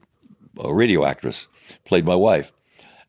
uh, 0.62 0.72
radio 0.72 1.04
actress, 1.04 1.48
played 1.84 2.04
my 2.04 2.14
wife. 2.14 2.52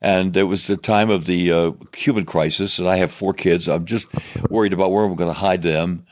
And 0.02 0.36
it 0.36 0.46
was 0.46 0.66
the 0.66 0.76
time 0.76 1.12
of 1.12 1.26
the 1.26 1.52
uh, 1.52 1.72
Cuban 1.92 2.26
crisis, 2.26 2.80
and 2.80 2.90
I 2.90 2.96
have 2.96 3.12
four 3.12 3.36
kids. 3.36 3.70
I'm 3.70 3.86
just 3.86 4.08
worried 4.50 4.74
about 4.74 4.92
where 4.92 5.06
I'm 5.06 5.14
going 5.14 5.30
to 5.30 5.40
hide 5.40 5.62
them, 5.62 6.08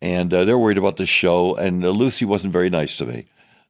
and 0.00 0.32
uh, 0.32 0.44
they're 0.44 0.56
worried 0.56 0.78
about 0.78 0.98
the 0.98 1.06
show. 1.06 1.56
And 1.56 1.82
Lucy 1.82 2.26
wasn't 2.26 2.52
very 2.52 2.70
nice 2.70 2.96
to 2.98 3.06
me. 3.06 3.26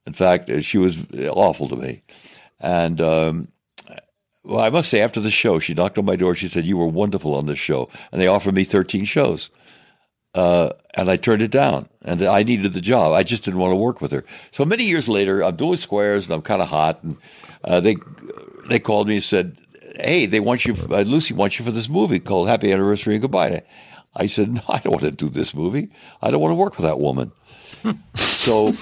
In 0.07 0.13
fact, 0.13 0.51
she 0.61 0.77
was 0.77 0.99
awful 1.31 1.67
to 1.69 1.77
me. 1.77 2.03
And 2.61 3.01
um, 3.01 3.49
well, 4.45 4.61
I 4.61 4.71
must 4.71 4.91
say, 4.91 5.01
after 5.01 5.21
the 5.21 5.31
show, 5.31 5.59
she 5.59 5.75
knocked 5.75 5.99
on 5.99 6.05
my 6.05 6.17
door. 6.17 6.35
She 6.35 6.49
said, 6.49 6.67
"You 6.67 6.77
were 6.77 6.87
wonderful 6.87 7.35
on 7.35 7.47
this 7.47 7.59
show," 7.59 7.89
and 8.11 8.21
they 8.21 8.27
offered 8.27 8.55
me 8.55 8.65
13 8.65 9.05
shows. 9.05 9.51
Uh, 10.35 10.71
and 10.95 11.11
I 11.11 11.17
turned 11.17 11.43
it 11.43 11.51
down, 11.51 11.89
and 12.03 12.23
I 12.23 12.43
needed 12.43 12.73
the 12.73 12.81
job. 12.81 13.13
I 13.13 13.23
just 13.23 13.45
didn't 13.45 13.61
want 13.61 13.73
to 13.73 13.77
work 13.77 14.01
with 14.01 14.13
her. 14.13 14.25
So 14.51 14.65
many 14.65 14.85
years 14.85 15.09
later, 15.09 15.45
I'm 15.45 15.57
doing 15.57 15.77
squares, 15.77 16.25
and 16.25 16.35
I'm 16.35 16.43
kind 16.43 16.63
of 16.63 16.69
hot, 16.69 17.03
and 17.03 17.17
uh, 17.65 17.81
they 17.81 17.97
they 18.69 18.79
called 18.79 19.09
me 19.09 19.17
and 19.17 19.25
said, 19.25 19.59
"Hey, 19.97 20.27
they 20.27 20.41
want 20.41 20.65
you. 20.65 20.75
Uh, 20.91 21.03
Lucy 21.03 21.35
wants 21.35 21.59
you 21.59 21.65
for 21.65 21.71
this 21.71 21.89
movie 21.89 22.19
called 22.19 22.49
Happy 22.49 22.73
Anniversary 22.73 23.15
and 23.15 23.23
Goodbye." 23.23 23.63
I 24.17 24.27
said, 24.27 24.53
"No, 24.55 24.63
I 24.69 24.79
don't 24.79 24.93
want 24.93 25.05
to 25.05 25.11
do 25.13 25.29
this 25.29 25.55
movie. 25.55 25.89
I 26.21 26.31
don't 26.31 26.41
want 26.41 26.53
to 26.53 26.57
work 26.57 26.77
with 26.77 26.87
that 26.87 26.99
woman." 26.99 27.33
So 28.15 28.71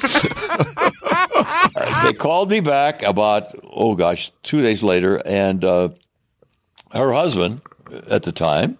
they 2.05 2.12
called 2.12 2.51
me 2.51 2.60
back 2.60 3.02
about 3.02 3.52
oh 3.64 3.94
gosh, 3.94 4.31
two 4.43 4.62
days 4.62 4.82
later, 4.82 5.20
and 5.24 5.64
uh, 5.64 5.90
her 6.93 7.12
husband 7.12 7.60
at 8.09 8.22
the 8.22 8.32
time 8.32 8.78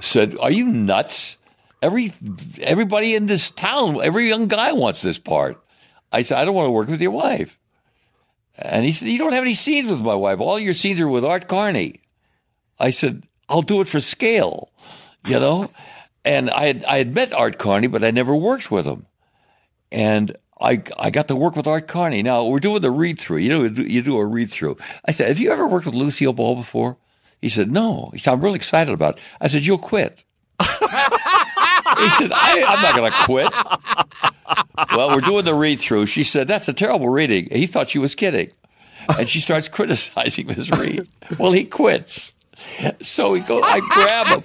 said, 0.00 0.38
"Are 0.38 0.50
you 0.50 0.66
nuts? 0.66 1.38
Every 1.80 2.12
everybody 2.60 3.14
in 3.14 3.26
this 3.26 3.50
town, 3.50 4.02
every 4.02 4.28
young 4.28 4.48
guy 4.48 4.72
wants 4.72 5.02
this 5.02 5.18
part." 5.18 5.62
I 6.12 6.22
said, 6.22 6.38
"I 6.38 6.44
don't 6.44 6.54
want 6.54 6.66
to 6.66 6.72
work 6.72 6.88
with 6.88 7.00
your 7.00 7.12
wife." 7.12 7.58
And 8.56 8.84
he 8.84 8.92
said, 8.92 9.08
"You 9.08 9.18
don't 9.18 9.32
have 9.32 9.44
any 9.44 9.54
scenes 9.54 9.90
with 9.90 10.02
my 10.02 10.14
wife. 10.14 10.40
All 10.40 10.58
your 10.58 10.74
scenes 10.74 11.00
are 11.00 11.08
with 11.08 11.24
Art 11.24 11.48
Carney." 11.48 12.00
I 12.78 12.90
said, 12.90 13.24
"I'll 13.48 13.62
do 13.62 13.80
it 13.80 13.88
for 13.88 14.00
scale," 14.00 14.70
you 15.26 15.40
know. 15.40 15.70
and 16.24 16.50
I 16.50 16.66
had 16.66 16.84
I 16.84 16.98
had 16.98 17.14
met 17.14 17.32
Art 17.32 17.58
Carney, 17.58 17.88
but 17.88 18.04
I 18.04 18.10
never 18.10 18.34
worked 18.34 18.70
with 18.70 18.86
him. 18.86 19.06
And 19.92 20.34
I, 20.60 20.82
I 20.98 21.10
got 21.10 21.28
to 21.28 21.36
work 21.36 21.54
with 21.56 21.66
Art 21.66 21.86
Carney. 21.88 22.22
Now 22.22 22.44
we're 22.46 22.60
doing 22.60 22.80
the 22.80 22.90
read 22.90 23.20
through. 23.20 23.38
You 23.38 23.48
know, 23.50 23.62
you 23.64 24.02
do 24.02 24.16
a 24.16 24.26
read 24.26 24.50
through. 24.50 24.76
I 25.04 25.12
said, 25.12 25.28
"Have 25.28 25.38
you 25.38 25.50
ever 25.50 25.66
worked 25.66 25.86
with 25.86 25.94
Lucille 25.94 26.32
Ball 26.32 26.56
before?" 26.56 26.96
He 27.40 27.48
said, 27.48 27.70
"No." 27.70 28.10
He 28.12 28.18
said, 28.18 28.32
"I'm 28.32 28.40
really 28.40 28.56
excited 28.56 28.92
about." 28.92 29.18
it. 29.18 29.22
I 29.40 29.48
said, 29.48 29.66
"You'll 29.66 29.78
quit." 29.78 30.24
he 30.60 30.66
said, 30.66 32.30
I, 32.32 32.64
"I'm 32.66 32.82
not 32.82 32.94
going 32.96 33.10
to 33.10 33.24
quit." 33.24 34.96
well, 34.96 35.10
we're 35.10 35.20
doing 35.20 35.44
the 35.44 35.54
read 35.54 35.80
through. 35.80 36.06
She 36.06 36.24
said, 36.24 36.46
"That's 36.46 36.68
a 36.68 36.72
terrible 36.72 37.08
reading." 37.08 37.48
He 37.50 37.66
thought 37.66 37.90
she 37.90 37.98
was 37.98 38.14
kidding, 38.14 38.52
and 39.18 39.28
she 39.28 39.40
starts 39.40 39.68
criticizing 39.68 40.48
his 40.48 40.70
read. 40.70 41.08
Well, 41.38 41.52
he 41.52 41.64
quits. 41.64 42.34
So 43.00 43.32
we 43.32 43.40
go. 43.40 43.60
I 43.60 43.80
grab 43.80 44.26
him, 44.28 44.44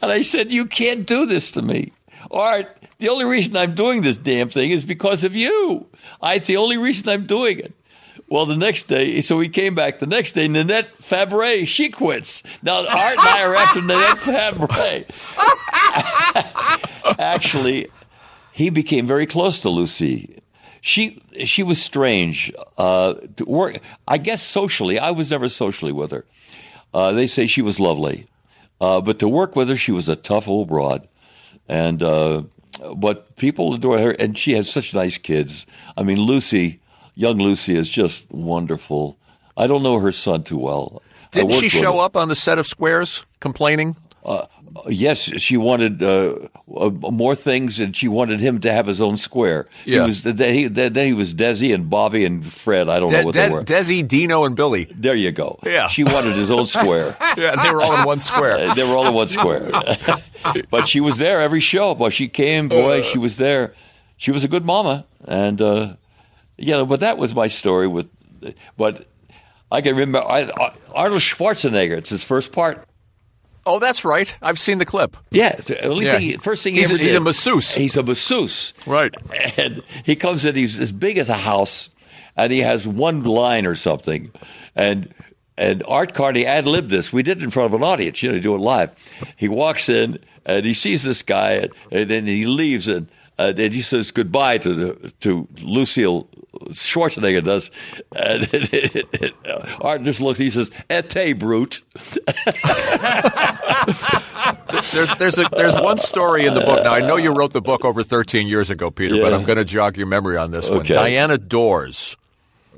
and 0.00 0.10
I 0.10 0.22
said, 0.22 0.50
"You 0.50 0.64
can't 0.64 1.06
do 1.06 1.26
this 1.26 1.52
to 1.52 1.62
me, 1.62 1.92
Art." 2.30 2.77
The 2.98 3.08
only 3.10 3.26
reason 3.26 3.56
I'm 3.56 3.74
doing 3.76 4.02
this 4.02 4.16
damn 4.16 4.48
thing 4.48 4.70
is 4.70 4.84
because 4.84 5.22
of 5.22 5.36
you. 5.36 5.86
I, 6.20 6.34
it's 6.34 6.48
the 6.48 6.56
only 6.56 6.78
reason 6.78 7.08
I'm 7.08 7.26
doing 7.26 7.60
it. 7.60 7.72
Well, 8.28 8.44
the 8.44 8.56
next 8.56 8.84
day, 8.84 9.20
so 9.22 9.36
we 9.36 9.48
came 9.48 9.76
back 9.76 10.00
the 10.00 10.06
next 10.06 10.32
day. 10.32 10.48
Nanette 10.48 10.98
Fabray, 10.98 11.66
she 11.66 11.90
quits. 11.90 12.42
Now, 12.62 12.78
Art 12.78 13.18
and 13.18 13.20
I 13.20 13.42
are 13.44 13.54
after 13.54 13.80
Nanette 13.80 14.18
Fabray. 14.18 15.06
Actually, 17.18 17.86
he 18.52 18.68
became 18.68 19.06
very 19.06 19.26
close 19.26 19.60
to 19.60 19.70
Lucy. 19.70 20.42
She 20.80 21.22
she 21.44 21.62
was 21.62 21.80
strange. 21.80 22.52
Uh, 22.76 23.14
to 23.36 23.44
work, 23.44 23.78
I 24.06 24.18
guess 24.18 24.42
socially, 24.42 24.98
I 24.98 25.12
was 25.12 25.30
never 25.30 25.48
socially 25.48 25.92
with 25.92 26.10
her. 26.10 26.26
Uh, 26.92 27.12
they 27.12 27.28
say 27.28 27.46
she 27.46 27.62
was 27.62 27.80
lovely, 27.80 28.26
uh, 28.80 29.00
but 29.00 29.20
to 29.20 29.28
work 29.28 29.56
with 29.56 29.68
her, 29.68 29.76
she 29.76 29.92
was 29.92 30.08
a 30.08 30.16
tough 30.16 30.48
old 30.48 30.68
broad, 30.68 31.08
and 31.66 32.02
uh, 32.02 32.42
but 32.96 33.36
people 33.36 33.74
adore 33.74 33.98
her, 33.98 34.10
and 34.12 34.36
she 34.36 34.52
has 34.52 34.70
such 34.70 34.94
nice 34.94 35.18
kids. 35.18 35.66
I 35.96 36.02
mean, 36.02 36.20
Lucy, 36.20 36.80
young 37.14 37.38
Lucy, 37.38 37.74
is 37.76 37.88
just 37.88 38.30
wonderful. 38.30 39.16
I 39.56 39.66
don't 39.66 39.82
know 39.82 39.98
her 39.98 40.12
son 40.12 40.44
too 40.44 40.58
well. 40.58 41.02
Didn't 41.32 41.52
she 41.52 41.68
show 41.68 42.00
up 42.00 42.16
on 42.16 42.28
the 42.28 42.34
set 42.34 42.58
of 42.58 42.66
Squares 42.66 43.24
complaining? 43.40 43.96
Uh, 44.24 44.46
yes, 44.88 45.20
she 45.20 45.56
wanted 45.56 46.02
uh, 46.02 46.36
uh, 46.76 46.90
more 46.90 47.34
things, 47.34 47.80
and 47.80 47.96
she 47.96 48.08
wanted 48.08 48.40
him 48.40 48.60
to 48.60 48.72
have 48.72 48.86
his 48.86 49.00
own 49.00 49.16
square. 49.16 49.66
Yeah. 49.84 50.00
He 50.02 50.06
was, 50.06 50.22
then, 50.22 50.54
he, 50.54 50.66
then 50.66 50.94
he 51.06 51.12
was 51.12 51.34
Desi 51.34 51.74
and 51.74 51.88
Bobby 51.88 52.24
and 52.24 52.44
Fred. 52.44 52.88
I 52.88 53.00
don't 53.00 53.10
De- 53.10 53.18
know 53.18 53.24
what 53.24 53.34
De- 53.34 53.40
they 53.40 53.50
were. 53.50 53.62
Desi, 53.62 54.06
Dino, 54.06 54.44
and 54.44 54.54
Billy. 54.56 54.84
There 54.94 55.14
you 55.14 55.32
go. 55.32 55.58
Yeah. 55.64 55.88
She 55.88 56.04
wanted 56.04 56.34
his 56.34 56.50
own 56.50 56.66
square. 56.66 57.16
yeah, 57.36 57.62
they 57.62 57.70
were 57.70 57.80
all 57.80 57.94
in 57.94 58.04
one 58.04 58.18
square. 58.18 58.70
Uh, 58.70 58.74
they 58.74 58.88
were 58.88 58.96
all 58.96 59.06
in 59.06 59.14
one 59.14 59.28
square. 59.28 59.70
but 60.70 60.88
she 60.88 61.00
was 61.00 61.18
there 61.18 61.40
every 61.40 61.60
show. 61.60 61.94
But 61.94 62.12
she 62.12 62.28
came, 62.28 62.68
boy, 62.68 63.02
she 63.02 63.18
was 63.18 63.36
there. 63.36 63.72
She 64.16 64.32
was 64.32 64.44
a 64.44 64.48
good 64.48 64.64
mama, 64.64 65.06
and 65.26 65.62
uh, 65.62 65.94
you 66.56 66.74
know. 66.74 66.84
But 66.84 67.00
that 67.00 67.18
was 67.18 67.34
my 67.34 67.46
story 67.46 67.86
with. 67.86 68.10
But 68.76 69.06
I 69.70 69.80
can 69.80 69.92
remember 69.94 70.18
I, 70.18 70.72
Arnold 70.92 71.20
Schwarzenegger. 71.20 71.96
It's 71.96 72.10
his 72.10 72.24
first 72.24 72.50
part. 72.52 72.87
Oh, 73.68 73.78
that's 73.78 74.04
right. 74.04 74.34
I've 74.40 74.58
seen 74.58 74.78
the 74.78 74.84
clip. 74.86 75.16
Yeah, 75.30 75.54
the 75.56 75.84
only 75.86 76.06
Yeah. 76.06 76.18
thing, 76.18 76.38
first 76.38 76.62
thing 76.64 76.74
he 76.74 76.80
He's 76.80 76.90
a- 76.92 76.96
he's 76.98 77.08
did- 77.08 77.16
a 77.16 77.20
masseuse. 77.20 77.74
He's 77.74 77.96
a 77.96 78.02
masseuse, 78.02 78.72
Right. 78.86 79.14
And 79.58 79.82
he 80.04 80.16
comes 80.16 80.44
in. 80.44 80.54
He's 80.56 80.78
as 80.78 80.90
big 80.90 81.18
as 81.18 81.28
a 81.28 81.34
house, 81.34 81.90
and 82.36 82.50
he 82.52 82.60
has 82.60 82.86
one 82.88 83.22
line 83.24 83.66
or 83.66 83.74
something, 83.76 84.30
and. 84.74 85.12
And 85.60 85.82
Art 85.88 86.14
Carney 86.14 86.46
ad 86.46 86.68
libbed 86.68 86.88
this. 86.88 87.12
We 87.12 87.24
did 87.24 87.38
it 87.38 87.42
in 87.42 87.50
front 87.50 87.74
of 87.74 87.80
an 87.80 87.82
audience, 87.84 88.22
you 88.22 88.30
know, 88.30 88.38
do 88.38 88.54
it 88.54 88.60
live. 88.60 88.90
He 89.34 89.48
walks 89.48 89.88
in 89.88 90.20
and 90.46 90.64
he 90.64 90.72
sees 90.72 91.02
this 91.02 91.20
guy, 91.24 91.54
and, 91.54 91.72
and 91.90 92.08
then 92.08 92.26
he 92.26 92.46
leaves, 92.46 92.86
and, 92.86 93.08
uh, 93.40 93.52
and 93.56 93.74
he 93.74 93.80
says 93.82 94.12
goodbye 94.12 94.58
to 94.58 94.72
the, 94.72 95.12
to 95.18 95.48
Lucille 95.60 96.28
Schwarzenegger 96.70 97.42
does. 97.42 97.70
And, 98.14 98.44
Art 99.80 100.02
just 100.02 100.20
looks. 100.20 100.38
He 100.38 100.50
says, 100.50 100.70
"Ete 100.90 101.38
brute." 101.38 101.82
There's 104.92 105.14
there's 105.16 105.38
a 105.38 105.48
there's 105.50 105.74
one 105.80 105.98
story 105.98 106.46
in 106.46 106.54
the 106.54 106.60
book. 106.60 106.82
Now 106.84 106.92
I 106.94 107.00
know 107.00 107.16
you 107.16 107.32
wrote 107.34 107.52
the 107.52 107.60
book 107.60 107.84
over 107.84 108.02
13 108.02 108.46
years 108.48 108.70
ago, 108.70 108.90
Peter, 108.90 109.20
but 109.20 109.32
I'm 109.32 109.44
going 109.44 109.58
to 109.58 109.64
jog 109.64 109.96
your 109.96 110.06
memory 110.06 110.36
on 110.36 110.50
this 110.50 110.68
one. 110.70 110.82
Diana 110.84 111.38
Dors. 111.38 112.16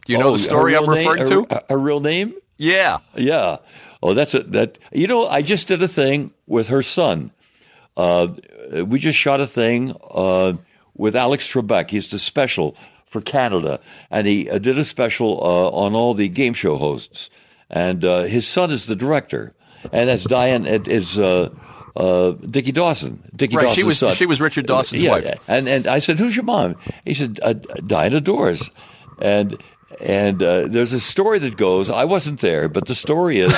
Do 0.07 0.13
you 0.13 0.19
know 0.19 0.29
Oh, 0.29 0.33
the 0.33 0.39
story 0.39 0.75
I'm 0.77 0.89
real 0.89 0.95
name- 0.95 1.09
referring 1.11 1.47
to? 1.47 1.55
Her, 1.55 1.63
her 1.71 1.79
real 1.79 2.01
name? 2.01 2.35
yeah. 2.59 2.99
Yeah. 3.17 3.59
Oh, 4.03 4.15
that's 4.15 4.35
a 4.35 4.41
that. 4.45 4.79
You 4.93 5.07
know, 5.09 5.27
I 5.27 5.43
just 5.43 5.69
did 5.69 5.83
a 5.83 5.89
thing 5.89 6.33
with 6.47 6.69
her 6.69 6.83
son. 6.83 7.33
Uh, 7.97 8.29
we 8.87 8.99
just 8.99 9.19
shot 9.19 9.41
a 9.41 9.47
thing 9.47 9.95
uh, 10.13 10.55
with 10.97 11.15
Alex 11.17 11.53
Trebek. 11.53 11.91
He's 11.91 12.11
the 12.11 12.19
special 12.19 12.77
for 13.11 13.21
Canada, 13.21 13.81
and 14.11 14.27
he 14.27 14.49
uh, 14.49 14.59
did 14.59 14.79
a 14.79 14.85
special 14.85 15.39
uh, 15.43 15.69
on 15.71 15.95
all 15.95 16.15
the 16.15 16.29
game 16.29 16.55
show 16.55 16.77
hosts. 16.79 17.29
And 17.69 18.05
uh, 18.05 18.23
his 18.23 18.47
son 18.47 18.71
is 18.71 18.87
the 18.87 18.97
director, 18.97 19.53
and 19.93 20.09
that's 20.09 20.25
Diane. 20.25 20.65
It 20.67 20.89
is 20.89 21.19
uh, 21.19 21.51
uh, 21.97 22.31
Dickie 22.33 22.73
Dawson. 22.73 23.23
Dickie 23.37 23.57
Right, 23.57 23.63
Dawson's 23.65 23.77
she 23.77 23.85
was- 23.85 23.99
son. 23.99 24.15
she 24.15 24.27
was 24.27 24.41
Richard 24.41 24.67
Dawson's 24.67 25.03
yeah, 25.03 25.11
wife. 25.11 25.49
And 25.49 25.69
and 25.69 25.87
I 25.87 25.99
said, 25.99 26.19
"Who's 26.19 26.35
your 26.35 26.45
mom?" 26.45 26.77
He 27.05 27.15
said, 27.15 27.39
uh, 27.43 27.53
"Diana 27.87 28.21
Dors." 28.21 28.71
And 29.21 29.57
and 30.01 30.43
uh, 30.43 30.67
there's 30.69 30.93
a 30.93 31.01
story 31.01 31.39
that 31.41 31.57
goes. 31.57 31.91
I 31.91 32.05
wasn't 32.05 32.41
there, 32.41 32.69
but 32.69 32.87
the 32.87 32.95
story 32.95 33.39
is 33.39 33.53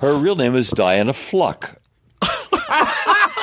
her 0.00 0.14
real 0.14 0.36
name 0.36 0.54
is 0.54 0.70
Diana 0.70 1.12
Fluck. 1.12 1.76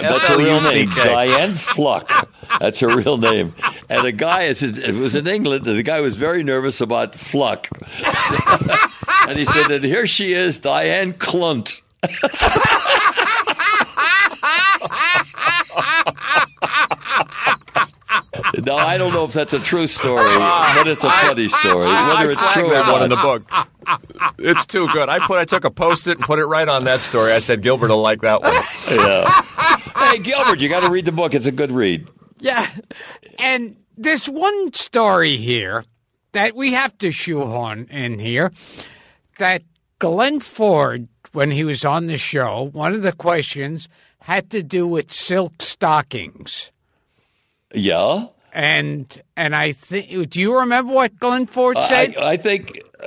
That's 0.00 0.26
her 0.26 0.38
real 0.38 0.60
name, 0.60 0.90
Diane 0.90 1.54
Fluck. 1.54 2.28
That's 2.58 2.80
her 2.80 2.96
real 2.96 3.16
name. 3.16 3.54
And 3.88 4.04
the 4.04 4.12
guy 4.12 4.42
is 4.42 4.62
it 4.62 4.94
was 4.94 5.14
in 5.14 5.26
England, 5.26 5.66
and 5.66 5.78
the 5.78 5.82
guy 5.82 6.00
was 6.00 6.16
very 6.16 6.42
nervous 6.42 6.80
about 6.80 7.14
Fluck. 7.18 7.68
and 9.28 9.38
he 9.38 9.44
said, 9.46 9.70
and 9.70 9.84
here 9.84 10.06
she 10.06 10.32
is, 10.32 10.60
Diane 10.60 11.12
Clunt. 11.14 11.82
Now 18.64 18.76
I 18.76 18.98
don't 18.98 19.12
know 19.12 19.24
if 19.24 19.32
that's 19.32 19.52
a 19.52 19.58
true 19.60 19.86
story, 19.86 20.26
but 20.36 20.86
it's 20.86 21.04
a 21.04 21.10
funny 21.10 21.48
story. 21.48 21.86
I 21.86 22.14
Whether 22.14 22.32
it's 22.32 22.52
true 22.52 22.66
or 22.66 22.70
that 22.70 22.92
one 22.92 23.02
in 23.02 23.08
the 23.10 23.16
not. 23.16 23.46
book. 23.46 23.68
It's 24.38 24.66
too 24.66 24.88
good. 24.92 25.08
I 25.08 25.18
put 25.26 25.38
I 25.38 25.44
took 25.44 25.64
a 25.64 25.70
post 25.70 26.06
it 26.06 26.18
and 26.18 26.26
put 26.26 26.38
it 26.38 26.44
right 26.46 26.68
on 26.68 26.84
that 26.84 27.00
story. 27.00 27.32
I 27.32 27.38
said 27.38 27.62
Gilbert 27.62 27.88
will 27.88 28.02
like 28.02 28.20
that 28.20 28.42
one. 28.42 28.52
Hey 30.10 30.18
Gilbert, 30.18 30.60
you 30.60 30.68
got 30.68 30.80
to 30.80 30.90
read 30.90 31.04
the 31.04 31.12
book. 31.12 31.34
It's 31.34 31.46
a 31.46 31.52
good 31.52 31.70
read. 31.70 32.08
Yeah. 32.40 32.66
And 33.38 33.76
there's 33.96 34.26
one 34.26 34.72
story 34.72 35.36
here 35.36 35.84
that 36.32 36.56
we 36.56 36.72
have 36.72 36.98
to 36.98 37.12
shoehorn 37.12 37.86
in 37.90 38.18
here 38.18 38.50
that 39.38 39.62
Glenn 40.00 40.40
Ford, 40.40 41.06
when 41.30 41.52
he 41.52 41.62
was 41.62 41.84
on 41.84 42.08
the 42.08 42.18
show, 42.18 42.70
one 42.72 42.92
of 42.92 43.02
the 43.02 43.12
questions 43.12 43.88
had 44.22 44.50
to 44.50 44.64
do 44.64 44.84
with 44.84 45.12
silk 45.12 45.62
stockings. 45.62 46.72
Yeah, 47.72 48.26
And 48.52 49.22
and 49.36 49.54
I 49.54 49.72
think, 49.72 50.30
do 50.30 50.40
you 50.40 50.58
remember 50.58 50.92
what 50.92 51.18
Glenn 51.20 51.46
Ford 51.46 51.78
said? 51.78 52.16
I, 52.16 52.32
I 52.32 52.36
think 52.36 52.80
uh, 53.00 53.06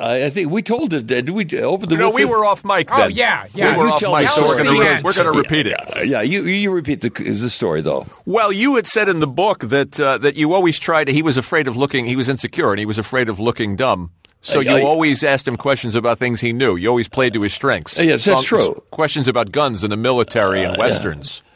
I, 0.00 0.24
I 0.26 0.30
think 0.30 0.50
we 0.50 0.62
told 0.62 0.92
it. 0.92 1.06
Did 1.06 1.30
we 1.30 1.44
open 1.60 1.88
the? 1.88 1.96
No, 1.96 2.08
with 2.08 2.16
we 2.16 2.24
were 2.24 2.44
off 2.44 2.64
mic 2.64 2.88
Then. 2.88 3.00
Oh, 3.00 3.06
yeah, 3.06 3.46
yeah. 3.54 3.72
We 3.76 3.78
were 3.82 3.86
you 3.88 3.92
off 3.94 4.20
mic, 4.20 4.28
so 4.30 4.42
we're 4.42 4.62
going 4.62 4.76
to 4.76 4.84
Yeah. 4.84 5.00
we're 5.04 5.12
going 5.14 5.32
to 5.32 5.38
repeat 5.38 5.66
it. 5.66 5.96
Uh, 5.96 6.00
yeah, 6.00 6.22
you 6.22 6.42
you 6.42 6.72
repeat 6.72 7.02
the 7.02 7.12
is 7.24 7.40
the 7.42 7.50
story 7.50 7.82
though. 7.82 8.06
Well, 8.26 8.52
you 8.52 8.74
had 8.74 8.86
said 8.88 9.08
in 9.08 9.20
the 9.20 9.28
book 9.28 9.60
that 9.68 9.98
uh, 10.00 10.18
that 10.18 10.34
you 10.36 10.52
always 10.52 10.78
tried. 10.78 11.06
He 11.08 11.22
was 11.22 11.36
afraid 11.36 11.68
of 11.68 11.76
looking. 11.76 12.06
He 12.06 12.16
was 12.16 12.28
insecure, 12.28 12.70
and 12.70 12.80
he 12.80 12.86
was 12.86 12.98
afraid 12.98 13.28
of 13.28 13.38
looking 13.38 13.76
dumb. 13.76 14.10
So 14.40 14.58
I- 14.60 14.62
you 14.64 14.70
I- 14.76 14.82
always 14.82 15.22
asked 15.22 15.46
him 15.46 15.56
questions 15.56 15.94
about 15.94 16.18
things 16.18 16.40
he 16.40 16.52
knew. 16.52 16.74
You 16.76 16.88
always 16.88 17.08
played 17.08 17.32
to 17.34 17.42
his 17.42 17.54
strengths. 17.54 18.02
Yes, 18.02 18.24
that's 18.24 18.42
true. 18.42 18.74
Questions 18.90 19.28
about 19.28 19.52
guns 19.52 19.82
and 19.84 19.92
the 19.92 19.96
military 19.96 20.64
and 20.64 20.76
westerns. 20.76 21.42
Yeah. 21.44 21.47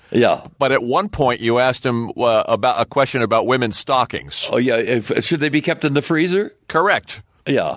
But 0.58 0.72
at 0.72 0.82
one 0.82 1.08
point, 1.08 1.40
you 1.40 1.58
asked 1.58 1.84
him 1.84 2.10
uh, 2.16 2.44
about 2.46 2.80
a 2.80 2.84
question 2.84 3.22
about 3.22 3.46
women's 3.46 3.78
stockings. 3.78 4.48
Oh 4.50 4.58
yeah. 4.58 4.76
If, 4.76 5.24
should 5.24 5.40
they 5.40 5.48
be 5.48 5.60
kept 5.60 5.84
in 5.84 5.94
the 5.94 6.02
freezer? 6.02 6.54
Correct. 6.68 7.22
Yeah. 7.46 7.76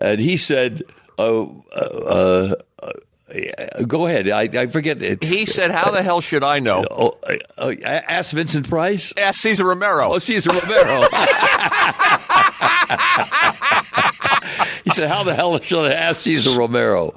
And 0.00 0.20
he 0.20 0.36
said, 0.36 0.82
"Oh, 1.16 1.64
uh, 1.74 2.54
uh, 2.82 2.92
go 3.86 4.06
ahead." 4.06 4.28
I, 4.28 4.42
I 4.42 4.66
forget 4.66 5.02
it. 5.02 5.24
He 5.24 5.46
said, 5.46 5.70
"How 5.70 5.90
the 5.90 6.02
hell 6.02 6.20
should 6.20 6.44
I 6.44 6.58
know?" 6.58 6.84
Oh, 6.90 7.16
uh, 7.22 7.36
uh, 7.56 7.74
ask 7.82 8.34
Vincent 8.34 8.68
Price. 8.68 9.14
Ask 9.16 9.40
Cesar 9.40 9.64
Romero. 9.64 10.12
Oh, 10.12 10.18
Cesar 10.18 10.50
Romero. 10.50 11.08
said, 14.96 15.08
"How 15.08 15.22
the 15.22 15.34
hell 15.34 15.58
should 15.60 15.86
I 15.86 15.92
ask 15.92 16.22
Cesar 16.22 16.58
Romero?" 16.58 17.14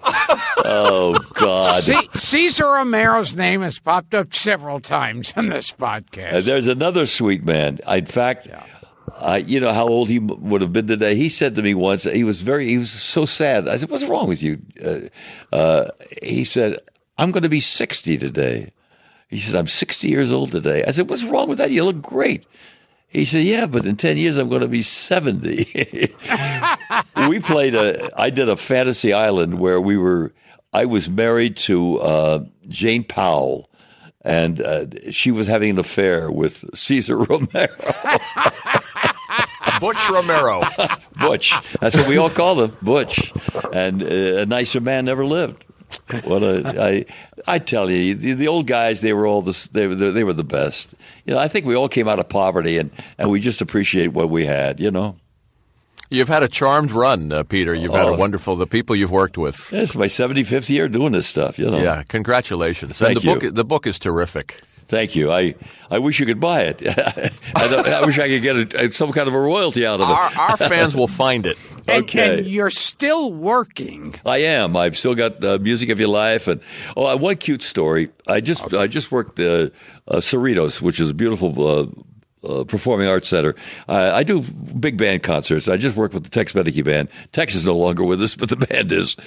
Oh 0.65 1.17
God. 1.33 1.83
C- 1.83 2.09
Cesar 2.15 2.65
Romero's 2.65 3.35
name 3.35 3.61
has 3.61 3.79
popped 3.79 4.13
up 4.13 4.33
several 4.33 4.79
times 4.79 5.33
on 5.35 5.47
this 5.47 5.71
podcast. 5.71 6.33
Uh, 6.33 6.41
there's 6.41 6.67
another 6.67 7.05
sweet 7.05 7.43
man. 7.43 7.79
In 7.87 8.05
fact, 8.05 8.49
I, 9.19 9.37
you 9.37 9.59
know 9.59 9.73
how 9.73 9.87
old 9.87 10.09
he 10.09 10.19
would 10.19 10.61
have 10.61 10.73
been 10.73 10.87
today. 10.87 11.15
He 11.15 11.29
said 11.29 11.55
to 11.55 11.61
me 11.61 11.73
once, 11.73 12.03
he 12.03 12.23
was 12.23 12.41
very, 12.41 12.67
he 12.67 12.77
was 12.77 12.91
so 12.91 13.25
sad. 13.25 13.67
I 13.67 13.77
said, 13.77 13.89
"What's 13.89 14.05
wrong 14.05 14.27
with 14.27 14.43
you?" 14.43 14.61
Uh, 14.83 14.99
uh, 15.55 15.85
he 16.21 16.43
said, 16.43 16.77
"I'm 17.17 17.31
going 17.31 17.43
to 17.43 17.49
be 17.49 17.61
60 17.61 18.17
today." 18.17 18.71
He 19.29 19.39
said, 19.39 19.55
"I'm 19.55 19.67
60 19.67 20.07
years 20.07 20.31
old 20.31 20.51
today." 20.51 20.83
I 20.87 20.91
said, 20.91 21.09
"What's 21.09 21.23
wrong 21.23 21.47
with 21.47 21.57
that? 21.57 21.71
You 21.71 21.83
look 21.85 22.01
great." 22.01 22.45
He 23.09 23.25
said, 23.25 23.43
"Yeah, 23.43 23.65
but 23.65 23.85
in 23.85 23.95
10 23.95 24.17
years 24.17 24.37
I'm 24.37 24.49
going 24.49 24.61
to 24.61 24.67
be 24.67 24.83
70." 24.83 26.13
we 27.27 27.39
played 27.39 27.75
a. 27.75 28.09
I 28.19 28.29
did 28.29 28.49
a 28.49 28.55
fantasy 28.55 29.13
island 29.13 29.59
where 29.59 29.81
we 29.81 29.97
were. 29.97 30.33
I 30.71 30.85
was 30.85 31.09
married 31.09 31.57
to 31.57 31.97
uh, 31.99 32.45
Jane 32.67 33.03
Powell, 33.03 33.69
and 34.21 34.61
uh, 34.61 34.85
she 35.11 35.31
was 35.31 35.47
having 35.47 35.71
an 35.71 35.79
affair 35.79 36.31
with 36.31 36.63
Cesar 36.77 37.17
Romero. 37.29 37.75
Butch 39.79 40.09
Romero. 40.09 40.61
Butch. 41.19 41.53
That's 41.79 41.95
what 41.95 42.07
we 42.07 42.17
all 42.17 42.29
called 42.29 42.59
him, 42.59 42.77
Butch. 42.81 43.33
And 43.73 44.03
uh, 44.03 44.41
a 44.41 44.45
nicer 44.45 44.81
man 44.81 45.05
never 45.05 45.25
lived. 45.25 45.65
What 46.23 46.43
a 46.43 46.73
I 46.81 47.05
I 47.47 47.59
tell 47.59 47.89
you, 47.89 48.15
the, 48.15 48.33
the 48.33 48.47
old 48.47 48.67
guys 48.67 49.01
they 49.01 49.13
were 49.13 49.25
all 49.27 49.41
the 49.41 49.69
they 49.71 49.87
they 49.87 50.23
were 50.23 50.33
the 50.33 50.43
best. 50.43 50.93
You 51.25 51.33
know, 51.33 51.39
I 51.39 51.47
think 51.47 51.65
we 51.65 51.75
all 51.75 51.89
came 51.89 52.07
out 52.07 52.19
of 52.19 52.29
poverty 52.29 52.77
and 52.77 52.91
and 53.17 53.29
we 53.29 53.39
just 53.39 53.61
appreciate 53.61 54.09
what 54.09 54.29
we 54.29 54.45
had. 54.45 54.79
You 54.79 54.91
know, 54.91 55.15
You've 56.11 56.27
had 56.27 56.41
a 56.41 56.47
charmed 56.47 56.91
run, 56.91 57.31
uh, 57.31 57.43
Peter. 57.43 57.73
You've 57.75 57.93
had 57.93 58.05
a 58.07 58.09
Oh. 58.09 58.15
wonderful. 58.17 58.55
The 58.55 58.65
people 58.65 58.95
you've 58.95 59.11
worked 59.11 59.37
with. 59.37 59.71
it's 59.71 59.95
my 59.95 60.07
seventy 60.07 60.43
fifth 60.43 60.69
year 60.69 60.87
doing 60.87 61.11
this 61.11 61.27
stuff. 61.27 61.59
You 61.59 61.69
know, 61.69 61.77
Yeah, 61.77 62.01
congratulations. 62.07 62.97
Thank 62.97 63.17
and 63.17 63.21
the 63.21 63.27
you. 63.27 63.39
book 63.49 63.55
the 63.55 63.65
book 63.65 63.85
is 63.87 63.99
terrific. 63.99 64.61
Thank 64.87 65.15
you. 65.15 65.31
I, 65.31 65.53
I 65.91 65.99
wish 65.99 66.19
you 66.19 66.25
could 66.25 66.39
buy 66.39 66.61
it. 66.63 66.81
I, 67.55 67.99
I 68.01 68.05
wish 68.07 68.17
I 68.17 68.27
could 68.27 68.41
get 68.41 68.73
a, 68.73 68.91
some 68.91 69.11
kind 69.11 69.27
of 69.27 69.35
a 69.35 69.39
royalty 69.39 69.85
out 69.85 70.01
of 70.01 70.09
it. 70.09 70.13
Our, 70.13 70.49
our 70.49 70.57
fans 70.71 70.95
will 70.95 71.07
find 71.07 71.45
it. 71.45 71.57
And, 71.89 72.03
okay. 72.03 72.39
and 72.39 72.47
you're 72.47 72.69
still 72.69 73.33
working. 73.33 74.15
I 74.25 74.39
am. 74.39 74.75
I've 74.75 74.97
still 74.97 75.15
got 75.15 75.43
uh, 75.43 75.59
music 75.61 75.89
of 75.89 75.99
your 75.99 76.09
life, 76.09 76.47
and 76.47 76.61
oh, 76.95 77.07
uh, 77.07 77.17
one 77.17 77.37
cute 77.37 77.61
story. 77.61 78.09
I 78.27 78.41
just 78.41 78.73
I 78.73 78.87
just 78.87 79.11
worked 79.11 79.39
uh, 79.39 79.69
uh, 80.07 80.17
Cerritos, 80.17 80.81
which 80.81 80.99
is 80.99 81.09
a 81.09 81.13
beautiful. 81.13 81.67
Uh, 81.67 81.87
uh, 82.41 82.63
performing 82.63 83.05
arts 83.05 83.27
center. 83.27 83.53
Uh, 83.89 84.11
I 84.13 84.23
do 84.23 84.41
big 84.41 84.97
band 84.97 85.23
concerts. 85.23 85.67
I 85.67 85.75
just 85.75 85.97
worked 85.97 86.13
with 86.13 86.23
the 86.23 86.29
Tex 86.29 86.53
Beneke 86.53 86.85
band. 86.85 87.09
Tex 87.33 87.53
is 87.53 87.65
no 87.65 87.75
longer 87.75 88.03
with 88.05 88.21
us, 88.21 88.35
but 88.37 88.47
the 88.47 88.55
band 88.55 88.93
is, 88.93 89.17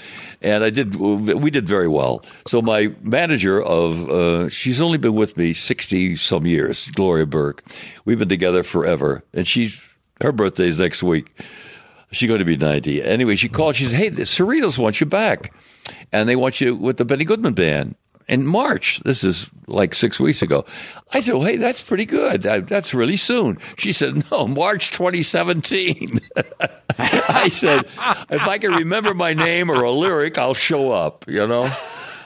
and 0.41 0.65
I 0.65 0.71
did. 0.71 0.97
We 0.97 1.51
did 1.51 1.69
very 1.69 1.89
well. 1.89 2.25
So 2.47 2.63
my 2.63 2.95
manager 3.03 3.63
of 3.63 4.09
uh, 4.09 4.49
she's 4.49 4.81
only 4.81 4.99
been 4.99 5.15
with 5.15 5.37
me 5.37 5.53
sixty 5.53 6.17
some 6.17 6.47
years. 6.47 6.91
Gloria 6.93 7.27
Burke. 7.27 7.63
We've 8.05 8.19
been 8.19 8.31
together 8.31 8.63
forever, 8.63 9.23
and 9.35 9.47
she's 9.47 9.81
her 10.23 10.33
birthday's 10.33 10.79
next 10.79 11.03
week. 11.03 11.35
She's 12.13 12.29
going 12.29 12.39
to 12.39 12.45
be 12.45 12.57
90. 12.57 13.03
Anyway, 13.03 13.37
she 13.37 13.49
called. 13.49 13.75
She 13.75 13.85
said, 13.87 13.95
Hey, 13.95 14.09
the 14.09 14.23
Cerritos 14.23 14.79
want 14.79 15.01
you 15.01 15.07
back. 15.07 15.53
And 16.13 16.29
they 16.29 16.37
want 16.37 16.61
you 16.61 16.77
with 16.77 16.99
the 16.99 17.05
Benny 17.05 17.25
Goodman 17.25 17.55
band 17.55 17.97
in 18.29 18.47
March. 18.47 19.01
This 19.01 19.25
is 19.25 19.51
like 19.67 19.95
six 19.95 20.21
weeks 20.21 20.43
ago. 20.43 20.65
I 21.13 21.21
said, 21.21 21.35
well, 21.35 21.45
Hey, 21.45 21.57
that's 21.57 21.83
pretty 21.83 22.07
good. 22.07 22.43
That's 22.43 22.95
really 22.95 23.17
soon. 23.17 23.59
She 23.79 23.93
said, 23.93 24.31
No, 24.31 24.47
March 24.47 24.91
2017. 24.93 26.21
I 26.99 27.49
said, 27.49 27.81
If 27.81 28.47
I 28.47 28.59
can 28.59 28.73
remember 28.73 29.15
my 29.15 29.35
name 29.35 29.71
or 29.71 29.83
a 29.83 29.91
lyric, 29.91 30.39
I'll 30.39 30.55
show 30.55 30.93
up, 30.93 31.25
you 31.27 31.47
know? 31.47 31.71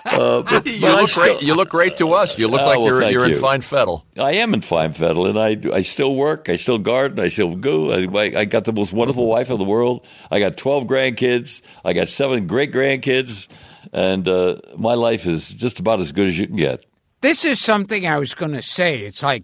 Uh, 0.06 0.42
but, 0.42 0.64
You 0.66 0.80
but 0.80 1.00
look 1.00 1.08
still- 1.10 1.24
great. 1.24 1.42
You 1.42 1.54
look 1.54 1.68
great 1.68 1.96
to 1.98 2.12
us. 2.12 2.38
You 2.38 2.48
look 2.48 2.60
Oh, 2.60 2.66
like 2.66 2.78
well, 2.78 2.86
you're 2.86 3.10
you're 3.10 3.26
in 3.26 3.34
fine 3.34 3.60
fettle. 3.60 4.04
I 4.18 4.32
am 4.34 4.54
in 4.54 4.60
fine 4.60 4.92
fettle, 4.92 5.26
and 5.26 5.38
I 5.38 5.56
I 5.76 5.82
still 5.82 6.14
work. 6.14 6.48
I 6.48 6.56
still 6.56 6.78
garden. 6.78 7.18
I 7.20 7.28
still 7.28 7.56
go. 7.56 7.90
I, 7.92 8.06
I 8.14 8.40
I 8.40 8.44
got 8.44 8.64
the 8.64 8.72
most 8.72 8.92
wonderful 8.92 9.26
wife 9.26 9.50
in 9.50 9.58
the 9.58 9.64
world. 9.64 10.06
I 10.30 10.38
got 10.38 10.56
twelve 10.56 10.84
grandkids. 10.84 11.60
I 11.84 11.92
got 11.92 12.08
seven 12.08 12.46
great 12.46 12.72
grandkids, 12.72 13.48
and 13.92 14.26
uh, 14.28 14.56
my 14.76 14.94
life 14.94 15.26
is 15.26 15.52
just 15.52 15.80
about 15.80 16.00
as 16.00 16.12
good 16.12 16.28
as 16.28 16.38
you 16.38 16.46
can 16.46 16.56
get. 16.56 16.84
This 17.20 17.44
is 17.44 17.60
something 17.60 18.06
I 18.06 18.18
was 18.18 18.34
going 18.34 18.52
to 18.52 18.62
say. 18.62 19.00
It's 19.00 19.22
like 19.22 19.42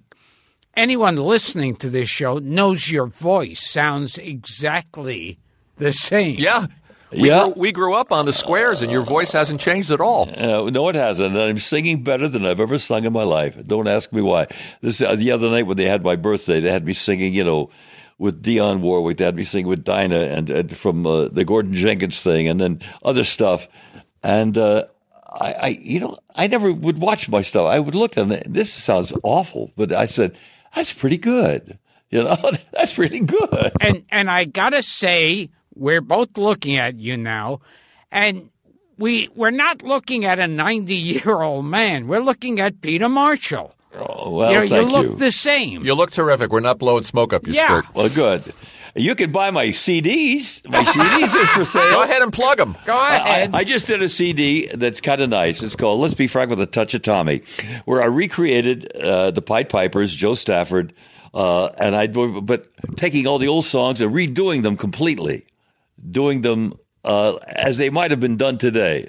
anyone 0.76 1.16
listening 1.16 1.74
to 1.76 1.90
this 1.90 2.08
show 2.08 2.38
knows 2.38 2.90
your 2.90 3.06
voice 3.06 3.60
sounds 3.60 4.18
exactly 4.18 5.38
the 5.78 5.92
same. 5.92 6.36
Yeah. 6.38 6.66
We 7.12 7.28
Yeah. 7.28 7.44
grew, 7.44 7.54
we 7.56 7.72
grew 7.72 7.94
up 7.94 8.12
on 8.12 8.26
the 8.26 8.32
squares, 8.32 8.82
and 8.82 8.90
your 8.90 9.02
voice 9.02 9.32
hasn't 9.32 9.60
changed 9.60 9.90
at 9.90 10.00
all. 10.00 10.28
Uh, 10.36 10.70
no, 10.70 10.88
it 10.88 10.94
hasn't. 10.94 11.36
I'm 11.36 11.58
singing 11.58 12.02
better 12.02 12.28
than 12.28 12.44
I've 12.44 12.60
ever 12.60 12.78
sung 12.78 13.04
in 13.04 13.12
my 13.12 13.22
life. 13.24 13.62
Don't 13.64 13.88
ask 13.88 14.12
me 14.12 14.22
why. 14.22 14.46
This 14.80 15.02
uh, 15.02 15.14
the 15.16 15.30
other 15.30 15.50
night 15.50 15.66
when 15.66 15.76
they 15.76 15.86
had 15.88 16.02
my 16.02 16.16
birthday, 16.16 16.60
they 16.60 16.70
had 16.70 16.84
me 16.86 16.94
singing, 16.94 17.32
you 17.32 17.44
know, 17.44 17.68
with 18.18 18.42
Dionne 18.42 18.80
Warwick. 18.80 19.16
They 19.18 19.24
had 19.24 19.36
me 19.36 19.44
singing 19.44 19.66
with 19.68 19.84
Dinah 19.84 20.16
and, 20.16 20.48
and 20.50 20.76
from 20.76 21.06
uh, 21.06 21.28
the 21.28 21.44
Gordon 21.44 21.74
Jenkins 21.74 22.22
thing, 22.22 22.48
and 22.48 22.60
then 22.60 22.80
other 23.04 23.24
stuff. 23.24 23.68
And 24.22 24.56
uh, 24.56 24.84
I, 25.40 25.52
I, 25.52 25.76
you 25.80 26.00
know, 26.00 26.16
I 26.36 26.46
never 26.46 26.72
would 26.72 26.98
watch 26.98 27.28
my 27.28 27.42
stuff. 27.42 27.66
I 27.68 27.80
would 27.80 27.94
look 27.94 28.12
at 28.16 28.28
them 28.28 28.32
and 28.32 28.54
this 28.54 28.72
sounds 28.72 29.12
awful, 29.22 29.70
but 29.76 29.92
I 29.92 30.06
said 30.06 30.36
that's 30.74 30.92
pretty 30.92 31.18
good. 31.18 31.78
You 32.10 32.24
know, 32.24 32.36
that's 32.72 32.94
pretty 32.94 33.20
good. 33.20 33.72
and 33.80 34.04
and 34.10 34.30
I 34.30 34.44
gotta 34.44 34.82
say, 34.82 35.50
we're 35.74 36.00
both 36.00 36.36
looking 36.38 36.76
at 36.76 36.98
you 36.98 37.16
now, 37.16 37.60
and 38.10 38.50
we 38.98 39.28
we're 39.34 39.50
not 39.50 39.82
looking 39.82 40.24
at 40.24 40.38
a 40.38 40.46
ninety 40.46 40.94
year 40.94 41.42
old 41.42 41.64
man. 41.66 42.06
We're 42.08 42.20
looking 42.20 42.60
at 42.60 42.80
Peter 42.80 43.08
Marshall. 43.08 43.74
Oh, 43.94 44.34
well, 44.36 44.50
you 44.50 44.58
know, 44.60 44.66
thank 44.68 44.88
you 44.88 44.92
look 44.96 45.06
you. 45.10 45.16
the 45.16 45.32
same. 45.32 45.82
You 45.84 45.94
look 45.94 46.10
terrific. 46.12 46.50
We're 46.50 46.60
not 46.60 46.78
blowing 46.78 47.02
smoke 47.04 47.32
up 47.34 47.46
your 47.46 47.54
Yeah. 47.56 47.82
skirt. 47.82 47.94
well, 47.94 48.08
good. 48.08 48.54
You 48.94 49.14
can 49.14 49.32
buy 49.32 49.50
my 49.50 49.66
CDs. 49.68 50.66
My 50.68 50.82
CDs 50.84 51.34
are 51.34 51.46
for 51.46 51.64
sale. 51.64 51.90
Go 51.92 52.02
ahead 52.02 52.20
and 52.22 52.30
plug 52.32 52.58
them. 52.58 52.76
Go 52.84 52.94
I, 52.94 53.16
ahead. 53.16 53.50
I 53.54 53.64
just 53.64 53.86
did 53.86 54.02
a 54.02 54.08
CD 54.08 54.66
that's 54.74 55.00
kind 55.00 55.22
of 55.22 55.30
nice. 55.30 55.62
It's 55.62 55.76
called 55.76 56.00
"Let's 56.00 56.12
Be 56.14 56.26
Frank 56.26 56.50
with 56.50 56.60
a 56.60 56.66
Touch 56.66 56.92
of 56.94 57.00
Tommy," 57.02 57.42
where 57.86 58.02
I 58.02 58.06
recreated 58.06 58.90
uh, 58.96 59.30
the 59.30 59.40
Pied 59.40 59.70
Pipers, 59.70 60.14
Jo 60.14 60.34
Stafford, 60.34 60.92
uh, 61.32 61.68
and 61.80 61.96
I 61.96 62.06
but 62.06 62.66
taking 62.96 63.26
all 63.26 63.38
the 63.38 63.48
old 63.48 63.64
songs 63.64 64.00
and 64.02 64.12
redoing 64.14 64.62
them 64.62 64.76
completely, 64.76 65.46
doing 66.08 66.40
them 66.42 66.74
uh, 67.04 67.36
as 67.46 67.78
they 67.78 67.90
might 67.90 68.10
have 68.10 68.20
been 68.20 68.36
done 68.36 68.58
today. 68.58 69.08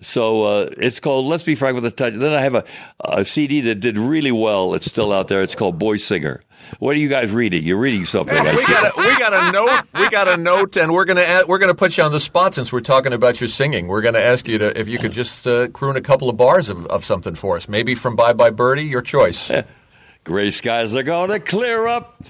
So 0.00 0.42
uh, 0.42 0.70
it's 0.76 1.00
called 1.00 1.24
"Let's 1.24 1.42
Be 1.42 1.54
Frank 1.54 1.74
with 1.74 1.86
a 1.86 1.90
Touch." 1.90 2.14
Then 2.14 2.32
I 2.32 2.42
have 2.42 2.54
a, 2.54 2.64
a 3.00 3.24
CD 3.24 3.62
that 3.62 3.76
did 3.76 3.96
really 3.96 4.32
well. 4.32 4.74
It's 4.74 4.84
still 4.86 5.10
out 5.10 5.28
there. 5.28 5.42
It's 5.42 5.54
called 5.54 5.78
"Boy 5.78 5.96
Singer." 5.96 6.42
What 6.80 6.96
are 6.96 6.98
you 6.98 7.08
guys 7.08 7.32
reading? 7.32 7.64
You're 7.64 7.78
reading 7.78 8.04
something. 8.04 8.34
We 8.34 8.66
got 8.66 8.96
a, 8.96 9.00
we 9.00 9.18
got 9.18 9.32
a 9.32 9.52
note. 9.52 9.82
We 9.94 10.08
got 10.10 10.28
a 10.28 10.36
note, 10.36 10.76
and 10.76 10.92
we're 10.92 11.06
gonna 11.06 11.44
we're 11.48 11.58
gonna 11.58 11.74
put 11.74 11.96
you 11.96 12.04
on 12.04 12.12
the 12.12 12.20
spot 12.20 12.52
since 12.54 12.72
we're 12.72 12.80
talking 12.80 13.14
about 13.14 13.40
your 13.40 13.48
singing. 13.48 13.86
We're 13.86 14.02
gonna 14.02 14.18
ask 14.18 14.46
you 14.48 14.58
to 14.58 14.78
if 14.78 14.86
you 14.86 14.98
could 14.98 15.12
just 15.12 15.46
uh, 15.46 15.68
croon 15.68 15.96
a 15.96 16.02
couple 16.02 16.28
of 16.28 16.36
bars 16.36 16.68
of, 16.68 16.84
of 16.86 17.04
something 17.04 17.34
for 17.34 17.56
us. 17.56 17.66
Maybe 17.66 17.94
from 17.94 18.16
Bye 18.16 18.34
Bye 18.34 18.50
Birdie, 18.50 18.84
your 18.84 19.02
choice. 19.02 19.50
Gray 20.24 20.50
skies 20.50 20.94
are 20.94 21.04
gonna 21.04 21.40
clear 21.40 21.86
up. 21.86 22.22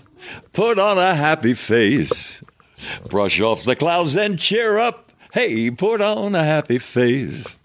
Put 0.53 0.79
on 0.79 0.99
a 0.99 1.15
happy 1.15 1.55
face. 1.55 2.43
Brush 3.09 3.41
off 3.41 3.65
the 3.65 3.77
clouds 3.77 4.17
and 4.17 4.39
cheer 4.39 4.79
up. 4.79 5.13
Hey, 5.33 5.71
put 5.71 6.01
on 6.01 6.35
a 6.35 6.45
happy 6.45 6.79
face. 6.79 7.59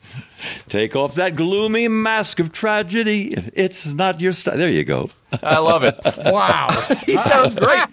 Take 0.68 0.96
off 0.96 1.16
that 1.16 1.36
gloomy 1.36 1.88
mask 1.88 2.40
of 2.40 2.52
tragedy. 2.52 3.34
It's 3.54 3.94
not 3.94 4.20
your 4.20 4.34
style. 4.34 4.58
There 4.58 4.70
you 4.70 4.84
go. 4.84 5.10
I 5.44 5.60
love 5.60 5.84
it. 5.84 5.98
wow. 6.26 6.68
He 7.06 7.18
sounds 7.18 7.56
great. 7.56 7.88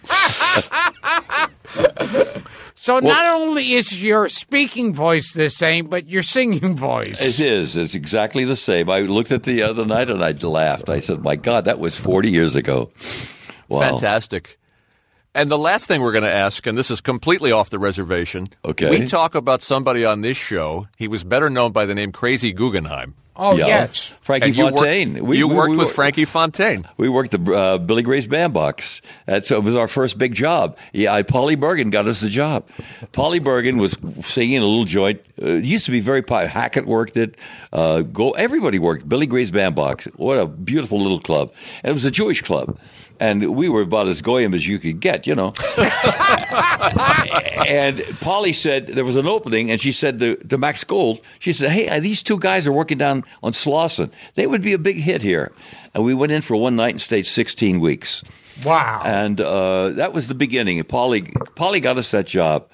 So 2.80 3.00
not 3.00 3.36
only 3.36 3.74
is 3.74 4.02
your 4.02 4.30
speaking 4.30 4.94
voice 4.94 5.34
the 5.34 5.50
same, 5.50 5.88
but 5.88 6.08
your 6.08 6.22
singing 6.22 6.74
voice. 6.74 7.20
It 7.20 7.44
is. 7.44 7.76
It's 7.76 7.94
exactly 7.94 8.46
the 8.46 8.56
same. 8.56 8.88
I 8.88 9.00
looked 9.00 9.30
at 9.30 9.42
the 9.42 9.62
other 9.62 9.84
night 9.84 10.08
and 10.08 10.24
I 10.24 10.30
laughed. 10.30 10.88
I 10.88 11.00
said, 11.00 11.22
"My 11.22 11.36
God, 11.36 11.66
that 11.66 11.78
was 11.78 11.96
40 11.96 12.30
years 12.30 12.54
ago." 12.54 12.88
Wow. 13.68 13.80
Fantastic. 13.80 14.57
And 15.38 15.48
the 15.48 15.58
last 15.58 15.86
thing 15.86 16.00
we're 16.02 16.12
going 16.12 16.24
to 16.24 16.32
ask, 16.32 16.66
and 16.66 16.76
this 16.76 16.90
is 16.90 17.00
completely 17.00 17.52
off 17.52 17.70
the 17.70 17.78
reservation. 17.78 18.48
Okay. 18.64 18.90
We 18.90 19.06
talk 19.06 19.34
about 19.34 19.62
somebody 19.62 20.04
on 20.04 20.20
this 20.20 20.36
show. 20.36 20.88
He 20.96 21.06
was 21.08 21.22
better 21.24 21.48
known 21.48 21.72
by 21.72 21.86
the 21.86 21.94
name 21.94 22.10
Crazy 22.12 22.52
Guggenheim. 22.52 23.14
oh 23.36 23.56
Yeah. 23.56 23.66
yes. 23.68 24.14
Frankie 24.20 24.48
And 24.48 24.56
you 24.56 24.64
Fontaine. 24.70 25.14
Worked, 25.14 25.24
We- 25.26 25.38
you 25.38 25.46
we- 25.48 25.54
worked 25.54 25.70
we 25.70 25.76
with 25.76 25.86
were- 25.88 25.94
Frankie 25.94 26.24
Fontaine. 26.24 26.86
We 26.96 27.08
worked 27.08 27.30
the 27.30 27.52
uh, 27.54 27.78
Billy 27.78 28.02
Gray's 28.02 28.26
bandbox. 28.26 29.00
That's 29.26 29.50
it 29.52 29.62
was 29.62 29.76
our 29.76 29.86
first 29.86 30.18
big 30.18 30.34
job. 30.34 30.76
Yeah, 30.92 31.14
I, 31.14 31.22
Polly 31.22 31.54
Bergen 31.54 31.90
got 31.90 32.06
us 32.08 32.20
the 32.20 32.28
job. 32.30 32.64
Polly 33.12 33.38
Bergen 33.38 33.78
was 33.78 33.96
singing 34.22 34.56
in 34.56 34.62
a 34.62 34.66
little 34.66 34.84
joint. 34.84 35.20
Uh, 35.40 35.46
it 35.50 35.64
used 35.64 35.84
to 35.86 35.92
be 35.92 36.00
very 36.00 36.20
popular. 36.22 36.48
Hackett 36.48 36.84
worked 36.86 37.16
it. 37.16 37.36
Uh, 37.72 38.02
go. 38.02 38.32
Everybody 38.32 38.80
worked 38.80 39.08
Billy 39.08 39.26
Gray's 39.26 39.52
bandbox. 39.52 40.06
What 40.16 40.36
a 40.38 40.46
beautiful 40.46 40.98
little 40.98 41.20
club. 41.20 41.52
And 41.84 41.90
it 41.90 41.94
was 41.94 42.04
a 42.04 42.10
Jewish 42.10 42.42
club. 42.42 42.76
And 43.20 43.56
we 43.56 43.68
were 43.68 43.82
about 43.82 44.06
as 44.06 44.22
goyim 44.22 44.54
as 44.54 44.66
you 44.66 44.78
could 44.78 45.00
get, 45.00 45.26
you 45.26 45.34
know. 45.34 45.52
and 47.66 48.02
Polly 48.20 48.52
said 48.52 48.86
there 48.88 49.04
was 49.04 49.16
an 49.16 49.26
opening, 49.26 49.70
and 49.70 49.80
she 49.80 49.92
said 49.92 50.18
to, 50.20 50.36
to 50.36 50.58
Max 50.58 50.84
Gold, 50.84 51.20
she 51.38 51.52
said, 51.52 51.70
"Hey, 51.70 51.98
these 52.00 52.22
two 52.22 52.38
guys 52.38 52.66
are 52.66 52.72
working 52.72 52.98
down 52.98 53.24
on 53.42 53.52
Slauson. 53.52 54.10
They 54.34 54.46
would 54.46 54.62
be 54.62 54.72
a 54.72 54.78
big 54.78 54.96
hit 54.96 55.22
here." 55.22 55.52
And 55.94 56.04
we 56.04 56.14
went 56.14 56.32
in 56.32 56.42
for 56.42 56.56
one 56.56 56.76
night 56.76 56.90
and 56.92 57.00
stayed 57.02 57.26
16 57.26 57.80
weeks, 57.80 58.22
Wow. 58.64 59.02
and 59.04 59.40
uh, 59.40 59.88
that 59.90 60.12
was 60.12 60.28
the 60.28 60.34
beginning. 60.34 60.82
Polly, 60.84 61.22
Polly 61.56 61.80
got 61.80 61.96
us 61.98 62.10
that 62.12 62.26
job. 62.26 62.68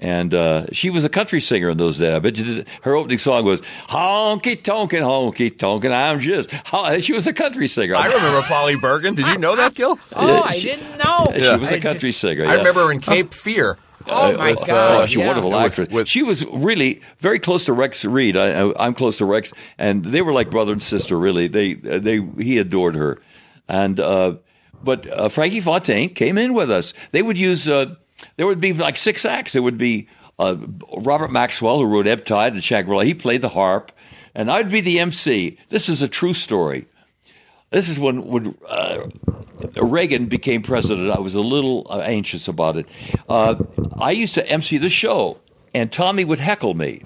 And 0.00 0.32
uh, 0.32 0.66
she 0.70 0.90
was 0.90 1.04
a 1.04 1.08
country 1.08 1.40
singer 1.40 1.70
in 1.70 1.76
those 1.76 1.98
days. 1.98 2.14
I 2.14 2.18
bet 2.20 2.38
you 2.38 2.44
did. 2.44 2.68
Her 2.82 2.94
opening 2.94 3.18
song 3.18 3.44
was 3.44 3.62
"Honky 3.88 4.62
Tonkin, 4.62 5.02
Honky 5.02 5.56
Tonkin." 5.56 5.90
I'm 5.90 6.20
just. 6.20 6.50
She 7.00 7.12
was 7.12 7.26
a 7.26 7.32
country 7.32 7.66
singer. 7.66 7.96
I 7.96 8.06
remember 8.06 8.42
Polly 8.42 8.76
Bergen. 8.76 9.14
Did 9.16 9.26
you 9.26 9.38
know 9.38 9.56
that, 9.56 9.74
Gil? 9.74 9.98
oh, 10.16 10.42
I 10.42 10.52
she- 10.52 10.68
didn't 10.68 10.98
know. 10.98 11.26
She 11.34 11.58
was 11.60 11.72
a 11.72 11.80
country 11.80 12.12
singer. 12.12 12.44
I 12.44 12.52
yeah. 12.52 12.58
remember 12.58 12.86
her 12.86 12.92
in 12.92 13.00
Cape 13.00 13.34
Fear. 13.34 13.76
Oh 14.06 14.36
my 14.38 14.52
Uh, 14.52 14.64
God! 14.66 15.08
she's 15.08 15.16
a 15.16 15.20
yeah. 15.20 15.26
wonderful 15.26 15.50
With- 15.50 15.60
actress. 15.62 15.88
with- 15.90 16.08
she 16.08 16.22
was 16.22 16.46
really 16.46 17.00
very 17.18 17.38
close 17.40 17.64
to 17.64 17.72
Rex 17.72 18.04
Reed. 18.04 18.36
I, 18.36 18.68
I, 18.68 18.86
I'm 18.86 18.94
close 18.94 19.18
to 19.18 19.24
Rex, 19.24 19.52
and 19.78 20.04
they 20.04 20.22
were 20.22 20.32
like 20.32 20.48
brother 20.50 20.72
and 20.72 20.82
sister. 20.82 21.18
Really, 21.18 21.48
they 21.48 21.74
they 21.74 22.20
he 22.38 22.58
adored 22.58 22.94
her, 22.94 23.20
and 23.68 23.98
uh, 23.98 24.36
but 24.82 25.06
uh, 25.10 25.28
Frankie 25.28 25.60
Fontaine 25.60 26.10
came 26.14 26.38
in 26.38 26.54
with 26.54 26.70
us. 26.70 26.94
They 27.10 27.22
would 27.22 27.36
use 27.36 27.68
uh, 27.68 27.96
there 28.38 28.46
would 28.46 28.60
be 28.60 28.72
like 28.72 28.96
six 28.96 29.24
acts. 29.24 29.52
There 29.52 29.62
would 29.62 29.76
be 29.76 30.08
uh, 30.38 30.56
Robert 30.96 31.30
Maxwell 31.30 31.78
who 31.78 31.86
wrote 31.86 32.06
Ebb 32.06 32.24
Tide 32.24 32.54
and 32.54 32.62
Shangri-La. 32.62 33.02
He 33.02 33.12
played 33.12 33.42
the 33.42 33.48
harp, 33.50 33.92
and 34.34 34.50
I'd 34.50 34.70
be 34.70 34.80
the 34.80 35.00
MC. 35.00 35.58
This 35.68 35.88
is 35.88 36.00
a 36.02 36.08
true 36.08 36.32
story. 36.32 36.86
This 37.70 37.88
is 37.88 37.98
when 37.98 38.24
when 38.26 38.56
uh, 38.66 39.08
Reagan 39.76 40.26
became 40.26 40.62
president. 40.62 41.10
I 41.10 41.18
was 41.18 41.34
a 41.34 41.40
little 41.40 41.86
uh, 41.90 41.98
anxious 41.98 42.46
about 42.46 42.76
it. 42.76 42.88
Uh, 43.28 43.56
I 44.00 44.12
used 44.12 44.34
to 44.34 44.48
MC 44.48 44.78
the 44.78 44.88
show, 44.88 45.38
and 45.74 45.92
Tommy 45.92 46.24
would 46.24 46.38
heckle 46.38 46.74
me. 46.74 47.02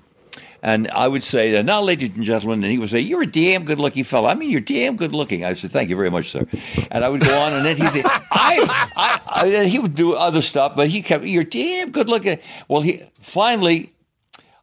And 0.65 0.89
I 0.93 1.09
would 1.09 1.25
say, 1.25 1.61
now, 1.65 1.83
ladies 1.83 2.15
and 2.15 2.23
gentlemen, 2.23 2.63
and 2.63 2.71
he 2.71 2.79
would 2.79 2.89
say, 2.89 3.01
You're 3.01 3.23
a 3.23 3.27
damn 3.27 3.65
good 3.65 3.81
looking 3.81 4.05
fellow. 4.05 4.29
I 4.29 4.35
mean, 4.35 4.49
you're 4.49 4.61
damn 4.61 4.97
good 4.97 5.13
looking. 5.13 5.45
I 5.45 5.55
said, 5.55 5.73
Thank 5.73 5.91
you 5.91 5.97
very 5.97 6.11
much, 6.11 6.31
sir. 6.31 6.47
And 6.93 7.05
I 7.05 7.09
would 7.09 7.21
go 7.21 7.37
on, 7.37 7.53
and 7.53 7.65
then 7.65 7.77
he'd 7.77 7.91
say, 7.91 8.03
I, 8.05 8.91
I, 8.97 9.21
I, 9.27 9.65
he 9.65 9.81
would 9.81 9.97
do 9.97 10.15
other 10.15 10.41
stuff, 10.41 10.77
but 10.77 10.89
he 10.89 11.03
kept, 11.03 11.25
You're 11.25 11.43
damn 11.43 11.91
good 11.91 12.09
looking. 12.09 12.39
Well, 12.69 12.81
he 12.81 13.03
finally, 13.21 13.93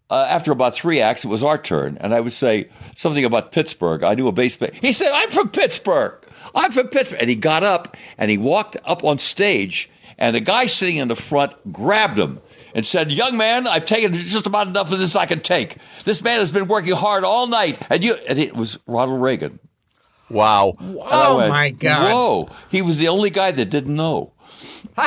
uh, 0.09 0.25
after 0.29 0.53
about 0.53 0.73
three 0.73 1.01
acts, 1.01 1.25
it 1.25 1.27
was 1.27 1.43
our 1.43 1.57
turn, 1.57 1.97
and 1.99 2.13
I 2.13 2.21
would 2.21 2.33
say 2.33 2.69
something 2.95 3.25
about 3.25 3.51
Pittsburgh. 3.51 4.01
I 4.01 4.13
knew 4.13 4.29
a 4.29 4.31
baseball. 4.31 4.69
He 4.81 4.93
said, 4.93 5.11
"I'm 5.13 5.29
from 5.29 5.49
Pittsburgh. 5.49 6.15
I'm 6.55 6.71
from 6.71 6.87
Pittsburgh," 6.87 7.19
and 7.19 7.29
he 7.29 7.35
got 7.35 7.63
up 7.63 7.97
and 8.17 8.31
he 8.31 8.37
walked 8.37 8.77
up 8.85 9.03
on 9.03 9.19
stage, 9.19 9.89
and 10.17 10.33
the 10.33 10.39
guy 10.39 10.65
sitting 10.65 10.95
in 10.95 11.09
the 11.09 11.15
front 11.15 11.73
grabbed 11.73 12.17
him 12.17 12.39
and 12.73 12.85
said, 12.85 13.11
"Young 13.11 13.37
man, 13.37 13.67
I've 13.67 13.85
taken 13.85 14.13
just 14.13 14.47
about 14.47 14.67
enough 14.67 14.91
of 14.91 14.99
this 14.99 15.15
I 15.15 15.25
can 15.25 15.41
take. 15.41 15.77
This 16.03 16.21
man 16.21 16.39
has 16.39 16.51
been 16.51 16.67
working 16.67 16.93
hard 16.93 17.23
all 17.23 17.47
night, 17.47 17.81
and 17.89 18.03
you." 18.03 18.15
And 18.27 18.39
it 18.39 18.55
was 18.55 18.79
Ronald 18.87 19.21
Reagan. 19.21 19.59
Wow. 20.29 20.73
And 20.79 20.99
I 20.99 21.27
Oh 21.27 21.37
went, 21.37 21.49
my 21.49 21.69
God! 21.71 22.13
Whoa! 22.13 22.49
He 22.69 22.81
was 22.81 22.97
the 22.97 23.07
only 23.07 23.29
guy 23.29 23.51
that 23.51 23.69
didn't 23.69 23.95
know. 23.95 24.33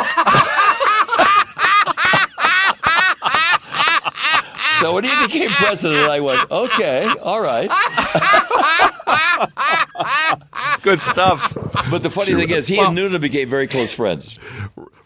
so 4.80 4.94
when 4.94 5.04
he 5.04 5.26
became 5.26 5.50
president, 5.50 6.08
I 6.08 6.20
went, 6.20 6.50
okay, 6.50 7.08
all 7.22 7.40
right. 7.40 7.70
Good 10.82 11.00
stuff. 11.00 11.54
But 11.90 12.02
the 12.02 12.10
funny 12.10 12.34
thing 12.34 12.50
is, 12.50 12.66
he 12.66 12.80
and 12.80 12.94
Noonan 12.94 13.20
became 13.20 13.48
very 13.48 13.68
close 13.68 13.92
friends. 13.92 14.38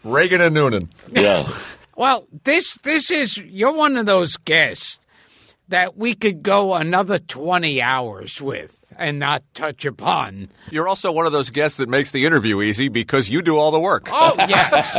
Reagan 0.03 0.41
and 0.41 0.55
Noonan. 0.55 0.89
Yeah. 1.09 1.47
Well, 1.97 2.27
this 2.43 2.75
this 2.83 3.09
is 3.09 3.37
you're 3.37 3.75
one 3.75 3.97
of 3.97 4.05
those 4.05 4.37
guests 4.37 4.99
that 5.67 5.97
we 5.97 6.13
could 6.13 6.43
go 6.43 6.75
another 6.75 7.17
twenty 7.17 7.81
hours 7.81 8.39
with 8.39 8.93
and 8.95 9.17
not 9.17 9.43
touch 9.55 9.83
upon. 9.83 10.49
You're 10.69 10.87
also 10.87 11.11
one 11.11 11.25
of 11.25 11.31
those 11.31 11.49
guests 11.49 11.79
that 11.79 11.89
makes 11.89 12.11
the 12.11 12.27
interview 12.27 12.61
easy 12.61 12.87
because 12.87 13.29
you 13.29 13.41
do 13.41 13.57
all 13.57 13.71
the 13.71 13.79
work. 13.79 14.09
Oh 14.11 14.35
yes. 14.47 14.93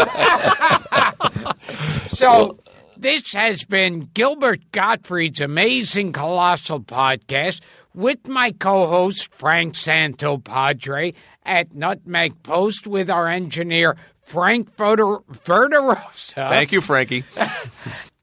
so 2.19 2.59
this 2.97 3.33
has 3.33 3.63
been 3.63 4.11
Gilbert 4.13 4.73
Gottfried's 4.73 5.41
amazing 5.41 6.11
colossal 6.11 6.81
podcast 6.81 7.61
with 7.99 8.29
my 8.29 8.53
co-host 8.53 9.35
Frank 9.35 9.75
Santopadre 9.75 11.15
at 11.45 11.75
Nutmeg 11.75 12.43
Post 12.45 12.87
with 12.87 13.11
our 13.11 13.27
engineer 13.29 13.97
Frank 14.23 14.73
Verder- 14.77 15.19
Verderosa. 15.33 16.49
Thank 16.49 16.71
you, 16.73 16.81
Frankie. 16.81 17.25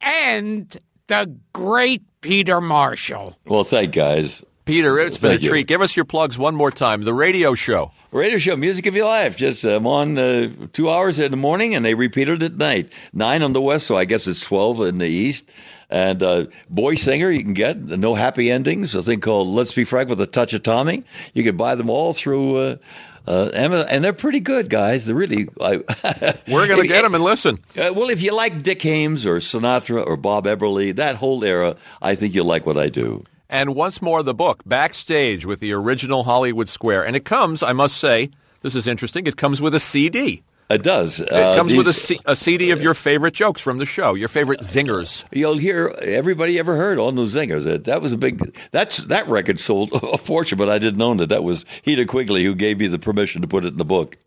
And 0.02 0.78
the 1.08 1.36
great 1.52 2.04
Peter 2.22 2.62
Marshall. 2.62 3.36
Well, 3.46 3.64
thank 3.64 3.94
guys. 3.94 4.44
Peter, 4.66 5.00
it's 5.00 5.18
been 5.18 5.32
a 5.32 5.34
Thank 5.34 5.44
you. 5.44 5.50
treat. 5.50 5.68
Give 5.68 5.82
us 5.82 5.96
your 5.96 6.06
plugs 6.06 6.38
one 6.38 6.56
more 6.56 6.72
time. 6.72 7.04
The 7.04 7.14
radio 7.14 7.54
show. 7.56 7.92
Radio 8.12 8.38
show, 8.38 8.56
Music 8.56 8.86
of 8.86 8.96
Your 8.96 9.06
Life. 9.06 9.36
Just 9.36 9.64
I'm 9.64 9.86
on 9.86 10.18
uh, 10.18 10.50
two 10.74 10.90
hours 10.90 11.20
in 11.20 11.32
the 11.32 11.38
morning, 11.38 11.76
and 11.76 11.84
they 11.86 11.94
repeat 11.96 12.30
it 12.30 12.42
at 12.42 12.56
night. 12.56 12.94
Nine 13.14 13.42
on 13.44 13.54
the 13.54 13.62
west, 13.62 13.86
so 13.88 13.96
I 13.96 14.06
guess 14.06 14.26
it's 14.28 14.42
twelve 14.42 14.80
in 14.82 15.00
the 15.00 15.08
east. 15.08 15.52
And 15.90 16.24
uh, 16.24 16.46
boy 16.70 16.96
singer, 16.96 17.30
you 17.30 17.44
can 17.44 17.54
get 17.54 17.78
no 17.80 18.16
happy 18.16 18.50
endings. 18.52 18.96
A 18.96 19.04
thing 19.04 19.22
called 19.22 19.48
"Let's 19.48 19.74
Be 19.74 19.84
Frank" 19.84 20.10
with 20.10 20.22
a 20.22 20.28
touch 20.28 20.54
of 20.54 20.64
Tommy. 20.64 21.04
You 21.34 21.44
can 21.44 21.58
buy 21.58 21.76
them 21.76 21.90
all 21.90 22.14
through. 22.14 22.58
Uh, 22.58 22.76
uh, 23.28 23.50
Amazon, 23.56 23.88
and 23.90 24.04
they're 24.04 24.14
pretty 24.14 24.40
good, 24.40 24.70
guys. 24.70 25.08
They're 25.08 25.16
really. 25.16 25.48
I, 25.60 25.78
We're 26.48 26.68
going 26.68 26.82
to 26.82 26.88
get 26.88 27.02
them 27.02 27.16
and 27.16 27.24
listen. 27.24 27.60
Uh, 27.76 27.92
well, 27.92 28.10
if 28.10 28.22
you 28.22 28.36
like 28.36 28.62
Dick 28.62 28.82
Haymes 28.84 29.26
or 29.26 29.38
Sinatra 29.38 30.06
or 30.06 30.16
Bob 30.16 30.46
Eberly, 30.46 30.96
that 30.96 31.16
whole 31.16 31.44
era, 31.44 31.76
I 32.04 32.14
think 32.14 32.36
you'll 32.36 32.46
like 32.46 32.68
what 32.68 32.78
I 32.78 32.90
do. 32.90 33.24
And 33.50 33.76
once 33.76 34.02
more, 34.02 34.22
the 34.22 34.34
book, 34.34 34.62
Backstage 34.66 35.46
with 35.46 35.60
the 35.60 35.72
original 35.72 36.24
Hollywood 36.24 36.70
Square. 36.70 37.06
And 37.06 37.16
it 37.16 37.26
comes, 37.26 37.64
I 37.64 37.74
must 37.74 37.98
say, 37.98 38.30
this 38.62 38.76
is 38.76 38.88
interesting, 38.88 39.28
it 39.28 39.38
comes 39.38 39.62
with 39.62 39.76
a 39.76 39.80
CD. 39.80 40.44
It 40.70 40.82
does. 40.82 41.22
It 41.22 41.32
Uh, 41.32 41.56
comes 41.56 41.76
with 41.76 41.86
a, 41.86 41.90
these- 41.90 42.02
C- 42.02 42.20
a 42.26 42.36
CD 42.36 42.72
of 42.72 42.82
your 42.82 42.96
favorite 42.96 43.36
jokes 43.36 43.62
from 43.62 43.78
the 43.78 43.86
show, 43.86 44.16
your 44.16 44.28
favorite 44.28 44.62
zingers. 44.62 45.24
You'll 45.32 45.58
hear 45.60 45.94
everybody 46.02 46.58
ever 46.58 46.76
heard 46.76 46.98
on 46.98 47.16
those 47.16 47.36
zingers. 47.36 47.64
That, 47.66 47.84
that 47.84 48.02
was 48.02 48.14
a 48.14 48.18
big. 48.18 48.58
That's 48.72 48.98
that 48.98 49.28
record 49.28 49.60
sold 49.60 49.92
a 49.94 50.18
fortune, 50.18 50.58
but 50.58 50.70
I 50.70 50.80
didn't 50.80 51.02
own 51.02 51.20
it. 51.20 51.28
That 51.30 51.44
was 51.44 51.66
Heatter-Quigley 51.86 52.44
who 52.44 52.56
gave 52.56 52.80
me 52.80 52.88
the 52.88 52.98
permission 52.98 53.42
to 53.44 53.48
put 53.48 53.64
it 53.64 53.70
in 53.74 53.78
the 53.78 53.86
book. 53.86 54.18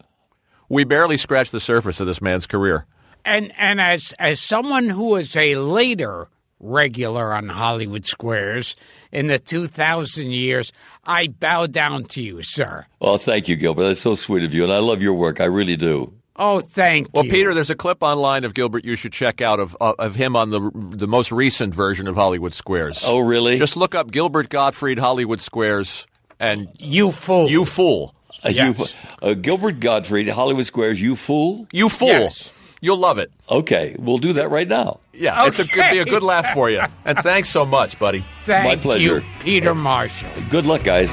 We 0.68 0.84
barely 0.84 1.16
scratched 1.16 1.50
the 1.52 1.60
surface 1.60 1.98
of 1.98 2.06
this 2.06 2.20
man's 2.22 2.46
career. 2.46 2.86
And 3.24 3.52
and 3.58 3.80
as 3.80 4.14
as 4.20 4.38
someone 4.38 4.88
who 4.88 5.08
was 5.10 5.36
a 5.36 5.56
later 5.56 6.28
regular 6.60 7.32
on 7.34 7.48
Hollywood 7.48 8.04
Squares 8.06 8.76
in 9.12 9.26
the 9.28 9.38
2000 9.38 10.30
years, 10.30 10.72
I 11.04 11.28
bow 11.28 11.66
down 11.66 12.04
to 12.06 12.22
you, 12.22 12.42
sir. 12.42 12.86
Well, 13.00 13.16
thank 13.18 13.48
you, 13.48 13.56
Gilbert. 13.56 13.84
That's 13.84 14.00
so 14.00 14.14
sweet 14.14 14.44
of 14.44 14.54
you, 14.54 14.62
and 14.64 14.72
I 14.72 14.78
love 14.78 15.02
your 15.02 15.14
work. 15.14 15.40
I 15.40 15.44
really 15.46 15.76
do. 15.76 16.12
Oh, 16.38 16.60
thank 16.60 17.08
Well, 17.12 17.24
you. 17.24 17.28
Well, 17.30 17.36
Peter, 17.36 17.54
there's 17.54 17.70
a 17.70 17.74
clip 17.74 18.02
online 18.02 18.44
of 18.44 18.54
Gilbert 18.54 18.84
you 18.84 18.94
should 18.96 19.12
check 19.12 19.40
out 19.40 19.58
of 19.58 19.76
uh, 19.80 19.94
of 19.98 20.14
him 20.14 20.36
on 20.36 20.50
the 20.50 20.70
the 20.74 21.08
most 21.08 21.32
recent 21.32 21.74
version 21.74 22.06
of 22.06 22.14
Hollywood 22.14 22.54
Squares. 22.54 23.02
Oh, 23.06 23.18
really? 23.20 23.58
Just 23.58 23.76
look 23.76 23.94
up 23.94 24.10
Gilbert 24.12 24.48
Gottfried 24.48 24.98
Hollywood 24.98 25.40
Squares 25.40 26.06
and 26.38 26.68
you 26.78 27.10
fool. 27.10 27.48
you 27.48 27.64
fool. 27.64 28.14
Uh, 28.44 28.50
yes. 28.50 28.78
you, 29.22 29.28
uh, 29.28 29.34
Gilbert 29.34 29.80
Gottfried, 29.80 30.28
Hollywood 30.28 30.66
Squares. 30.66 31.02
You 31.02 31.16
fool. 31.16 31.66
You 31.72 31.88
fool. 31.88 32.08
Yes. 32.08 32.52
You'll 32.80 32.98
love 32.98 33.18
it. 33.18 33.32
Okay, 33.50 33.96
we'll 33.98 34.18
do 34.18 34.34
that 34.34 34.50
right 34.50 34.68
now. 34.68 35.00
Yeah, 35.12 35.46
it's 35.46 35.58
a 35.58 35.64
good 35.66 35.90
be 35.90 35.98
a 35.98 36.04
good 36.04 36.22
laugh 36.22 36.54
for 36.54 36.70
you. 36.70 36.82
And 37.04 37.18
thanks 37.18 37.48
so 37.48 37.66
much, 37.66 37.98
buddy. 37.98 38.24
Thank 38.44 38.64
My 38.64 38.76
pleasure. 38.76 39.16
you, 39.18 39.24
Peter 39.40 39.74
Marshall. 39.74 40.30
Good 40.48 40.64
luck, 40.66 40.84
guys. 40.84 41.10